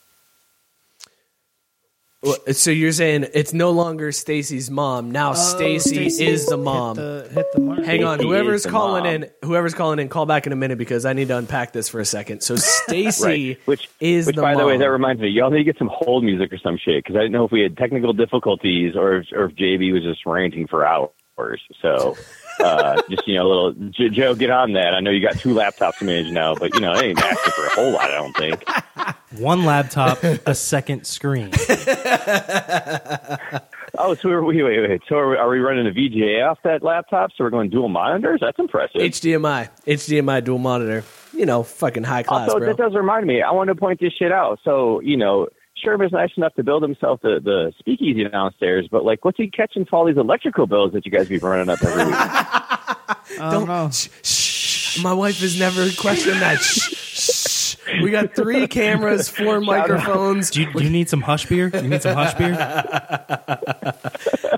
Well, 2.26 2.36
So 2.52 2.70
you're 2.72 2.92
saying 2.92 3.26
it's 3.34 3.52
no 3.54 3.70
longer 3.70 4.10
Stacy's 4.12 4.70
mom. 4.70 5.12
Now 5.12 5.30
oh, 5.30 5.34
Stacy 5.34 5.94
Stacey 6.10 6.26
is 6.26 6.46
the 6.46 6.56
hit 6.56 6.64
mom. 6.64 6.96
the- 6.96 7.30
hit 7.32 7.46
the 7.54 7.60
mark. 7.60 7.84
Hang 7.84 8.02
on, 8.04 8.18
Stacey 8.18 8.28
whoever's 8.28 8.62
the 8.64 8.70
calling 8.70 9.04
mom. 9.04 9.12
in, 9.14 9.30
whoever's 9.44 9.74
calling 9.74 9.98
in, 10.00 10.08
call 10.08 10.26
back 10.26 10.46
in 10.46 10.52
a 10.52 10.56
minute 10.56 10.76
because 10.78 11.04
I 11.06 11.12
need 11.12 11.28
to 11.28 11.36
unpack 11.38 11.72
this 11.72 11.88
for 11.88 12.00
a 12.00 12.04
second. 12.04 12.42
So 12.42 12.56
Stacy 12.88 13.24
Right. 13.54 13.58
Which 13.66 13.88
is 14.00 14.26
which, 14.26 14.36
the 14.36 14.42
by 14.42 14.54
mom. 14.54 14.62
the 14.62 14.66
way, 14.66 14.76
that 14.76 14.90
reminds 14.90 15.22
me. 15.22 15.28
Y'all 15.28 15.50
need 15.50 15.58
to 15.58 15.64
get 15.64 15.78
some 15.78 15.90
hold 15.92 16.24
music 16.24 16.52
or 16.52 16.58
some 16.58 16.76
shit 16.76 17.04
because 17.04 17.16
I 17.16 17.20
didn't 17.20 17.32
know 17.32 17.44
if 17.44 17.52
we 17.52 17.60
had 17.60 17.76
technical 17.76 18.12
difficulties 18.12 18.96
or 18.96 19.18
if, 19.18 19.26
or 19.32 19.44
if 19.46 19.54
JB 19.54 19.92
was 19.92 20.02
just 20.02 20.26
ranting 20.26 20.66
for 20.66 20.84
hours. 20.86 21.60
So. 21.80 22.16
Uh, 22.60 23.00
just 23.10 23.26
you 23.26 23.34
know, 23.34 23.46
a 23.46 23.48
little 23.48 23.72
J- 23.90 24.10
Joe, 24.10 24.34
get 24.34 24.50
on 24.50 24.72
that. 24.74 24.94
I 24.94 25.00
know 25.00 25.10
you 25.10 25.26
got 25.26 25.38
two 25.38 25.54
laptops 25.54 25.98
to 25.98 26.04
manage 26.04 26.30
now, 26.32 26.54
but 26.54 26.74
you 26.74 26.80
know, 26.80 26.92
it 26.94 27.02
ain't 27.02 27.18
asking 27.18 27.52
for 27.52 27.66
a 27.66 27.70
whole 27.70 27.92
lot. 27.92 28.10
I 28.10 28.14
don't 28.14 28.36
think. 28.36 28.64
One 29.40 29.64
laptop, 29.64 30.22
a 30.22 30.54
second 30.54 31.06
screen. 31.06 31.50
Oh, 33.98 34.14
so 34.14 34.28
we're, 34.28 34.44
wait, 34.44 34.62
wait, 34.62 34.88
wait. 34.88 35.02
So 35.08 35.16
are 35.16 35.30
we, 35.30 35.36
are 35.36 35.48
we 35.48 35.58
running 35.58 35.86
a 35.86 35.90
VGA 35.90 36.46
off 36.46 36.58
that 36.64 36.82
laptop? 36.82 37.30
So 37.36 37.44
we're 37.44 37.50
going 37.50 37.70
dual 37.70 37.88
monitors? 37.88 38.40
That's 38.42 38.58
impressive. 38.58 39.00
HDMI, 39.00 39.70
HDMI 39.86 40.44
dual 40.44 40.58
monitor. 40.58 41.02
You 41.32 41.46
know, 41.46 41.62
fucking 41.62 42.04
high 42.04 42.22
class, 42.22 42.48
also, 42.48 42.58
bro. 42.58 42.68
that 42.68 42.76
does 42.76 42.94
remind 42.94 43.26
me. 43.26 43.42
I 43.42 43.52
want 43.52 43.68
to 43.68 43.74
point 43.74 44.00
this 44.00 44.12
shit 44.12 44.32
out. 44.32 44.58
So, 44.64 45.00
you 45.00 45.16
know, 45.16 45.48
Sherm 45.84 46.04
is 46.04 46.12
nice 46.12 46.30
enough 46.36 46.54
to 46.54 46.62
build 46.64 46.82
himself 46.82 47.20
the, 47.22 47.38
the 47.42 47.72
speakeasy 47.78 48.24
downstairs, 48.28 48.88
but 48.90 49.04
like, 49.04 49.24
what's 49.24 49.36
he 49.36 49.50
catching 49.50 49.84
for 49.84 49.96
all 49.96 50.06
these 50.06 50.16
electrical 50.16 50.66
bills 50.66 50.92
that 50.92 51.04
you 51.04 51.12
guys 51.12 51.28
be 51.28 51.38
running 51.38 51.68
up 51.68 51.82
every 51.82 52.04
week? 52.06 53.38
Don't 53.50 53.68
know. 53.68 53.90
Shh, 53.90 54.08
shh. 54.24 55.02
My 55.02 55.12
wife 55.12 55.38
has 55.40 55.58
never 55.58 55.88
questioned 55.98 56.40
that. 56.40 56.60
Shh, 56.60 56.94
shh. 56.96 57.76
We 58.02 58.10
got 58.10 58.34
three 58.34 58.66
cameras, 58.68 59.28
four 59.28 59.60
microphones. 59.60 60.50
Do 60.50 60.62
you, 60.62 60.72
do 60.72 60.82
you 60.82 60.90
need 60.90 61.08
some 61.10 61.20
hush 61.20 61.46
beer? 61.46 61.70
You 61.72 61.82
need 61.82 62.02
some 62.02 62.16
hush 62.16 62.34
beer? 62.34 62.54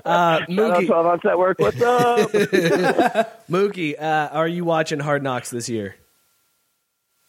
Uh, 0.05 0.39
Mookie, 0.47 0.87
12 0.87 1.05
ounce 1.05 1.23
network. 1.23 1.59
What's 1.59 1.79
up? 1.81 2.31
Mookie, 3.47 4.01
uh, 4.01 4.29
are 4.31 4.47
you 4.47 4.65
watching 4.65 4.99
Hard 4.99 5.21
Knocks 5.21 5.51
this 5.51 5.69
year? 5.69 5.95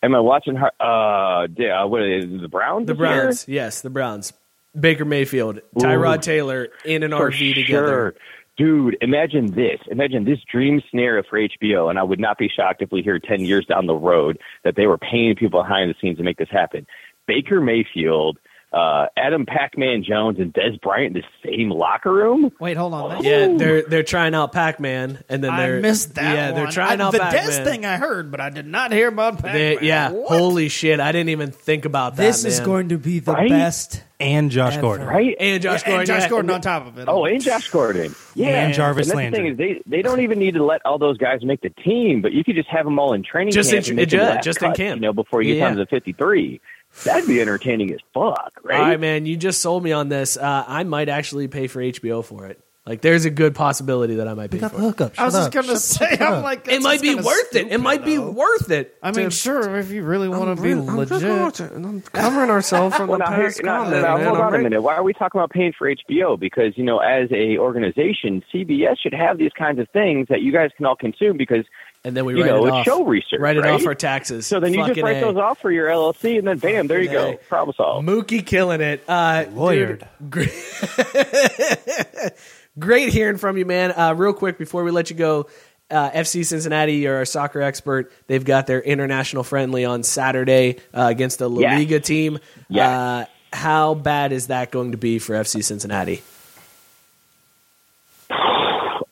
Am 0.03 0.15
I 0.15 0.21
watching? 0.21 0.57
Har- 0.57 0.73
Uh, 0.81 1.47
yeah, 1.57 1.85
what 1.85 2.01
are 2.01 2.21
they, 2.21 2.27
the 2.27 2.49
Browns? 2.49 2.87
The 2.87 2.95
year? 2.95 2.99
Browns, 2.99 3.47
yes, 3.49 3.83
the 3.83 3.91
Browns. 3.91 4.33
Baker 4.79 5.05
Mayfield, 5.05 5.61
Tyrod 5.77 6.23
Taylor 6.23 6.69
in 6.85 7.03
an 7.03 7.11
RV 7.11 7.55
sure. 7.55 7.55
together. 7.55 8.15
Dude, 8.57 8.97
imagine 9.01 9.53
this. 9.53 9.81
Imagine 9.91 10.25
this 10.25 10.39
dream 10.51 10.83
scenario 10.91 11.23
for 11.29 11.39
HBO, 11.39 11.89
and 11.91 11.99
I 11.99 12.03
would 12.03 12.21
not 12.21 12.39
be 12.39 12.49
shocked 12.49 12.83
if 12.83 12.93
we 12.93 13.03
hear 13.03 13.19
10 13.19 13.41
years 13.45 13.65
down 13.67 13.87
the 13.87 13.95
road 13.95 14.39
that 14.65 14.77
they 14.77 14.87
were 14.87 14.99
paying 14.99 15.35
people 15.35 15.61
behind 15.63 15.91
the 15.91 15.95
scenes 16.01 16.19
to 16.19 16.23
make 16.23 16.37
this 16.37 16.51
happen. 16.51 16.87
Baker 17.27 17.61
Mayfield, 17.61 18.39
uh, 18.73 19.07
Adam 19.17 19.47
Pac-Man 19.47 20.05
Jones, 20.07 20.39
and 20.39 20.53
Dez 20.55 20.81
Bryant 20.81 21.17
in 21.17 21.23
the 21.23 21.49
same 21.49 21.71
locker 21.71 22.13
room? 22.13 22.53
Wait, 22.61 22.77
hold 22.77 22.95
on. 22.95 23.11
That- 23.11 23.25
Yeah, 23.25 23.49
they're 23.57 23.83
they're 23.83 24.03
trying 24.05 24.35
out 24.35 24.53
Pac 24.53 24.79
Man, 24.79 25.19
and 25.29 25.43
then 25.43 25.51
I 25.51 25.61
they're 25.67 25.81
missed 25.81 26.15
that. 26.15 26.35
Yeah, 26.35 26.53
they're 26.53 26.67
trying 26.69 27.01
I- 27.01 27.05
out 27.05 27.13
the 27.13 27.19
Pac 27.19 27.33
Des 27.33 27.49
Man. 27.49 27.65
thing. 27.65 27.85
I 27.87 27.97
heard, 27.97 28.31
but 28.31 28.41
I 28.41 28.51
did 28.51 28.67
not 28.67 28.93
hear 28.93 29.09
about 29.09 29.35
Pac-Man. 29.37 29.55
They- 29.55 29.79
yeah, 29.81 30.11
What? 30.13 30.29
holy 30.29 30.69
shit! 30.69 31.01
I 31.01 31.11
didn't 31.13 31.31
even 31.31 31.51
think 31.51 31.85
about 31.85 32.17
that. 32.17 32.23
This 32.23 32.45
is 32.45 32.61
going 32.61 32.91
to 32.91 32.99
be 32.99 33.19
the 33.19 33.33
Right? 33.33 33.51
best. 33.51 34.05
And 34.21 34.51
Josh 34.51 34.75
Ever. 34.75 34.83
Gordon. 34.83 35.07
Right? 35.07 35.35
and 35.41 35.63
Josh 35.63 35.81
Yeah, 35.83 35.89
Gordon. 35.89 36.01
and 36.01 36.07
Josh 36.07 36.23
yeah. 36.23 36.29
Gordon 36.29 36.51
on 36.51 36.61
top 36.61 36.87
of 36.87 36.99
it. 36.99 37.07
Oh, 37.09 37.25
and 37.25 37.43
Josh 37.43 37.71
Gordon. 37.71 38.15
Yeah. 38.35 38.49
And 38.67 38.75
Jarvis 38.75 39.07
that's 39.07 39.17
Landry. 39.17 39.51
the 39.51 39.57
thing 39.57 39.73
is 39.75 39.83
they, 39.87 39.97
they 39.97 40.03
don't 40.03 40.21
even 40.21 40.39
need 40.39 40.55
to 40.55 40.65
let 40.65 40.85
all 40.85 40.99
those 40.99 41.17
guys 41.19 41.43
make 41.43 41.63
the 41.63 41.71
team, 41.71 42.21
but 42.21 42.33
you 42.33 42.45
could 42.45 42.55
just 42.57 42.69
have 42.69 42.85
them 42.85 42.99
all 42.99 43.15
in 43.15 43.23
training 43.23 43.53
Just 43.53 43.71
camp 43.71 43.85
in- 43.87 43.91
and 43.93 43.97
make 43.97 44.11
them 44.11 44.21
yeah, 44.21 44.29
last 44.35 44.45
just 44.45 44.63
in 44.63 44.73
camp. 44.75 44.97
you 45.01 45.07
know, 45.07 45.13
before 45.15 45.41
you 45.43 45.55
get 45.55 45.59
Yeah. 45.61 45.69
down 45.69 45.77
to 45.79 45.85
the 45.85 45.87
53. 45.87 46.61
That'd 47.05 47.29
be 47.29 47.41
entertaining 47.41 47.93
as 47.93 48.01
fuck, 48.13 48.53
right? 48.65 48.81
All 48.81 48.87
right, 48.87 49.01
man, 49.01 49.25
you 49.25 49.37
just 49.37 49.61
sold 49.63 49.83
me 49.85 49.93
on 49.93 50.09
this. 50.09 50.37
Uh, 50.37 50.65
I 50.67 50.83
might 50.85 51.09
actually 51.09 51.47
pay 51.49 51.67
for 51.69 51.81
HBO 51.81 52.23
for 52.25 52.47
it. 52.47 52.61
Like, 52.91 53.03
there's 53.03 53.25
a 53.25 53.31
good 53.31 53.55
possibility 53.55 54.17
that 54.17 54.27
I 54.27 54.35
might 54.35 54.51
pay 54.51 54.59
Got 54.59 54.73
for 54.73 54.79
the 54.79 54.83
it. 54.83 54.87
hookup. 54.89 55.13
I 55.17 55.27
was 55.27 55.35
Shut 55.35 55.53
just 55.53 55.55
gonna 55.55 55.79
Shut- 55.79 56.19
say, 56.19 56.25
I'm 56.25 56.43
like, 56.43 56.67
It 56.67 56.83
might 56.83 57.01
be 57.01 57.11
kinda 57.15 57.23
worth 57.23 57.55
it. 57.55 57.69
It 57.71 57.79
might 57.79 58.05
be 58.05 58.17
though. 58.17 58.33
worth 58.33 58.69
it. 58.73 58.97
I 59.01 59.13
mean, 59.13 59.27
to- 59.27 59.31
sure, 59.31 59.77
if 59.79 59.93
you 59.93 60.03
really 60.03 60.29
want 60.29 60.57
to 60.57 60.61
be 60.61 60.75
legit. 60.75 61.61
I'm 61.73 62.01
covering 62.01 62.51
ourselves 62.51 62.97
from 62.97 63.07
Well, 63.09 63.19
the 63.21 63.31
now, 63.31 63.37
past 63.37 63.63
now, 63.63 63.85
comment, 63.85 64.03
now, 64.03 64.17
man. 64.17 64.27
hold 64.27 64.39
I'm 64.39 64.45
on 64.47 64.55
a 64.57 64.59
minute. 64.59 64.83
Why 64.83 64.97
are 64.97 65.05
we 65.05 65.13
talking 65.13 65.39
about 65.41 65.51
paying 65.51 65.73
for 65.73 65.89
HBO? 65.89 66.37
Because 66.37 66.77
you 66.77 66.83
know, 66.83 66.99
as 66.99 67.31
a 67.31 67.59
organization, 67.59 68.43
CBS 68.53 68.97
should 69.01 69.15
have 69.15 69.39
these 69.39 69.53
kinds 69.57 69.79
of 69.79 69.89
things 69.91 70.27
that 70.29 70.43
you 70.43 70.51
guys 70.51 70.71
can 70.77 70.85
all 70.85 70.97
consume 70.97 71.37
because 71.37 71.65
And 72.05 72.17
then 72.17 72.25
we 72.25 72.35
you 72.35 72.43
write 72.43 72.51
know 72.51 72.67
it 72.67 72.71
off. 72.73 72.85
show 72.85 73.05
research. 73.05 73.39
Write 73.39 73.57
it 73.57 73.61
right? 73.61 73.75
off 73.75 73.87
our 73.87 73.95
taxes. 73.95 74.49
So 74.49 74.59
then 74.59 74.75
you 74.75 74.85
just 74.85 75.01
write 75.01 75.19
A. 75.19 75.21
those 75.21 75.37
off 75.37 75.61
for 75.61 75.71
your 75.71 75.89
LLC, 75.89 76.39
and 76.39 76.49
then 76.49 76.59
bam, 76.59 76.89
there 76.89 77.01
you 77.01 77.09
go, 77.11 77.31
A. 77.33 77.37
problem 77.37 77.73
solved. 77.77 78.09
Mookie 78.09 78.45
killing 78.45 78.81
it. 78.81 79.05
Uh, 79.07 79.45
Lawyered. 79.55 80.03
dude, 80.29 80.51
great, 82.79 83.13
hearing 83.13 83.37
from 83.37 83.57
you, 83.57 83.65
man. 83.65 83.93
Uh, 83.93 84.15
real 84.15 84.33
quick 84.33 84.59
before 84.59 84.85
we 84.85 84.91
let 84.91 85.11
you 85.11 85.17
go, 85.17 85.49
uh, 85.91 86.11
FC 86.11 86.45
Cincinnati, 86.45 86.95
you're 86.95 87.17
our 87.17 87.25
soccer 87.25 87.61
expert. 87.61 88.13
They've 88.27 88.45
got 88.45 88.67
their 88.67 88.81
international 88.81 89.43
friendly 89.43 89.85
on 89.85 90.03
Saturday 90.03 90.79
uh, 90.95 91.07
against 91.11 91.39
the 91.39 91.51
La. 91.51 91.69
Liga 91.69 92.01
team. 92.01 92.39
Yes. 92.69 92.89
Uh, 92.89 93.27
how 93.53 93.95
bad 93.95 94.33
is 94.33 94.47
that 94.47 94.71
going 94.71 94.93
to 94.93 94.99
be 94.99 95.19
for 95.19 95.35
FC 95.35 95.65
Cincinnati? 95.65 96.23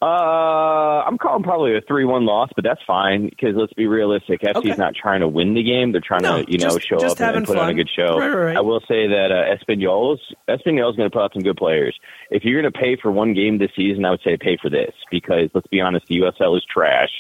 Uh, 0.01 1.03
I'm 1.05 1.19
calling 1.19 1.43
probably 1.43 1.77
a 1.77 1.81
three-one 1.81 2.25
loss, 2.25 2.51
but 2.55 2.63
that's 2.65 2.81
fine 2.87 3.29
because 3.29 3.57
let's 3.57 3.73
be 3.73 3.87
realistic. 3.89 4.41
FC's 4.43 4.57
Okay. 4.59 4.75
not 4.77 4.95
trying 4.95 5.21
to 5.21 5.29
win 5.29 5.55
the 5.55 5.63
game; 5.63 5.91
they're 5.91 6.01
trying 6.01 6.23
No, 6.23 6.45
to, 6.45 6.51
you 6.53 6.59
know, 6.59 6.79
show 6.79 6.99
up 6.99 7.21
and, 7.21 7.45
put 7.45 7.59
on 7.59 7.69
a 7.69 7.75
good 7.75 7.91
show. 7.95 8.17
Right, 8.17 8.29
right, 8.29 8.45
right. 8.47 8.57
I 8.57 8.61
will 8.61 8.81
say 8.81 9.09
that 9.09 9.31
uh, 9.33 9.57
Espanyol's 9.57 10.21
Espanyol's 10.49 10.97
going 10.97 11.11
to 11.11 11.13
put 11.13 11.23
out 11.23 11.33
some 11.33 11.43
good 11.43 11.57
players. 11.57 11.99
If 12.31 12.45
you're 12.45 12.61
going 12.63 12.73
to 12.73 12.79
pay 12.79 12.97
for 13.01 13.11
one 13.11 13.35
game 13.35 13.59
this 13.59 13.71
season, 13.75 14.05
I 14.05 14.11
would 14.11 14.21
say 14.23 14.37
pay 14.37 14.57
for 14.63 14.71
this 14.71 14.93
because 15.11 15.51
let's 15.53 15.67
be 15.67 15.81
honest, 15.81 16.07
the 16.07 16.21
USL 16.21 16.57
is 16.57 16.65
trash, 16.73 17.11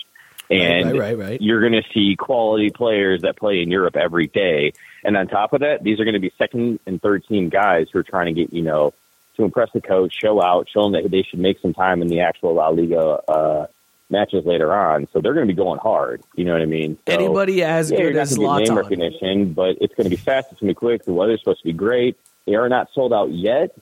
and 0.48 0.92
Right, 0.92 1.16
right, 1.16 1.18
right. 1.18 1.40
you're 1.42 1.60
going 1.60 1.72
to 1.82 1.82
see 1.92 2.14
quality 2.16 2.70
players 2.70 3.22
that 3.22 3.36
play 3.36 3.60
in 3.60 3.72
Europe 3.72 3.96
every 3.96 4.28
day. 4.28 4.72
And 5.02 5.16
on 5.16 5.26
top 5.26 5.52
of 5.52 5.60
that, 5.60 5.82
these 5.82 5.98
are 5.98 6.04
going 6.04 6.14
to 6.14 6.20
be 6.20 6.32
second 6.38 6.78
and 6.86 7.02
third 7.02 7.24
team 7.28 7.48
guys 7.48 7.86
who 7.92 7.98
are 7.98 8.04
trying 8.04 8.32
to 8.32 8.40
get 8.40 8.52
you 8.52 8.62
know 8.62 8.94
to 9.38 9.44
impress 9.44 9.70
the 9.72 9.80
coach, 9.80 10.14
show 10.20 10.42
out, 10.42 10.68
show 10.68 10.82
them 10.82 10.92
that 10.92 11.10
they 11.10 11.22
should 11.22 11.38
make 11.38 11.58
some 11.60 11.72
time 11.72 12.02
in 12.02 12.08
the 12.08 12.20
actual 12.20 12.54
La 12.54 12.68
Liga 12.68 13.00
uh, 13.28 13.66
matches 14.10 14.44
later 14.44 14.74
on. 14.74 15.08
So 15.12 15.20
they're 15.20 15.34
going 15.34 15.46
to 15.46 15.52
be 15.52 15.56
going 15.56 15.78
hard. 15.78 16.22
You 16.34 16.44
know 16.44 16.52
what 16.52 16.62
I 16.62 16.66
mean? 16.66 16.98
So, 17.06 17.14
Anybody 17.14 17.62
as 17.62 17.90
yeah, 17.90 17.98
you're 17.98 18.10
good 18.10 18.16
not 18.16 18.22
as 18.22 18.36
going 18.36 18.64
get 18.64 18.68
name 18.68 18.78
recognition, 18.78 19.52
but 19.54 19.76
it's 19.80 19.94
going 19.94 20.04
to 20.04 20.10
be 20.10 20.16
fast. 20.16 20.48
It's 20.50 20.60
going 20.60 20.68
to 20.68 20.74
be 20.74 20.78
quick. 20.78 21.04
The 21.04 21.12
weather's 21.12 21.40
supposed 21.40 21.60
to 21.60 21.64
be 21.66 21.72
great. 21.72 22.16
They 22.46 22.54
are 22.54 22.68
not 22.68 22.88
sold 22.94 23.12
out 23.12 23.30
yet, 23.30 23.74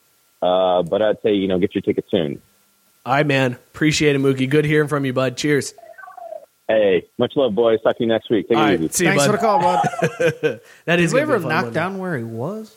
uh, 0.43 0.83
but 0.83 1.03
I'd 1.03 1.21
say 1.23 1.35
you 1.35 1.49
know 1.49 1.59
get 1.59 1.75
your 1.75 1.83
ticket 1.83 2.05
soon. 2.11 2.41
All 3.05 3.13
right, 3.15 3.27
man. 3.27 3.53
Appreciate 3.53 4.17
it, 4.17 4.21
Mookie. 4.21 4.49
Good 4.51 4.65
hearing 4.65 4.89
from 4.89 5.05
you, 5.05 5.13
bud. 5.13 5.37
Cheers. 5.37 5.75
Hey, 6.69 7.07
much 7.17 7.35
love, 7.37 7.55
boys. 7.55 7.81
Talk 7.83 7.97
to 7.99 8.03
you 8.03 8.09
next 8.09 8.29
week. 8.29 8.49
Take 8.49 8.59
All 8.59 8.65
it 8.65 8.67
right, 8.67 8.81
easy. 8.81 8.89
see 8.89 9.05
you, 9.05 9.11
Thanks 9.11 9.25
bud. 9.25 9.31
for 9.31 9.33
the 9.33 9.39
call, 9.39 9.61
bud. 9.61 10.61
That 10.87 10.97
Did 10.97 11.05
is 11.05 11.15
we 11.15 11.21
ever 11.21 11.37
a 11.37 11.41
knock 11.41 11.73
down 11.73 11.99
where 11.99 12.19
he 12.19 12.25
was? 12.25 12.75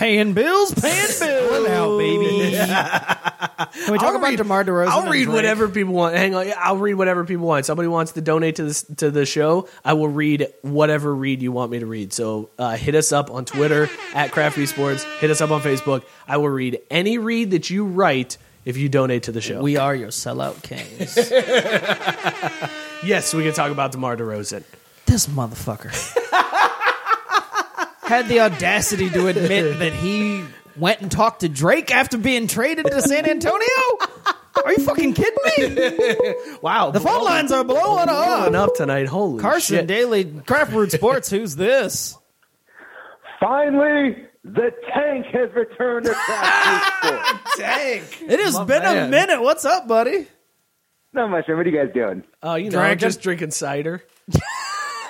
Paying 0.01 0.33
bills, 0.33 0.73
paying 0.81 1.07
bills 1.19 1.67
now, 1.67 1.95
baby. 1.95 2.55
Can 2.57 3.91
we 3.93 3.99
talk 3.99 4.07
I'll 4.09 4.15
about 4.15 4.29
read- 4.29 4.37
DeMar 4.39 4.63
DeRozan? 4.63 4.87
I'll 4.87 5.01
and 5.03 5.11
read 5.11 5.25
Drake? 5.25 5.35
whatever 5.35 5.69
people 5.69 5.93
want. 5.93 6.15
Hang 6.15 6.33
on, 6.33 6.51
I'll 6.57 6.77
read 6.77 6.95
whatever 6.95 7.23
people 7.23 7.45
want. 7.45 7.67
Somebody 7.67 7.87
wants 7.87 8.13
to 8.13 8.21
donate 8.21 8.55
to 8.55 8.63
this 8.63 8.81
to 8.97 9.11
the 9.11 9.27
show. 9.27 9.69
I 9.85 9.93
will 9.93 10.07
read 10.07 10.47
whatever 10.63 11.13
read 11.13 11.43
you 11.43 11.51
want 11.51 11.71
me 11.71 11.77
to 11.79 11.85
read. 11.85 12.13
So 12.13 12.49
uh, 12.57 12.77
hit 12.77 12.95
us 12.95 13.11
up 13.11 13.29
on 13.29 13.45
Twitter 13.45 13.89
at 14.15 14.31
Crafty 14.31 14.65
Sports. 14.65 15.03
Hit 15.19 15.29
us 15.29 15.39
up 15.39 15.51
on 15.51 15.61
Facebook. 15.61 16.03
I 16.27 16.37
will 16.37 16.49
read 16.49 16.79
any 16.89 17.19
read 17.19 17.51
that 17.51 17.69
you 17.69 17.85
write 17.85 18.37
if 18.65 18.77
you 18.77 18.89
donate 18.89 19.21
to 19.23 19.31
the 19.31 19.39
show. 19.41 19.61
We 19.61 19.77
are 19.77 19.93
your 19.93 20.09
sellout 20.09 20.63
kings. 20.63 21.15
yes, 23.05 23.35
we 23.35 23.43
can 23.43 23.53
talk 23.53 23.71
about 23.71 23.91
Demar 23.91 24.17
Derozan. 24.17 24.63
this 25.05 25.27
motherfucker 25.27 25.91
had 28.11 28.27
the 28.27 28.41
audacity 28.41 29.09
to 29.09 29.27
admit 29.27 29.79
that 29.79 29.93
he 29.93 30.43
went 30.75 30.99
and 31.01 31.09
talked 31.09 31.39
to 31.41 31.49
Drake 31.49 31.93
after 31.95 32.17
being 32.17 32.45
traded 32.47 32.85
to 32.87 33.01
San 33.01 33.25
Antonio. 33.29 33.67
Are 34.65 34.73
you 34.73 34.79
fucking 34.83 35.13
kidding 35.13 35.75
me? 35.75 36.33
Wow, 36.61 36.91
The 36.91 36.99
phone 36.99 37.23
lines 37.23 37.51
are 37.53 37.63
blowing 37.63 38.05
blowing 38.07 38.53
up. 38.55 38.69
up 38.69 38.75
tonight. 38.75 39.07
Holy 39.07 39.41
Carson 39.41 39.77
shit. 39.77 39.87
Daly, 39.87 40.25
Craft 40.25 40.71
Brewed 40.71 40.91
Sports. 40.91 41.29
Who's 41.29 41.55
this? 41.55 42.17
Finally, 43.39 44.25
the 44.43 44.71
tank 44.93 45.25
has 45.27 45.49
returned 45.55 46.05
to 46.05 46.13
Craft 46.13 47.01
Brewed 47.01 47.13
Sports. 47.25 47.55
Tank. 47.57 48.17
It 48.27 48.39
has 48.41 48.53
My 48.55 48.65
been 48.65 48.83
a 48.83 49.07
minute. 49.07 49.41
What's 49.41 49.63
up, 49.65 49.87
buddy? 49.87 50.27
Not 51.13 51.29
much. 51.29 51.47
man. 51.47 51.57
What 51.57 51.65
are 51.65 51.69
you 51.69 51.77
guys 51.85 51.93
doing? 51.93 52.23
Oh, 52.43 52.55
you 52.55 52.69
know, 52.69 52.79
Drinking. 52.79 52.99
just 52.99 53.21
drinking 53.21 53.51
cider. 53.51 54.03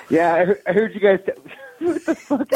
Yeah, 0.08 0.34
I 0.34 0.44
heard, 0.44 0.62
I 0.66 0.72
heard 0.72 0.94
you 0.94 1.00
guys. 1.00 1.20
T- 1.26 1.32
what 1.82 2.04
the 2.06 2.14
fuck? 2.14 2.48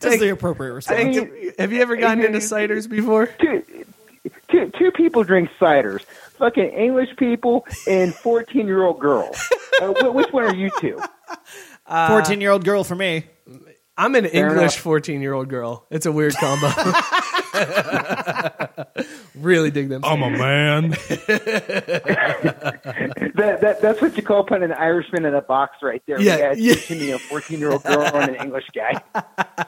That's 0.00 0.18
the 0.18 0.30
appropriate 0.30 0.72
response. 0.74 1.00
I 1.00 1.04
mean, 1.04 1.52
Have 1.58 1.72
you 1.72 1.80
ever 1.80 1.96
gotten 1.96 2.24
into 2.24 2.38
ciders 2.38 2.88
before? 2.88 3.26
dude, 3.38 3.64
two 4.50 4.70
two 4.78 4.90
people 4.92 5.24
drink 5.24 5.48
ciders. 5.60 6.02
Fucking 6.38 6.68
English 6.70 7.10
people 7.16 7.66
and 7.88 8.14
fourteen 8.14 8.66
year 8.66 8.82
old 8.84 9.00
girls. 9.00 9.36
Uh, 9.80 9.92
which 10.12 10.30
one 10.32 10.44
are 10.44 10.54
you 10.54 10.70
two? 10.80 11.00
Fourteen 12.08 12.40
year 12.40 12.50
old 12.50 12.64
girl 12.64 12.84
for 12.84 12.94
me. 12.94 13.24
I'm 13.96 14.14
an 14.16 14.26
Fair 14.28 14.48
English 14.48 14.74
enough. 14.74 14.76
14 14.76 15.20
year 15.20 15.34
old 15.34 15.48
girl. 15.48 15.86
It's 15.90 16.06
a 16.06 16.12
weird 16.12 16.34
combo. 16.34 16.66
really 19.36 19.70
dig 19.70 19.88
them. 19.88 20.02
I'm 20.04 20.22
a 20.22 20.30
man. 20.30 20.96
That, 23.36 23.60
that 23.62 23.80
that's 23.82 24.00
what 24.00 24.16
you 24.16 24.22
call 24.22 24.44
putting 24.44 24.62
an 24.64 24.72
Irishman 24.72 25.24
in 25.24 25.34
a 25.34 25.42
box 25.42 25.76
right 25.82 26.00
there. 26.06 26.20
Yeah, 26.20 26.52
yeah. 26.54 26.74
yeah. 26.88 26.96
Me, 26.96 27.10
a 27.10 27.18
fourteen 27.18 27.58
year 27.58 27.72
old 27.72 27.82
girl 27.82 28.02
and 28.02 28.30
an 28.30 28.36
English 28.42 28.64
guy. 28.74 29.02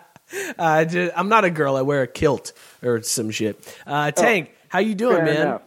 Uh, 0.59 0.85
ju- 0.85 1.12
I'm 1.14 1.29
not 1.29 1.45
a 1.45 1.51
girl. 1.51 1.77
I 1.77 1.83
wear 1.83 2.03
a 2.03 2.07
kilt 2.09 2.53
or 2.83 3.01
some 3.03 3.31
shit. 3.31 3.61
Uh, 3.87 4.11
Tank, 4.11 4.51
how 4.68 4.81
you 4.81 4.97
doing, 4.97 5.18
Oh, 5.18 5.24
man? 5.24 5.37
enough. 5.37 5.62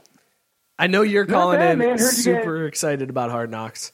I 0.77 0.87
know 0.87 1.01
you're 1.01 1.25
Not 1.25 1.33
calling 1.33 1.59
bad, 1.59 1.71
in 1.73 1.79
man. 1.79 1.89
Heard 1.91 1.99
you 1.99 2.05
super 2.07 2.65
excited 2.67 3.09
about 3.09 3.31
Hard 3.31 3.49
Knocks. 3.51 3.93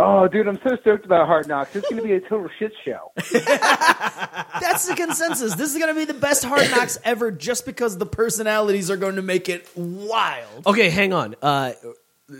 Oh, 0.00 0.28
dude, 0.28 0.46
I'm 0.46 0.60
so 0.62 0.76
stoked 0.80 1.04
about 1.04 1.26
Hard 1.26 1.48
Knocks. 1.48 1.74
It's 1.74 1.88
going 1.88 2.00
to 2.00 2.06
be 2.06 2.14
a 2.14 2.20
total 2.20 2.48
shit 2.56 2.72
show. 2.84 3.10
That's 3.32 4.86
the 4.86 4.94
consensus. 4.96 5.56
This 5.56 5.72
is 5.72 5.76
going 5.76 5.92
to 5.92 5.98
be 5.98 6.04
the 6.04 6.14
best 6.14 6.44
Hard 6.44 6.70
Knocks 6.70 6.98
ever, 7.02 7.32
just 7.32 7.66
because 7.66 7.98
the 7.98 8.06
personalities 8.06 8.92
are 8.92 8.96
going 8.96 9.16
to 9.16 9.22
make 9.22 9.48
it 9.48 9.68
wild. 9.74 10.68
Okay, 10.68 10.88
hang 10.88 11.12
on. 11.12 11.34
Uh, 11.42 11.72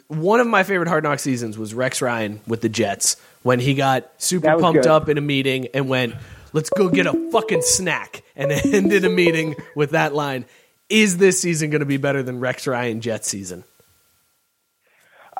one 0.06 0.38
of 0.38 0.46
my 0.46 0.62
favorite 0.62 0.88
Hard 0.88 1.02
Knock 1.02 1.18
seasons 1.18 1.58
was 1.58 1.74
Rex 1.74 2.00
Ryan 2.00 2.40
with 2.46 2.60
the 2.60 2.68
Jets 2.68 3.16
when 3.42 3.58
he 3.58 3.74
got 3.74 4.08
super 4.18 4.56
pumped 4.58 4.84
good. 4.84 4.90
up 4.90 5.08
in 5.08 5.18
a 5.18 5.22
meeting 5.22 5.66
and 5.74 5.88
went, 5.88 6.14
"Let's 6.52 6.70
go 6.70 6.88
get 6.88 7.06
a 7.06 7.30
fucking 7.32 7.62
snack," 7.62 8.22
and 8.36 8.52
ended 8.72 9.04
a 9.04 9.10
meeting 9.10 9.56
with 9.74 9.90
that 9.90 10.14
line. 10.14 10.44
Is 10.88 11.18
this 11.18 11.40
season 11.40 11.70
going 11.70 11.80
to 11.80 11.86
be 11.86 11.96
better 11.96 12.22
than 12.22 12.38
Rex 12.38 12.68
Ryan 12.68 13.00
Jets 13.00 13.28
season? 13.28 13.64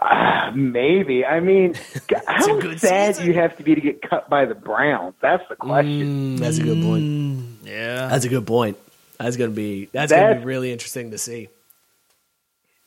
Maybe. 0.54 1.24
I 1.24 1.40
mean, 1.40 1.74
how 2.26 2.58
good 2.58 2.80
sad 2.80 3.16
season. 3.16 3.28
you 3.28 3.34
have 3.34 3.56
to 3.56 3.62
be 3.62 3.74
to 3.74 3.80
get 3.80 4.02
cut 4.02 4.28
by 4.28 4.44
the 4.44 4.54
Browns? 4.54 5.14
That's 5.20 5.42
the 5.48 5.56
question. 5.56 6.36
Mm, 6.36 6.38
that's 6.38 6.58
a 6.58 6.62
good 6.62 6.82
point. 6.82 7.58
Yeah. 7.64 8.08
That's 8.08 8.24
a 8.24 8.28
good 8.28 8.46
point. 8.46 8.76
That's 9.18 9.36
gonna 9.36 9.50
be 9.50 9.86
that's, 9.86 10.12
gonna 10.12 10.36
be 10.36 10.44
really 10.44 10.72
interesting 10.72 11.10
to 11.10 11.18
see. 11.18 11.48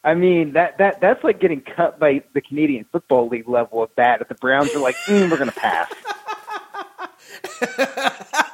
I 0.03 0.15
mean, 0.15 0.53
that, 0.53 0.79
that 0.79 0.99
that's 0.99 1.23
like 1.23 1.39
getting 1.39 1.61
cut 1.61 1.99
by 1.99 2.23
the 2.33 2.41
Canadian 2.41 2.85
Football 2.91 3.27
League 3.27 3.47
level 3.47 3.83
of 3.83 3.95
bad. 3.95 4.21
If 4.21 4.29
the 4.29 4.35
Browns 4.35 4.73
are 4.73 4.79
like, 4.79 4.95
mm, 5.05 5.29
we're 5.29 5.37
going 5.37 5.51
to 5.51 5.59
pass. 5.59 5.93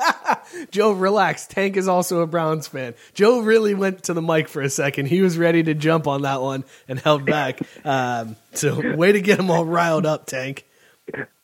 Joe, 0.71 0.91
relax. 0.91 1.47
Tank 1.47 1.77
is 1.77 1.87
also 1.87 2.21
a 2.21 2.27
Browns 2.27 2.67
fan. 2.67 2.93
Joe 3.13 3.39
really 3.39 3.73
went 3.73 4.03
to 4.03 4.13
the 4.13 4.21
mic 4.21 4.47
for 4.47 4.61
a 4.61 4.69
second. 4.69 5.07
He 5.07 5.21
was 5.21 5.37
ready 5.37 5.63
to 5.63 5.73
jump 5.73 6.07
on 6.07 6.23
that 6.23 6.41
one 6.41 6.63
and 6.87 6.99
held 6.99 7.25
back. 7.25 7.59
Um, 7.83 8.35
so, 8.53 8.95
way 8.95 9.13
to 9.13 9.21
get 9.21 9.39
him 9.39 9.49
all 9.49 9.63
riled 9.63 10.05
up, 10.05 10.25
Tank. 10.25 10.65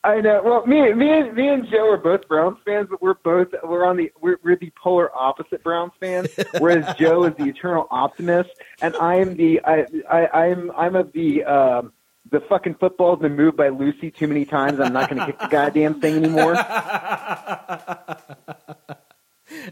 I 0.02 0.20
know. 0.20 0.42
Well, 0.44 0.66
me, 0.66 0.92
me, 0.92 1.10
and 1.10 1.34
me 1.34 1.48
and 1.48 1.66
Joe 1.70 1.90
are 1.90 1.96
both 1.96 2.28
Browns 2.28 2.58
fans, 2.64 2.88
but 2.90 3.00
we're 3.00 3.14
both 3.14 3.48
we're 3.62 3.86
on 3.86 3.96
the 3.96 4.12
we're, 4.20 4.36
we're 4.42 4.56
the 4.56 4.70
polar 4.76 5.10
opposite 5.16 5.62
Browns 5.64 5.92
fans. 5.98 6.28
Whereas 6.58 6.94
Joe 6.98 7.24
is 7.24 7.34
the 7.36 7.44
eternal 7.44 7.86
optimist, 7.90 8.50
and 8.82 8.94
I 8.96 9.16
am 9.16 9.36
the 9.36 9.60
I, 9.64 9.86
I 10.10 10.26
I'm 10.26 10.70
I'm 10.72 10.96
of 10.96 11.12
the 11.12 11.44
um, 11.44 11.92
the 12.30 12.40
fucking 12.40 12.74
football's 12.74 13.20
been 13.20 13.36
moved 13.36 13.56
by 13.56 13.68
Lucy 13.68 14.10
too 14.10 14.26
many 14.26 14.44
times. 14.44 14.80
I'm 14.80 14.92
not 14.92 15.08
going 15.08 15.20
to 15.20 15.26
kick 15.26 15.38
the 15.38 15.46
goddamn 15.46 16.00
thing 16.00 16.16
anymore. 16.16 16.54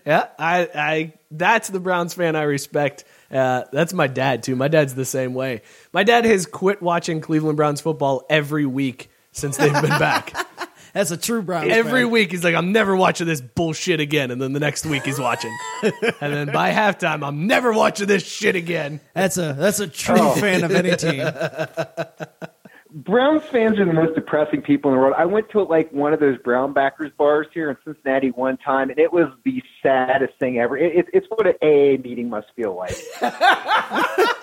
Yeah, 0.07 0.29
I, 0.39 0.69
I, 0.75 1.13
that's 1.31 1.69
the 1.69 1.81
Browns 1.81 2.15
fan 2.15 2.37
I 2.37 2.43
respect. 2.43 3.05
Uh, 3.31 3.65
that's 3.73 3.93
my 3.93 4.07
dad 4.07 4.43
too. 4.43 4.57
My 4.57 4.69
dad's 4.69 4.95
the 4.95 5.05
same 5.05 5.35
way. 5.35 5.63
My 5.93 6.05
dad 6.05 6.25
has 6.25 6.47
quit 6.47 6.83
watching 6.83 7.21
Cleveland 7.21 7.57
Browns 7.57 7.81
football 7.81 8.25
every 8.29 8.67
week 8.67 9.11
since 9.33 9.57
they've 9.57 9.73
been 9.73 9.83
back. 9.99 10.35
That's 10.93 11.11
a 11.11 11.17
true 11.17 11.41
Browns 11.41 11.69
fan. 11.71 11.79
Every 11.79 12.03
fan. 12.03 12.11
week 12.11 12.31
he's 12.33 12.45
like, 12.45 12.55
I'm 12.55 12.73
never 12.73 12.95
watching 12.95 13.27
this 13.27 13.41
bullshit 13.41 13.99
again. 13.99 14.31
And 14.31 14.43
then 14.43 14.53
the 14.53 14.61
next 14.61 14.85
week 14.85 15.05
he's 15.05 15.19
watching. 15.19 15.51
and 15.83 15.95
then 16.35 16.53
by 16.53 16.71
halftime, 16.71 17.27
I'm 17.27 17.47
never 17.47 17.73
watching 17.73 18.07
this 18.07 18.23
shit 18.23 18.57
again. 18.57 19.01
That's 19.15 19.39
a 19.39 19.55
that's 19.55 19.81
a 19.81 19.87
true 19.87 20.17
Oh. 20.19 20.35
fan 20.35 20.65
of 20.65 20.71
any 20.71 20.95
team. 20.97 21.27
Browns 22.95 23.43
fans 23.45 23.79
are 23.79 23.87
the 23.87 23.93
most 23.93 24.15
depressing 24.15 24.61
people 24.61 24.91
in 24.91 24.97
the 24.97 25.01
world. 25.01 25.15
I 25.17 25.25
went 25.25 25.49
to 25.51 25.63
like 25.63 25.91
one 25.93 26.13
of 26.13 26.21
those 26.21 26.37
Brown 26.39 26.73
backers 26.73 27.11
bars 27.17 27.47
here 27.55 27.71
in 27.71 27.77
Cincinnati 27.85 28.31
one 28.31 28.59
time, 28.59 28.91
and 28.91 28.99
it 28.99 29.13
was 29.13 29.29
the 29.45 29.63
saddest 29.83 30.39
thing 30.39 30.59
ever. 30.59 30.77
It, 30.77 30.97
it, 30.97 31.07
it's 31.13 31.27
what 31.29 31.47
an 31.47 31.55
AA 31.63 32.01
meeting 32.03 32.29
must 32.29 32.49
feel 32.55 32.77
like. 32.77 32.97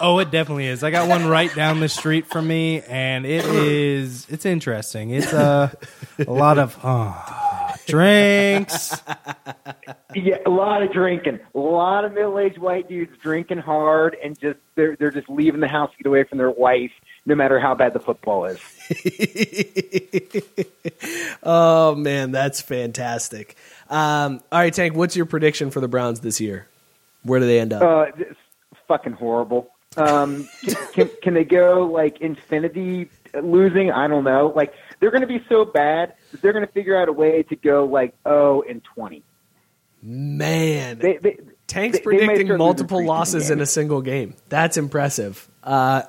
Oh, 0.00 0.18
it 0.18 0.30
definitely 0.30 0.66
is. 0.66 0.84
I 0.84 0.90
got 0.90 1.08
one 1.08 1.26
right 1.26 1.54
down 1.54 1.80
the 1.80 1.88
street 1.88 2.26
from 2.26 2.46
me, 2.46 2.82
and 2.82 3.24
it 3.24 3.44
is. 3.46 4.26
It's 4.28 4.44
interesting. 4.44 5.10
It's 5.10 5.32
uh, 5.32 5.72
a 6.18 6.30
lot 6.30 6.58
of 6.58 6.78
uh, 6.82 7.14
drinks. 7.86 8.94
Yeah, 10.14 10.36
a 10.44 10.50
lot 10.50 10.82
of 10.82 10.92
drinking. 10.92 11.40
A 11.54 11.58
lot 11.58 12.04
of 12.04 12.12
middle-aged 12.12 12.58
white 12.58 12.88
dudes 12.88 13.16
drinking 13.22 13.58
hard, 13.58 14.16
and 14.22 14.38
just 14.38 14.58
they're 14.74 14.96
they're 14.96 15.10
just 15.10 15.28
leaving 15.28 15.60
the 15.60 15.68
house 15.68 15.90
to 15.92 15.96
get 15.96 16.06
away 16.06 16.24
from 16.24 16.38
their 16.38 16.50
wife, 16.50 16.92
no 17.26 17.34
matter 17.34 17.58
how 17.60 17.74
bad 17.74 17.92
the 17.92 18.00
football 18.00 18.44
is. 18.46 18.58
Oh, 21.42 21.94
man, 21.94 22.32
that's 22.32 22.60
fantastic. 22.60 23.56
Um, 23.88 24.40
all 24.50 24.58
right, 24.58 24.72
Tank, 24.74 24.96
what's 24.96 25.14
your 25.14 25.26
prediction 25.26 25.70
for 25.70 25.80
the 25.80 25.86
Browns 25.88 26.20
this 26.20 26.40
year? 26.40 26.66
Where 27.22 27.38
do 27.38 27.46
they 27.46 27.60
end 27.60 27.72
up? 27.72 27.82
Uh, 27.82 28.06
it's 28.18 28.38
fucking 28.88 29.12
horrible. 29.12 29.70
Um, 29.96 30.48
can, 30.64 30.74
can, 30.92 31.10
can 31.22 31.34
they 31.34 31.44
go 31.44 31.86
like 31.86 32.20
infinity 32.20 33.08
losing? 33.40 33.92
I 33.92 34.08
don't 34.08 34.24
know. 34.24 34.52
Like 34.56 34.74
they're 34.98 35.10
going 35.12 35.20
to 35.22 35.26
be 35.28 35.44
so 35.48 35.64
bad 35.64 36.14
that 36.32 36.42
they're 36.42 36.52
going 36.52 36.66
to 36.66 36.72
figure 36.72 37.00
out 37.00 37.08
a 37.08 37.12
way 37.12 37.42
to 37.44 37.56
go 37.56 37.84
like 37.84 38.14
oh 38.24 38.62
and 38.68 38.82
twenty. 38.82 39.22
Man, 40.02 40.98
They, 40.98 41.16
they, 41.18 41.38
Tank's 41.66 41.98
they- 41.98 42.02
predicting 42.04 42.56
multiple 42.56 43.04
losses 43.04 43.50
in 43.50 43.60
a 43.60 43.66
single 43.66 44.02
game. 44.02 44.34
That's 44.48 44.76
impressive. 44.76 45.48
Uh, 45.66 46.02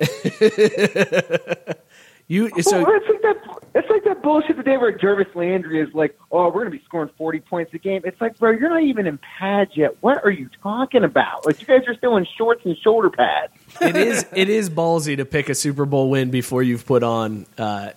you 2.28 2.48
so 2.62 2.82
well, 2.84 2.94
it's 2.94 3.08
like 3.08 3.22
that. 3.22 3.36
It's 3.74 3.90
like 3.90 4.04
that 4.04 4.22
bullshit 4.22 4.56
the 4.56 4.62
day 4.62 4.76
where 4.76 4.92
Jarvis 4.92 5.26
Landry 5.34 5.80
is 5.80 5.92
like, 5.94 6.16
"Oh, 6.30 6.46
we're 6.46 6.52
going 6.62 6.70
to 6.70 6.78
be 6.78 6.84
scoring 6.84 7.10
forty 7.18 7.40
points 7.40 7.74
a 7.74 7.78
game." 7.78 8.02
It's 8.04 8.20
like, 8.20 8.38
bro, 8.38 8.52
you're 8.52 8.70
not 8.70 8.84
even 8.84 9.08
in 9.08 9.18
pads 9.18 9.72
yet. 9.76 9.96
What 10.00 10.24
are 10.24 10.30
you 10.30 10.48
talking 10.62 11.02
about? 11.02 11.44
Like, 11.44 11.60
you 11.60 11.66
guys 11.66 11.82
are 11.88 11.94
still 11.96 12.16
in 12.16 12.24
shorts 12.36 12.64
and 12.64 12.76
shoulder 12.78 13.10
pads. 13.10 13.52
it 13.80 13.96
is 13.96 14.24
it 14.32 14.48
is 14.48 14.70
ballsy 14.70 15.16
to 15.16 15.24
pick 15.24 15.48
a 15.48 15.56
Super 15.56 15.84
Bowl 15.84 16.08
win 16.08 16.30
before 16.30 16.62
you've 16.62 16.86
put 16.86 17.02
on 17.02 17.44
uh, 17.58 17.90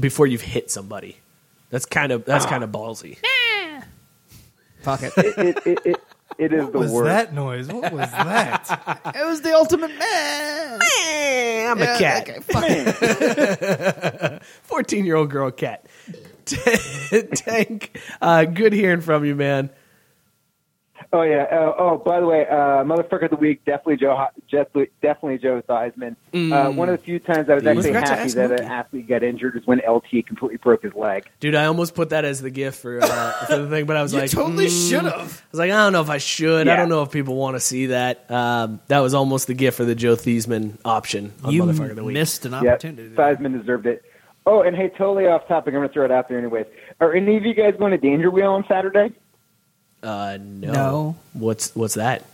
before 0.00 0.26
you've 0.26 0.40
hit 0.40 0.70
somebody. 0.70 1.18
That's 1.68 1.84
kind 1.84 2.10
of 2.10 2.24
that's 2.24 2.46
kind 2.46 2.64
of 2.64 2.70
ballsy. 2.70 3.18
Fuck 4.80 5.02
it. 5.02 5.12
It, 5.16 5.66
it, 5.66 5.78
it, 5.84 6.02
it, 6.38 6.52
it 6.52 6.52
is 6.52 6.64
What 6.64 6.72
the 6.72 6.78
was 6.78 6.92
worst. 6.92 7.04
that 7.06 7.34
noise? 7.34 7.68
What 7.68 7.92
was 7.92 8.10
that? 8.10 9.00
It 9.14 9.26
was 9.26 9.40
the 9.42 9.52
ultimate 9.54 9.90
man. 9.98 10.80
I'm 11.70 11.80
a 11.82 11.98
cat. 11.98 12.28
okay, 12.28 12.40
fuck. 12.40 12.64
Fourteen 14.62 15.04
year 15.04 15.16
old 15.16 15.30
girl 15.30 15.50
cat. 15.50 15.86
Tank, 17.34 17.98
uh, 18.20 18.44
good 18.44 18.72
hearing 18.72 19.00
from 19.00 19.24
you, 19.24 19.34
man. 19.36 19.70
Oh 21.14 21.20
yeah. 21.22 21.42
Uh, 21.42 21.74
oh, 21.78 21.98
by 21.98 22.20
the 22.20 22.26
way, 22.26 22.46
uh, 22.48 22.82
motherfucker 22.84 23.24
of 23.24 23.30
the 23.30 23.36
week, 23.36 23.62
definitely 23.66 23.98
Joe. 23.98 24.16
Ho- 24.16 24.40
Definitely, 24.50 24.88
definitely 25.02 25.38
Joe 25.38 25.60
Theismann. 25.68 26.16
Uh, 26.52 26.70
one 26.72 26.88
of 26.88 26.96
the 26.98 27.04
few 27.04 27.18
times 27.18 27.50
I 27.50 27.54
was 27.54 27.62
Mm. 27.64 27.66
Actually 27.76 27.82
forgot 27.92 28.08
happy 28.08 28.30
that 28.32 28.50
Mookie. 28.50 28.60
an 28.60 28.64
athlete 28.72 29.08
got 29.08 29.22
injured 29.22 29.56
is 29.56 29.66
when 29.66 29.80
LT 29.86 30.26
completely 30.26 30.56
broke 30.56 30.82
his 30.82 30.94
leg. 30.94 31.26
Dude, 31.40 31.54
I 31.54 31.66
almost 31.66 31.94
put 31.94 32.08
that 32.10 32.24
as 32.24 32.40
the 32.40 32.48
gift 32.50 32.80
for 32.80 32.98
uh, 33.02 33.32
for 33.46 33.58
the 33.58 33.68
thing, 33.68 33.84
but 33.84 33.96
I 33.96 34.02
was 34.02 34.14
You 34.14 34.20
like, 34.20 34.30
totally 34.30 34.66
mm. 34.68 34.88
should 34.90 35.04
have. 35.04 35.14
I 35.14 35.44
was 35.50 35.58
like, 35.58 35.70
I 35.70 35.84
don't 35.84 35.92
know 35.92 36.00
if 36.00 36.08
I 36.10 36.16
should. 36.18 36.66
I 36.68 36.76
don't 36.76 36.88
know 36.88 37.02
if 37.02 37.10
people 37.10 37.36
want 37.36 37.56
to 37.56 37.60
see 37.60 37.86
that. 37.86 38.30
Um, 38.30 38.80
that 38.88 39.00
was 39.00 39.12
almost 39.12 39.46
the 39.48 39.54
gift 39.54 39.76
for 39.76 39.84
the 39.84 39.94
Joe 39.94 40.14
Theismann 40.16 40.78
option 40.84 41.32
on 41.44 41.52
You 41.52 41.62
Motherfucker 41.64 41.90
of 41.90 41.96
the 41.96 42.04
Week. 42.04 42.14
missed 42.14 42.46
an 42.46 42.54
opportunity. 42.54 43.08
there. 43.08 43.34
Theismann 43.36 43.58
deserved 43.60 43.86
it. 43.86 44.02
Oh, 44.46 44.62
and 44.62 44.74
hey, 44.76 44.88
totally 44.88 45.26
off 45.26 45.46
topic. 45.46 45.72
I'm 45.74 45.80
going 45.80 45.88
to 45.88 45.92
throw 45.92 46.04
it 46.04 46.10
out 46.10 46.28
there 46.28 46.38
anyways. 46.38 46.66
Are 47.00 47.14
any 47.14 47.36
of 47.36 47.44
you 47.44 47.54
guys 47.54 47.74
going 47.78 47.92
to 47.92 47.98
Danger 47.98 48.30
Wheel 48.30 48.50
on 48.52 48.64
Saturday? 48.66 49.12
Uh, 50.02 50.38
no. 50.40 50.72
No. 50.72 51.16
What's 51.32 51.74
what's 51.76 51.94
that? 51.94 52.24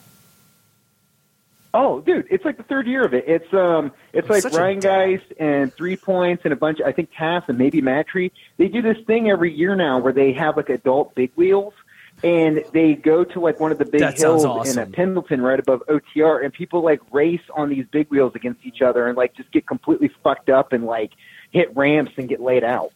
Oh, 1.75 2.01
dude, 2.01 2.27
it's 2.31 2.45
like 2.47 2.57
the 2.57 2.63
third 2.63 2.87
year 2.87 3.05
of 3.05 3.13
it. 3.13 3.25
It's 3.29 3.53
um, 3.53 3.93
it's 4.15 4.29
like 4.31 4.43
such 4.43 4.55
Ryan 4.55 4.81
Geist 4.81 5.27
and 5.39 5.73
Three 5.73 5.97
Points 5.97 6.43
and 6.45 6.53
a 6.53 6.57
bunch. 6.57 6.81
I 6.85 6.93
think 6.93 7.11
Tass 7.17 7.45
and 7.47 7.59
maybe 7.59 7.83
Matry. 7.83 8.31
They 8.57 8.69
do 8.69 8.81
this 8.81 8.97
thing 9.07 9.29
every 9.31 9.53
year 9.53 9.77
now 9.77 9.99
where 9.99 10.13
they 10.13 10.33
have 10.33 10.57
like 10.57 10.71
adult 10.71 11.15
big 11.15 11.31
wheels, 11.37 11.75
and 12.23 12.65
they 12.73 12.95
go 12.95 13.23
to 13.23 13.41
like 13.41 13.61
one 13.61 13.71
of 13.71 13.77
the 13.79 13.85
big 13.85 14.01
That 14.01 14.17
hills 14.19 14.47
awesome. 14.47 14.83
in 14.83 14.89
a 14.89 14.91
Pendleton 14.91 15.43
right 15.43 15.61
above 15.61 15.83
OTR, 15.89 16.43
and 16.43 16.55
people 16.55 16.83
like 16.83 17.01
race 17.13 17.43
on 17.55 17.69
these 17.69 17.85
big 17.91 18.09
wheels 18.09 18.35
against 18.35 18.65
each 18.65 18.81
other 18.81 19.07
and 19.07 19.17
like 19.17 19.35
just 19.35 19.53
get 19.53 19.67
completely 19.67 20.11
fucked 20.25 20.49
up 20.49 20.73
and 20.73 20.87
like 20.87 21.13
hit 21.51 21.77
ramps 21.77 22.13
and 22.17 22.31
get 22.31 22.41
laid 22.41 22.65
out. 22.65 22.93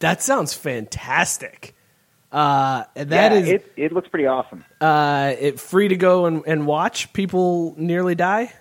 That 0.00 0.22
sounds 0.22 0.52
fantastic. 0.52 1.74
Uh, 2.34 2.82
and 2.96 3.10
that 3.10 3.30
yeah, 3.30 3.38
is 3.38 3.48
it. 3.48 3.72
It 3.76 3.92
looks 3.92 4.08
pretty 4.08 4.26
awesome. 4.26 4.64
uh, 4.80 5.36
it 5.38 5.60
free 5.60 5.86
to 5.86 5.96
go 5.96 6.26
and, 6.26 6.42
and 6.48 6.66
watch 6.66 7.12
people 7.12 7.76
nearly 7.78 8.16
die. 8.16 8.52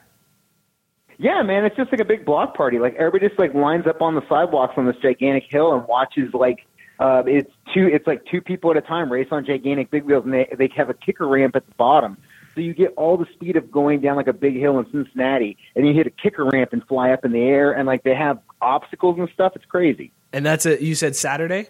Yeah, 1.18 1.41
man, 1.41 1.66
it's 1.66 1.76
just 1.76 1.91
like 1.91 2.00
a 2.00 2.06
big 2.06 2.24
block 2.24 2.56
party. 2.56 2.78
Like 2.78 2.94
everybody 2.95 3.28
just 3.28 3.40
like 3.40 3.56
lines 3.56 3.88
up 3.88 4.00
on 4.00 4.14
the 4.14 4.22
sidewalks 4.30 4.76
on 4.78 4.86
this 4.86 4.95
gigantic 5.02 5.45
hill 5.50 5.74
and 5.74 5.88
watches 5.88 6.36
like 6.36 6.68
uh, 7.00 7.24
it's 7.26 7.52
two. 7.74 7.88
It's 7.88 8.06
like 8.06 8.24
two 8.30 8.41
people 8.41 8.70
at 8.70 8.78
a 8.78 8.82
time 8.82 9.12
race 9.12 9.28
on 9.32 9.44
gigantic 9.44 9.90
big 9.90 10.04
wheels, 10.04 10.24
and 10.24 10.34
they 10.34 10.48
they 10.56 10.70
have 10.76 10.91
a 10.91 10.94
kicker 10.94 11.28
ramp 11.28 11.56
at 11.56 11.66
the 11.66 11.74
bottom. 11.74 12.18
So 12.54 12.62
you 12.62 12.76
get 12.76 12.94
all 12.95 13.18
the 13.18 13.26
speed 13.34 13.56
of 13.56 13.72
going 13.72 14.02
down 14.02 14.18
like 14.18 14.28
a 14.28 14.34
big 14.34 14.56
hill 14.56 14.78
in 14.78 14.86
Cincinnati, 14.91 15.58
and 15.76 15.88
you 15.88 15.95
hit 15.95 16.06
a 16.06 16.12
kicker 16.12 16.45
ramp 16.45 16.74
and 16.74 16.86
fly 16.88 17.10
up 17.10 17.26
in 17.26 17.32
the 17.32 17.41
air, 17.41 17.72
and 17.72 17.88
like 17.88 18.04
they 18.04 18.14
have 18.14 18.38
obstacles 18.62 19.18
and 19.18 19.28
stuff. 19.34 19.54
It's 19.56 19.66
crazy. 19.66 20.12
And 20.32 20.45
that's 20.45 20.68
it. 20.68 20.82
You 20.82 20.94
said 20.94 21.16
Saturday. 21.16 21.70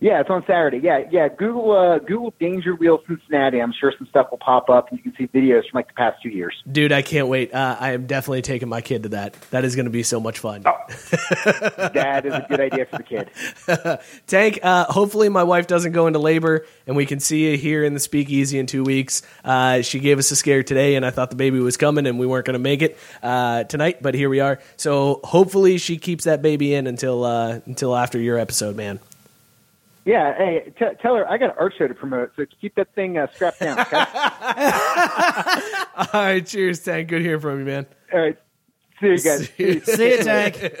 Yeah, 0.00 0.20
it's 0.20 0.30
on 0.30 0.44
Saturday. 0.46 0.78
Yeah, 0.82 1.04
yeah. 1.10 1.28
Google 1.28 1.72
uh, 1.72 1.98
Google 1.98 2.34
Danger 2.38 2.74
Wheel 2.74 3.00
Cincinnati. 3.06 3.60
I'm 3.60 3.72
sure 3.78 3.92
some 3.96 4.06
stuff 4.08 4.28
will 4.30 4.38
pop 4.38 4.68
up, 4.68 4.90
and 4.90 4.98
you 4.98 5.02
can 5.02 5.14
see 5.16 5.26
videos 5.26 5.68
from 5.70 5.78
like 5.78 5.88
the 5.88 5.94
past 5.94 6.22
two 6.22 6.30
years. 6.30 6.54
Dude, 6.70 6.92
I 6.92 7.02
can't 7.02 7.28
wait. 7.28 7.54
Uh, 7.54 7.76
I 7.78 7.92
am 7.92 8.06
definitely 8.06 8.42
taking 8.42 8.68
my 8.68 8.80
kid 8.80 9.04
to 9.04 9.08
that. 9.10 9.34
That 9.50 9.64
is 9.64 9.76
going 9.76 9.86
to 9.86 9.90
be 9.90 10.02
so 10.02 10.20
much 10.20 10.38
fun. 10.38 10.62
That 10.62 12.24
is 12.24 12.34
a 12.34 12.46
good 12.48 12.60
idea 12.60 12.86
for 12.86 12.98
the 12.98 13.02
kid. 13.02 13.30
Tank, 14.26 14.60
uh, 14.62 14.84
hopefully 14.84 15.28
my 15.28 15.42
wife 15.42 15.66
doesn't 15.66 15.92
go 15.92 16.06
into 16.06 16.18
labor 16.18 16.66
and 16.86 16.96
we 16.96 17.06
can 17.06 17.20
see 17.20 17.50
you 17.50 17.56
here 17.56 17.84
in 17.84 17.94
the 17.94 18.00
speakeasy 18.00 18.58
in 18.58 18.66
two 18.66 18.84
weeks. 18.84 19.22
Uh, 19.44 19.82
she 19.82 19.98
gave 19.98 20.18
us 20.18 20.30
a 20.30 20.36
scare 20.36 20.62
today 20.62 20.94
and 20.96 21.04
I 21.04 21.10
thought 21.10 21.30
the 21.30 21.36
baby 21.36 21.58
was 21.58 21.76
coming 21.76 22.06
and 22.06 22.18
we 22.18 22.26
weren't 22.26 22.46
going 22.46 22.54
to 22.54 22.58
make 22.58 22.82
it 22.82 22.98
uh, 23.22 23.64
tonight, 23.64 24.02
but 24.02 24.14
here 24.14 24.28
we 24.28 24.40
are. 24.40 24.60
So 24.76 25.20
hopefully 25.24 25.78
she 25.78 25.98
keeps 25.98 26.24
that 26.24 26.42
baby 26.42 26.74
in 26.74 26.86
until 26.86 27.24
uh, 27.24 27.60
until 27.66 27.96
after 27.96 28.18
your 28.18 28.38
episode, 28.38 28.76
man. 28.76 29.00
Yeah, 30.06 30.34
hey, 30.38 30.72
t- 30.78 30.84
tell 31.02 31.16
her 31.16 31.28
I 31.28 31.36
got 31.36 31.50
an 31.50 31.56
art 31.58 31.74
show 31.76 31.88
to 31.88 31.94
promote, 31.94 32.30
so 32.36 32.46
keep 32.60 32.76
that 32.76 32.94
thing 32.94 33.18
uh, 33.18 33.26
strapped 33.34 33.58
down. 33.58 33.80
Okay? 33.80 33.96
All 35.96 36.06
right, 36.14 36.46
cheers, 36.46 36.78
Tank. 36.84 37.08
Good 37.08 37.22
hearing 37.22 37.40
from 37.40 37.58
you, 37.58 37.64
man. 37.64 37.86
All 38.12 38.20
right, 38.20 38.38
see 39.00 39.06
you 39.08 39.18
guys. 39.18 39.48
See 39.96 40.10
you, 40.10 40.22
Tank. 40.22 40.56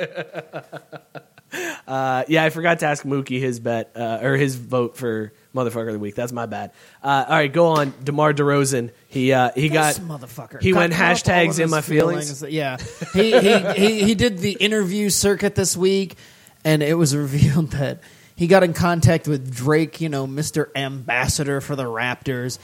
Uh, 1.86 2.24
yeah, 2.26 2.44
I 2.44 2.50
forgot 2.50 2.80
to 2.80 2.86
ask 2.86 3.04
Mookie 3.04 3.38
his 3.40 3.60
bet 3.60 3.92
uh, 3.94 4.18
or 4.20 4.36
his 4.36 4.56
vote 4.56 4.96
for 4.96 5.32
motherfucker 5.54 5.86
of 5.86 5.92
the 5.94 5.98
week. 6.00 6.16
That's 6.16 6.32
my 6.32 6.44
bad. 6.46 6.72
Uh, 7.02 7.24
all 7.28 7.34
right, 7.36 7.50
go 7.50 7.68
on. 7.68 7.94
Demar 8.02 8.34
Derozan. 8.34 8.90
He 9.08 9.32
uh, 9.32 9.52
he 9.54 9.68
This 9.68 9.98
got 9.98 10.20
motherfucker. 10.20 10.60
He 10.60 10.72
Cut- 10.72 10.78
went 10.78 10.92
cut 10.92 11.02
off 11.02 11.08
all 11.08 11.14
hashtags 11.14 11.54
in 11.54 11.62
his 11.62 11.70
my 11.70 11.80
feelings. 11.82 12.42
Yeah, 12.42 12.76
he, 13.14 13.38
he 13.40 13.58
he 13.74 14.04
he 14.04 14.14
did 14.16 14.38
the 14.38 14.52
interview 14.52 15.08
circuit 15.08 15.54
this 15.54 15.76
week, 15.76 16.16
and 16.64 16.82
it 16.82 16.94
was 16.98 17.14
revealed 17.16 17.70
that 17.70 18.00
he 18.36 18.46
got 18.46 18.62
in 18.62 18.72
contact 18.74 19.26
with 19.26 19.52
Drake, 19.54 20.00
you 20.00 20.08
know, 20.08 20.26
Mister 20.26 20.70
Ambassador 20.76 21.60
for 21.60 21.74
the 21.74 21.84
Raptors. 21.84 22.58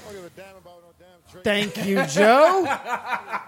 Thank 1.42 1.86
you, 1.86 2.04
Joe. 2.06 2.66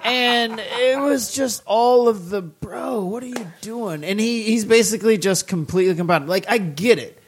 and 0.02 0.58
it 0.58 0.98
was 0.98 1.32
just 1.34 1.62
all 1.66 2.08
of 2.08 2.30
the 2.30 2.40
bro. 2.42 3.04
What 3.04 3.22
are 3.22 3.26
you 3.26 3.46
doing? 3.60 4.04
And 4.04 4.18
he 4.18 4.42
he's 4.42 4.64
basically 4.64 5.18
just 5.18 5.46
completely 5.46 5.94
combined. 5.94 6.28
Like 6.28 6.46
I 6.48 6.58
get 6.58 6.98
it. 6.98 7.20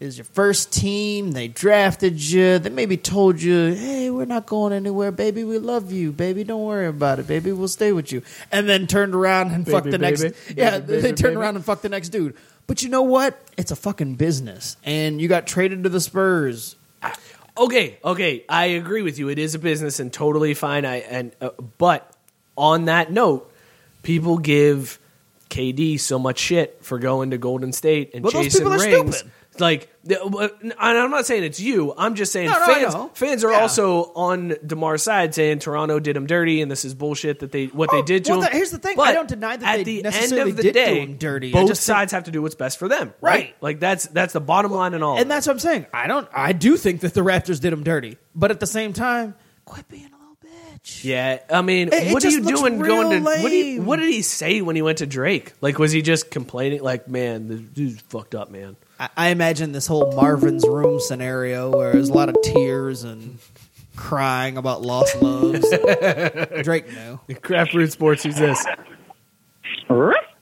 Is 0.00 0.16
your 0.16 0.24
first 0.26 0.72
team? 0.72 1.32
They 1.32 1.48
drafted 1.48 2.20
you. 2.22 2.58
They 2.60 2.70
maybe 2.70 2.96
told 2.96 3.42
you, 3.42 3.74
"Hey, 3.74 4.10
we're 4.10 4.24
not 4.26 4.46
going 4.46 4.72
anywhere, 4.72 5.10
baby. 5.12 5.42
We 5.44 5.58
love 5.58 5.90
you, 5.92 6.12
baby. 6.12 6.42
Don't 6.44 6.62
worry 6.64 6.86
about 6.86 7.18
it, 7.18 7.26
baby. 7.26 7.50
We'll 7.52 7.66
stay 7.68 7.92
with 7.92 8.10
you." 8.12 8.22
And 8.52 8.68
then 8.68 8.86
turned 8.86 9.14
around 9.14 9.50
and 9.50 9.64
Baby, 9.64 9.72
fucked 9.76 9.90
the 9.90 9.98
next. 9.98 10.22
baby. 10.22 10.34
yeah, 10.56 10.78
Baby, 10.78 10.86
they 10.86 11.02
baby, 11.02 11.06
turned 11.08 11.18
baby. 11.34 11.36
around 11.36 11.56
and 11.56 11.64
fucked 11.64 11.82
the 11.82 11.88
next 11.88 12.10
dude. 12.10 12.34
But 12.68 12.82
you 12.82 12.90
know 12.90 13.02
what? 13.02 13.40
It's 13.56 13.72
a 13.72 13.76
fucking 13.76 14.14
business, 14.14 14.76
and 14.84 15.20
you 15.20 15.26
got 15.26 15.46
traded 15.48 15.82
to 15.82 15.88
the 15.88 16.00
Spurs. 16.00 16.76
Okay, 17.56 17.98
okay, 18.04 18.44
I 18.48 18.66
agree 18.66 19.02
with 19.02 19.18
you. 19.18 19.30
It 19.30 19.38
is 19.38 19.56
a 19.56 19.58
business 19.58 19.98
and 19.98 20.12
totally 20.12 20.54
fine. 20.54 20.84
I 20.84 20.96
and 20.98 21.34
uh, 21.40 21.50
but 21.78 22.14
on 22.56 22.84
that 22.84 23.10
note, 23.10 23.50
people 24.02 24.38
give 24.38 25.00
KD 25.48 25.98
so 25.98 26.18
much 26.18 26.38
shit 26.38 26.78
for 26.82 26.98
going 26.98 27.30
to 27.30 27.38
Golden 27.38 27.72
State 27.72 28.10
and 28.14 28.22
Well, 28.22 28.32
those 28.32 28.44
chasing 28.44 28.60
people 28.60 28.74
are 28.74 28.78
rings. 28.78 29.24
Like, 29.60 29.88
uh, 30.10 30.48
and 30.60 30.72
I'm 30.78 31.10
not 31.10 31.26
saying 31.26 31.44
it's 31.44 31.60
you. 31.60 31.92
I'm 31.96 32.14
just 32.14 32.32
saying 32.32 32.48
No, 32.50 32.58
no, 32.58 32.66
fans. 32.66 32.94
Fans 33.18 33.44
are 33.44 33.52
Yeah. 33.52 33.60
also 33.60 34.12
on 34.14 34.54
Demar's 34.66 35.02
side, 35.02 35.34
saying 35.34 35.58
Toronto 35.58 35.98
did 36.00 36.16
him 36.16 36.26
dirty, 36.26 36.62
and 36.62 36.70
this 36.70 36.84
is 36.84 36.94
bullshit 36.94 37.40
that 37.40 37.52
they 37.52 37.66
what 37.66 37.90
they 37.90 38.02
did 38.02 38.24
to 38.26 38.32
Oh, 38.32 38.38
well, 38.38 38.46
him. 38.48 38.52
here's 38.52 38.70
the 38.70 38.78
thing. 38.78 38.96
But 38.96 39.08
I 39.08 39.12
don't 39.12 39.28
deny 39.28 39.56
that 39.56 39.66
at 39.66 39.76
they 39.78 39.84
the 39.84 40.02
necessarily 40.02 40.50
end 40.52 40.58
of 40.58 40.64
the 40.64 40.72
day, 40.72 41.00
him 41.00 41.16
dirty. 41.16 41.52
Both 41.52 41.68
just 41.68 41.86
think- 41.86 41.96
sides 41.96 42.12
have 42.12 42.24
to 42.24 42.30
do 42.30 42.40
what's 42.42 42.54
best 42.54 42.78
for 42.78 42.88
them, 42.88 43.12
right? 43.20 43.32
Right. 43.34 43.54
Like 43.60 43.80
that's 43.80 44.06
that's 44.06 44.32
the 44.32 44.40
bottom 44.40 44.72
line 44.72 44.94
and 44.94 45.02
all. 45.04 45.18
And 45.18 45.30
that's 45.30 45.46
what 45.46 45.54
I'm 45.54 45.58
saying. 45.60 45.86
I 45.92 46.06
don't. 46.06 46.28
I 46.32 46.52
do 46.52 46.76
think 46.76 47.00
that 47.00 47.14
the 47.14 47.20
Raptors 47.22 47.60
did 47.60 47.72
him 47.72 47.82
dirty, 47.82 48.18
but 48.34 48.50
at 48.50 48.60
the 48.60 48.66
same 48.66 48.92
time, 48.92 49.34
quit 49.64 49.88
being 49.88 50.10
a 50.88 50.96
little 50.96 51.02
bitch. 51.02 51.04
Yeah, 51.04 51.38
I 51.50 51.62
mean, 51.62 51.88
It- 51.88 51.94
it 52.08 52.12
what 52.14 52.24
are 52.24 52.28
you 52.30 52.42
doing 52.42 52.78
going 52.80 53.10
to? 53.10 53.16
real 53.16 53.42
What, 53.42 53.48
do 53.50 53.56
you, 53.56 53.82
what 53.82 53.96
did 53.98 54.08
he 54.08 54.22
say 54.22 54.60
when 54.62 54.76
he 54.76 54.82
went 54.82 54.98
to 54.98 55.06
Drake? 55.06 55.52
Like, 55.60 55.78
was 55.78 55.92
he 55.92 56.02
just 56.02 56.30
complaining? 56.30 56.82
Like, 56.82 57.08
man, 57.08 57.48
this 57.48 57.60
dude's 57.60 58.00
fucked 58.08 58.34
up, 58.34 58.50
man. 58.50 58.76
I, 58.98 59.08
I 59.16 59.28
imagine 59.28 59.72
this 59.72 59.86
whole 59.86 60.12
Marvin's 60.12 60.66
room 60.66 60.98
scenario 61.00 61.70
where 61.70 61.92
there's 61.92 62.08
a 62.08 62.12
lot 62.14 62.28
of 62.28 62.36
tears 62.42 63.04
and 63.04 63.38
crying 63.96 64.56
about 64.56 64.82
lost 64.82 65.20
loves. 65.22 65.68
Drake 66.62 66.86
knew. 66.92 67.20
Craft 67.36 67.72
Brewed 67.72 67.92
Sports, 67.92 68.22
who's 68.24 68.36
this? 68.36 68.64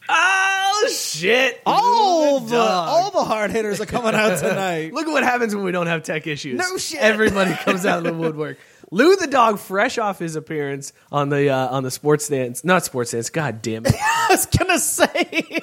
Oh 0.08 0.88
shit! 0.92 1.60
All 1.66 2.40
Lou 2.40 2.46
the 2.48 2.54
dog. 2.56 2.88
all 2.88 3.10
the 3.10 3.24
hard 3.24 3.50
hitters 3.50 3.80
are 3.80 3.86
coming 3.86 4.14
out 4.14 4.38
tonight. 4.40 4.92
Look 4.92 5.06
at 5.06 5.10
what 5.10 5.22
happens 5.24 5.54
when 5.54 5.64
we 5.64 5.72
don't 5.72 5.86
have 5.88 6.02
tech 6.04 6.26
issues. 6.26 6.58
No 6.58 6.76
shit. 6.76 7.00
Everybody 7.00 7.54
comes 7.54 7.84
out 7.84 7.98
of 7.98 8.04
the 8.04 8.12
woodwork. 8.14 8.58
Lou 8.90 9.16
the 9.16 9.26
dog, 9.26 9.58
fresh 9.58 9.98
off 9.98 10.18
his 10.18 10.36
appearance 10.36 10.92
on 11.10 11.28
the 11.28 11.50
uh, 11.50 11.68
on 11.68 11.82
the 11.82 11.90
sports 11.90 12.26
stance, 12.26 12.64
not 12.64 12.84
sports 12.84 13.10
stance. 13.10 13.30
God 13.30 13.62
damn 13.62 13.84
it! 13.86 13.94
I 14.00 14.26
was 14.30 14.46
gonna 14.46 14.78
say. 14.78 15.60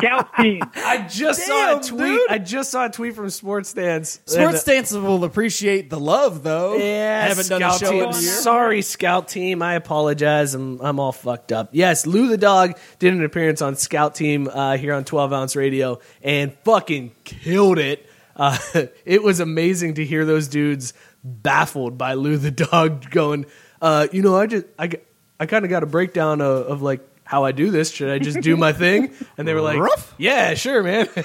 Scout 0.00 0.34
team. 0.40 0.62
I 0.76 1.06
just 1.08 1.46
saw 1.46 1.78
a 1.78 1.82
tweet. 1.82 1.98
dude. 2.00 2.30
I 2.30 2.38
just 2.38 2.70
saw 2.70 2.86
a 2.86 2.90
tweet 2.90 3.14
from 3.14 3.28
Sports 3.30 3.68
Stance. 3.68 4.16
And, 4.16 4.28
uh, 4.28 4.40
Sports 4.40 4.60
stances 4.62 4.98
will 4.98 5.24
appreciate 5.24 5.90
the 5.90 6.00
love, 6.00 6.42
though. 6.42 6.76
Yeah, 6.76 7.20
I 7.24 7.28
haven't 7.28 7.48
done 7.48 7.62
a 7.62 7.70
Scout 7.72 7.80
show 7.80 7.90
team. 7.90 8.02
in 8.04 8.08
a 8.08 8.12
year. 8.12 8.32
Sorry, 8.32 8.82
Scout 8.82 9.28
team. 9.28 9.62
I 9.62 9.74
apologize. 9.74 10.54
I'm 10.54 10.80
I'm 10.80 10.98
all 10.98 11.12
fucked 11.12 11.52
up. 11.52 11.70
Yes, 11.72 12.06
Lou 12.06 12.28
the 12.28 12.38
dog 12.38 12.78
did 12.98 13.12
an 13.12 13.22
appearance 13.24 13.60
on 13.62 13.76
Scout 13.76 14.14
Team 14.14 14.48
uh, 14.48 14.76
here 14.76 14.94
on 14.94 15.04
12 15.04 15.32
Ounce 15.32 15.56
Radio 15.56 16.00
and 16.22 16.54
fucking 16.64 17.12
killed 17.24 17.78
it. 17.78 18.06
Uh, 18.36 18.56
it 19.04 19.22
was 19.22 19.40
amazing 19.40 19.94
to 19.94 20.04
hear 20.04 20.24
those 20.24 20.48
dudes 20.48 20.94
baffled 21.24 21.98
by 21.98 22.14
Lou 22.14 22.36
the 22.36 22.50
dog 22.50 23.10
going. 23.10 23.46
Uh, 23.80 24.06
you 24.12 24.22
know, 24.22 24.36
I 24.36 24.46
just 24.46 24.66
I, 24.78 24.90
I 25.38 25.46
kind 25.46 25.64
of 25.64 25.70
got 25.70 25.82
a 25.82 25.86
breakdown 25.86 26.40
of, 26.40 26.66
of 26.66 26.82
like 26.82 27.00
how 27.24 27.44
I 27.44 27.52
do 27.52 27.70
this. 27.70 27.90
Should 27.90 28.10
I 28.10 28.18
just 28.18 28.40
do 28.40 28.56
my 28.56 28.72
thing? 28.72 29.12
And 29.38 29.46
they 29.46 29.54
were 29.54 29.60
like, 29.60 29.78
Rough? 29.78 30.14
Yeah, 30.18 30.54
sure, 30.54 30.82
man. 30.82 31.08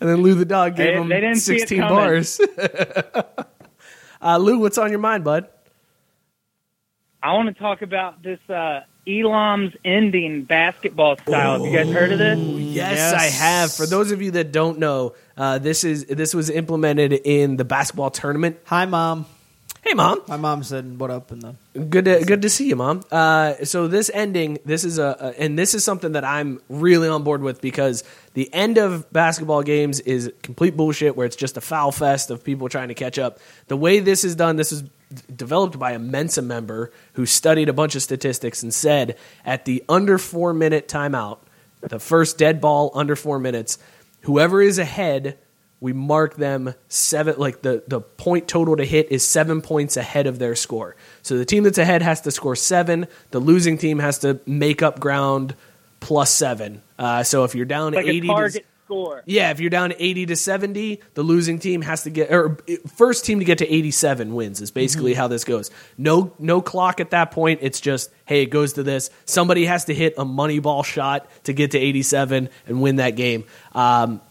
and 0.00 0.08
then 0.08 0.22
Lou 0.22 0.34
the 0.34 0.44
dog 0.44 0.76
gave 0.76 0.86
They- 0.94 1.00
him 1.00 1.08
they 1.08 1.20
didn't 1.20 1.36
16 1.36 1.78
coming. 1.78 1.94
bars. 1.94 2.40
uh, 4.22 4.36
Lou, 4.38 4.58
what's 4.58 4.78
on 4.78 4.90
your 4.90 4.98
mind, 5.00 5.24
bud? 5.24 5.48
I 7.22 7.32
want 7.32 7.48
to 7.48 7.60
talk 7.60 7.82
about 7.82 8.22
this 8.22 8.38
uh, 8.48 8.80
Elam's 9.08 9.74
ending 9.84 10.42
basketball 10.44 11.16
style. 11.18 11.62
Have 11.62 11.72
you 11.72 11.76
guys 11.78 11.88
heard 11.88 12.12
of 12.12 12.18
this? 12.18 12.38
Yes, 12.38 13.12
I 13.12 13.24
have. 13.24 13.72
For 13.72 13.86
those 13.86 14.10
of 14.10 14.20
you 14.20 14.32
that 14.32 14.52
don't 14.52 14.78
know, 14.78 15.14
uh, 15.36 15.58
this 15.58 15.84
is 15.84 16.06
this 16.06 16.34
was 16.34 16.50
implemented 16.50 17.12
in 17.12 17.56
the 17.56 17.64
basketball 17.64 18.10
tournament. 18.10 18.58
Hi, 18.64 18.84
mom. 18.84 19.26
Hey, 19.86 19.94
mom. 19.94 20.20
My 20.26 20.36
mom 20.36 20.64
said, 20.64 20.98
"What 20.98 21.12
up?" 21.12 21.30
in 21.30 21.38
the 21.38 21.54
Good 21.78 22.06
to, 22.06 22.24
good 22.24 22.42
to 22.42 22.50
see 22.50 22.66
you, 22.66 22.74
mom. 22.74 23.02
Uh, 23.12 23.54
so 23.62 23.86
this 23.86 24.10
ending, 24.12 24.58
this 24.64 24.82
is 24.82 24.98
a, 24.98 25.16
a, 25.20 25.40
and 25.40 25.56
this 25.56 25.74
is 25.74 25.84
something 25.84 26.12
that 26.12 26.24
I'm 26.24 26.60
really 26.68 27.06
on 27.08 27.22
board 27.22 27.40
with 27.40 27.60
because 27.60 28.02
the 28.34 28.52
end 28.52 28.78
of 28.78 29.12
basketball 29.12 29.62
games 29.62 30.00
is 30.00 30.32
complete 30.42 30.76
bullshit, 30.76 31.14
where 31.14 31.24
it's 31.24 31.36
just 31.36 31.56
a 31.56 31.60
foul 31.60 31.92
fest 31.92 32.30
of 32.30 32.42
people 32.42 32.68
trying 32.68 32.88
to 32.88 32.94
catch 32.94 33.16
up. 33.16 33.38
The 33.68 33.76
way 33.76 34.00
this 34.00 34.24
is 34.24 34.34
done, 34.34 34.56
this 34.56 34.72
is 34.72 34.82
d- 34.82 34.90
developed 35.34 35.78
by 35.78 35.92
a 35.92 35.98
Mensa 35.98 36.42
member 36.42 36.92
who 37.14 37.26
studied 37.26 37.68
a 37.68 37.72
bunch 37.72 37.94
of 37.94 38.02
statistics 38.02 38.62
and 38.62 38.72
said 38.72 39.16
at 39.44 39.64
the 39.64 39.84
under 39.88 40.18
four 40.18 40.52
minute 40.52 40.88
timeout, 40.88 41.38
the 41.80 42.00
first 42.00 42.38
dead 42.38 42.60
ball 42.60 42.90
under 42.94 43.16
four 43.16 43.38
minutes, 43.38 43.78
whoever 44.22 44.60
is 44.60 44.78
ahead 44.78 45.38
we 45.80 45.92
mark 45.92 46.36
them 46.36 46.74
seven 46.88 47.36
like 47.38 47.62
the, 47.62 47.82
the 47.86 48.00
point 48.00 48.48
total 48.48 48.76
to 48.76 48.84
hit 48.84 49.12
is 49.12 49.26
seven 49.26 49.60
points 49.60 49.96
ahead 49.96 50.26
of 50.26 50.38
their 50.38 50.54
score. 50.54 50.96
So 51.22 51.36
the 51.36 51.44
team 51.44 51.64
that's 51.64 51.78
ahead 51.78 52.02
has 52.02 52.22
to 52.22 52.30
score 52.30 52.56
seven. 52.56 53.06
The 53.30 53.40
losing 53.40 53.76
team 53.76 53.98
has 53.98 54.20
to 54.20 54.40
make 54.46 54.82
up 54.82 54.98
ground 55.00 55.54
plus 56.00 56.32
seven. 56.32 56.82
Uh, 56.98 57.22
so 57.22 57.44
if 57.44 57.54
you're 57.54 57.66
down 57.66 57.92
Like 57.92 58.06
80 58.06 58.26
a 58.26 58.30
target 58.30 58.62
to, 58.62 58.68
score. 58.86 59.22
yeah 59.26 59.50
if 59.50 59.60
you're 59.60 59.68
down 59.68 59.92
80 59.98 60.26
to 60.26 60.36
70 60.36 61.00
the 61.12 61.22
losing 61.22 61.58
team 61.58 61.82
has 61.82 62.04
to 62.04 62.10
get 62.10 62.32
or 62.32 62.56
first 62.94 63.26
team 63.26 63.40
to 63.40 63.44
get 63.44 63.58
to 63.58 63.70
87 63.70 64.34
wins 64.34 64.62
is 64.62 64.70
basically 64.70 65.12
how 65.12 65.28
this 65.28 65.44
goes 65.44 65.70
no 65.98 66.32
no 66.38 66.62
clock 66.62 67.00
at 67.00 67.10
that 67.10 67.30
point 67.30 67.60
it's 67.62 67.80
just 67.80 68.10
hey 68.24 68.42
it 68.42 68.46
goes 68.46 68.72
to 68.74 68.82
this 68.82 69.10
somebody 69.26 69.66
has 69.66 69.84
to 69.84 69.94
hit 69.94 70.14
a 70.16 70.24
money 70.24 70.60
ball 70.60 70.82
shot 70.82 71.28
to 71.44 71.52
get 71.52 71.72
to 71.72 71.78
87 71.78 72.48
and 72.66 72.80
win 72.80 72.96
that 72.96 73.10
game 73.10 73.44
um, 73.74 74.22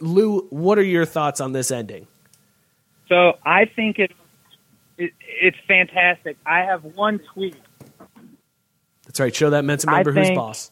Lou, 0.00 0.46
what 0.50 0.78
are 0.78 0.84
your 0.84 1.04
thoughts 1.04 1.40
on 1.40 1.52
this 1.52 1.70
ending? 1.70 2.06
So 3.08 3.34
I 3.44 3.64
think 3.64 3.98
it's 3.98 4.14
it, 4.96 5.12
it's 5.20 5.56
fantastic. 5.66 6.36
I 6.46 6.60
have 6.60 6.84
one 6.84 7.20
tweet 7.32 7.56
That's 9.06 9.20
right. 9.20 9.34
Show 9.34 9.50
that 9.50 9.64
Mensa 9.64 9.90
I 9.90 10.02
member 10.02 10.12
who's 10.12 10.30
boss. 10.30 10.70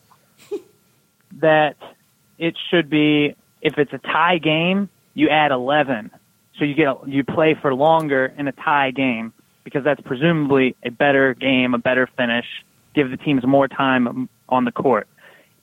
that 1.40 1.77
it 2.43 2.56
should 2.70 2.90
be 2.90 3.36
if 3.62 3.78
it's 3.78 3.93
a 3.93 3.98
tie 3.98 4.39
game, 4.39 4.89
you 5.14 5.28
add 5.28 5.52
11. 5.52 6.10
So 6.59 6.64
you 6.64 6.74
get 6.74 6.89
a, 6.89 6.97
you 7.06 7.23
play 7.23 7.55
for 7.60 7.73
longer 7.73 8.35
in 8.36 8.48
a 8.48 8.52
tie 8.52 8.90
game 8.90 9.32
because 9.62 9.85
that's 9.85 10.01
presumably 10.01 10.74
a 10.85 10.90
better 10.90 11.35
game, 11.35 11.73
a 11.73 11.78
better 11.78 12.09
finish, 12.16 12.47
give 12.94 13.10
the 13.10 13.16
teams 13.16 13.47
more 13.47 13.69
time 13.69 14.28
on 14.48 14.64
the 14.64 14.73
court. 14.73 15.06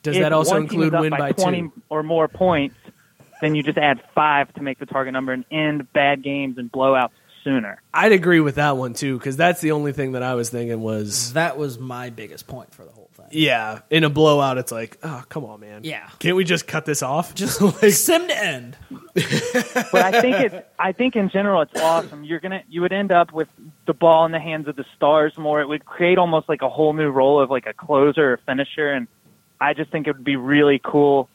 Does 0.03 0.15
If 0.15 0.23
that 0.23 0.31
also 0.31 0.53
one 0.53 0.69
team 0.69 0.79
is 0.79 0.85
include 0.85 1.01
win 1.01 1.11
by 1.11 1.19
by 1.19 1.31
20 1.33 1.61
two? 1.61 1.73
or 1.89 2.01
more 2.01 2.29
points? 2.29 2.77
Then 3.41 3.55
you 3.55 3.63
just 3.63 3.77
add 3.77 4.01
5 4.15 4.53
to 4.53 4.63
make 4.63 4.79
the 4.79 4.85
target 4.85 5.11
number 5.11 5.33
and 5.33 5.43
end 5.51 5.91
bad 5.91 6.23
games 6.23 6.57
and 6.57 6.71
blowouts 6.71 7.11
sooner. 7.43 7.81
I'd 7.93 8.11
agree 8.11 8.39
with 8.39 8.55
that 8.55 8.77
one 8.77 8.93
too, 8.93 9.17
because 9.17 9.37
that's 9.37 9.61
the 9.61 9.71
only 9.71 9.91
thing 9.93 10.13
that 10.13 10.23
I 10.23 10.35
was 10.35 10.49
thinking 10.49 10.81
was 10.81 11.33
That 11.33 11.57
was 11.57 11.79
my 11.79 12.09
biggest 12.09 12.47
point 12.47 12.73
for 12.73 12.83
the 12.85 12.91
whole 12.91 13.09
thing. 13.13 13.27
yeah. 13.31 13.79
In 13.89 14.03
a 14.03 14.09
blowout, 14.09 14.57
it's 14.57 14.71
like, 14.71 14.97
oh 15.03 15.23
come 15.29 15.45
on, 15.45 15.59
man. 15.59 15.81
Yeah. 15.83 16.09
Can't 16.19 16.35
we 16.35 16.43
just 16.43 16.67
cut 16.67 16.85
this 16.85 17.01
off? 17.03 17.35
Just 17.39 17.61
like, 17.61 17.91
sim 17.91 18.27
to 18.27 18.37
end. 18.37 18.77
but 19.13 19.95
I 19.95 20.21
think 20.21 20.35
it's 20.39 20.55
I 20.77 20.91
think 20.91 21.15
in 21.15 21.29
general 21.29 21.61
it's 21.61 21.79
awesome. 21.79 22.23
You're 22.23 22.39
gonna 22.39 22.63
you 22.69 22.81
would 22.81 22.93
end 22.93 23.11
up 23.11 23.31
with 23.31 23.47
the 23.85 23.93
ball 23.93 24.25
in 24.25 24.31
the 24.31 24.39
hands 24.39 24.67
of 24.67 24.75
the 24.75 24.85
stars 24.95 25.37
more. 25.37 25.61
It 25.61 25.67
would 25.67 25.85
create 25.85 26.17
almost 26.17 26.47
like 26.49 26.61
a 26.61 26.69
whole 26.69 26.93
new 26.93 27.09
role 27.09 27.41
of 27.41 27.49
like 27.49 27.65
a 27.65 27.73
closer 27.73 28.33
or 28.33 28.37
finisher, 28.45 28.91
and 28.91 29.07
I 29.59 29.73
just 29.73 29.91
think 29.91 30.07
it 30.07 30.15
would 30.15 30.23
be 30.23 30.35
really 30.35 30.79
cool 30.83 31.29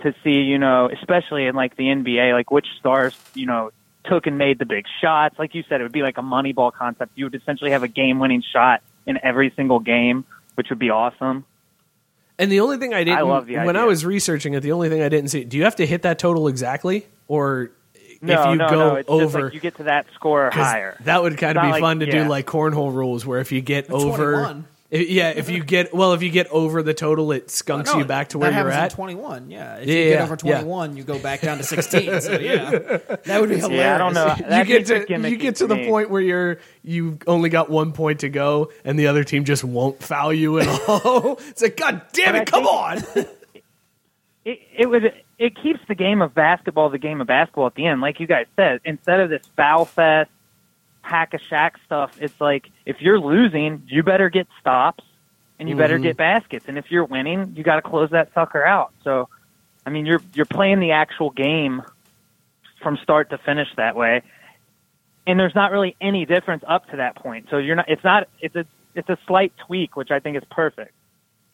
to 0.00 0.14
see. 0.24 0.42
You 0.42 0.58
know, 0.58 0.90
especially 0.92 1.46
in 1.46 1.54
like 1.54 1.76
the 1.76 1.84
NBA, 1.84 2.32
like 2.32 2.50
which 2.50 2.66
stars 2.78 3.16
you 3.34 3.46
know 3.46 3.70
took 4.04 4.26
and 4.26 4.38
made 4.38 4.58
the 4.58 4.64
big 4.66 4.84
shots. 5.00 5.38
Like 5.38 5.54
you 5.54 5.64
said, 5.68 5.80
it 5.80 5.84
would 5.84 5.92
be 5.92 6.02
like 6.02 6.18
a 6.18 6.22
money 6.22 6.52
ball 6.52 6.70
concept. 6.70 7.12
You 7.16 7.26
would 7.26 7.34
essentially 7.34 7.70
have 7.70 7.82
a 7.82 7.88
game 7.88 8.18
winning 8.18 8.42
shot 8.52 8.82
in 9.06 9.18
every 9.22 9.52
single 9.56 9.80
game, 9.80 10.24
which 10.54 10.68
would 10.70 10.78
be 10.78 10.90
awesome. 10.90 11.44
And 12.38 12.50
the 12.50 12.60
only 12.60 12.78
thing 12.78 12.92
I 12.92 13.04
didn't 13.04 13.18
I 13.18 13.22
love 13.22 13.46
the 13.46 13.58
when 13.58 13.76
I 13.76 13.84
was 13.84 14.04
researching 14.04 14.54
it, 14.54 14.60
the 14.60 14.72
only 14.72 14.88
thing 14.88 15.02
I 15.02 15.08
didn't 15.08 15.28
see. 15.30 15.44
Do 15.44 15.56
you 15.56 15.64
have 15.64 15.76
to 15.76 15.86
hit 15.86 16.02
that 16.02 16.18
total 16.18 16.48
exactly, 16.48 17.06
or 17.28 17.70
No, 18.20 18.42
if 18.42 18.48
you 18.48 18.54
no, 18.56 18.68
go 18.68 18.76
no. 18.76 18.94
It's 18.96 19.08
just 19.08 19.20
over? 19.36 19.44
like 19.44 19.54
you 19.54 19.60
get 19.60 19.76
to 19.76 19.84
that 19.84 20.06
score 20.14 20.50
higher. 20.50 20.96
That 21.04 21.22
would 21.22 21.38
kind 21.38 21.56
of 21.56 21.62
be 21.64 21.70
like- 21.70 21.80
fun 21.80 22.00
to 22.00 22.06
yeah. 22.06 22.24
do, 22.24 22.28
like 22.28 22.46
cornhole 22.46 22.92
rules, 22.92 23.24
where 23.24 23.38
if 23.38 23.52
you 23.52 23.60
get 23.60 23.84
At 23.86 23.92
over, 23.92 24.32
21. 24.32 24.66
If- 24.94 25.10
yeah, 25.10 25.30
if 25.30 25.50
you 25.50 25.62
get 25.62 25.92
well, 25.92 26.12
if 26.12 26.22
you 26.22 26.30
get 26.30 26.46
over 26.48 26.82
the 26.82 26.94
total, 26.94 27.32
it 27.32 27.50
skunks 27.50 27.92
No, 27.92 27.98
you 27.98 28.04
back 28.04 28.28
to 28.28 28.38
where 28.38 28.50
that 28.50 28.56
you're 28.58 28.70
happens 28.70 28.92
at. 28.94 28.98
in 28.98 29.14
21, 29.16 29.50
yeah. 29.50 29.76
If 29.76 29.88
Yeah, 29.88 29.94
you 29.94 30.00
yeah, 30.00 30.08
get 30.10 30.22
over 30.22 30.36
yeah. 30.44 30.52
21, 30.60 30.96
you 30.96 31.02
go 31.02 31.18
back 31.18 31.40
down 31.40 31.58
to 31.58 31.64
16. 31.64 32.20
So, 32.20 32.32
yeah. 32.38 32.70
That 33.24 33.40
would 33.40 33.50
be 33.50 33.56
hilarious. 33.56 33.70
Yeah, 33.80 33.94
I 33.94 33.98
don't 33.98 34.14
know. 34.14 34.34
you 34.38 34.44
That 34.48 34.66
get 34.66 34.86
gets 34.86 34.90
a 34.90 35.00
to 35.00 35.06
gimmicky 35.12 35.30
you 35.30 35.36
get 35.36 35.56
to 35.56 35.66
the 35.66 35.76
me. 35.76 35.88
point 35.88 36.10
where 36.10 36.20
you're 36.22 36.58
you 36.82 37.18
only 37.26 37.48
got 37.50 37.70
one 37.70 37.92
point 37.92 38.20
to 38.20 38.28
go, 38.28 38.70
and 38.84 38.98
the 38.98 39.06
other 39.08 39.24
team 39.24 39.44
just 39.44 39.64
won't 39.64 40.02
foul 40.02 40.32
you 40.32 40.58
at 40.60 40.68
all. 40.88 41.38
it's 41.48 41.60
like, 41.62 41.76
God 41.76 42.02
damn 42.12 42.26
But 42.32 42.34
I 42.36 42.40
it, 42.42 42.46
come 42.46 42.66
on! 42.66 42.98
it, 44.44 44.60
it 44.76 44.86
would 44.88 45.04
it 45.38 45.54
keeps 45.62 45.80
the 45.88 45.94
game 45.94 46.22
of 46.22 46.34
basketball 46.34 46.90
the 46.90 46.98
game 46.98 47.20
of 47.20 47.26
basketball 47.26 47.66
at 47.66 47.74
the 47.74 47.86
end. 47.86 48.00
Like 48.00 48.20
you 48.20 48.26
guys 48.26 48.46
said, 48.56 48.80
instead 48.84 49.20
of 49.20 49.30
this 49.30 49.42
foul 49.56 49.84
fest, 49.84 50.30
hack 51.04 51.34
a 51.34 51.38
Shaq 51.38 51.72
stuff, 51.86 52.16
it's 52.20 52.40
like 52.40 52.70
if 52.86 53.00
you're 53.00 53.20
losing, 53.20 53.82
you 53.86 54.02
better 54.02 54.30
get 54.30 54.48
stops 54.60 55.04
and 55.58 55.68
you 55.68 55.76
better 55.76 55.98
Mhm. 55.98 56.02
get 56.02 56.16
baskets. 56.16 56.64
And 56.66 56.78
if 56.78 56.90
you're 56.90 57.04
winning, 57.04 57.52
you 57.56 57.62
got 57.62 57.76
to 57.76 57.82
close 57.82 58.10
that 58.10 58.32
sucker 58.34 58.64
out. 58.64 58.92
So, 59.04 59.28
I 59.86 59.90
mean, 59.90 60.06
you're 60.06 60.20
you're 60.34 60.46
playing 60.46 60.80
the 60.80 60.92
actual 60.92 61.30
game 61.30 61.82
from 62.82 62.96
start 62.98 63.30
to 63.30 63.38
finish 63.38 63.68
that 63.76 63.94
way. 63.96 64.22
And 65.26 65.38
there's 65.40 65.54
not 65.54 65.72
really 65.72 65.96
any 66.00 66.26
difference 66.26 66.64
up 66.66 66.88
to 66.90 66.96
that 66.98 67.16
point. 67.16 67.46
So 67.50 67.56
you're 67.58 67.76
not. 67.76 67.88
It's 67.88 68.04
not. 68.04 68.28
It's 68.40 68.56
a. 68.56 68.66
It's 68.94 69.08
a 69.08 69.18
slight 69.26 69.52
tweak, 69.66 69.96
which 69.96 70.10
I 70.12 70.20
think 70.20 70.36
is 70.36 70.44
perfect. 70.50 70.92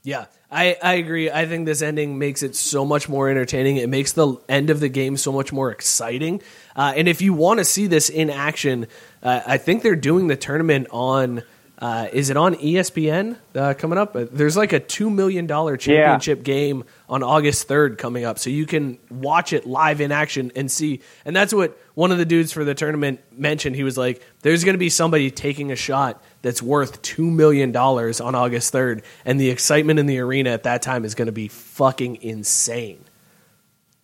Yeah, 0.02 0.26
I, 0.50 0.76
I 0.82 0.94
agree. 0.94 1.30
I 1.30 1.46
think 1.46 1.66
this 1.66 1.80
ending 1.82 2.18
makes 2.18 2.42
it 2.42 2.54
so 2.56 2.84
much 2.84 3.08
more 3.08 3.28
entertaining. 3.30 3.76
It 3.76 3.88
makes 3.88 4.12
the 4.12 4.36
end 4.48 4.70
of 4.70 4.80
the 4.80 4.88
game 4.88 5.16
so 5.16 5.30
much 5.30 5.52
more 5.52 5.70
exciting. 5.70 6.40
Uh, 6.74 6.92
and 6.96 7.06
if 7.06 7.20
you 7.22 7.32
want 7.34 7.58
to 7.58 7.64
see 7.64 7.86
this 7.86 8.08
in 8.10 8.28
action, 8.30 8.86
uh, 9.22 9.40
I 9.46 9.58
think 9.58 9.82
they're 9.82 9.96
doing 9.96 10.26
the 10.28 10.36
tournament 10.36 10.88
on. 10.90 11.42
Uh, 11.78 12.08
is 12.12 12.28
it 12.28 12.36
on 12.36 12.54
ESPN 12.56 13.38
uh, 13.54 13.72
coming 13.72 13.96
up? 13.96 14.14
Uh, 14.14 14.26
There's 14.30 14.54
like 14.54 14.74
a 14.74 14.80
two 14.80 15.08
million 15.08 15.46
dollar 15.46 15.78
championship 15.78 16.42
game 16.42 16.84
on 17.08 17.22
August 17.22 17.68
third 17.68 17.96
coming 17.96 18.22
up, 18.26 18.38
so 18.38 18.50
you 18.50 18.66
can 18.66 18.98
watch 19.10 19.54
it 19.54 19.64
live 19.66 20.02
in 20.02 20.12
action 20.12 20.52
and 20.54 20.70
see. 20.70 21.00
And 21.24 21.34
that's 21.34 21.54
what 21.54 21.78
one 21.94 22.12
of 22.12 22.18
the 22.18 22.26
dudes 22.26 22.52
for 22.52 22.64
the 22.64 22.74
tournament 22.74 23.20
mentioned. 23.32 23.76
He 23.76 23.82
was 23.82 23.96
like, 23.96 24.22
"There's 24.42 24.62
going 24.62 24.74
to 24.74 24.78
be 24.78 24.90
somebody 24.90 25.30
taking 25.30 25.72
a 25.72 25.76
shot 25.76 26.22
that's 26.42 26.60
worth 26.60 27.00
two 27.00 27.30
million 27.30 27.72
dollars 27.72 28.20
on 28.20 28.34
August 28.34 28.72
third, 28.72 29.02
and 29.24 29.40
the 29.40 29.48
excitement 29.48 29.98
in 29.98 30.04
the 30.04 30.18
arena 30.18 30.50
at 30.50 30.64
that 30.64 30.82
time 30.82 31.06
is 31.06 31.14
going 31.14 31.26
to 31.26 31.32
be 31.32 31.48
fucking 31.48 32.16
insane." 32.20 33.02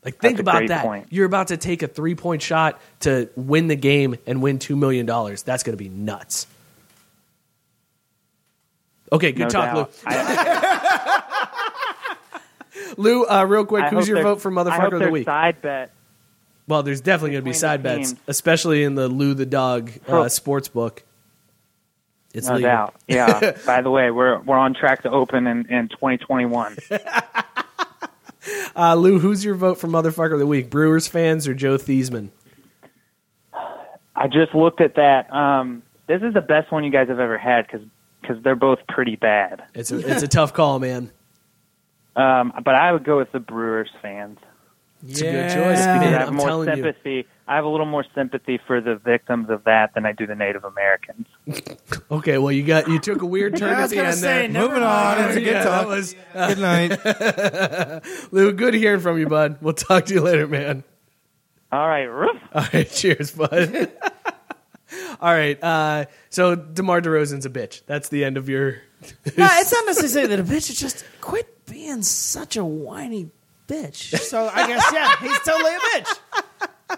Like, 0.07 0.21
think 0.21 0.39
about 0.39 0.69
that. 0.69 0.85
point. 0.85 1.09
You're 1.11 1.27
about 1.27 1.49
to 1.49 1.57
take 1.57 1.83
a 1.83 1.89
three 1.89 2.15
point 2.15 2.41
shot 2.41 2.81
to 3.01 3.29
win 3.35 3.67
the 3.67 3.75
game 3.75 4.15
and 4.25 4.41
win 4.41 4.61
two 4.61 4.77
million 4.77 5.05
dollars. 5.05 5.43
That's 5.43 5.65
going 5.65 5.77
to 5.77 5.83
be 5.83 5.89
nuts. 5.89 6.47
Okay, 9.11 9.33
good 9.33 9.43
No 9.43 9.49
talk, 9.49 9.75
doubt. 10.05 10.47
Lou. 12.97 13.03
Lou, 13.03 13.27
uh, 13.27 13.45
real 13.45 13.65
quick, 13.65 13.83
I 13.83 13.89
who's 13.89 14.07
your 14.07 14.23
vote 14.23 14.41
for 14.41 14.53
I 14.53 14.55
motherfucker 14.55 14.93
of 14.93 15.01
the 15.01 15.11
week? 15.11 15.25
Side 15.25 15.61
bet. 15.61 15.91
Well, 16.69 16.85
there's 16.85 17.01
definitely 17.01 17.33
going 17.33 17.43
to 17.43 17.51
be 17.51 17.53
side 17.53 17.81
the 17.81 17.97
bets, 17.97 18.13
teams. 18.13 18.21
especially 18.29 18.85
in 18.85 18.95
the 18.95 19.09
Lou 19.09 19.35
the 19.35 19.45
dog 19.45 19.91
uh, 20.07 20.29
sports 20.29 20.69
book. 20.69 21.03
It's 22.33 22.47
no 22.47 22.55
legal. 22.55 22.71
doubt. 22.71 22.95
Yeah. 23.09 23.57
By 23.67 23.83
the 23.83 23.91
way, 23.91 24.13
we're 24.13 24.39
we're 24.39 24.57
on 24.57 24.75
track 24.75 25.03
to 25.03 25.11
open 25.11 25.49
in, 25.49 25.67
in 25.67 25.89
2021. 25.89 26.77
Uh, 28.77 28.95
Lou, 28.95 29.19
who's 29.19 29.43
your 29.43 29.55
vote 29.55 29.79
for 29.79 29.89
motherfucker 29.89 30.35
of 30.35 30.39
the 30.39 30.47
week? 30.47 30.69
Brewers 30.69 31.09
fans 31.09 31.49
or 31.49 31.55
Joe 31.55 31.79
Theismann? 31.79 32.29
I 34.15 34.27
just 34.27 34.55
looked 34.55 34.83
at 34.83 34.97
that. 34.97 35.33
Um, 35.33 35.83
this 36.07 36.21
is 36.23 36.35
the 36.35 36.43
best 36.43 36.71
one 36.71 36.85
you 36.85 36.91
guys 36.91 37.09
have 37.09 37.19
ever 37.19 37.39
had 37.39 37.67
because 37.67 38.43
they're 38.43 38.55
both 38.55 38.81
pretty 38.89 39.17
bad. 39.17 39.63
It's 39.75 39.91
a 39.91 39.99
it's 39.99 40.23
a 40.23 40.29
tough 40.29 40.53
call, 40.53 40.79
man. 40.79 41.11
Um, 42.17 42.51
but 42.65 42.75
I 42.75 42.93
would 42.93 43.05
go 43.05 43.19
with 43.19 43.31
the 43.33 43.41
Brewers 43.41 43.91
fans. 44.01 44.39
It's 45.07 45.21
a 45.21 45.25
good 45.25 45.49
choice. 45.53 45.79
Because 45.79 45.87
man. 45.87 46.15
I 46.15 46.19
have 46.19 46.29
I'm 46.29 46.35
more 46.37 46.47
telling 46.49 46.69
you. 46.79 47.25
I 47.49 47.55
have 47.55 47.65
a 47.65 47.69
little 47.69 47.87
more 47.87 48.05
sympathy 48.15 48.59
for 48.67 48.81
the 48.81 48.97
victims 48.97 49.51
of 49.51 49.65
that 49.65 49.95
than 49.95 50.05
I 50.05 50.13
do 50.13 50.27
the 50.27 50.35
Native 50.35 50.65
Americans. 50.65 51.27
Okay, 52.09 52.39
well 52.39 52.53
you 52.53 52.63
got 52.63 52.87
you 52.89 53.01
took 53.01 53.23
a 53.23 53.27
weird 53.27 53.57
turn 53.59 53.71
I 53.71 53.79
at 53.79 53.83
was 53.83 53.91
the 53.91 53.99
end 53.99 54.15
say, 54.15 54.47
there. 54.49 54.63
Moving 54.63 54.83
on. 54.83 55.19
mind. 55.19 55.25
It's 55.27 55.37
a 55.37 55.41
good 55.41 55.53
Yeah, 55.55 55.65
talk. 55.65 55.87
that 55.87 55.89
was- 55.89 56.15
Good 56.35 56.59
night. 56.59 58.05
Lou, 58.33 58.53
good 58.53 58.75
hearing 58.75 59.01
from 59.01 59.19
you, 59.19 59.27
bud. 59.29 59.59
We'll 59.61 59.75
talk 59.75 60.07
to 60.07 60.15
you 60.15 60.21
later, 60.21 60.47
man. 60.47 60.85
All 61.73 61.87
right, 61.87 62.05
roof. 62.05 62.41
All 62.55 62.65
right, 62.73 62.89
cheers, 62.89 63.33
bud. 63.33 63.91
All 65.21 65.33
right, 65.35 65.61
uh, 65.63 66.05
so 66.31 66.55
DeMar 66.55 67.01
DeRozan's 67.01 67.45
a 67.45 67.51
bitch. 67.51 67.83
That's 67.87 68.09
the 68.09 68.25
end 68.25 68.37
of 68.37 68.49
your. 68.49 68.77
No, 69.37 69.49
it's 69.53 69.73
not 69.73 69.87
necessarily 69.87 70.29
that 70.37 70.41
a 70.41 70.45
bitch. 70.45 70.71
It's 70.71 70.81
just 70.81 71.05
quit 71.21 71.67
being 71.67 72.03
such 72.03 72.57
a 72.57 72.65
whiny 72.65 73.31
bitch. 73.67 74.19
So 74.19 74.51
I 74.53 74.67
guess, 74.67 74.85
yeah, 74.93 75.17
he's 75.21 75.39
totally 75.41 75.75
a 75.75 75.79
bitch. 75.79 76.19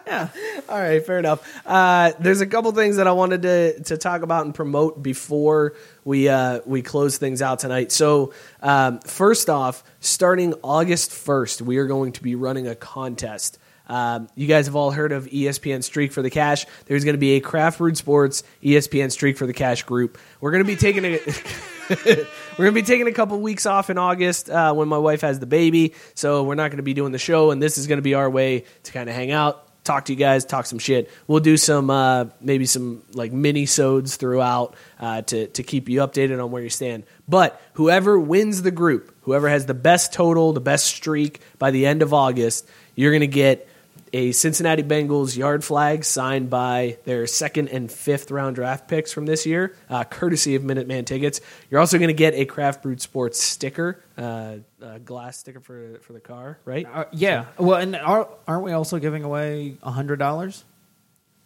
Yeah. 0.06 0.28
All 0.68 0.78
right, 0.78 1.04
fair 1.04 1.18
enough. 1.18 1.62
Uh, 1.66 2.12
there's 2.20 2.40
a 2.40 2.46
couple 2.46 2.70
things 2.72 2.96
that 2.96 3.06
I 3.06 3.12
wanted 3.12 3.42
to 3.42 3.82
to 3.84 3.96
talk 3.96 4.22
about 4.22 4.44
and 4.44 4.54
promote 4.54 5.02
before 5.02 5.74
we 6.04 6.28
uh, 6.28 6.60
we 6.66 6.82
close 6.82 7.16
things 7.16 7.40
out 7.40 7.60
tonight. 7.60 7.90
So, 7.90 8.32
um, 8.60 9.00
first 9.00 9.48
off, 9.48 9.82
starting 10.00 10.54
August 10.62 11.10
1st, 11.10 11.62
we 11.62 11.78
are 11.78 11.86
going 11.86 12.12
to 12.12 12.22
be 12.22 12.34
running 12.34 12.68
a 12.68 12.74
contest. 12.74 13.58
Um, 13.86 14.28
you 14.34 14.46
guys 14.46 14.66
have 14.66 14.76
all 14.76 14.90
heard 14.90 15.12
of 15.12 15.26
ESPN 15.26 15.82
Streak 15.82 16.12
for 16.12 16.20
the 16.20 16.30
Cash. 16.30 16.66
There's 16.84 17.04
going 17.04 17.14
to 17.14 17.18
be 17.18 17.36
a 17.36 17.40
Craft 17.40 17.78
Brewed 17.78 17.96
Sports 17.96 18.42
ESPN 18.62 19.10
Streak 19.10 19.38
for 19.38 19.46
the 19.46 19.54
Cash 19.54 19.84
group. 19.84 20.18
We're 20.40 20.50
going 20.50 20.64
to 20.64 20.66
be 20.66 20.76
taking 20.76 21.06
a 21.06 21.18
we're 22.06 22.26
gonna 22.58 22.72
be 22.72 22.82
taking 22.82 23.06
a 23.06 23.12
couple 23.12 23.40
weeks 23.40 23.66
off 23.66 23.88
in 23.88 23.98
August 23.98 24.50
uh, 24.50 24.74
when 24.74 24.88
my 24.88 24.98
wife 24.98 25.22
has 25.22 25.38
the 25.38 25.46
baby, 25.46 25.94
so 26.14 26.42
we're 26.44 26.54
not 26.54 26.70
gonna 26.70 26.82
be 26.82 26.94
doing 26.94 27.12
the 27.12 27.18
show, 27.18 27.50
and 27.50 27.62
this 27.62 27.78
is 27.78 27.86
gonna 27.86 28.02
be 28.02 28.14
our 28.14 28.28
way 28.28 28.64
to 28.82 28.92
kind 28.92 29.08
of 29.08 29.14
hang 29.14 29.30
out, 29.30 29.84
talk 29.84 30.04
to 30.06 30.12
you 30.12 30.18
guys, 30.18 30.44
talk 30.44 30.66
some 30.66 30.78
shit. 30.78 31.10
We'll 31.26 31.40
do 31.40 31.56
some 31.56 31.88
uh, 31.88 32.26
maybe 32.40 32.66
some 32.66 33.02
like 33.14 33.32
mini 33.32 33.66
sods 33.66 34.16
throughout 34.16 34.74
uh, 35.00 35.22
to 35.22 35.46
to 35.48 35.62
keep 35.62 35.88
you 35.88 36.00
updated 36.00 36.42
on 36.42 36.50
where 36.50 36.62
you 36.62 36.70
stand. 36.70 37.04
But 37.28 37.60
whoever 37.74 38.18
wins 38.18 38.62
the 38.62 38.70
group, 38.70 39.14
whoever 39.22 39.48
has 39.48 39.66
the 39.66 39.74
best 39.74 40.12
total, 40.12 40.52
the 40.52 40.60
best 40.60 40.86
streak 40.86 41.40
by 41.58 41.70
the 41.70 41.86
end 41.86 42.02
of 42.02 42.12
August, 42.12 42.68
you're 42.94 43.12
gonna 43.12 43.26
get 43.26 43.67
a 44.12 44.32
Cincinnati 44.32 44.82
Bengals 44.82 45.36
yard 45.36 45.64
flag 45.64 46.04
signed 46.04 46.50
by 46.50 46.98
their 47.04 47.26
second 47.26 47.68
and 47.68 47.90
fifth 47.90 48.30
round 48.30 48.56
draft 48.56 48.88
picks 48.88 49.12
from 49.12 49.26
this 49.26 49.46
year, 49.46 49.74
uh, 49.88 50.04
courtesy 50.04 50.54
of 50.54 50.62
Minuteman 50.62 51.06
tickets. 51.06 51.40
You're 51.70 51.80
also 51.80 51.98
going 51.98 52.08
to 52.08 52.14
get 52.14 52.34
a 52.34 52.44
Craft 52.44 52.82
Brewed 52.82 53.00
Sports 53.00 53.42
sticker, 53.42 54.02
uh, 54.16 54.56
a 54.80 54.98
glass 54.98 55.38
sticker 55.38 55.60
for 55.60 55.98
for 56.02 56.12
the 56.12 56.20
car, 56.20 56.58
right? 56.64 56.86
Uh, 56.90 57.04
yeah. 57.12 57.46
Well, 57.58 57.78
and 57.78 57.96
are, 57.96 58.28
aren't 58.46 58.64
we 58.64 58.72
also 58.72 58.98
giving 58.98 59.24
away 59.24 59.76
hundred 59.82 60.18
dollars? 60.18 60.64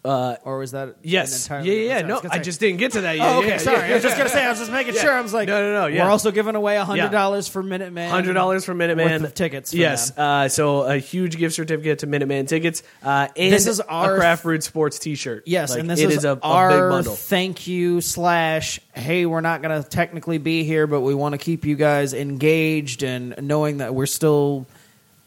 Uh, 0.04 0.34
or 0.44 0.58
was 0.58 0.72
that 0.72 0.96
yes, 1.02 1.48
an 1.48 1.64
yeah, 1.64 1.72
yeah. 1.72 1.80
different- 2.02 2.08
No, 2.08 2.20
gonna 2.22 2.34
I 2.34 2.38
just 2.40 2.58
didn't 2.58 2.78
get 2.78 2.90
to 2.92 3.02
that 3.02 3.16
yet. 3.18 3.24
Oh, 3.24 3.38
okay, 3.38 3.48
Yeah, 3.50 3.56
sorry. 3.58 3.78
yeah, 3.86 3.90
I 3.90 3.94
was 3.94 4.02
just 4.02 4.16
gonna 4.16 4.28
say. 4.30 4.44
I 4.44 4.48
was 4.50 4.58
just 4.58 4.72
making 4.72 4.94
Yeah. 4.96 5.00
sure. 5.00 5.12
I 5.12 5.20
was 5.20 5.32
like, 5.32 5.46
no, 5.46 5.62
no, 5.62 5.72
no. 5.82 5.86
Yeah. 5.86 6.04
We're 6.04 6.10
also 6.10 6.32
giving 6.32 6.56
away 6.56 6.74
Yeah. 6.74 6.84
hundred 6.84 7.12
dollars 7.12 7.46
for 7.46 7.62
Minuteman. 7.62 8.08
Hundred 8.08 8.32
dollars 8.32 8.64
for 8.64 8.74
Minuteman 8.74 9.04
worth 9.12 9.22
of 9.22 9.34
tickets. 9.34 9.70
For 9.70 9.76
yes, 9.76 10.10
uh, 10.18 10.48
so 10.48 10.82
a 10.82 10.98
huge 10.98 11.36
gift 11.38 11.54
certificate 11.54 12.00
to 12.00 12.08
Minuteman 12.08 12.48
tickets, 12.48 12.82
uh, 13.04 13.28
and 13.36 13.52
This 13.52 13.68
is 13.68 13.78
our- 13.78 14.16
a 14.16 14.18
Craft 14.18 14.42
Brewed 14.42 14.64
Sports 14.64 14.98
T-shirt. 14.98 15.44
Yes, 15.46 15.70
Like, 15.70 15.78
and 15.78 15.88
this 15.90 16.00
it 16.00 16.10
is, 16.10 16.16
is 16.18 16.24
a, 16.24 16.32
a 16.32 16.38
our 16.42 16.68
big 16.70 16.90
bundle. 16.90 17.14
thank 17.14 17.68
you 17.68 18.00
slash. 18.00 18.80
Hey, 18.94 19.24
we're 19.24 19.40
not 19.40 19.62
going 19.62 19.80
to 19.82 19.88
technically 19.88 20.38
be 20.38 20.64
here, 20.64 20.88
but 20.88 21.02
we 21.02 21.14
want 21.14 21.34
to 21.34 21.38
keep 21.38 21.64
you 21.64 21.76
guys 21.76 22.12
engaged 22.12 23.04
and 23.04 23.34
knowing 23.40 23.78
that 23.78 23.94
we're 23.94 24.06
still 24.06 24.66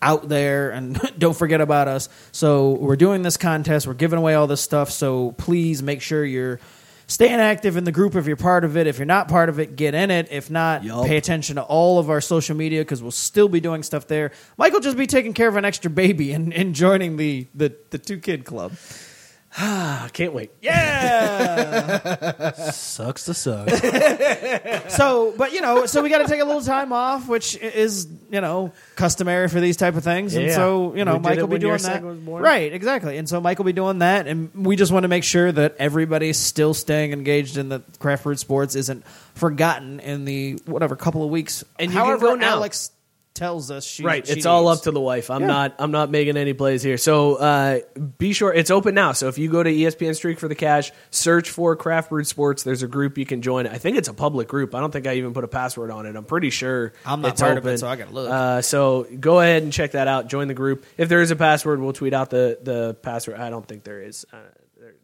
out 0.05 0.29
there 0.29 0.69
and 0.69 0.99
don't 1.17 1.35
forget 1.35 1.61
about 1.61 1.87
us. 1.87 2.07
So 2.31 2.71
we're 2.71 2.95
doing 2.95 3.23
this 3.23 3.37
contest. 3.37 3.87
We're 3.87 3.95
giving 3.95 4.19
away 4.19 4.35
all 4.35 4.47
this 4.47 4.61
stuff. 4.61 4.91
So 4.91 5.31
please 5.31 5.81
make 5.81 6.01
sure 6.01 6.23
you're 6.23 6.59
staying 7.07 7.39
active 7.39 7.75
in 7.75 7.83
the 7.83 7.91
group 7.91 8.15
if 8.15 8.27
you're 8.27 8.35
part 8.35 8.63
of 8.63 8.77
it. 8.77 8.87
If 8.87 8.99
you're 8.99 9.05
not 9.05 9.27
part 9.27 9.49
of 9.49 9.59
it, 9.59 9.75
get 9.75 9.95
in 9.95 10.11
it. 10.11 10.27
If 10.31 10.51
not, 10.51 10.83
pay 10.83 11.17
attention 11.17 11.55
to 11.55 11.63
all 11.63 11.97
of 11.97 12.09
our 12.09 12.21
social 12.21 12.55
media 12.55 12.81
because 12.81 13.01
we'll 13.01 13.11
still 13.11 13.49
be 13.49 13.59
doing 13.59 13.83
stuff 13.83 14.07
there. 14.07 14.31
Michael 14.57 14.79
just 14.79 14.97
be 14.97 15.07
taking 15.07 15.33
care 15.33 15.47
of 15.47 15.55
an 15.55 15.65
extra 15.65 15.89
baby 15.89 16.31
and, 16.33 16.53
and 16.53 16.75
joining 16.75 17.17
the, 17.17 17.47
the, 17.55 17.75
the 17.89 17.97
two 17.97 18.19
kid 18.19 18.45
club. 18.45 18.73
I 19.57 20.09
can't 20.13 20.33
wait. 20.33 20.51
Yeah. 20.61 22.51
Sucks 22.71 23.25
to 23.25 23.33
suck. 23.33 23.69
so, 24.89 25.33
but 25.37 25.53
you 25.53 25.61
know, 25.61 25.85
so 25.85 26.01
we 26.01 26.09
got 26.09 26.17
to 26.19 26.27
take 26.27 26.41
a 26.41 26.45
little 26.45 26.61
time 26.61 26.91
off, 26.91 27.27
which 27.27 27.55
is 27.57 28.07
you 28.31 28.41
know 28.41 28.73
customary 28.95 29.47
for 29.47 29.59
these 29.61 29.77
type 29.77 29.95
of 29.95 30.03
things, 30.03 30.35
and 30.35 30.47
Yeah. 30.47 30.55
so 30.55 30.93
you 30.95 31.05
know 31.05 31.13
We 31.13 31.19
did 31.19 31.23
Mike 31.23 31.37
it 31.37 31.41
will 31.41 31.47
be 31.47 31.51
when 31.53 31.61
your 31.61 31.69
doing 31.77 31.81
that, 31.83 31.93
second 31.93 32.07
was 32.07 32.17
born. 32.19 32.43
right? 32.43 32.73
Exactly, 32.73 33.17
and 33.17 33.29
so 33.29 33.39
Mike 33.39 33.57
will 33.57 33.65
be 33.65 33.73
doing 33.73 33.99
that, 33.99 34.27
and 34.27 34.51
we 34.65 34.75
just 34.75 34.91
want 34.91 35.03
to 35.03 35.07
make 35.09 35.23
sure 35.23 35.51
that 35.51 35.75
everybody's 35.79 36.37
still 36.37 36.73
staying 36.73 37.13
engaged 37.13 37.57
in 37.57 37.69
the 37.69 37.81
Craft 37.99 38.23
Brewed 38.23 38.39
Sports 38.39 38.75
isn't 38.75 39.05
forgotten 39.35 39.99
in 39.99 40.25
the 40.25 40.53
whatever 40.65 40.95
couple 40.95 41.23
of 41.23 41.29
weeks. 41.29 41.63
And 41.79 41.91
you 41.91 41.97
can 41.97 42.05
however 42.05 42.27
go 42.27 42.35
now. 42.35 42.51
Alex 42.55 42.91
tells 43.35 43.69
us 43.69 43.85
she 43.85 44.03
right, 44.03 44.25
she 44.25 44.33
it's 44.33 44.45
all 44.45 44.67
up 44.67 44.81
to 44.83 44.91
the 44.91 44.99
wife. 44.99 45.29
I'm 45.29 45.41
Yeah. 45.41 45.47
not. 45.47 45.75
I'm 45.77 45.91
not 45.91 46.09
making 46.09 46.37
any 46.37 46.53
plays 46.53 46.81
here. 46.81 46.97
So 46.97 47.35
uh, 47.35 47.79
be 48.17 48.33
sure 48.33 48.51
it's 48.53 48.71
open 48.71 48.95
now. 48.95 49.11
So 49.11 49.27
if 49.27 49.37
you 49.37 49.49
go 49.51 49.61
to 49.61 49.69
ESPN 49.69 50.15
Streak 50.15 50.39
for 50.39 50.47
the 50.47 50.55
Cash, 50.55 50.91
search 51.11 51.49
for 51.51 51.75
Craft 51.75 52.09
Brewed 52.09 52.25
Sports. 52.25 52.63
There's 52.63 52.81
a 52.81 52.87
group 52.87 53.17
you 53.17 53.25
can 53.25 53.41
join. 53.41 53.67
I 53.67 53.77
think 53.77 53.97
it's 53.97 54.07
a 54.07 54.13
public 54.13 54.47
group. 54.47 54.73
I 54.73 54.79
don't 54.79 54.91
think 54.91 55.05
I 55.05 55.15
even 55.15 55.33
put 55.33 55.43
a 55.43 55.47
password 55.49 55.91
on 55.91 56.05
it. 56.05 56.15
I'm 56.15 56.25
pretty 56.25 56.49
sure 56.49 56.93
I'm 57.05 57.21
not 57.21 57.33
it's 57.33 57.41
part 57.41 57.57
of 57.57 57.65
it, 57.67 57.77
so 57.77 57.87
I 57.87 57.95
gotta 57.97 58.11
look. 58.11 58.29
Uh, 58.31 58.61
so 58.61 59.05
go 59.19 59.39
ahead 59.41 59.61
and 59.63 59.71
check 59.71 59.91
that 59.91 60.07
out. 60.07 60.27
Join 60.27 60.47
the 60.47 60.53
group. 60.53 60.85
If 60.97 61.09
there 61.09 61.21
is 61.21 61.29
a 61.29 61.35
password, 61.35 61.79
we'll 61.81 61.93
tweet 61.93 62.13
out 62.13 62.29
the 62.29 62.57
the 62.63 62.93
password. 62.95 63.39
I 63.39 63.49
don't 63.49 63.67
think 63.67 63.83
there 63.83 64.01
is. 64.01 64.25
Uh, 64.33 64.37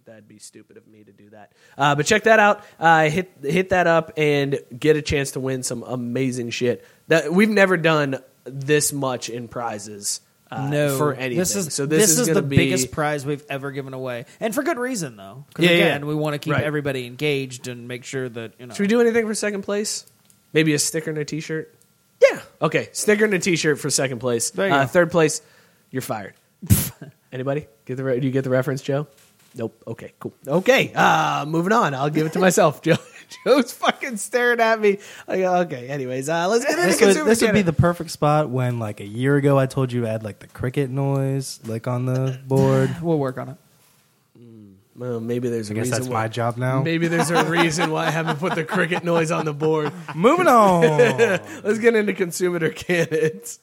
That'd 0.05 0.27
be 0.27 0.39
stupid 0.39 0.75
of 0.75 0.85
me 0.87 1.03
to 1.05 1.11
do 1.13 1.29
that. 1.29 1.53
Uh, 1.77 1.95
but 1.95 2.05
check 2.05 2.23
that 2.23 2.37
out. 2.39 2.65
Uh, 2.77 3.09
hit 3.09 3.31
hit 3.41 3.69
that 3.69 3.87
up 3.87 4.11
and 4.17 4.59
get 4.77 4.97
a 4.97 5.01
chance 5.01 5.31
to 5.31 5.39
win 5.39 5.63
some 5.63 5.83
amazing 5.83 6.49
shit. 6.49 6.85
That 7.11 7.31
we've 7.33 7.49
never 7.49 7.75
done 7.75 8.19
this 8.45 8.93
much 8.93 9.29
in 9.29 9.49
prizes. 9.49 10.21
Uh, 10.49 10.69
no 10.69 10.97
for 10.97 11.13
anything. 11.13 11.38
This 11.39 11.55
is 11.57 11.73
so 11.73 11.85
this, 11.85 12.17
is, 12.17 12.27
gonna 12.27 12.41
the 12.41 12.47
be, 12.47 12.55
biggest 12.55 12.89
prize 12.91 13.25
we've 13.25 13.43
ever 13.49 13.71
given 13.71 13.93
away, 13.93 14.25
and 14.39 14.55
for 14.55 14.63
good 14.63 14.77
reason 14.79 15.17
though. 15.17 15.43
Because 15.49 15.65
Yeah, 15.65 15.71
yeah. 15.71 15.77
again, 15.88 16.07
we 16.07 16.15
want 16.15 16.35
to 16.35 16.39
keep 16.39 16.53
Right. 16.53 16.63
everybody 16.63 17.05
engaged 17.05 17.67
and 17.67 17.88
make 17.88 18.05
sure 18.05 18.29
that 18.29 18.53
you 18.59 18.65
know. 18.65 18.73
Should 18.73 18.83
we 18.83 18.88
do 18.88 19.01
anything 19.01 19.27
for 19.27 19.33
second 19.35 19.63
place? 19.63 20.05
Maybe 20.53 20.73
a 20.73 20.79
sticker 20.79 21.09
and 21.09 21.19
a 21.19 21.25
T-shirt. 21.25 21.73
Yeah. 22.21 22.39
Okay, 22.61 22.88
sticker 22.93 23.25
and 23.25 23.33
a 23.33 23.39
T-shirt 23.39 23.77
for 23.79 23.89
second 23.89 24.19
place. 24.19 24.57
Uh. 24.57 24.85
Third 24.88 25.11
place, 25.11 25.41
you're 25.89 26.01
fired. 26.01 26.33
Anybody 27.33 27.67
get 27.85 27.95
the? 27.97 28.03
re- 28.03 28.19
Do 28.19 28.25
you 28.27 28.31
get 28.33 28.43
the 28.43 28.49
reference, 28.49 28.81
Joe? 28.81 29.07
Nope. 29.55 29.81
Okay, 29.88 30.13
cool. 30.19 30.33
Okay, 30.47 30.93
uh, 30.95 31.45
moving 31.47 31.73
on. 31.73 31.93
I'll 31.93 32.09
give 32.09 32.25
it 32.25 32.33
to 32.33 32.39
myself. 32.39 32.81
Joe. 32.83 32.95
Joe's 33.45 33.71
fucking 33.73 34.17
staring 34.17 34.59
at 34.59 34.79
me. 34.79 34.99
Like, 35.27 35.41
okay. 35.41 35.87
Anyways, 35.87 36.29
uh, 36.29 36.47
let's 36.47 36.65
get 36.65 36.77
into 36.77 36.87
this 36.87 36.99
would, 36.99 37.05
consumer 37.07 37.29
this 37.29 37.41
would 37.41 37.53
be 37.53 37.61
the 37.61 37.73
perfect 37.73 38.11
spot 38.11 38.49
when, 38.49 38.79
like 38.79 38.99
a 38.99 39.05
year 39.05 39.37
ago, 39.37 39.57
I 39.57 39.65
told 39.65 39.91
you 39.91 40.01
to 40.01 40.07
add 40.07 40.23
like 40.23 40.39
the 40.39 40.47
cricket 40.47 40.89
noise, 40.89 41.59
like 41.65 41.87
on 41.87 42.05
the 42.05 42.39
board. 42.45 42.95
we'll 43.01 43.19
work 43.19 43.37
on 43.37 43.49
it. 43.49 43.57
Well, 44.93 45.19
maybe 45.19 45.49
there's 45.49 45.69
a 45.69 45.73
I 45.73 45.75
guess 45.75 45.85
reason 45.85 45.97
that's 45.97 46.09
why. 46.09 46.23
my 46.23 46.27
job 46.27 46.57
now. 46.57 46.83
Maybe 46.83 47.07
there's 47.07 47.31
a 47.31 47.43
reason 47.49 47.91
why 47.91 48.07
I 48.07 48.11
haven't 48.11 48.37
put 48.37 48.53
the 48.53 48.63
cricket 48.63 49.03
noise 49.03 49.31
on 49.31 49.45
the 49.45 49.53
board. 49.53 49.91
Moving 50.13 50.47
on. 50.47 50.81
Let's 51.63 51.79
get 51.79 51.95
into 51.95 52.13
consumer 52.13 52.69
candidates. 52.69 53.59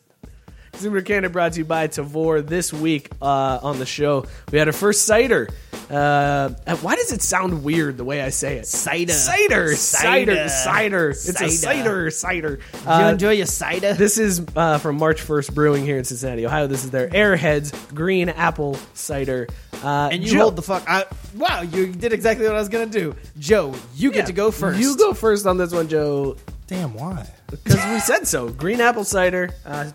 Consumer 0.73 1.01
candidate 1.03 1.33
brought 1.33 1.53
to 1.55 1.59
you 1.59 1.65
by 1.65 1.89
Tavor. 1.89 2.47
This 2.47 2.73
week 2.73 3.11
uh, 3.21 3.59
on 3.63 3.79
the 3.79 3.87
show, 3.87 4.25
we 4.53 4.59
had 4.59 4.69
our 4.69 4.73
first 4.73 5.07
cider. 5.07 5.49
Uh, 5.91 6.51
why 6.83 6.95
does 6.97 7.13
it 7.13 7.23
sound 7.23 7.65
weird 7.65 7.97
the 7.97 8.05
way 8.05 8.21
I 8.21 8.29
say 8.29 8.59
it? 8.59 8.67
Cider. 8.67 9.13
cider, 9.13 9.75
cider, 9.75 10.35
Cider. 10.37 10.49
cider. 10.49 11.09
It's 11.11 11.29
a 11.29 11.49
Cider. 11.49 11.51
cider, 11.51 12.11
cider. 12.11 12.57
Do 12.57 12.79
you 12.85 12.91
Uh, 12.91 13.11
enjoy 13.13 13.33
your 13.33 13.47
cider? 13.47 13.95
this 13.95 14.19
is 14.19 14.43
uh, 14.55 14.79
from 14.79 14.97
March 14.99 15.23
1st 15.27 15.55
Brewing 15.55 15.85
here 15.85 15.97
in 15.97 16.05
Cincinnati, 16.05 16.45
Ohio. 16.47 16.67
This 16.67 16.85
is 16.85 16.91
their 16.91 17.09
Airheads 17.09 17.73
Green 17.95 18.29
Apple 18.29 18.77
Cider. 18.95 19.49
Uh, 19.83 20.11
and 20.13 20.23
you 20.23 20.33
Joe- 20.33 20.41
hold 20.43 20.57
the 20.57 20.63
fuck. 20.63 20.85
I, 20.87 21.05
wow, 21.35 21.63
you 21.63 21.87
did 21.87 22.13
exactly 22.13 22.47
what 22.47 22.55
I 22.55 22.59
was 22.59 22.69
gonna 22.69 22.87
do, 22.87 23.15
Joe. 23.39 23.75
You 23.95 24.11
get 24.11 24.19
Yeah, 24.21 24.25
to 24.27 24.33
go 24.33 24.51
first. 24.51 24.79
You 24.81 24.97
go 24.97 25.15
first 25.15 25.47
on 25.47 25.57
this 25.57 25.73
one, 25.73 25.89
Joe, 25.89 26.37
Damn, 26.67 26.93
why? 26.95 27.27
because 27.51 27.83
we 27.87 27.99
said 28.01 28.27
so. 28.29 28.49
Green 28.51 28.83
apple 28.83 29.05
cider. 29.05 29.49
Uh, 29.65 29.91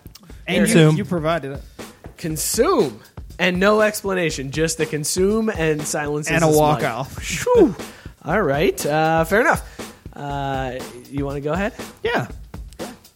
and 0.46 0.56
you, 0.56 0.62
Consume. 0.64 0.96
you 0.96 1.04
provided 1.04 1.52
it. 1.52 1.62
consume 2.16 3.00
and 3.38 3.58
no 3.58 3.80
explanation 3.80 4.50
just 4.50 4.78
the 4.78 4.86
consume 4.86 5.48
and 5.48 5.82
silence 5.82 6.30
And 6.30 6.44
a 6.44 6.48
walk 6.48 6.82
off. 6.84 7.12
Phew. 7.22 7.74
all 8.24 8.42
right 8.42 8.84
uh, 8.86 9.24
fair 9.24 9.40
enough 9.40 9.62
uh, 10.14 10.78
you 11.10 11.24
want 11.24 11.36
to 11.36 11.40
go 11.40 11.52
ahead 11.52 11.72
Yeah, 12.04 12.28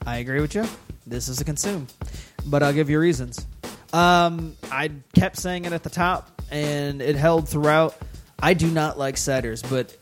I 0.05 0.17
agree 0.19 0.41
with 0.41 0.55
you. 0.55 0.65
This 1.07 1.29
is 1.29 1.41
a 1.41 1.45
consume, 1.45 1.87
but 2.47 2.63
I'll 2.63 2.73
give 2.73 2.91
you 2.91 2.99
reasons. 2.99 3.47
Um, 3.93 4.57
I 4.71 4.91
kept 5.15 5.37
saying 5.37 5.65
it 5.65 5.73
at 5.73 5.83
the 5.83 5.91
top, 5.91 6.43
and 6.51 7.01
it 7.01 7.15
held 7.17 7.49
throughout. 7.49 7.97
I 8.41 8.53
do 8.55 8.69
not 8.71 8.99
like 8.99 9.15
ciders, 9.15 9.63
but 9.71 9.97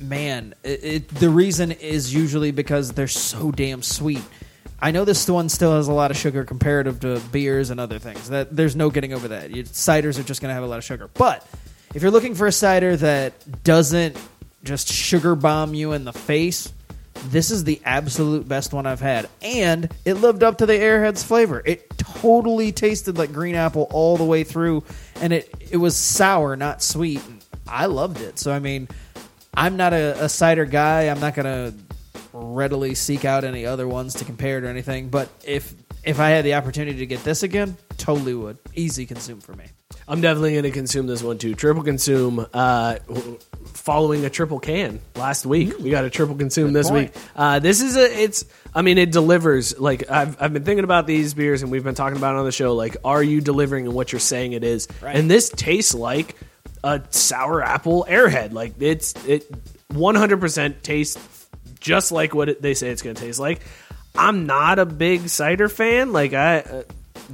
man, 0.00 0.54
it, 0.64 0.84
it, 0.84 1.08
the 1.08 1.30
reason 1.30 1.70
is 1.72 2.12
usually 2.12 2.50
because 2.50 2.92
they're 2.92 3.06
so 3.08 3.50
damn 3.52 3.82
sweet. 3.82 4.22
I 4.82 4.90
know 4.92 5.04
this 5.04 5.28
one 5.28 5.48
still 5.48 5.76
has 5.76 5.88
a 5.88 5.92
lot 5.92 6.10
of 6.10 6.16
sugar 6.16 6.44
comparative 6.44 7.00
to 7.00 7.20
beers 7.32 7.70
and 7.70 7.78
other 7.78 7.98
things. 7.98 8.30
That 8.30 8.54
there's 8.54 8.74
no 8.74 8.90
getting 8.90 9.12
over 9.12 9.28
that. 9.28 9.50
You, 9.50 9.64
ciders 9.64 10.18
are 10.18 10.22
just 10.22 10.40
going 10.40 10.50
to 10.50 10.54
have 10.54 10.62
a 10.62 10.66
lot 10.66 10.78
of 10.78 10.84
sugar. 10.84 11.08
But 11.12 11.46
if 11.94 12.02
you're 12.02 12.10
looking 12.10 12.34
for 12.34 12.46
a 12.46 12.52
cider 12.52 12.96
that 12.96 13.62
doesn't 13.62 14.16
just 14.64 14.88
sugar 14.88 15.34
bomb 15.34 15.74
you 15.74 15.92
in 15.92 16.04
the 16.04 16.12
face, 16.12 16.72
this 17.26 17.50
is 17.50 17.64
the 17.64 17.80
absolute 17.84 18.48
best 18.48 18.72
one 18.72 18.86
I've 18.86 19.00
had, 19.00 19.28
and 19.42 19.92
it 20.04 20.14
lived 20.14 20.42
up 20.42 20.58
to 20.58 20.66
the 20.66 20.72
Airheads 20.72 21.22
flavor. 21.24 21.62
It 21.64 21.90
totally 21.98 22.72
tasted 22.72 23.18
like 23.18 23.32
green 23.32 23.54
apple 23.54 23.88
all 23.90 24.16
the 24.16 24.24
way 24.24 24.44
through, 24.44 24.84
and 25.16 25.32
it 25.32 25.52
it 25.70 25.76
was 25.76 25.96
sour, 25.96 26.56
not 26.56 26.82
sweet. 26.82 27.20
I 27.66 27.86
loved 27.86 28.20
it. 28.20 28.38
So 28.38 28.52
I 28.52 28.58
mean, 28.58 28.88
I'm 29.52 29.76
not 29.76 29.92
a, 29.92 30.24
a 30.24 30.28
cider 30.28 30.64
guy. 30.64 31.08
I'm 31.08 31.20
not 31.20 31.34
gonna 31.34 31.74
readily 32.32 32.94
seek 32.94 33.24
out 33.24 33.44
any 33.44 33.66
other 33.66 33.86
ones 33.88 34.14
to 34.14 34.24
compare 34.24 34.58
it 34.58 34.64
or 34.64 34.68
anything. 34.68 35.08
But 35.08 35.28
if 35.44 35.74
if 36.04 36.18
I 36.20 36.30
had 36.30 36.44
the 36.44 36.54
opportunity 36.54 36.98
to 36.98 37.06
get 37.06 37.22
this 37.24 37.42
again, 37.42 37.76
totally 37.98 38.34
would. 38.34 38.58
Easy 38.74 39.04
consume 39.06 39.40
for 39.40 39.52
me. 39.54 39.64
i'm 40.08 40.20
definitely 40.20 40.52
going 40.52 40.62
to 40.64 40.70
consume 40.70 41.06
this 41.06 41.22
one 41.22 41.36
too 41.36 41.54
triple 41.54 41.82
consume 41.82 42.46
uh, 42.54 42.96
following 43.74 44.24
a 44.24 44.30
triple 44.30 44.58
can 44.60 45.00
last 45.16 45.44
week 45.44 45.76
we 45.78 45.90
got 45.90 46.04
a 46.04 46.10
triple 46.10 46.34
consume 46.36 46.72
this 46.72 46.88
point. 46.88 47.12
week 47.14 47.22
uh, 47.36 47.58
this 47.58 47.80
is 47.82 47.96
a 47.96 48.22
it's 48.22 48.44
i 48.74 48.82
mean 48.82 48.98
it 48.98 49.10
delivers 49.12 49.78
like 49.78 50.08
I've, 50.10 50.40
I've 50.40 50.52
been 50.52 50.64
thinking 50.64 50.84
about 50.84 51.06
these 51.06 51.34
beers 51.34 51.62
and 51.62 51.70
we've 51.72 51.84
been 51.84 51.94
talking 51.96 52.16
about 52.16 52.34
it 52.34 52.38
on 52.38 52.44
the 52.44 52.52
show 52.52 52.74
like 52.74 52.96
are 53.04 53.22
you 53.22 53.40
delivering 53.40 53.84
in 53.86 53.92
what 53.92 54.12
you're 54.12 54.20
saying 54.20 54.52
it 54.52 54.64
is 54.64 54.88
Right. 55.02 55.16
and 55.16 55.28
this 55.30 55.48
tastes 55.50 55.94
like 55.94 56.36
a 56.84 57.02
sour 57.10 57.62
apple 57.62 58.06
airhead 58.08 58.52
like 58.52 58.74
it's 58.80 59.12
it 59.26 59.50
100% 59.92 60.82
tastes 60.82 61.16
just 61.80 62.12
like 62.12 62.34
what 62.34 62.60
they 62.62 62.74
say 62.74 62.90
it's 62.90 63.02
going 63.02 63.16
to 63.16 63.22
taste 63.22 63.40
like. 63.40 63.60
I'm 64.12 64.46
not 64.46 64.80
a 64.80 64.86
big 64.86 65.28
cider 65.28 65.68
fan. 65.68 66.12
Like 66.12 66.32
i 66.32 66.60
uh, 66.60 66.82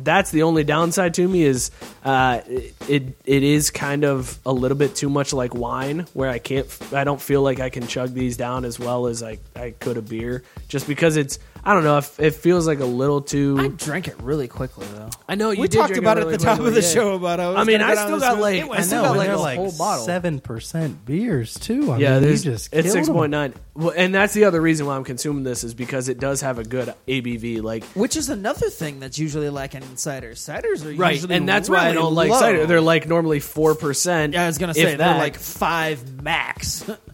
that's 0.03 0.31
the 0.31 0.43
only 0.43 0.65
downside 0.65 1.15
to 1.15 1.27
me 1.27 1.43
is 1.43 1.71
uh, 2.05 2.41
it 2.47 3.17
it 3.25 3.43
is 3.43 3.71
kind 3.71 4.05
of 4.05 4.39
a 4.45 4.53
little 4.53 4.77
bit 4.77 4.95
too 4.95 5.09
much 5.09 5.33
like 5.33 5.55
wine 5.55 6.07
where 6.13 6.31
I 6.31 6.39
can't 6.39 6.67
I 6.93 7.05
don't 7.05 7.21
feel 7.21 7.43
like 7.43 7.61
I 7.61 7.71
can 7.71 7.87
chug 7.87 8.13
these 8.13 8.37
down 8.37 8.65
as 8.65 8.79
well 8.79 9.07
as 9.07 9.23
I, 9.23 9.39
I 9.55 9.71
could 9.71 9.97
a 9.97 10.03
beer 10.03 10.43
just 10.69 10.87
because 10.87 11.17
it's 11.17 11.39
I 11.67 11.75
don't 11.75 11.83
know. 11.83 11.99
If 11.99 12.21
it 12.21 12.35
feels 12.37 12.65
like 12.69 12.79
a 12.79 12.85
little 12.85 13.21
too. 13.21 13.57
I 13.59 13.67
drank 13.67 14.07
it 14.07 14.15
really 14.23 14.47
quickly 14.47 14.87
though. 14.95 15.11
I 15.29 15.35
know 15.35 15.51
you 15.51 15.63
we 15.63 15.67
did 15.67 15.79
talked 15.79 15.89
drink 15.89 16.05
about 16.05 16.17
it 16.17 16.21
really 16.21 16.35
at 16.35 16.39
the 16.39 16.47
top 16.47 16.61
of 16.61 16.73
the 16.73 16.81
yeah. 16.81 16.89
show 16.89 17.15
about 17.15 17.41
how 17.41 17.57
I 17.57 17.65
mean, 17.65 17.81
gonna 17.81 17.91
I 17.93 17.95
go 17.95 17.95
down 17.97 18.07
still 18.07 18.17
this 18.19 18.29
got 18.29 18.35
road. 18.35 18.41
like 18.41 18.63
I 18.63 18.69
I 18.69 18.81
still 18.83 19.03
got 19.03 19.19
and 19.27 19.41
like 19.41 19.59
a 19.59 19.63
whole 19.63 19.73
bottle. 19.73 20.05
seven 20.05 20.39
percent 20.39 21.05
beers 21.05 21.55
too. 21.59 21.91
I 21.91 21.99
yeah, 21.99 22.13
mean, 22.13 22.23
there's 22.23 22.45
you 22.45 22.53
just 22.53 22.73
it's 22.73 22.85
killed 22.85 22.97
'em. 22.99 23.05
six 23.05 23.09
point 23.09 23.31
nine. 23.33 23.55
Well, 23.75 23.93
and 23.97 24.15
that's 24.15 24.33
the 24.33 24.45
other 24.45 24.61
reason 24.61 24.87
why 24.87 24.95
I'm 24.95 25.03
consuming 25.03 25.43
this 25.43 25.65
is 25.65 25.75
because 25.75 26.09
it 26.09 26.21
does 26.21 26.41
have 26.43 26.61
a 26.61 26.65
good 26.65 26.95
ABV. 27.09 27.63
Like 27.63 27.83
Which 27.87 28.17
is 28.17 28.29
another 28.31 28.71
thing 28.71 29.01
that's 29.01 29.19
usually 29.19 29.51
lacking 29.51 29.83
in 29.83 29.89
ciders. 29.97 30.35
Ciders 30.35 30.85
are 30.85 30.97
right, 30.97 31.15
usually 31.15 31.35
and 31.35 31.49
that's 31.49 31.69
why 31.69 31.79
I 31.79 31.83
really 31.87 31.95
don't 31.97 32.15
like 32.15 32.31
low. 32.31 32.39
cider. 32.39 32.67
They're 32.67 32.81
like 32.81 33.09
normally 33.09 33.41
four 33.41 33.75
percent. 33.75 34.35
Yeah, 34.35 34.45
I 34.45 34.47
was 34.47 34.59
gonna 34.59 34.73
say 34.73 34.95
they're 34.95 35.19
like 35.19 35.37
five 35.37 36.23
max. 36.23 36.89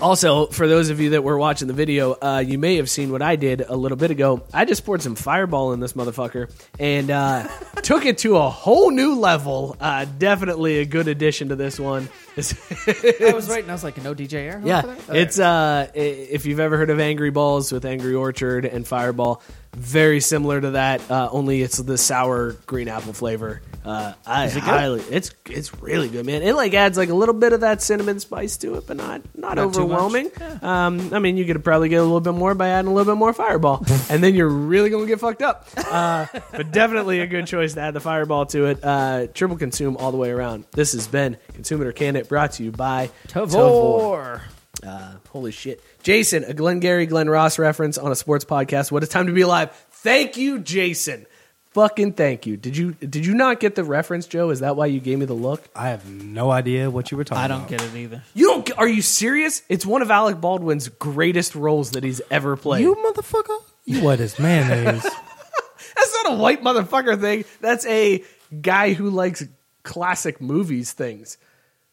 Also, 0.00 0.46
for 0.46 0.66
those 0.66 0.90
of 0.90 1.00
you 1.00 1.10
that 1.10 1.22
were 1.22 1.38
watching 1.38 1.68
the 1.68 1.74
video, 1.74 2.16
uh, 2.20 2.42
you 2.44 2.58
may 2.58 2.76
have 2.76 2.90
seen 2.90 3.12
what 3.12 3.22
I 3.22 3.36
did 3.36 3.60
a 3.60 3.76
little 3.76 3.96
bit 3.96 4.10
ago. 4.10 4.42
I 4.52 4.64
just 4.64 4.84
poured 4.84 5.02
some 5.02 5.14
Fireball 5.14 5.72
in 5.72 5.80
this 5.80 5.92
motherfucker 5.92 6.50
and 6.78 7.10
uh, 7.10 7.46
took 7.82 8.04
it 8.06 8.18
to 8.18 8.36
a 8.36 8.48
whole 8.48 8.90
new 8.90 9.14
level. 9.14 9.76
Uh, 9.80 10.06
definitely 10.18 10.78
a 10.78 10.84
good 10.84 11.08
addition 11.08 11.48
to 11.50 11.56
this 11.56 11.78
one. 11.78 12.08
I 12.36 13.32
was 13.34 13.48
right, 13.48 13.62
and 13.62 13.70
I 13.70 13.74
was 13.74 13.84
like, 13.84 14.02
no 14.02 14.14
DJ 14.14 14.34
air. 14.34 14.60
Yeah? 14.64 14.82
All 14.82 15.14
it's 15.14 15.38
uh, 15.38 15.88
if 15.94 16.46
you've 16.46 16.60
ever 16.60 16.76
heard 16.76 16.90
of 16.90 17.00
Angry 17.00 17.30
Balls 17.30 17.70
with 17.72 17.84
Angry 17.84 18.14
Orchard 18.14 18.64
and 18.64 18.86
Fireball, 18.86 19.42
very 19.74 20.20
similar 20.20 20.60
to 20.60 20.72
that. 20.72 21.08
Uh, 21.10 21.28
only 21.30 21.62
it's 21.62 21.78
the 21.78 21.98
sour 21.98 22.52
green 22.66 22.88
apple 22.88 23.12
flavor. 23.12 23.60
Uh, 23.84 24.14
I 24.26 24.46
it 24.46 24.52
highly, 24.54 25.00
it's 25.10 25.32
it's 25.46 25.74
really 25.82 26.08
good, 26.08 26.24
man. 26.24 26.42
It 26.42 26.54
like 26.54 26.72
adds 26.72 26.96
like 26.96 27.10
a 27.10 27.14
little 27.14 27.34
bit 27.34 27.52
of 27.52 27.60
that 27.60 27.82
cinnamon 27.82 28.18
spice 28.18 28.56
to 28.58 28.76
it, 28.76 28.86
but 28.86 28.96
not 28.96 29.20
not, 29.34 29.56
Not 29.56 29.58
overwhelming. 29.58 30.30
Um, 30.62 31.12
I 31.12 31.18
mean, 31.18 31.36
you 31.36 31.44
could 31.44 31.62
probably 31.62 31.90
get 31.90 31.96
a 31.96 32.02
little 32.02 32.20
bit 32.20 32.32
more 32.32 32.54
by 32.54 32.68
adding 32.68 32.90
a 32.90 32.94
little 32.94 33.12
bit 33.12 33.18
more 33.18 33.34
Fireball, 33.34 33.84
and 34.08 34.22
then 34.24 34.34
you're 34.34 34.48
really 34.48 34.88
gonna 34.88 35.06
get 35.06 35.20
fucked 35.20 35.42
up. 35.42 35.68
Uh, 35.76 36.26
but 36.52 36.72
definitely 36.72 37.20
a 37.20 37.26
good 37.26 37.46
choice 37.46 37.74
to 37.74 37.80
add 37.80 37.92
the 37.94 38.00
Fireball 38.00 38.46
to 38.46 38.66
it. 38.66 38.82
Uh, 38.82 39.26
triple 39.34 39.58
consume 39.58 39.98
all 39.98 40.10
the 40.12 40.16
way 40.16 40.30
around. 40.30 40.64
This 40.72 40.92
has 40.92 41.06
been 41.06 41.36
Consume 41.52 41.82
It 41.82 41.86
or 41.86 41.92
Can 41.92 42.16
It, 42.16 42.23
brought 42.28 42.52
to 42.52 42.64
you 42.64 42.72
by 42.72 43.10
Tavor. 43.28 44.40
uh, 44.82 45.12
holy 45.30 45.52
shit. 45.52 45.82
Jason, 46.02 46.44
a 46.44 46.54
Glengarry 46.54 47.06
Glen 47.06 47.28
Ross 47.30 47.58
reference 47.58 47.98
on 47.98 48.12
a 48.12 48.16
sports 48.16 48.44
podcast. 48.44 48.90
What 48.92 49.02
a 49.02 49.06
time 49.06 49.26
to 49.26 49.32
be 49.32 49.42
alive. 49.42 49.70
Thank 49.90 50.36
you, 50.36 50.58
Jason. 50.58 51.26
Fucking 51.72 52.12
thank 52.12 52.46
you. 52.46 52.56
Did 52.56 52.76
you 52.76 52.92
did 52.92 53.26
you 53.26 53.34
not 53.34 53.58
get 53.58 53.74
the 53.74 53.82
reference, 53.82 54.28
Joe? 54.28 54.50
Is 54.50 54.60
that 54.60 54.76
why 54.76 54.86
you 54.86 55.00
gave 55.00 55.18
me 55.18 55.24
the 55.26 55.34
look? 55.34 55.60
I 55.74 55.88
have 55.88 56.08
no 56.08 56.52
idea 56.52 56.88
what 56.88 57.10
you 57.10 57.16
were 57.16 57.24
talking 57.24 57.42
I 57.42 57.48
don't 57.48 57.66
get 57.66 57.82
it 57.82 57.92
either. 57.96 58.22
You 58.32 58.46
don't 58.46 58.64
get- 58.64 58.78
are 58.78 58.86
you 58.86 59.02
serious? 59.02 59.62
It's 59.68 59.84
one 59.84 60.00
of 60.00 60.08
Alec 60.08 60.40
Baldwin's 60.40 60.88
greatest 60.88 61.56
roles 61.56 61.90
that 61.92 62.04
he's 62.04 62.20
ever 62.30 62.56
played. 62.56 62.82
You 62.82 62.94
motherfucker. 62.94 63.60
You 63.86 64.02
what 64.02 64.20
is 64.20 64.38
mayonnaise? 64.38 65.02
That's 65.96 66.14
not 66.24 66.34
a 66.34 66.36
white 66.36 66.62
motherfucker 66.62 67.20
thing. 67.20 67.44
That's 67.60 67.84
a 67.86 68.22
guy 68.60 68.92
who 68.92 69.10
likes 69.10 69.42
classic 69.82 70.40
movies 70.40 70.92
things. 70.92 71.38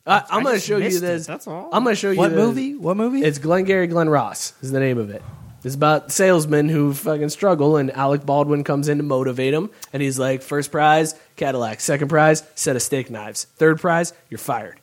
Uh, 0.05 0.21
I'm 0.29 0.43
going 0.43 0.55
to 0.55 0.61
show 0.61 0.77
you 0.77 0.85
missed 0.85 0.97
it, 0.97 1.01
this. 1.01 1.27
that's 1.27 1.47
all. 1.47 1.69
I'm 1.71 1.83
going 1.83 1.95
to 1.95 1.99
show 1.99 2.11
you 2.11 2.17
what 2.17 2.29
this. 2.29 2.37
movie? 2.37 2.75
What 2.75 2.97
movie? 2.97 3.21
It's 3.23 3.37
Glengarry 3.37 3.87
Glen 3.87 4.09
Ross 4.09 4.53
is 4.61 4.71
the 4.71 4.79
name 4.79 4.97
of 4.97 5.09
it. 5.11 5.21
It's 5.63 5.75
about 5.75 6.11
salesmen 6.11 6.69
who 6.69 6.91
fucking 6.93 7.29
struggle, 7.29 7.77
and 7.77 7.91
Alec 7.91 8.25
Baldwin 8.25 8.63
comes 8.63 8.87
in 8.89 8.97
to 8.97 9.03
motivate 9.03 9.53
him, 9.53 9.69
and 9.93 10.01
he's 10.01 10.17
like, 10.17 10.41
first 10.41 10.71
prize, 10.71 11.13
Cadillac. 11.35 11.81
Second 11.81 12.07
prize, 12.07 12.43
set 12.55 12.75
of 12.75 12.81
steak 12.81 13.11
knives. 13.11 13.43
Third 13.57 13.79
prize, 13.79 14.11
you're 14.31 14.39
fired. 14.39 14.79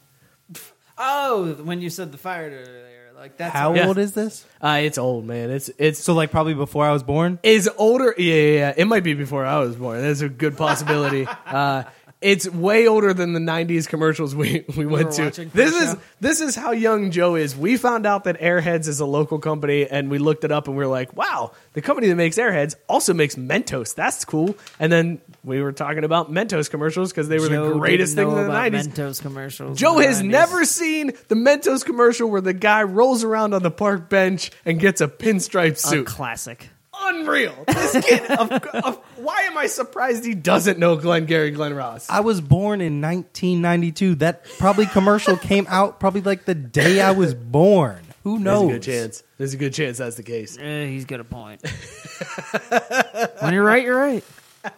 Oh, 0.97 1.55
when 1.65 1.81
you 1.81 1.91
said 1.91 2.13
the 2.13 2.19
fire 2.19 2.51
there, 2.51 3.13
like 3.17 3.37
that's 3.37 3.53
How 3.53 3.75
Yeah. 3.75 3.87
old 3.89 3.99
is 3.99 4.13
this? 4.13 4.45
Uh, 4.63 4.81
it's 4.83 4.99
old, 4.99 5.25
man. 5.27 5.51
It's 5.51 5.69
it's 5.79 5.99
So 6.01 6.15
like 6.15 6.31
probably 6.31 6.55
before 6.55 6.85
I 6.87 6.93
was 6.93 7.03
born. 7.03 7.39
is 7.43 7.69
older. 7.77 8.15
Yeah, 8.17 8.35
yeah, 8.35 8.59
yeah. 8.59 8.75
It 8.77 8.87
might 8.87 9.05
be 9.05 9.15
before 9.15 9.45
I 9.45 9.59
was 9.59 9.75
born. 9.77 10.01
That's 10.01 10.21
a 10.21 10.29
good 10.29 10.57
possibility. 10.57 11.27
uh, 11.47 11.85
it's 12.21 12.49
way 12.51 12.89
older 12.89 13.15
than 13.15 13.33
the 13.33 13.41
'90s 13.41 13.89
commercials 13.89 14.35
we, 14.35 14.65
we 14.77 14.87
went 14.87 15.13
to. 15.13 15.31
This 15.31 15.75
is 15.75 15.93
show? 15.93 16.01
this 16.21 16.41
is 16.41 16.57
how 16.57 16.73
young 16.73 17.11
Joe 17.11 17.37
is. 17.37 17.57
We 17.57 17.77
found 17.77 18.07
out 18.07 18.25
that 18.25 18.41
Airheads 18.41 18.89
is 18.89 19.01
a 19.01 19.07
local 19.07 19.39
company, 19.39 19.87
and 19.87 20.11
we 20.11 20.19
looked 20.19 20.45
it 20.45 20.51
up, 20.51 20.67
and 20.67 20.77
we 20.77 20.85
are 20.85 20.89
like, 20.89 21.15
"Wow, 21.17 21.53
the 21.75 21.83
company 21.83 22.09
that 22.09 22.17
makes 22.17 22.37
Airheads 22.37 22.75
also 22.89 23.15
makes 23.15 23.37
Mentos. 23.37 23.95
That's 23.95 24.25
cool." 24.25 24.57
And 24.81 24.91
then 24.91 25.21
we 25.45 25.63
were 25.63 25.73
talking 25.73 26.05
about 26.05 26.33
Mentos 26.33 26.69
commercials 26.69 27.11
because 27.13 27.29
they 27.29 27.39
were 27.39 27.49
Joe 27.49 27.75
the 27.75 27.79
greatest 27.79 28.17
thing 28.17 28.29
in 28.29 28.35
the 28.35 28.45
about 28.47 28.73
'90s. 28.73 28.89
Mentos 28.89 29.23
commercials. 29.23 29.79
Joe 29.79 29.99
has 29.99 30.21
90s. 30.21 30.25
never 30.25 30.65
seen 30.65 31.13
the 31.29 31.37
Mentos 31.37 31.85
commercial 31.85 32.29
where 32.29 32.41
the 32.41 32.53
guy 32.53 32.83
rolls 32.83 33.23
around 33.23 33.55
on 33.55 33.63
the 33.63 33.71
park 33.71 34.09
bench 34.09 34.51
and 34.65 34.81
gets 34.81 35.01
a 35.01 35.09
pinstripe 35.09 35.73
a 35.73 35.77
suit. 35.77 36.07
classic. 36.07 36.69
Unreal. 37.01 37.55
This 37.67 38.05
kid, 38.05 38.31
of, 38.31 38.51
of, 38.51 38.99
why 39.23 39.43
am 39.43 39.57
I 39.59 39.67
surprised 39.67 40.25
he 40.25 40.35
doesn't 40.35 40.79
know 40.79 40.97
Glengarry 40.97 41.51
Glen 41.51 41.75
Ross? 41.75 42.09
I 42.11 42.21
was 42.21 42.41
born 42.41 42.81
in 42.81 43.01
1992. 43.01 44.17
That 44.17 44.45
probably 44.59 44.87
commercial 44.87 45.37
came 45.51 45.67
out 45.69 46.01
probably 46.01 46.21
like 46.23 46.45
the 46.45 46.55
day 46.55 47.01
I 47.01 47.11
was 47.13 47.35
born. 47.35 48.01
Who 48.25 48.33
There's 48.39 48.45
knows? 48.45 48.69
a 48.71 48.73
good 48.75 48.83
chance. 48.83 49.23
There's 49.39 49.55
a 49.55 49.57
good 49.57 49.73
chance 49.75 49.99
that's 49.99 50.17
the 50.17 50.23
case. 50.23 50.59
Eh, 50.59 50.87
he's 50.87 51.05
got 51.05 51.21
a 51.21 51.25
point. 51.25 51.63
when 53.41 53.55
you're 53.55 53.65
right, 53.65 53.83
you're 53.85 53.99
right. 53.99 54.25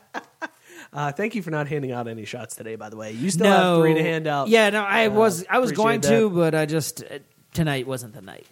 Uh, 0.92 1.12
thank 1.12 1.36
you 1.36 1.42
for 1.42 1.52
not 1.52 1.68
handing 1.68 1.92
out 1.92 2.08
any 2.08 2.24
shots 2.24 2.56
today, 2.56 2.74
by 2.74 2.88
the 2.88 2.96
way. 2.96 3.12
You 3.12 3.30
still 3.30 3.46
have 3.46 3.78
three 3.80 3.94
to 3.94 4.02
hand 4.02 4.26
out. 4.26 4.48
Yeah, 4.48 4.70
no, 4.70 4.82
I 4.82 5.06
Uh, 5.06 5.10
was 5.10 5.46
I 5.48 5.60
was 5.60 5.70
going 5.70 5.98
appreciate 5.98 6.18
to, 6.18 6.30
but 6.30 6.52
I 6.56 6.66
just 6.66 7.04
uh, 7.04 7.20
tonight 7.54 7.86
wasn't 7.86 8.12
the 8.12 8.22
night. 8.22 8.44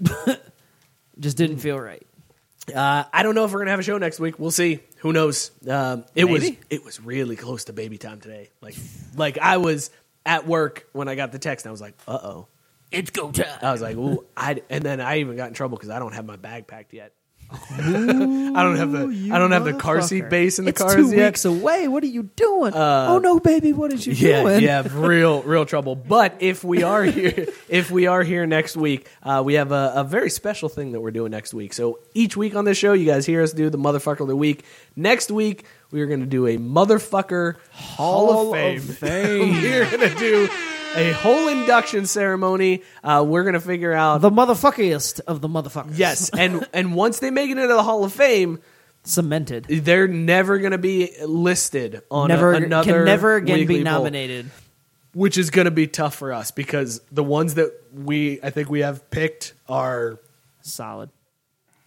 just 1.19 1.37
didn't 1.37 1.59
feel 1.59 1.77
right. 1.81 2.07
Uh, 2.73 3.03
I 3.13 3.25
don't 3.25 3.35
know 3.35 3.45
if 3.45 3.51
we're 3.53 3.59
gonna 3.59 3.73
have 3.73 3.81
a 3.81 3.83
show 3.83 3.99
next 3.99 4.21
week. 4.21 4.39
We'll 4.39 4.53
see. 4.53 4.79
Who 5.01 5.13
knows? 5.13 5.51
Um, 5.69 6.05
it 6.15 6.25
was 6.25 6.51
it 6.71 6.85
was 6.85 7.01
really 7.01 7.37
close 7.37 7.65
to 7.65 7.73
baby 7.73 7.99
time 7.99 8.21
today. 8.21 8.51
Like 8.61 8.75
like 9.17 9.39
I 9.39 9.59
was 9.59 9.91
at 10.27 10.47
work 10.47 10.87
when 10.93 11.09
I 11.09 11.15
got 11.15 11.33
the 11.33 11.39
text. 11.39 11.67
and 11.67 11.71
I 11.71 11.73
was 11.73 11.81
like, 11.81 11.95
uh 12.07 12.19
oh. 12.23 12.49
It's 12.91 13.11
go 13.11 13.31
time. 13.31 13.47
I 13.61 13.73
was 13.73 13.83
like, 13.83 13.97
ooh, 13.97 14.25
I 14.37 14.63
and 14.71 14.83
then 14.83 15.01
I 15.01 15.19
even 15.19 15.37
got 15.37 15.49
in 15.49 15.55
trouble 15.55 15.77
because 15.77 15.91
I 15.91 15.99
don't 15.99 16.15
have 16.15 16.25
my 16.25 16.37
bag 16.37 16.67
packed 16.67 16.95
yet. 16.95 17.13
I 17.51 18.63
don't 18.63 18.77
have 18.77 18.93
the 18.93 19.31
I 19.33 19.39
don't 19.39 19.53
have 19.53 19.65
the 19.65 19.73
car 19.73 20.03
seat 20.03 20.29
base 20.29 20.59
in 20.59 20.67
the 20.67 20.71
it's 20.71 20.83
cars 20.83 20.97
two 20.97 21.17
yet. 21.17 21.27
weeks 21.27 21.45
away. 21.47 21.89
What 21.89 22.03
are 22.03 22.09
you 22.09 22.25
doing? 22.25 22.75
oh 22.75 23.19
no, 23.19 23.41
baby, 23.41 23.73
what 23.73 23.91
is 23.91 24.07
you 24.07 24.13
yeah, 24.13 24.43
doing? 24.43 24.61
yeah, 24.61 24.87
real, 24.91 25.43
real 25.43 25.65
trouble. 25.65 25.97
But 25.97 26.37
if 26.41 26.63
we 26.63 26.83
are 26.83 27.05
here, 27.05 27.47
if 27.69 27.91
we 27.91 28.07
are 28.07 28.23
here 28.23 28.47
next 28.47 28.77
week, 28.77 29.09
uh, 29.23 29.43
we 29.45 29.55
have 29.55 29.73
a, 29.73 29.93
a 29.97 30.05
very 30.05 30.29
special 30.29 30.69
thing 30.69 30.93
that 30.93 31.01
we're 31.01 31.11
doing 31.11 31.31
next 31.31 31.55
week. 31.55 31.73
So 31.73 32.01
each 32.13 32.37
week 32.37 32.55
on 32.55 32.67
this 32.67 32.77
show, 32.77 32.93
you 32.93 33.07
guys 33.07 33.25
hear 33.25 33.43
us 33.43 33.55
do 33.55 33.71
the 33.71 33.79
motherfucker 33.79 34.21
of 34.21 34.29
the 34.29 34.37
week. 34.37 34.65
Next 34.95 35.31
week, 35.31 35.65
we 35.91 36.03
are 36.03 36.07
going 36.07 36.21
to 36.21 36.27
do 36.27 36.47
a 36.47 36.59
motherfucker 36.59 37.57
Hall, 37.71 38.33
Hall 38.33 38.55
of 38.55 38.77
of 38.77 38.99
Fame. 38.99 39.53
we 39.63 39.73
are 39.73 39.91
going 39.91 40.07
to 40.07 40.15
do 40.17 40.49
a 40.97 41.13
whole 41.13 41.49
induction 41.49 42.07
ceremony. 42.07 42.83
Uh, 43.05 43.25
we're 43.27 43.43
going 43.45 43.55
to 43.55 43.61
figure 43.61 43.93
out 43.93 44.21
The 44.21 44.31
motherfuckiest 44.31 45.21
of 45.27 45.41
the 45.41 45.49
motherfuckers. 45.49 45.97
yes, 45.99 46.31
and 46.31 46.67
and 46.73 46.95
once 46.95 47.19
they 47.21 47.31
make 47.31 47.49
it 47.51 47.59
into 47.59 47.67
the 47.75 47.83
Hall 47.83 48.05
of 48.05 48.13
Fame. 48.13 48.61
cemented. 49.05 49.65
They're 49.67 50.09
never 50.09 50.59
going 50.59 50.73
to 50.73 50.79
be 50.79 51.11
listed 51.25 52.03
on 52.11 52.31
a- 52.31 52.35
Never 52.35 52.53
another 52.53 52.93
can 52.93 53.05
never 53.05 53.37
again 53.37 53.67
be 53.67 53.77
poll 53.77 53.85
nominated. 53.85 54.51
which 55.15 55.39
is 55.39 55.51
going 55.51 55.65
to 55.67 55.71
be 55.71 55.87
tough 55.87 56.15
for 56.15 56.33
us 56.33 56.51
because 56.51 57.01
the 57.13 57.23
ones 57.25 57.55
that 57.55 57.73
we 57.95 58.41
I 58.43 58.51
think 58.51 58.69
we 58.69 58.81
have 58.81 59.09
picked 59.11 59.55
are 59.69 60.19
Solid. 60.61 61.09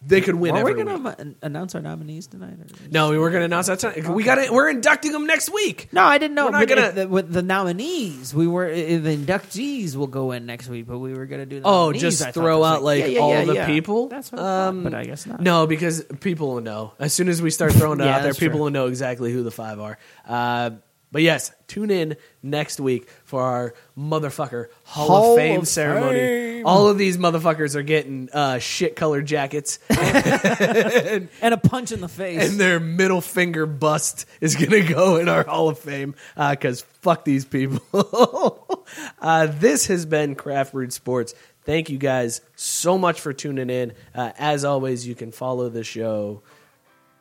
They 0.06 0.20
could 0.20 0.34
win 0.34 0.50
Are 0.52 0.64
we 0.64 0.70
every 0.72 0.84
going 0.84 1.02
week. 1.04 1.16
to 1.16 1.34
announce 1.42 1.74
our 1.74 1.80
nominees 1.80 2.26
tonight? 2.26 2.54
Or? 2.54 2.66
No, 2.90 3.10
we 3.10 3.18
were 3.18 3.30
going 3.30 3.42
to 3.42 3.44
announce 3.44 3.68
that 3.68 3.78
tonight. 3.78 4.08
We 4.08 4.24
got 4.24 4.38
it. 4.38 4.50
We're 4.52 4.68
inducting 4.68 5.12
them 5.12 5.26
next 5.26 5.52
week. 5.52 5.88
No, 5.92 6.02
I 6.04 6.18
didn't 6.18 6.34
know. 6.34 6.46
We're 6.46 6.50
not 6.50 6.60
but 6.60 6.68
gonna- 6.68 6.86
if 6.88 6.94
the, 6.96 7.08
with 7.08 7.32
the 7.32 7.42
nominees, 7.42 8.34
we 8.34 8.46
were 8.46 8.68
the 8.74 9.16
inductees 9.16 9.94
will 9.94 10.06
go 10.08 10.32
in 10.32 10.44
next 10.46 10.68
week, 10.68 10.86
but 10.86 10.98
we 10.98 11.14
were 11.14 11.26
going 11.26 11.40
to 11.40 11.46
do. 11.46 11.60
The 11.60 11.66
Oh, 11.66 11.86
nominees, 11.86 12.00
just 12.18 12.34
throw 12.34 12.64
out 12.64 12.82
like 12.82 13.00
Yeah, 13.00 13.06
yeah, 13.06 13.20
all 13.20 13.30
yeah, 13.30 13.44
the 13.44 13.54
yeah. 13.54 13.66
people. 13.66 14.08
That's 14.08 14.32
what 14.32 14.40
I 14.40 14.42
thought, 14.44 14.68
Um, 14.68 14.82
but 14.84 14.94
I 14.94 15.04
guess 15.04 15.26
not. 15.26 15.40
No, 15.40 15.66
because 15.66 16.02
people 16.20 16.54
will 16.54 16.60
know 16.62 16.94
as 16.98 17.12
soon 17.12 17.28
as 17.28 17.40
we 17.40 17.50
start 17.50 17.72
throwing 17.72 18.00
it 18.00 18.04
Yeah, 18.04 18.16
out 18.16 18.22
there. 18.22 18.28
that's 18.28 18.38
People 18.38 18.58
true. 18.58 18.64
will 18.64 18.70
know 18.70 18.86
exactly 18.88 19.32
who 19.32 19.42
the 19.42 19.50
five 19.52 19.78
are. 19.80 19.98
Uh, 20.28 20.70
but 21.12 21.20
yes, 21.20 21.52
tune 21.68 21.90
in 21.90 22.16
next 22.42 22.80
week 22.80 23.08
for 23.24 23.42
our 23.42 23.74
motherfucker 23.96 24.68
Hall, 24.84 25.06
Hall 25.06 25.32
of 25.32 25.38
Fame 25.38 25.60
of 25.60 25.68
ceremony. 25.68 26.18
Fame. 26.18 26.66
All 26.66 26.88
of 26.88 26.96
these 26.96 27.18
motherfuckers 27.18 27.76
are 27.76 27.82
getting 27.82 28.30
uh, 28.32 28.58
shit 28.58 28.96
colored 28.96 29.26
jackets. 29.26 29.78
and 29.90 31.28
a 31.42 31.58
punch 31.58 31.92
in 31.92 32.00
the 32.00 32.08
face. 32.08 32.50
and 32.50 32.58
their 32.58 32.80
middle 32.80 33.20
finger 33.20 33.66
bust 33.66 34.24
is 34.40 34.56
going 34.56 34.70
to 34.70 34.82
go 34.82 35.18
in 35.18 35.28
our 35.28 35.44
Hall 35.44 35.68
of 35.68 35.78
Fame 35.78 36.14
because 36.34 36.80
fuck 37.02 37.26
these 37.26 37.44
people. 37.44 38.86
uh, 39.20 39.46
this 39.46 39.86
has 39.88 40.06
been 40.06 40.34
Craft 40.34 40.72
Brewed 40.72 40.94
Sports. 40.94 41.34
Thank 41.64 41.90
you 41.90 41.98
guys 41.98 42.40
so 42.56 42.96
much 42.96 43.20
for 43.20 43.32
tuning 43.34 43.70
in. 43.70 43.92
Uh, 44.14 44.32
as 44.38 44.64
always, 44.64 45.06
you 45.06 45.14
can 45.14 45.30
follow 45.30 45.68
the 45.68 45.84
show. 45.84 46.42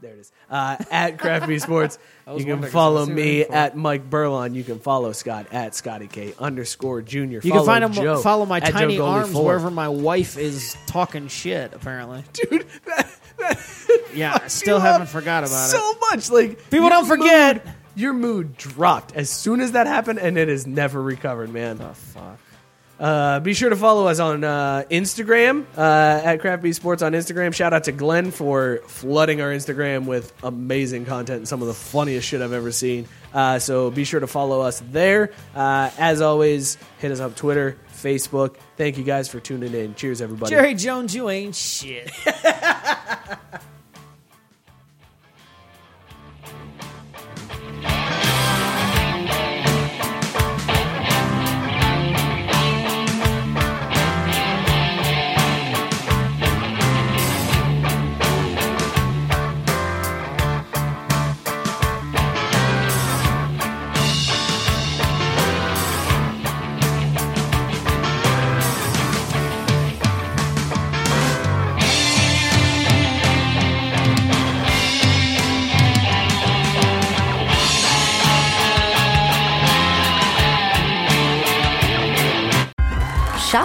There 0.01 0.13
it 0.13 0.19
is. 0.19 0.31
Uh, 0.51 0.75
at 0.91 1.17
Crafty 1.17 1.57
Sports. 1.59 1.97
You 2.37 2.45
can 2.45 2.61
follow 2.63 3.01
I 3.01 3.05
see 3.05 3.11
what 3.11 3.15
me 3.15 3.41
at 3.43 3.75
Mike 3.75 4.09
Burlon. 4.09 4.53
You 4.55 4.63
can 4.63 4.79
follow 4.79 5.11
Scott 5.11 5.47
at 5.51 5.75
Scotty 5.75 6.07
K 6.07 6.33
underscore 6.39 7.01
junior. 7.01 7.41
you 7.43 7.51
can 7.51 7.65
find 7.65 7.83
him. 7.83 7.91
Joe 7.91 8.19
follow 8.21 8.45
my 8.45 8.57
at 8.59 8.67
Joe 8.67 8.71
tiny 8.71 8.95
Goldie 8.95 9.19
arms 9.21 9.35
wherever 9.35 9.69
my 9.69 9.89
wife 9.89 10.37
is 10.37 10.77
talking 10.85 11.27
shit. 11.27 11.73
Apparently, 11.73 12.23
Dude, 12.33 12.65
that, 12.85 13.09
that 13.37 13.59
Yeah, 14.15 14.37
I 14.41 14.47
still 14.47 14.77
you 14.77 14.81
haven't 14.83 15.07
forgot 15.07 15.43
about 15.43 15.65
it. 15.65 15.71
so 15.71 15.93
much. 16.09 16.29
Like 16.31 16.63
People 16.69 16.81
your 16.81 16.89
don't 16.91 17.05
forget. 17.07 17.65
mood- 17.65 17.75
your 17.95 18.13
mood 18.13 18.55
dropped 18.55 19.13
as 19.13 19.29
soon 19.29 19.59
as 19.59 19.73
that 19.73 19.87
happened, 19.87 20.19
and 20.19 20.37
it 20.37 20.47
has 20.47 20.65
never 20.65 21.01
recovered, 21.01 21.49
man. 21.51 21.79
Oh 21.81 21.91
fuck. 21.93 22.39
Uh, 23.01 23.39
be 23.39 23.55
sure 23.55 23.71
to 23.71 23.75
follow 23.75 24.07
us 24.07 24.19
on 24.19 24.43
uh, 24.43 24.83
Instagram 24.91 25.65
uh, 25.75 26.21
at 26.23 26.37
Craft 26.39 26.61
Brewed 26.61 26.75
Sports 26.75 27.01
on 27.01 27.13
Instagram. 27.13 27.51
Shout 27.51 27.73
out 27.73 27.85
to 27.85 27.91
Glenn 27.91 28.29
for 28.29 28.79
flooding 28.85 29.41
our 29.41 29.49
Instagram 29.49 30.05
with 30.05 30.31
amazing 30.43 31.05
content 31.05 31.37
and 31.37 31.47
some 31.47 31.63
of 31.63 31.67
the 31.67 31.73
funniest 31.73 32.27
shit 32.27 32.43
I've 32.43 32.53
ever 32.53 32.71
seen. 32.71 33.07
Uh, 33.33 33.57
so 33.57 33.89
be 33.89 34.03
sure 34.03 34.19
to 34.19 34.27
follow 34.27 34.61
us 34.61 34.83
there. 34.91 35.31
Uh, 35.55 35.89
as 35.97 36.21
always, 36.21 36.77
hit 36.99 37.11
us 37.11 37.19
up 37.19 37.35
Twitter, 37.35 37.75
Facebook. 37.91 38.57
Thank 38.77 38.99
you 38.99 39.03
guys 39.03 39.27
for 39.27 39.39
tuning 39.39 39.73
in. 39.73 39.95
Cheers, 39.95 40.21
everybody. 40.21 40.51
Jerry 40.51 40.75
Jones, 40.75 41.15
you 41.15 41.27
ain't 41.27 41.55
shit. 41.55 42.11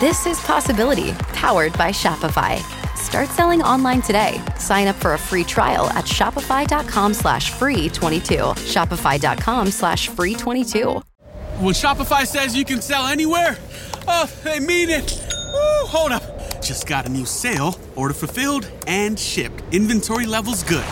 This 0.00 0.24
is 0.24 0.40
Possibility, 0.40 1.12
powered 1.34 1.76
by 1.76 1.90
Shopify. 1.90 2.56
Start 2.96 3.28
selling 3.28 3.60
online 3.60 4.00
today. 4.00 4.42
Sign 4.58 4.88
up 4.88 4.96
for 4.96 5.12
a 5.12 5.18
free 5.18 5.44
trial 5.44 5.90
at 5.90 6.06
shopify.com 6.06 7.12
slash 7.12 7.50
free 7.50 7.90
22. 7.90 8.34
Shopify.com 8.34 9.70
slash 9.70 10.08
free 10.08 10.34
22. 10.34 11.02
When 11.58 11.74
Shopify 11.74 12.26
says 12.26 12.56
you 12.56 12.64
can 12.64 12.80
sell 12.80 13.08
anywhere, 13.08 13.58
oh, 14.08 14.24
they 14.42 14.58
mean 14.58 14.88
it. 14.88 15.22
Woo, 15.52 15.86
hold 15.86 16.12
up. 16.12 16.62
Just 16.62 16.86
got 16.86 17.04
a 17.04 17.10
new 17.10 17.26
sale. 17.26 17.78
Order 17.94 18.14
fulfilled 18.14 18.70
and 18.86 19.20
shipped. 19.20 19.62
Inventory 19.70 20.24
levels 20.24 20.62
good. 20.62 20.84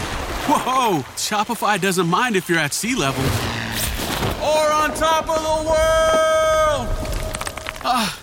Whoa, 0.46 0.98
Shopify 1.16 1.80
doesn't 1.80 2.08
mind 2.08 2.36
if 2.36 2.46
you're 2.46 2.58
at 2.58 2.74
sea 2.74 2.94
level 2.94 3.24
or 4.42 4.70
on 4.70 4.92
top 4.92 5.30
of 5.30 5.42
the 5.42 5.68
world. 5.70 6.88
Ah, 7.90 8.22